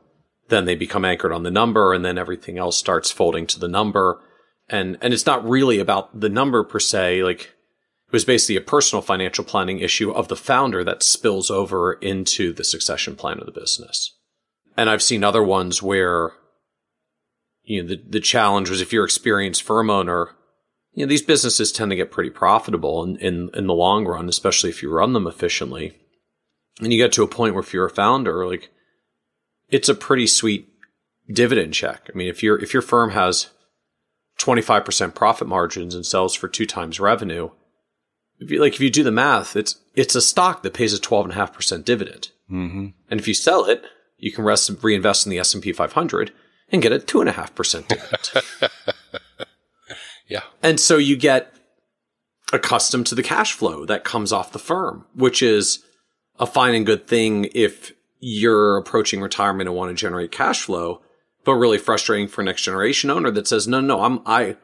then 0.49 0.65
they 0.65 0.75
become 0.75 1.05
anchored 1.05 1.33
on 1.33 1.43
the 1.43 1.51
number 1.51 1.93
and 1.93 2.05
then 2.05 2.19
everything 2.19 2.59
else 2.59 2.77
starts 2.77 3.11
folding 3.11 3.47
to 3.49 3.59
the 3.59 3.69
number. 3.69 4.21
And, 4.69 4.99
and 5.01 5.15
it's 5.15 5.27
not 5.27 5.47
really 5.49 5.79
about 5.79 6.19
the 6.19 6.29
number 6.29 6.65
per 6.65 6.81
se. 6.81 7.23
Like 7.23 7.41
it 7.41 8.13
was 8.13 8.25
basically 8.25 8.57
a 8.57 8.63
personal 8.63 9.03
financial 9.03 9.45
planning 9.45 9.79
issue 9.81 10.11
of 10.11 10.29
the 10.29 10.37
founder 10.37 10.83
that 10.85 11.03
spills 11.03 11.51
over 11.51 11.95
into 11.95 12.53
the 12.53 12.65
succession 12.65 13.17
plan 13.17 13.39
of 13.39 13.47
the 13.47 13.53
business. 13.53 14.15
And 14.77 14.89
I've 14.89 15.03
seen 15.03 15.25
other 15.25 15.43
ones 15.43 15.83
where 15.83 16.33
you 17.65 17.83
know, 17.83 17.89
the, 17.89 18.03
the 18.09 18.21
challenge 18.21 18.71
was 18.71 18.81
if 18.81 18.93
you're 18.93 19.05
experienced 19.05 19.63
firm 19.63 19.91
owner, 19.91 20.31
you 20.95 21.05
know, 21.05 21.09
these 21.09 21.23
businesses 21.23 21.71
tend 21.71 21.91
to 21.91 21.97
get 21.97 22.11
pretty 22.11 22.31
profitable 22.31 23.05
in, 23.05 23.17
in, 23.19 23.51
in 23.55 23.67
the 23.67 23.75
long 23.75 24.07
run, 24.07 24.29
especially 24.29 24.71
if 24.71 24.83
you 24.83 24.91
run 24.91 25.13
them 25.13 25.27
efficiently. 25.27 25.93
And 26.81 26.93
you 26.93 26.99
get 26.99 27.13
to 27.13 27.23
a 27.23 27.29
point 27.29 27.55
where 27.55 27.63
if 27.63 27.75
you're 27.75 27.87
a 27.87 27.91
founder, 27.91 28.47
like 28.47 28.71
it's 29.69 29.89
a 29.89 29.95
pretty 29.95 30.27
sweet 30.27 30.69
dividend 31.31 31.75
check. 31.75 32.09
I 32.13 32.17
mean, 32.17 32.29
if 32.29 32.43
your 32.43 32.59
if 32.63 32.73
your 32.73 32.83
firm 32.83 33.11
has 33.11 33.49
25% 34.41 35.15
profit 35.15 35.49
margins 35.49 35.95
and 35.95 36.07
sells 36.07 36.35
for 36.35 36.49
two 36.49 36.67
times 36.67 37.01
revenue, 37.01 37.51
if 38.39 38.51
you 38.51 38.61
like 38.61 38.75
if 38.75 38.81
you 38.81 38.91
do 38.91 39.03
the 39.03 39.11
math, 39.11 39.57
it's 39.57 39.77
it's 39.95 40.15
a 40.15 40.23
stock 40.23 40.63
that 40.63 40.75
pays 40.75 40.95
a 40.95 41.01
12.5% 41.01 41.85
dividend. 41.85 42.31
Mm-hmm. 42.51 42.87
And 43.11 43.21
if 43.21 43.29
you 43.29 43.35
sell 43.35 43.65
it, 43.65 43.85
you 44.17 44.33
can 44.33 44.45
rest, 44.45 44.71
reinvest 44.83 45.27
in 45.27 45.31
the 45.31 45.39
S&P 45.39 45.73
500 45.73 46.33
and 46.71 46.83
get 46.83 46.93
a 46.93 46.99
two 46.99 47.21
and 47.21 47.29
a 47.29 47.33
half 47.33 47.55
percent 47.55 47.89
dividend. 47.89 48.31
yeah. 50.29 50.43
And 50.63 50.79
so 50.79 50.97
you 50.97 51.17
get 51.17 51.55
accustomed 52.53 53.07
to 53.07 53.15
the 53.15 53.23
cash 53.23 53.53
flow 53.53 53.85
that 53.87 54.05
comes 54.05 54.33
off 54.33 54.53
the 54.53 54.59
firm, 54.59 55.07
which 55.15 55.43
is 55.43 55.85
a 56.39 56.47
fine 56.47 56.75
and 56.75 56.87
good 56.87 57.07
thing 57.07 57.49
if 57.55 57.93
you're 58.21 58.77
approaching 58.77 59.21
retirement 59.21 59.69
and 59.69 59.77
want 59.77 59.91
to 59.91 60.01
generate 60.01 60.33
cash 60.33 60.63
flow, 60.63 61.03
but 61.45 61.55
really 61.55 61.79
frustrating 61.79 62.29
for 62.29 62.43
next 62.43 62.63
generation 62.63 63.11
owner 63.11 63.31
that 63.31 63.49
says, 63.49 63.69
no, 63.69 63.81
no, 63.81 64.03
I'm, 64.03 64.21
I, 64.27 64.57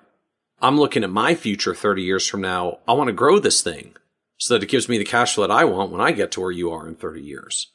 I'm 0.60 0.78
looking 0.78 1.04
at 1.04 1.10
my 1.10 1.34
future 1.34 1.74
30 1.74 2.02
years 2.02 2.26
from 2.26 2.40
now. 2.40 2.78
I 2.86 2.92
want 2.92 3.08
to 3.08 3.12
grow 3.12 3.38
this 3.38 3.62
thing 3.62 3.94
so 4.38 4.54
that 4.54 4.62
it 4.62 4.68
gives 4.68 4.88
me 4.88 4.98
the 4.98 5.04
cash 5.04 5.34
flow 5.34 5.46
that 5.46 5.52
I 5.52 5.64
want 5.64 5.92
when 5.92 6.00
I 6.00 6.12
get 6.12 6.32
to 6.32 6.40
where 6.40 6.50
you 6.50 6.70
are 6.72 6.88
in 6.88 6.96
30 6.96 7.20
years. 7.20 7.70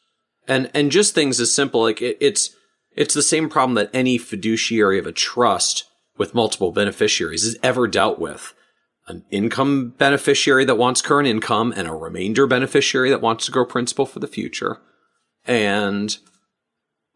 And, 0.48 0.70
and 0.74 0.92
just 0.92 1.16
things 1.16 1.40
as 1.40 1.54
simple, 1.54 1.82
like 1.82 2.02
it, 2.02 2.18
it's, 2.20 2.56
it's 2.92 3.14
the 3.14 3.22
same 3.22 3.50
problem 3.50 3.76
that 3.76 3.90
any 3.94 4.18
fiduciary 4.18 5.00
of 5.00 5.08
a 5.08 5.12
trust 5.12 5.86
with 6.18 6.36
multiple 6.36 6.72
beneficiaries 6.72 7.44
has 7.44 7.58
ever 7.64 7.88
dealt 7.88 8.20
with. 8.20 8.54
An 9.08 9.24
income 9.32 9.96
beneficiary 9.98 10.66
that 10.66 10.78
wants 10.78 11.02
current 11.02 11.28
income 11.28 11.74
and 11.76 11.88
a 11.88 11.94
remainder 11.94 12.46
beneficiary 12.46 13.10
that 13.10 13.22
wants 13.22 13.46
to 13.46 13.52
grow 13.52 13.66
principal 13.66 14.06
for 14.06 14.20
the 14.20 14.28
future. 14.28 14.80
And 15.50 16.16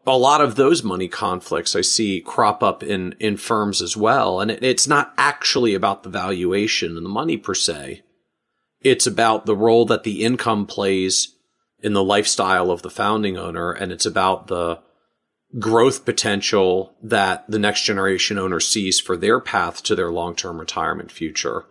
a 0.04 0.18
lot 0.18 0.40
of 0.40 0.56
those 0.56 0.82
money 0.82 1.06
conflicts 1.06 1.76
I 1.76 1.82
see 1.82 2.20
crop 2.20 2.64
up 2.64 2.82
in, 2.82 3.14
in 3.20 3.36
firms 3.36 3.80
as 3.80 3.96
well. 3.96 4.40
And 4.40 4.50
it, 4.50 4.62
it's 4.62 4.88
not 4.88 5.14
actually 5.16 5.72
about 5.72 6.02
the 6.02 6.10
valuation 6.10 6.96
and 6.96 7.06
the 7.06 7.10
money 7.10 7.36
per 7.36 7.54
se. 7.54 8.02
It's 8.80 9.06
about 9.06 9.46
the 9.46 9.56
role 9.56 9.86
that 9.86 10.02
the 10.02 10.24
income 10.24 10.66
plays 10.66 11.36
in 11.80 11.92
the 11.92 12.02
lifestyle 12.02 12.72
of 12.72 12.82
the 12.82 12.90
founding 12.90 13.36
owner. 13.36 13.70
And 13.70 13.92
it's 13.92 14.04
about 14.04 14.48
the 14.48 14.80
growth 15.60 16.04
potential 16.04 16.96
that 17.04 17.48
the 17.48 17.60
next 17.60 17.84
generation 17.84 18.36
owner 18.36 18.58
sees 18.58 18.98
for 18.98 19.16
their 19.16 19.38
path 19.38 19.80
to 19.84 19.94
their 19.94 20.10
long-term 20.10 20.58
retirement 20.58 21.12
future. 21.12 21.66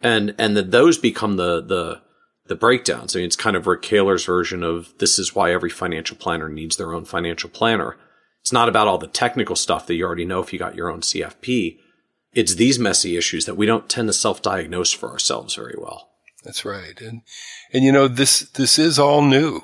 And, 0.00 0.34
and 0.38 0.56
that 0.56 0.72
those 0.72 0.98
become 0.98 1.36
the, 1.36 1.62
the, 1.62 2.02
the 2.46 2.54
breakdowns. 2.54 3.14
I 3.14 3.20
mean, 3.20 3.26
it's 3.26 3.36
kind 3.36 3.56
of 3.56 3.66
Rick 3.66 3.82
Kahler's 3.82 4.24
version 4.24 4.62
of 4.62 4.92
this 4.98 5.18
is 5.18 5.34
why 5.34 5.52
every 5.52 5.70
financial 5.70 6.16
planner 6.16 6.48
needs 6.48 6.76
their 6.76 6.92
own 6.92 7.04
financial 7.04 7.48
planner. 7.48 7.96
It's 8.42 8.52
not 8.52 8.68
about 8.68 8.86
all 8.86 8.98
the 8.98 9.06
technical 9.06 9.56
stuff 9.56 9.86
that 9.86 9.94
you 9.94 10.04
already 10.04 10.26
know 10.26 10.40
if 10.40 10.52
you 10.52 10.58
got 10.58 10.74
your 10.74 10.90
own 10.90 11.00
CFP. 11.00 11.78
It's 12.34 12.56
these 12.56 12.78
messy 12.78 13.16
issues 13.16 13.46
that 13.46 13.56
we 13.56 13.64
don't 13.64 13.88
tend 13.88 14.08
to 14.08 14.12
self-diagnose 14.12 14.92
for 14.92 15.10
ourselves 15.10 15.54
very 15.54 15.76
well. 15.78 16.10
That's 16.42 16.64
right. 16.64 17.00
And, 17.00 17.22
and 17.72 17.84
you 17.84 17.92
know, 17.92 18.06
this, 18.06 18.40
this 18.40 18.78
is 18.78 18.98
all 18.98 19.22
new. 19.22 19.62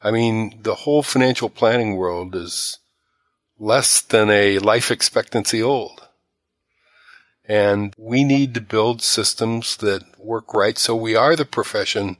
I 0.00 0.10
mean, 0.10 0.60
the 0.62 0.76
whole 0.76 1.02
financial 1.02 1.50
planning 1.50 1.96
world 1.96 2.34
is 2.34 2.78
less 3.58 4.00
than 4.00 4.30
a 4.30 4.60
life 4.60 4.90
expectancy 4.90 5.62
old. 5.62 6.07
And 7.48 7.94
we 7.96 8.24
need 8.24 8.52
to 8.54 8.60
build 8.60 9.00
systems 9.00 9.78
that 9.78 10.04
work 10.20 10.52
right 10.52 10.76
so 10.76 10.94
we 10.94 11.16
are 11.16 11.34
the 11.34 11.46
profession 11.46 12.18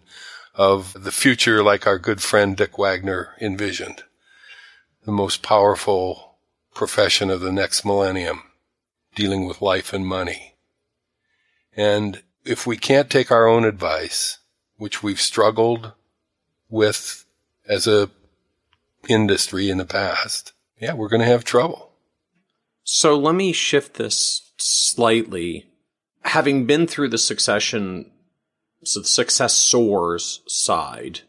of 0.54 1.04
the 1.04 1.12
future 1.12 1.62
like 1.62 1.86
our 1.86 1.98
good 1.98 2.22
friend 2.22 2.56
Dick 2.56 2.78
Wagner 2.78 3.34
envisioned. 3.40 4.02
The 5.04 5.12
most 5.12 5.42
powerful 5.42 6.38
profession 6.74 7.30
of 7.30 7.40
the 7.40 7.52
next 7.52 7.84
millennium, 7.84 8.42
dealing 9.14 9.46
with 9.46 9.60
life 9.60 9.92
and 9.92 10.06
money. 10.06 10.54
And 11.76 12.22
if 12.44 12.66
we 12.66 12.76
can't 12.78 13.10
take 13.10 13.30
our 13.30 13.46
own 13.46 13.64
advice, 13.64 14.38
which 14.76 15.02
we've 15.02 15.20
struggled 15.20 15.92
with 16.70 17.26
as 17.68 17.86
a 17.86 18.10
industry 19.08 19.70
in 19.70 19.78
the 19.78 19.84
past, 19.84 20.52
yeah, 20.80 20.94
we're 20.94 21.08
going 21.08 21.20
to 21.20 21.26
have 21.26 21.44
trouble. 21.44 21.92
So 22.82 23.18
let 23.18 23.34
me 23.34 23.52
shift 23.52 23.94
this 23.94 24.47
slightly, 24.58 25.66
having 26.22 26.66
been 26.66 26.86
through 26.86 27.08
the 27.08 27.18
succession, 27.18 28.10
so 28.84 29.00
the 29.00 29.06
successors 29.06 30.40
side, 30.46 31.20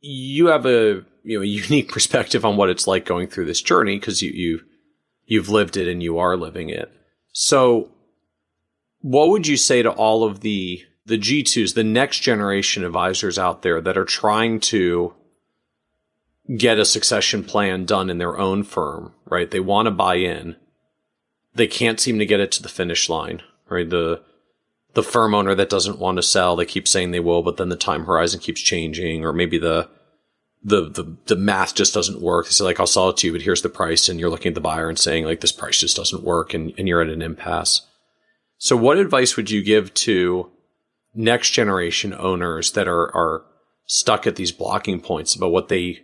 you 0.00 0.46
have 0.46 0.66
a 0.66 1.04
you 1.22 1.38
know 1.38 1.42
a 1.42 1.46
unique 1.46 1.90
perspective 1.90 2.44
on 2.44 2.56
what 2.56 2.70
it's 2.70 2.86
like 2.86 3.04
going 3.04 3.28
through 3.28 3.46
this 3.46 3.62
journey 3.62 3.98
because 3.98 4.22
you 4.22 4.30
you 4.30 4.60
you've 5.24 5.48
lived 5.48 5.76
it 5.76 5.88
and 5.88 6.02
you 6.02 6.18
are 6.18 6.36
living 6.36 6.68
it. 6.68 6.92
So, 7.32 7.90
what 9.00 9.30
would 9.30 9.46
you 9.46 9.56
say 9.56 9.82
to 9.82 9.90
all 9.90 10.24
of 10.24 10.40
the 10.40 10.84
the 11.04 11.18
G2s, 11.18 11.74
the 11.74 11.84
next 11.84 12.20
generation 12.20 12.84
advisors 12.84 13.38
out 13.38 13.62
there 13.62 13.80
that 13.80 13.98
are 13.98 14.04
trying 14.04 14.60
to 14.60 15.14
get 16.56 16.78
a 16.78 16.84
succession 16.84 17.42
plan 17.42 17.84
done 17.84 18.10
in 18.10 18.18
their 18.18 18.38
own 18.38 18.62
firm, 18.62 19.12
right? 19.24 19.50
They 19.50 19.60
want 19.60 19.86
to 19.86 19.90
buy 19.90 20.16
in 20.16 20.56
they 21.54 21.66
can't 21.66 22.00
seem 22.00 22.18
to 22.18 22.26
get 22.26 22.40
it 22.40 22.52
to 22.52 22.62
the 22.62 22.68
finish 22.68 23.08
line, 23.08 23.42
right? 23.68 23.88
The 23.88 24.22
the 24.94 25.02
firm 25.02 25.34
owner 25.34 25.54
that 25.54 25.70
doesn't 25.70 25.98
want 25.98 26.16
to 26.16 26.22
sell, 26.22 26.54
they 26.54 26.66
keep 26.66 26.86
saying 26.86 27.10
they 27.10 27.20
will, 27.20 27.42
but 27.42 27.56
then 27.56 27.70
the 27.70 27.76
time 27.76 28.04
horizon 28.04 28.40
keeps 28.40 28.60
changing, 28.60 29.24
or 29.24 29.32
maybe 29.32 29.58
the 29.58 29.88
the 30.62 30.88
the 30.88 31.16
the 31.26 31.36
math 31.36 31.74
just 31.74 31.94
doesn't 31.94 32.20
work. 32.20 32.46
They 32.46 32.52
say 32.52 32.64
like, 32.64 32.78
I'll 32.78 32.86
sell 32.86 33.10
it 33.10 33.16
to 33.18 33.26
you, 33.26 33.32
but 33.32 33.42
here's 33.42 33.62
the 33.62 33.68
price, 33.68 34.08
and 34.08 34.20
you're 34.20 34.30
looking 34.30 34.50
at 34.50 34.54
the 34.54 34.60
buyer 34.60 34.88
and 34.88 34.98
saying 34.98 35.24
like, 35.24 35.40
this 35.40 35.52
price 35.52 35.80
just 35.80 35.96
doesn't 35.96 36.24
work, 36.24 36.54
and, 36.54 36.72
and 36.78 36.86
you're 36.88 37.02
at 37.02 37.08
an 37.08 37.22
impasse. 37.22 37.82
So, 38.58 38.76
what 38.76 38.98
advice 38.98 39.36
would 39.36 39.50
you 39.50 39.62
give 39.62 39.92
to 39.94 40.50
next 41.14 41.50
generation 41.50 42.14
owners 42.14 42.72
that 42.72 42.88
are 42.88 43.14
are 43.14 43.44
stuck 43.86 44.26
at 44.26 44.36
these 44.36 44.52
blocking 44.52 45.00
points 45.00 45.34
about 45.34 45.52
what 45.52 45.68
they 45.68 46.02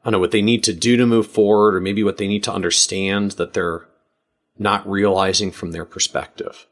I 0.00 0.10
don't 0.10 0.12
know 0.12 0.18
what 0.18 0.32
they 0.32 0.42
need 0.42 0.64
to 0.64 0.72
do 0.72 0.96
to 0.96 1.06
move 1.06 1.26
forward, 1.26 1.74
or 1.74 1.80
maybe 1.80 2.02
what 2.02 2.16
they 2.16 2.28
need 2.28 2.44
to 2.44 2.52
understand 2.52 3.32
that 3.32 3.54
they're 3.54 3.86
not 4.58 4.88
realizing 4.88 5.50
from 5.50 5.72
their 5.72 5.84
perspective? 5.84 6.66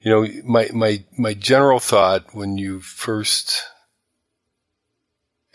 You 0.00 0.10
know, 0.10 0.28
my, 0.44 0.68
my, 0.72 1.04
my 1.16 1.34
general 1.34 1.80
thought 1.80 2.34
when 2.34 2.58
you 2.58 2.80
first 2.80 3.62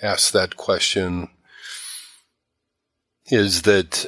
asked 0.02 0.34
that 0.34 0.58
question 0.58 1.30
is 3.28 3.64
that 3.64 4.08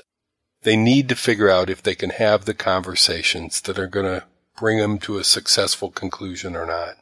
they 0.63 0.75
need 0.75 1.09
to 1.09 1.15
figure 1.15 1.49
out 1.49 1.69
if 1.69 1.81
they 1.83 1.95
can 1.95 2.11
have 2.11 2.45
the 2.45 2.53
conversations 2.53 3.61
that 3.61 3.79
are 3.79 3.87
going 3.87 4.05
to 4.05 4.23
bring 4.57 4.77
them 4.77 4.99
to 4.99 5.17
a 5.17 5.23
successful 5.23 5.89
conclusion 5.89 6.55
or 6.55 6.65
not. 6.65 6.95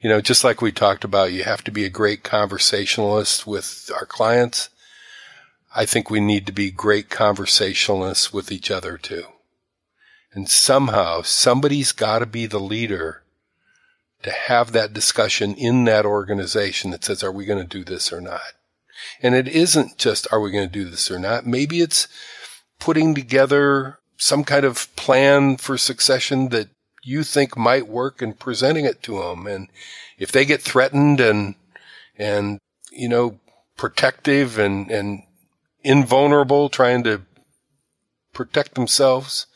You 0.00 0.10
know, 0.10 0.20
just 0.20 0.44
like 0.44 0.60
we 0.60 0.70
talked 0.70 1.04
about, 1.04 1.32
you 1.32 1.44
have 1.44 1.64
to 1.64 1.70
be 1.70 1.84
a 1.84 1.90
great 1.90 2.22
conversationalist 2.22 3.46
with 3.46 3.90
our 3.94 4.04
clients. 4.04 4.68
I 5.74 5.86
think 5.86 6.08
we 6.08 6.20
need 6.20 6.46
to 6.46 6.52
be 6.52 6.70
great 6.70 7.10
conversationalists 7.10 8.32
with 8.32 8.52
each 8.52 8.70
other 8.70 8.96
too. 8.96 9.24
And 10.32 10.48
somehow 10.48 11.22
somebody's 11.22 11.92
got 11.92 12.20
to 12.20 12.26
be 12.26 12.46
the 12.46 12.60
leader 12.60 13.22
to 14.22 14.30
have 14.30 14.72
that 14.72 14.92
discussion 14.92 15.54
in 15.54 15.84
that 15.84 16.06
organization 16.06 16.90
that 16.90 17.04
says, 17.04 17.22
are 17.22 17.32
we 17.32 17.44
going 17.44 17.58
to 17.58 17.64
do 17.64 17.84
this 17.84 18.12
or 18.12 18.20
not? 18.20 18.40
And 19.22 19.34
it 19.34 19.48
isn't 19.48 19.98
just, 19.98 20.26
are 20.32 20.40
we 20.40 20.50
going 20.50 20.66
to 20.66 20.72
do 20.72 20.88
this 20.88 21.10
or 21.10 21.18
not? 21.18 21.46
Maybe 21.46 21.80
it's 21.80 22.08
putting 22.78 23.14
together 23.14 23.98
some 24.16 24.44
kind 24.44 24.64
of 24.64 24.94
plan 24.96 25.56
for 25.56 25.76
succession 25.76 26.48
that 26.50 26.68
you 27.02 27.22
think 27.22 27.56
might 27.56 27.86
work 27.86 28.22
and 28.22 28.38
presenting 28.38 28.86
it 28.86 29.02
to 29.02 29.18
them. 29.18 29.46
And 29.46 29.68
if 30.18 30.32
they 30.32 30.44
get 30.44 30.62
threatened 30.62 31.20
and, 31.20 31.54
and, 32.16 32.58
you 32.90 33.08
know, 33.08 33.38
protective 33.76 34.58
and, 34.58 34.90
and 34.90 35.22
invulnerable, 35.84 36.68
trying 36.68 37.04
to 37.04 37.22
protect 38.32 38.74
themselves, 38.74 39.46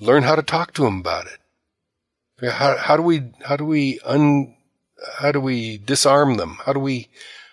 learn 0.00 0.22
how 0.22 0.36
to 0.36 0.42
talk 0.42 0.72
to 0.74 0.82
them 0.82 1.00
about 1.00 1.26
it. 1.26 2.50
How, 2.50 2.76
how 2.76 2.96
do 2.96 3.02
we, 3.02 3.32
how 3.44 3.56
do 3.56 3.64
we 3.64 3.98
un, 4.04 4.54
how 5.18 5.32
do 5.32 5.40
we 5.40 5.78
disarm 5.78 6.36
them? 6.36 6.58
How 6.64 6.72
do 6.72 6.80
we, 6.80 7.08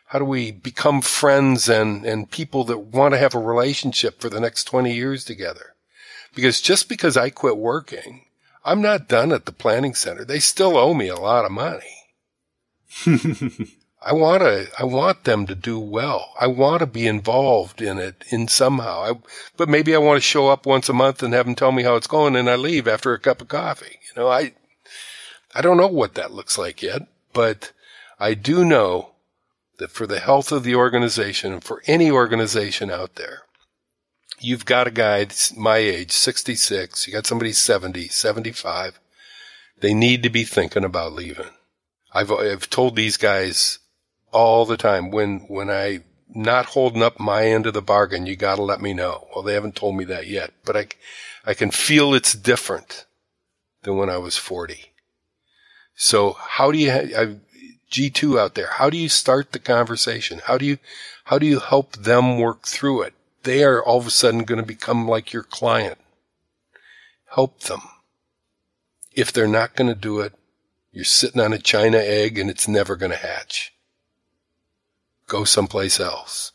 how 0.07 0.19
do 0.19 0.25
we 0.25 0.51
become 0.51 1.01
friends 1.01 1.69
and, 1.69 2.05
and 2.05 2.29
people 2.29 2.63
that 2.65 2.79
want 2.79 3.13
to 3.13 3.17
have 3.17 3.33
a 3.33 3.39
relationship 3.39 4.21
for 4.21 4.29
the 4.29 4.39
next 4.39 4.65
20 4.65 4.93
years 4.93 5.25
together? 5.25 5.73
Because 6.35 6.61
just 6.61 6.89
because 6.89 7.15
I 7.15 7.29
quit 7.29 7.57
working, 7.57 8.25
I'm 8.65 8.81
not 8.81 9.07
done 9.07 9.31
at 9.31 9.45
the 9.45 9.51
planning 9.51 9.93
center. 9.93 10.25
They 10.25 10.39
still 10.39 10.77
owe 10.77 10.93
me 10.93 11.07
a 11.07 11.15
lot 11.15 11.45
of 11.45 11.51
money. 11.51 11.83
I 14.05 14.13
want 14.13 14.41
to, 14.41 14.67
I 14.77 14.83
want 14.83 15.23
them 15.23 15.45
to 15.47 15.55
do 15.55 15.79
well. 15.79 16.33
I 16.39 16.47
want 16.47 16.81
to 16.81 16.85
be 16.85 17.07
involved 17.07 17.81
in 17.81 17.99
it 17.99 18.23
in 18.29 18.47
somehow. 18.47 19.03
I, 19.03 19.13
but 19.55 19.69
maybe 19.69 19.95
I 19.95 19.99
want 19.99 20.17
to 20.17 20.21
show 20.21 20.49
up 20.49 20.65
once 20.65 20.89
a 20.89 20.93
month 20.93 21.23
and 21.23 21.33
have 21.33 21.45
them 21.45 21.55
tell 21.55 21.71
me 21.71 21.83
how 21.83 21.95
it's 21.95 22.07
going 22.07 22.35
and 22.35 22.49
I 22.49 22.55
leave 22.55 22.87
after 22.87 23.13
a 23.13 23.19
cup 23.19 23.41
of 23.41 23.47
coffee. 23.47 23.99
You 24.07 24.21
know, 24.21 24.29
I, 24.29 24.53
I 25.55 25.61
don't 25.61 25.77
know 25.77 25.87
what 25.87 26.15
that 26.15 26.33
looks 26.33 26.57
like 26.57 26.81
yet, 26.81 27.07
but 27.31 27.71
I 28.19 28.33
do 28.33 28.65
know 28.65 29.11
that 29.77 29.91
for 29.91 30.05
the 30.05 30.19
health 30.19 30.51
of 30.51 30.63
the 30.63 30.75
organization 30.75 31.53
and 31.53 31.63
for 31.63 31.81
any 31.87 32.11
organization 32.11 32.91
out 32.91 33.15
there, 33.15 33.43
you've 34.39 34.65
got 34.65 34.87
a 34.87 34.91
guy 34.91 35.27
my 35.55 35.77
age, 35.77 36.11
66, 36.11 37.07
you 37.07 37.13
got 37.13 37.25
somebody 37.25 37.53
70, 37.53 38.09
75. 38.09 38.99
They 39.79 39.93
need 39.93 40.23
to 40.23 40.29
be 40.29 40.43
thinking 40.43 40.83
about 40.83 41.13
leaving. 41.13 41.49
I've, 42.13 42.31
I've 42.31 42.69
told 42.69 42.95
these 42.95 43.17
guys 43.17 43.79
all 44.33 44.65
the 44.65 44.77
time. 44.77 45.11
When, 45.11 45.39
when 45.41 45.69
I 45.69 46.01
not 46.35 46.67
holding 46.67 47.03
up 47.03 47.19
my 47.19 47.45
end 47.45 47.65
of 47.65 47.73
the 47.73 47.81
bargain, 47.81 48.25
you 48.25 48.35
got 48.35 48.55
to 48.55 48.63
let 48.63 48.81
me 48.81 48.93
know. 48.93 49.27
Well, 49.33 49.43
they 49.43 49.53
haven't 49.53 49.75
told 49.75 49.95
me 49.95 50.03
that 50.05 50.27
yet, 50.27 50.51
but 50.65 50.75
I, 50.75 50.87
I 51.45 51.53
can 51.53 51.71
feel 51.71 52.13
it's 52.13 52.33
different 52.33 53.05
than 53.83 53.97
when 53.97 54.09
I 54.09 54.17
was 54.17 54.37
40. 54.37 54.93
So 55.95 56.33
how 56.33 56.71
do 56.71 56.77
you, 56.77 56.91
I, 56.91 57.35
G2 57.91 58.39
out 58.39 58.55
there, 58.55 58.71
how 58.71 58.89
do 58.89 58.97
you 58.97 59.09
start 59.09 59.51
the 59.51 59.59
conversation? 59.59 60.41
How 60.45 60.57
do 60.57 60.65
you, 60.65 60.79
how 61.25 61.37
do 61.37 61.45
you 61.45 61.59
help 61.59 61.95
them 61.95 62.39
work 62.39 62.63
through 62.63 63.03
it? 63.03 63.13
They 63.43 63.63
are 63.63 63.83
all 63.83 63.99
of 63.99 64.07
a 64.07 64.11
sudden 64.11 64.43
going 64.43 64.59
to 64.59 64.65
become 64.65 65.07
like 65.07 65.33
your 65.33 65.43
client. 65.43 65.99
Help 67.35 67.61
them. 67.61 67.81
If 69.13 69.31
they're 69.31 69.47
not 69.47 69.75
going 69.75 69.89
to 69.89 69.99
do 69.99 70.21
it, 70.21 70.33
you're 70.91 71.03
sitting 71.03 71.41
on 71.41 71.53
a 71.53 71.59
china 71.59 71.97
egg 71.97 72.37
and 72.37 72.49
it's 72.49 72.67
never 72.67 72.95
going 72.95 73.11
to 73.11 73.17
hatch. 73.17 73.72
Go 75.27 75.43
someplace 75.43 75.99
else. 75.99 76.51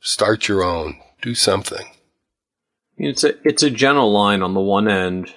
Start 0.00 0.48
your 0.48 0.62
own. 0.62 1.00
Do 1.20 1.34
something. 1.34 1.86
It's 2.96 3.24
a 3.24 3.34
it's 3.46 3.62
a 3.62 3.70
gentle 3.70 4.12
line 4.12 4.42
on 4.42 4.54
the 4.54 4.60
one 4.60 4.88
end. 4.88 5.32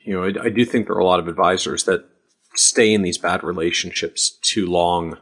You 0.00 0.14
know, 0.14 0.24
I, 0.24 0.46
I 0.46 0.48
do 0.48 0.64
think 0.64 0.86
there 0.86 0.96
are 0.96 1.00
a 1.00 1.04
lot 1.04 1.20
of 1.20 1.28
advisors 1.28 1.84
that 1.84 2.04
stay 2.54 2.92
in 2.92 3.02
these 3.02 3.18
bad 3.18 3.44
relationships 3.44 4.30
too 4.42 4.66
long 4.66 5.18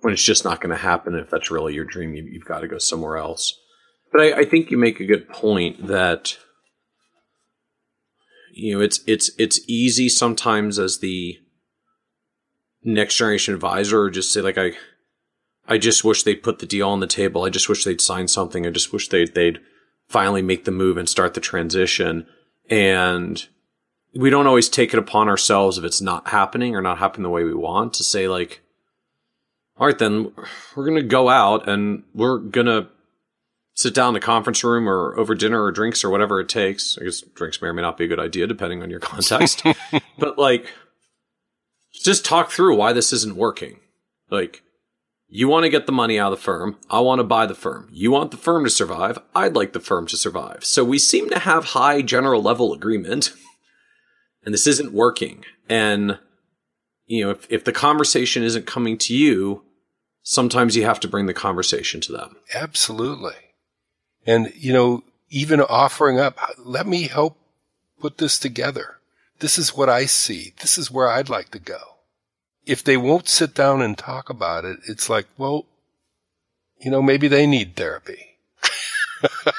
when 0.00 0.12
it's 0.12 0.22
just 0.22 0.44
not 0.44 0.60
going 0.60 0.74
to 0.74 0.82
happen. 0.82 1.14
If 1.14 1.30
that's 1.30 1.50
really 1.50 1.74
your 1.74 1.84
dream, 1.84 2.14
you, 2.14 2.38
have 2.38 2.48
got 2.48 2.60
to 2.60 2.68
go 2.68 2.78
somewhere 2.78 3.16
else. 3.16 3.58
But 4.12 4.20
I, 4.20 4.40
I 4.40 4.44
think 4.44 4.70
you 4.70 4.76
make 4.76 5.00
a 5.00 5.06
good 5.06 5.28
point 5.28 5.86
that 5.86 6.36
you 8.52 8.74
know 8.74 8.80
it's 8.82 9.00
it's 9.06 9.30
it's 9.38 9.60
easy 9.66 10.08
sometimes 10.08 10.78
as 10.78 10.98
the 10.98 11.38
next 12.86 13.16
generation 13.16 13.52
advisor 13.52 14.00
or 14.00 14.10
just 14.10 14.32
say 14.32 14.40
like 14.40 14.56
I 14.56 14.72
I 15.68 15.78
just 15.78 16.04
wish 16.04 16.22
they'd 16.22 16.42
put 16.42 16.60
the 16.60 16.66
deal 16.66 16.88
on 16.88 17.00
the 17.00 17.06
table. 17.06 17.44
I 17.44 17.50
just 17.50 17.68
wish 17.68 17.84
they'd 17.84 18.00
sign 18.00 18.28
something. 18.28 18.66
I 18.66 18.70
just 18.70 18.92
wish 18.92 19.08
they'd 19.08 19.34
they'd 19.34 19.60
finally 20.08 20.42
make 20.42 20.64
the 20.64 20.70
move 20.70 20.96
and 20.96 21.08
start 21.08 21.34
the 21.34 21.40
transition. 21.40 22.26
And 22.70 23.44
we 24.14 24.30
don't 24.30 24.46
always 24.46 24.68
take 24.68 24.92
it 24.92 24.98
upon 24.98 25.28
ourselves 25.28 25.76
if 25.76 25.84
it's 25.84 26.00
not 26.00 26.28
happening 26.28 26.74
or 26.76 26.80
not 26.80 26.98
happening 26.98 27.24
the 27.24 27.30
way 27.30 27.44
we 27.44 27.54
want 27.54 27.94
to 27.94 28.04
say 28.04 28.28
like, 28.28 28.62
all 29.78 29.86
right, 29.86 29.98
then 29.98 30.32
we're 30.74 30.86
going 30.86 30.96
to 30.96 31.02
go 31.02 31.28
out 31.28 31.68
and 31.68 32.04
we're 32.14 32.38
going 32.38 32.66
to 32.66 32.88
sit 33.74 33.92
down 33.92 34.08
in 34.08 34.14
the 34.14 34.20
conference 34.20 34.64
room 34.64 34.88
or 34.88 35.18
over 35.18 35.34
dinner 35.34 35.62
or 35.62 35.70
drinks 35.70 36.02
or 36.02 36.08
whatever 36.08 36.40
it 36.40 36.48
takes. 36.48 36.96
I 36.98 37.04
guess 37.04 37.20
drinks 37.20 37.60
may 37.60 37.68
or 37.68 37.74
may 37.74 37.82
not 37.82 37.98
be 37.98 38.04
a 38.04 38.08
good 38.08 38.20
idea 38.20 38.46
depending 38.46 38.82
on 38.82 38.90
your 38.90 39.00
context, 39.00 39.62
but 40.18 40.38
like, 40.38 40.72
just 42.06 42.24
talk 42.24 42.50
through 42.50 42.76
why 42.76 42.92
this 42.92 43.12
isn't 43.12 43.36
working. 43.36 43.80
Like, 44.30 44.62
you 45.28 45.48
want 45.48 45.64
to 45.64 45.70
get 45.70 45.86
the 45.86 45.92
money 45.92 46.18
out 46.18 46.32
of 46.32 46.38
the 46.38 46.44
firm. 46.44 46.78
I 46.88 47.00
want 47.00 47.18
to 47.18 47.24
buy 47.24 47.46
the 47.46 47.54
firm. 47.54 47.88
You 47.92 48.12
want 48.12 48.30
the 48.30 48.36
firm 48.36 48.62
to 48.64 48.70
survive. 48.70 49.18
I'd 49.34 49.56
like 49.56 49.72
the 49.72 49.80
firm 49.80 50.06
to 50.06 50.16
survive. 50.16 50.64
So 50.64 50.84
we 50.84 50.98
seem 50.98 51.28
to 51.30 51.40
have 51.40 51.64
high 51.64 52.02
general 52.02 52.40
level 52.40 52.72
agreement 52.72 53.32
and 54.44 54.54
this 54.54 54.68
isn't 54.68 54.92
working. 54.92 55.44
And, 55.68 56.20
you 57.06 57.24
know, 57.24 57.30
if, 57.32 57.50
if 57.50 57.64
the 57.64 57.72
conversation 57.72 58.44
isn't 58.44 58.66
coming 58.66 58.96
to 58.98 59.14
you, 59.14 59.64
sometimes 60.22 60.76
you 60.76 60.84
have 60.84 61.00
to 61.00 61.08
bring 61.08 61.26
the 61.26 61.34
conversation 61.34 62.00
to 62.02 62.12
them. 62.12 62.36
Absolutely. 62.54 63.34
And, 64.24 64.52
you 64.54 64.72
know, 64.72 65.02
even 65.28 65.60
offering 65.60 66.20
up, 66.20 66.38
let 66.56 66.86
me 66.86 67.08
help 67.08 67.36
put 68.00 68.18
this 68.18 68.38
together. 68.38 68.98
This 69.40 69.58
is 69.58 69.76
what 69.76 69.88
I 69.88 70.06
see. 70.06 70.54
This 70.60 70.78
is 70.78 70.90
where 70.90 71.08
I'd 71.08 71.28
like 71.28 71.50
to 71.50 71.58
go 71.58 71.95
if 72.66 72.82
they 72.82 72.96
won't 72.96 73.28
sit 73.28 73.54
down 73.54 73.80
and 73.80 73.96
talk 73.96 74.28
about 74.28 74.64
it, 74.64 74.78
it's 74.88 75.08
like, 75.08 75.26
well, 75.38 75.66
you 76.80 76.90
know, 76.90 77.00
maybe 77.00 77.28
they 77.28 77.46
need 77.46 77.76
therapy. 77.76 78.38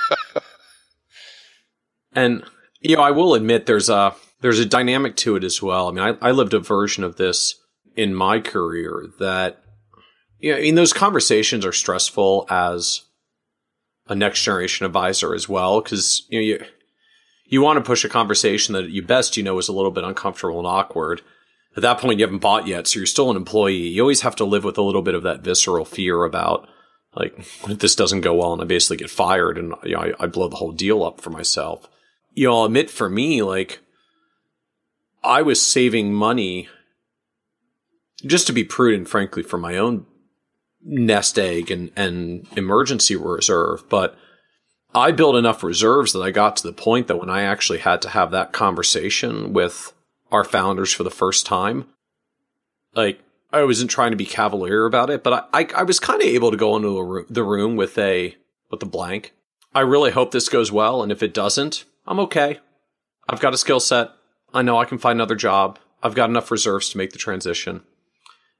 and 2.13 2.43
you 2.81 2.95
know, 2.95 3.01
I 3.01 3.11
will 3.11 3.33
admit 3.33 3.65
there's 3.65 3.89
a 3.89 4.13
there's 4.41 4.59
a 4.59 4.65
dynamic 4.65 5.15
to 5.17 5.35
it 5.35 5.43
as 5.43 5.61
well. 5.61 5.87
I 5.87 5.91
mean, 5.91 6.17
I, 6.21 6.27
I 6.27 6.31
lived 6.31 6.53
a 6.53 6.59
version 6.59 7.03
of 7.03 7.15
this 7.15 7.55
in 7.95 8.13
my 8.13 8.39
career 8.39 9.05
that 9.19 9.63
you 10.39 10.51
know, 10.51 10.57
I 10.57 10.61
mean, 10.61 10.75
those 10.75 10.93
conversations 10.93 11.65
are 11.65 11.73
stressful 11.73 12.45
as 12.49 13.01
a 14.07 14.15
next 14.15 14.43
generation 14.43 14.85
advisor 14.85 15.33
as 15.33 15.49
well 15.49 15.81
because 15.81 16.25
you 16.29 16.39
know 16.39 16.45
you 16.45 16.65
you 17.45 17.61
want 17.61 17.77
to 17.77 17.83
push 17.83 18.03
a 18.03 18.09
conversation 18.09 18.73
that 18.73 18.89
you 18.89 19.01
best 19.01 19.37
you 19.37 19.43
know 19.43 19.57
is 19.57 19.67
a 19.67 19.73
little 19.73 19.91
bit 19.91 20.03
uncomfortable 20.03 20.59
and 20.59 20.67
awkward 20.67 21.21
at 21.77 21.83
that 21.83 21.99
point 21.99 22.19
you 22.19 22.25
haven't 22.25 22.39
bought 22.39 22.67
yet, 22.67 22.87
so 22.87 22.99
you're 22.99 23.05
still 23.05 23.29
an 23.29 23.37
employee. 23.37 23.87
You 23.87 24.01
always 24.01 24.21
have 24.21 24.35
to 24.37 24.45
live 24.45 24.63
with 24.63 24.79
a 24.79 24.81
little 24.81 25.03
bit 25.03 25.13
of 25.13 25.23
that 25.23 25.41
visceral 25.41 25.85
fear 25.85 26.23
about 26.23 26.67
like 27.15 27.37
if 27.37 27.79
this 27.79 27.95
doesn't 27.95 28.21
go 28.21 28.33
well 28.33 28.53
and 28.53 28.61
I 28.61 28.65
basically 28.65 28.97
get 28.97 29.11
fired 29.11 29.57
and 29.57 29.73
you 29.83 29.93
know, 29.93 30.01
I, 30.01 30.13
I 30.19 30.25
blow 30.25 30.47
the 30.47 30.55
whole 30.55 30.71
deal 30.71 31.03
up 31.03 31.21
for 31.21 31.29
myself. 31.29 31.87
You 32.33 32.47
know, 32.47 32.57
I'll 32.57 32.65
admit 32.65 32.89
for 32.89 33.09
me, 33.09 33.43
like 33.43 33.79
I 35.23 35.43
was 35.43 35.61
saving 35.61 36.13
money 36.13 36.67
just 38.25 38.47
to 38.47 38.53
be 38.53 38.63
prudent, 38.63 39.07
frankly, 39.07 39.43
for 39.43 39.59
my 39.59 39.77
own 39.77 40.07
nest 40.83 41.37
egg 41.37 41.69
and, 41.69 41.91
and 41.95 42.47
emergency 42.55 43.15
reserve. 43.15 43.87
But 43.87 44.17
I 44.95 45.11
built 45.11 45.35
enough 45.35 45.63
reserves 45.63 46.13
that 46.13 46.21
I 46.21 46.31
got 46.31 46.55
to 46.57 46.63
the 46.63 46.73
point 46.73 47.07
that 47.07 47.17
when 47.17 47.29
I 47.29 47.43
actually 47.43 47.79
had 47.79 48.01
to 48.03 48.09
have 48.09 48.31
that 48.31 48.51
conversation 48.51 49.53
with 49.53 49.93
our 50.31 50.43
founders 50.43 50.91
for 50.93 51.03
the 51.03 51.11
first 51.11 51.45
time. 51.45 51.85
Like, 52.93 53.19
I 53.51 53.63
wasn't 53.63 53.91
trying 53.91 54.11
to 54.11 54.17
be 54.17 54.25
cavalier 54.25 54.85
about 54.85 55.09
it, 55.09 55.23
but 55.23 55.47
I, 55.53 55.61
I, 55.61 55.67
I 55.77 55.83
was 55.83 55.99
kind 55.99 56.21
of 56.21 56.27
able 56.27 56.51
to 56.51 56.57
go 56.57 56.75
into 56.75 57.01
ro- 57.01 57.25
the 57.29 57.43
room 57.43 57.75
with 57.75 57.97
a, 57.97 58.35
with 58.69 58.83
a 58.83 58.87
blank. 58.87 59.33
I 59.73 59.81
really 59.81 60.11
hope 60.11 60.31
this 60.31 60.49
goes 60.49 60.71
well. 60.71 61.01
And 61.01 61.11
if 61.11 61.23
it 61.23 61.33
doesn't, 61.33 61.85
I'm 62.05 62.19
okay. 62.21 62.59
I've 63.29 63.39
got 63.39 63.53
a 63.53 63.57
skill 63.57 63.79
set. 63.79 64.09
I 64.53 64.61
know 64.61 64.77
I 64.77 64.85
can 64.85 64.97
find 64.97 65.17
another 65.17 65.35
job. 65.35 65.79
I've 66.01 66.15
got 66.15 66.29
enough 66.29 66.51
reserves 66.51 66.89
to 66.89 66.97
make 66.97 67.11
the 67.11 67.17
transition. 67.17 67.83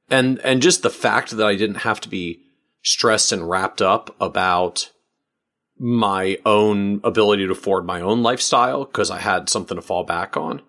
And, 0.10 0.40
and 0.40 0.62
just 0.62 0.84
the 0.84 0.90
fact 0.90 1.32
that 1.32 1.46
I 1.46 1.56
didn't 1.56 1.78
have 1.78 2.00
to 2.02 2.10
be 2.10 2.42
stressed 2.82 3.32
and 3.32 3.50
wrapped 3.50 3.82
up 3.82 4.16
about 4.22 4.92
my 5.78 6.38
own 6.46 7.02
ability 7.04 7.46
to 7.46 7.52
afford 7.52 7.86
my 7.86 8.02
own 8.02 8.24
lifestyle 8.24 8.86
because 8.86 9.12
I 9.12 9.20
had 9.20 9.50
something 9.50 9.76
to 9.76 9.82
fall 9.82 10.04
back 10.04 10.36
on 10.38 10.62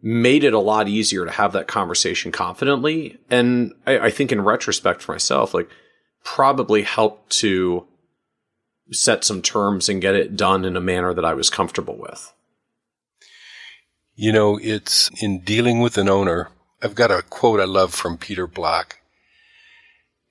made 0.00 0.44
it 0.44 0.54
a 0.54 0.58
lot 0.58 0.88
easier 0.88 1.24
to 1.24 1.30
have 1.30 1.52
that 1.52 1.66
conversation 1.66 2.30
confidently. 2.30 3.18
And 3.30 3.72
I, 3.86 3.98
I, 3.98 4.10
think 4.10 4.30
in 4.30 4.42
retrospect 4.42 5.02
for 5.02 5.12
myself, 5.12 5.52
like 5.52 5.68
probably 6.22 6.82
helped 6.82 7.30
to 7.30 7.86
set 8.92 9.24
some 9.24 9.42
terms 9.42 9.88
and 9.88 10.00
get 10.00 10.14
it 10.14 10.36
done 10.36 10.64
in 10.64 10.76
a 10.76 10.80
manner 10.80 11.12
that 11.12 11.24
I 11.24 11.34
was 11.34 11.50
comfortable 11.50 11.96
with. 11.96 12.32
You 14.14 14.32
know, 14.32 14.58
it's 14.62 15.10
in 15.22 15.40
dealing 15.40 15.80
with 15.80 15.98
an 15.98 16.08
owner. 16.08 16.50
I've 16.82 16.94
got 16.94 17.10
a 17.10 17.22
quote 17.22 17.60
I 17.60 17.64
love 17.64 17.92
from 17.92 18.18
Peter 18.18 18.46
Block. 18.46 19.00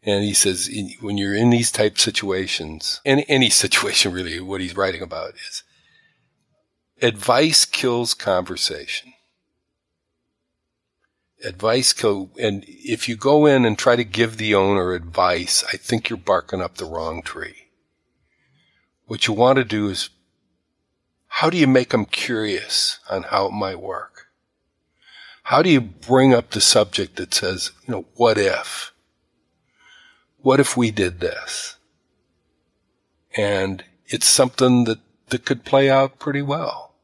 And 0.04 0.24
he 0.24 0.34
says, 0.34 0.70
when 1.02 1.18
you're 1.18 1.36
in 1.36 1.50
these 1.50 1.72
type 1.72 1.98
situations, 1.98 3.02
any, 3.04 3.26
any 3.28 3.50
situation 3.64 4.14
really, 4.14 4.40
what 4.40 4.62
he's 4.62 4.78
writing 4.78 5.02
about 5.02 5.34
is 5.36 5.64
advice 7.02 7.66
kills 7.66 8.14
conversation 8.14 9.14
advice 11.44 11.94
co 11.94 12.30
and 12.40 12.66
if 12.68 13.08
you 13.08 13.16
go 13.16 13.46
in 13.46 13.66
and 13.66 13.78
try 13.78 13.96
to 13.96 14.04
give 14.04 14.38
the 14.38 14.56
owner 14.56 14.94
advice, 14.94 15.64
I 15.72 15.78
think 15.78 16.10
you're 16.10 16.18
barking 16.18 16.62
up 16.62 16.76
the 16.76 16.86
wrong 16.86 17.22
tree. 17.22 17.70
What 19.06 19.28
you 19.28 19.34
want 19.34 19.58
to 19.58 19.64
do 19.64 19.90
is 19.90 20.10
how 21.28 21.50
do 21.50 21.58
you 21.58 21.68
make 21.68 21.90
them 21.90 22.06
curious 22.06 23.00
on 23.10 23.24
how 23.24 23.48
it 23.48 23.52
might 23.52 23.80
work? 23.80 24.28
How 25.44 25.62
do 25.62 25.70
you 25.70 25.80
bring 25.80 26.34
up 26.34 26.50
the 26.50 26.62
subject 26.62 27.16
that 27.16 27.34
says, 27.34 27.72
you 27.88 27.94
know, 27.94 28.06
what 28.16 28.38
if? 28.38 28.92
What 30.40 30.60
if 30.60 30.76
we 30.76 30.92
did 30.92 31.20
this? 31.20 31.78
And 33.36 33.84
it's 34.08 34.28
something 34.28 34.86
that, 34.86 35.00
that 35.30 35.46
could 35.46 35.64
play 35.64 35.90
out 35.90 36.20
pretty 36.20 36.42
well. 36.42 36.96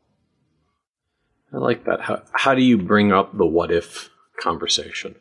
I 1.53 1.57
like 1.57 1.85
that. 1.85 2.01
How, 2.01 2.23
how 2.34 2.55
do 2.55 2.61
you 2.61 2.77
bring 2.77 3.11
up 3.11 3.38
the 3.38 3.45
what 3.45 3.72
if 3.72 4.10
conversation. 4.43 5.15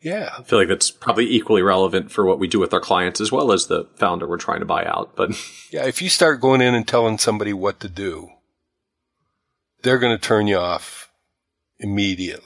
Yeah. 0.00 0.30
I 0.38 0.42
feel 0.42 0.58
like 0.58 0.68
that's 0.68 0.90
probably 0.90 1.28
equally 1.28 1.62
relevant 1.62 2.12
for 2.12 2.24
what 2.24 2.38
we 2.38 2.46
do 2.46 2.60
with 2.60 2.72
our 2.72 2.80
clients 2.80 3.20
as 3.20 3.32
well 3.32 3.50
as 3.50 3.66
the 3.66 3.88
founder 3.96 4.28
we're 4.28 4.36
trying 4.36 4.60
to 4.60 4.66
buy 4.66 4.84
out. 4.84 5.16
But 5.16 5.30
yeah, 5.70 5.84
if 5.84 6.00
you 6.00 6.08
start 6.08 6.40
going 6.40 6.60
in 6.60 6.74
and 6.74 6.86
telling 6.86 7.18
somebody 7.18 7.52
what 7.52 7.80
to 7.80 7.88
do, 7.88 8.30
they're 9.82 9.98
going 9.98 10.16
to 10.16 10.22
turn 10.22 10.46
you 10.46 10.58
off 10.58 11.10
immediately. 11.78 12.44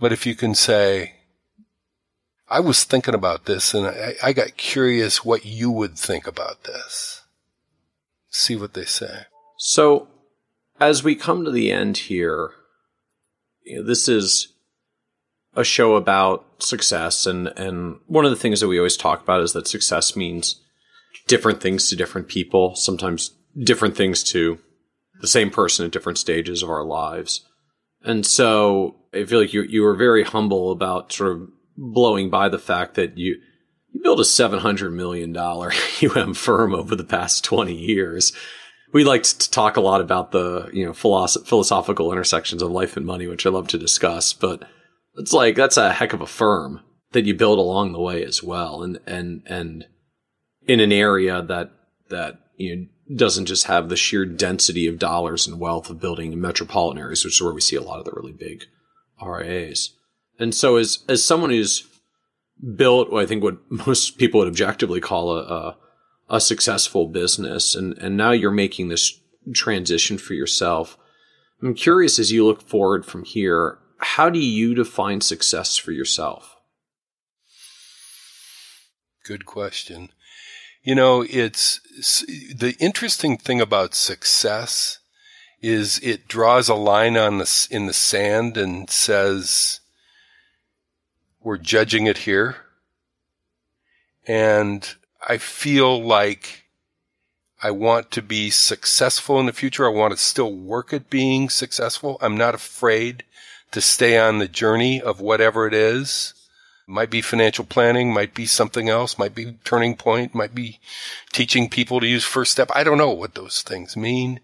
But 0.00 0.12
if 0.12 0.26
you 0.26 0.34
can 0.34 0.54
say, 0.54 1.14
I 2.48 2.60
was 2.60 2.84
thinking 2.84 3.14
about 3.14 3.44
this 3.44 3.72
and 3.72 3.86
I, 3.86 4.14
I 4.22 4.32
got 4.32 4.56
curious 4.56 5.24
what 5.24 5.46
you 5.46 5.70
would 5.70 5.96
think 5.96 6.26
about 6.26 6.64
this. 6.64 7.22
See 8.28 8.56
what 8.56 8.74
they 8.74 8.84
say. 8.84 9.26
So 9.56 10.08
as 10.80 11.04
we 11.04 11.14
come 11.14 11.44
to 11.44 11.50
the 11.50 11.70
end 11.70 11.96
here, 11.96 12.50
you 13.64 13.76
know, 13.76 13.86
this 13.86 14.08
is 14.08 14.48
a 15.54 15.64
show 15.64 15.96
about 15.96 16.46
success 16.58 17.26
and 17.26 17.48
and 17.48 17.98
one 18.06 18.24
of 18.24 18.30
the 18.30 18.36
things 18.36 18.60
that 18.60 18.68
we 18.68 18.78
always 18.78 18.96
talk 18.96 19.22
about 19.22 19.42
is 19.42 19.52
that 19.52 19.68
success 19.68 20.16
means 20.16 20.60
different 21.26 21.60
things 21.60 21.88
to 21.88 21.96
different 21.96 22.26
people 22.26 22.74
sometimes 22.74 23.32
different 23.62 23.96
things 23.96 24.22
to 24.22 24.58
the 25.20 25.26
same 25.26 25.50
person 25.50 25.84
at 25.84 25.92
different 25.92 26.18
stages 26.18 26.62
of 26.62 26.70
our 26.70 26.84
lives. 26.84 27.46
And 28.04 28.24
so 28.26 28.96
i 29.14 29.24
feel 29.24 29.40
like 29.40 29.52
you 29.52 29.62
you 29.62 29.82
were 29.82 29.96
very 29.96 30.24
humble 30.24 30.70
about 30.70 31.12
sort 31.12 31.32
of 31.32 31.48
blowing 31.76 32.30
by 32.30 32.48
the 32.48 32.58
fact 32.58 32.94
that 32.94 33.16
you 33.18 33.36
you 33.90 34.02
built 34.02 34.20
a 34.20 34.24
700 34.24 34.90
million 34.90 35.32
dollar 35.32 35.72
um 36.16 36.34
firm 36.34 36.74
over 36.74 36.96
the 36.96 37.04
past 37.04 37.44
20 37.44 37.74
years 37.74 38.32
we 38.92 39.04
like 39.04 39.22
to 39.22 39.50
talk 39.50 39.76
a 39.76 39.80
lot 39.80 40.00
about 40.00 40.32
the 40.32 40.70
you 40.72 40.84
know 40.84 40.92
philosoph- 40.92 41.46
philosophical 41.46 42.12
intersections 42.12 42.62
of 42.62 42.70
life 42.70 42.96
and 42.96 43.06
money, 43.06 43.26
which 43.26 43.46
I 43.46 43.50
love 43.50 43.68
to 43.68 43.78
discuss. 43.78 44.32
But 44.32 44.64
it's 45.16 45.32
like 45.32 45.56
that's 45.56 45.76
a 45.76 45.92
heck 45.92 46.12
of 46.12 46.20
a 46.20 46.26
firm 46.26 46.80
that 47.12 47.24
you 47.24 47.34
build 47.34 47.58
along 47.58 47.92
the 47.92 48.00
way 48.00 48.24
as 48.24 48.42
well, 48.42 48.82
and 48.82 48.98
and 49.06 49.42
and 49.46 49.86
in 50.66 50.80
an 50.80 50.92
area 50.92 51.42
that 51.42 51.72
that 52.10 52.38
you 52.56 52.76
know 52.76 52.86
doesn't 53.16 53.46
just 53.46 53.66
have 53.66 53.88
the 53.88 53.96
sheer 53.96 54.24
density 54.24 54.86
of 54.86 54.98
dollars 54.98 55.46
and 55.46 55.60
wealth 55.60 55.90
of 55.90 56.00
building 56.00 56.32
in 56.32 56.40
metropolitan 56.40 57.02
areas, 57.02 57.24
which 57.24 57.36
is 57.36 57.42
where 57.42 57.52
we 57.52 57.60
see 57.60 57.76
a 57.76 57.82
lot 57.82 57.98
of 57.98 58.04
the 58.04 58.12
really 58.12 58.32
big 58.32 58.64
RIAs. 59.24 59.94
And 60.38 60.54
so, 60.54 60.76
as 60.76 61.04
as 61.08 61.24
someone 61.24 61.50
who's 61.50 61.86
built, 62.76 63.10
what 63.10 63.22
I 63.22 63.26
think 63.26 63.42
what 63.42 63.58
most 63.86 64.18
people 64.18 64.40
would 64.40 64.48
objectively 64.48 65.00
call 65.00 65.36
a, 65.36 65.42
a 65.42 65.76
a 66.32 66.40
successful 66.40 67.06
business 67.06 67.74
and, 67.74 67.96
and 67.98 68.16
now 68.16 68.32
you're 68.32 68.50
making 68.50 68.88
this 68.88 69.20
transition 69.52 70.16
for 70.16 70.32
yourself. 70.32 70.96
I'm 71.62 71.74
curious 71.74 72.18
as 72.18 72.32
you 72.32 72.44
look 72.46 72.62
forward 72.62 73.04
from 73.04 73.24
here, 73.24 73.78
how 73.98 74.30
do 74.30 74.38
you 74.40 74.74
define 74.74 75.20
success 75.20 75.76
for 75.76 75.92
yourself? 75.92 76.56
Good 79.24 79.44
question. 79.44 80.08
You 80.82 80.94
know, 80.96 81.24
it's 81.28 81.78
the 82.52 82.74
interesting 82.80 83.36
thing 83.36 83.60
about 83.60 83.94
success 83.94 84.98
is 85.60 86.00
it 86.02 86.26
draws 86.26 86.68
a 86.68 86.74
line 86.74 87.16
on 87.16 87.38
the 87.38 87.68
in 87.70 87.86
the 87.86 87.92
sand 87.92 88.56
and 88.56 88.90
says 88.90 89.78
we're 91.40 91.58
judging 91.58 92.06
it 92.06 92.18
here. 92.18 92.56
And 94.26 94.92
I 95.28 95.38
feel 95.38 96.02
like 96.02 96.64
I 97.62 97.70
want 97.70 98.10
to 98.12 98.22
be 98.22 98.50
successful 98.50 99.38
in 99.38 99.46
the 99.46 99.52
future. 99.52 99.86
I 99.86 99.90
want 99.90 100.12
to 100.12 100.16
still 100.16 100.52
work 100.52 100.92
at 100.92 101.10
being 101.10 101.48
successful. 101.48 102.18
I'm 102.20 102.36
not 102.36 102.56
afraid 102.56 103.24
to 103.70 103.80
stay 103.80 104.18
on 104.18 104.38
the 104.38 104.48
journey 104.48 105.00
of 105.00 105.20
whatever 105.20 105.66
it 105.66 105.74
is. 105.74 106.34
Might 106.88 107.10
be 107.10 107.22
financial 107.22 107.64
planning, 107.64 108.12
might 108.12 108.34
be 108.34 108.46
something 108.46 108.88
else, 108.88 109.16
might 109.16 109.34
be 109.34 109.56
turning 109.64 109.96
point, 109.96 110.34
might 110.34 110.54
be 110.54 110.80
teaching 111.32 111.70
people 111.70 112.00
to 112.00 112.06
use 112.06 112.24
first 112.24 112.50
step. 112.50 112.70
I 112.74 112.82
don't 112.82 112.98
know 112.98 113.12
what 113.12 113.34
those 113.34 113.62
things 113.62 113.96
mean, 113.96 114.40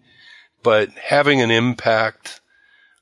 but 0.62 0.90
having 0.90 1.40
an 1.40 1.50
impact 1.50 2.40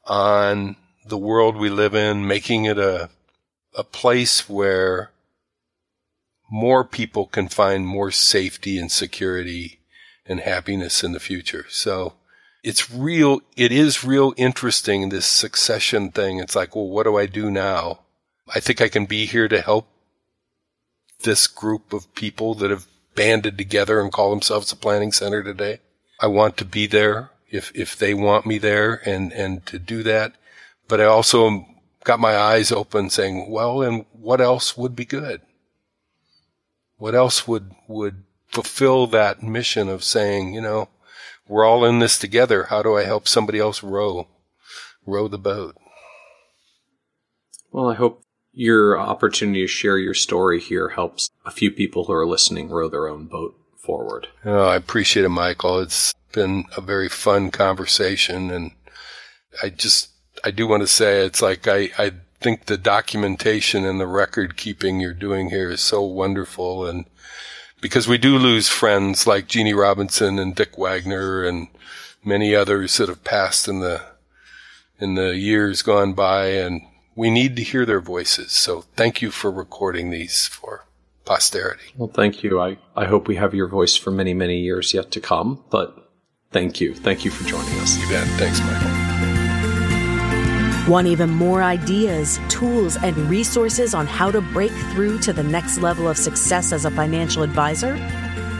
on 0.04 0.76
the 1.06 1.18
world 1.18 1.56
we 1.56 1.68
live 1.68 1.94
in, 1.94 2.26
making 2.26 2.64
it 2.64 2.78
a, 2.78 3.10
a 3.74 3.84
place 3.84 4.48
where 4.48 5.10
more 6.50 6.84
people 6.84 7.26
can 7.26 7.48
find 7.48 7.86
more 7.86 8.10
safety 8.10 8.78
and 8.78 8.90
security 8.90 9.80
and 10.24 10.40
happiness 10.40 11.02
in 11.02 11.12
the 11.12 11.20
future. 11.20 11.66
So 11.68 12.14
it's 12.62 12.90
real, 12.90 13.42
it 13.56 13.72
is 13.72 14.04
real 14.04 14.34
interesting, 14.36 15.08
this 15.08 15.26
succession 15.26 16.10
thing. 16.10 16.38
It's 16.38 16.56
like, 16.56 16.74
well, 16.74 16.88
what 16.88 17.04
do 17.04 17.16
I 17.16 17.26
do 17.26 17.50
now? 17.50 18.00
I 18.54 18.60
think 18.60 18.80
I 18.80 18.88
can 18.88 19.06
be 19.06 19.26
here 19.26 19.48
to 19.48 19.60
help 19.60 19.88
this 21.22 21.46
group 21.46 21.92
of 21.92 22.14
people 22.14 22.54
that 22.56 22.70
have 22.70 22.86
banded 23.14 23.56
together 23.56 24.00
and 24.00 24.12
call 24.12 24.30
themselves 24.30 24.70
a 24.70 24.76
planning 24.76 25.12
center 25.12 25.42
today. 25.42 25.80
I 26.20 26.26
want 26.28 26.56
to 26.58 26.64
be 26.64 26.86
there 26.86 27.30
if, 27.50 27.72
if 27.74 27.96
they 27.96 28.14
want 28.14 28.46
me 28.46 28.58
there 28.58 29.00
and, 29.08 29.32
and 29.32 29.64
to 29.66 29.78
do 29.78 30.02
that. 30.02 30.34
But 30.88 31.00
I 31.00 31.04
also 31.04 31.66
got 32.04 32.20
my 32.20 32.36
eyes 32.36 32.70
open 32.70 33.10
saying, 33.10 33.50
well, 33.50 33.82
and 33.82 34.04
what 34.12 34.40
else 34.40 34.76
would 34.76 34.94
be 34.94 35.04
good? 35.04 35.40
What 36.98 37.14
else 37.14 37.46
would, 37.46 37.72
would 37.88 38.24
fulfill 38.48 39.06
that 39.08 39.42
mission 39.42 39.88
of 39.88 40.02
saying, 40.02 40.54
you 40.54 40.60
know, 40.60 40.88
we're 41.48 41.64
all 41.64 41.84
in 41.84 41.98
this 41.98 42.18
together. 42.18 42.64
How 42.64 42.82
do 42.82 42.96
I 42.96 43.04
help 43.04 43.28
somebody 43.28 43.58
else 43.58 43.82
row, 43.82 44.28
row 45.04 45.28
the 45.28 45.38
boat? 45.38 45.76
Well, 47.70 47.90
I 47.90 47.94
hope 47.94 48.22
your 48.52 48.98
opportunity 48.98 49.60
to 49.62 49.68
share 49.68 49.98
your 49.98 50.14
story 50.14 50.60
here 50.60 50.88
helps 50.90 51.28
a 51.44 51.50
few 51.50 51.70
people 51.70 52.04
who 52.04 52.12
are 52.14 52.26
listening 52.26 52.70
row 52.70 52.88
their 52.88 53.06
own 53.06 53.26
boat 53.26 53.54
forward. 53.76 54.28
Oh, 54.44 54.66
I 54.66 54.76
appreciate 54.76 55.24
it, 55.24 55.28
Michael. 55.28 55.80
It's 55.80 56.14
been 56.32 56.64
a 56.76 56.80
very 56.80 57.08
fun 57.08 57.50
conversation. 57.50 58.50
And 58.50 58.72
I 59.62 59.68
just, 59.68 60.10
I 60.42 60.50
do 60.50 60.66
want 60.66 60.82
to 60.82 60.86
say 60.86 61.24
it's 61.24 61.42
like 61.42 61.68
I, 61.68 61.90
I 61.98 62.12
think 62.40 62.66
the 62.66 62.76
documentation 62.76 63.84
and 63.84 64.00
the 64.00 64.06
record 64.06 64.56
keeping 64.56 65.00
you're 65.00 65.12
doing 65.12 65.50
here 65.50 65.70
is 65.70 65.80
so 65.80 66.02
wonderful. 66.02 66.86
And 66.86 67.06
because 67.80 68.08
we 68.08 68.18
do 68.18 68.36
lose 68.36 68.68
friends 68.68 69.26
like 69.26 69.48
Jeannie 69.48 69.74
Robinson 69.74 70.38
and 70.38 70.54
Dick 70.54 70.76
Wagner 70.78 71.44
and 71.44 71.68
many 72.24 72.54
others 72.54 72.96
that 72.96 73.08
have 73.08 73.24
passed 73.24 73.68
in 73.68 73.80
the, 73.80 74.02
in 74.98 75.14
the 75.14 75.36
years 75.36 75.82
gone 75.82 76.12
by. 76.12 76.48
And 76.48 76.82
we 77.14 77.30
need 77.30 77.56
to 77.56 77.62
hear 77.62 77.86
their 77.86 78.00
voices. 78.00 78.52
So 78.52 78.82
thank 78.96 79.22
you 79.22 79.30
for 79.30 79.50
recording 79.50 80.10
these 80.10 80.46
for 80.46 80.84
posterity. 81.24 81.92
Well, 81.96 82.10
thank 82.12 82.42
you. 82.42 82.60
I, 82.60 82.78
I 82.94 83.06
hope 83.06 83.28
we 83.28 83.36
have 83.36 83.54
your 83.54 83.68
voice 83.68 83.96
for 83.96 84.10
many, 84.10 84.32
many 84.32 84.60
years 84.60 84.94
yet 84.94 85.10
to 85.12 85.20
come, 85.20 85.64
but 85.70 86.10
thank 86.52 86.80
you. 86.80 86.94
Thank 86.94 87.24
you 87.24 87.30
for 87.30 87.46
joining 87.48 87.78
us. 87.80 87.98
You 88.00 88.08
bet. 88.08 88.26
Thanks, 88.38 88.60
Michael. 88.60 88.95
Want 90.88 91.06
even 91.08 91.30
more 91.30 91.64
ideas, 91.64 92.38
tools, 92.48 92.96
and 92.96 93.16
resources 93.28 93.92
on 93.92 94.06
how 94.06 94.30
to 94.30 94.40
break 94.40 94.70
through 94.92 95.18
to 95.20 95.32
the 95.32 95.42
next 95.42 95.78
level 95.78 96.08
of 96.08 96.16
success 96.16 96.72
as 96.72 96.84
a 96.84 96.92
financial 96.92 97.42
advisor? 97.42 97.96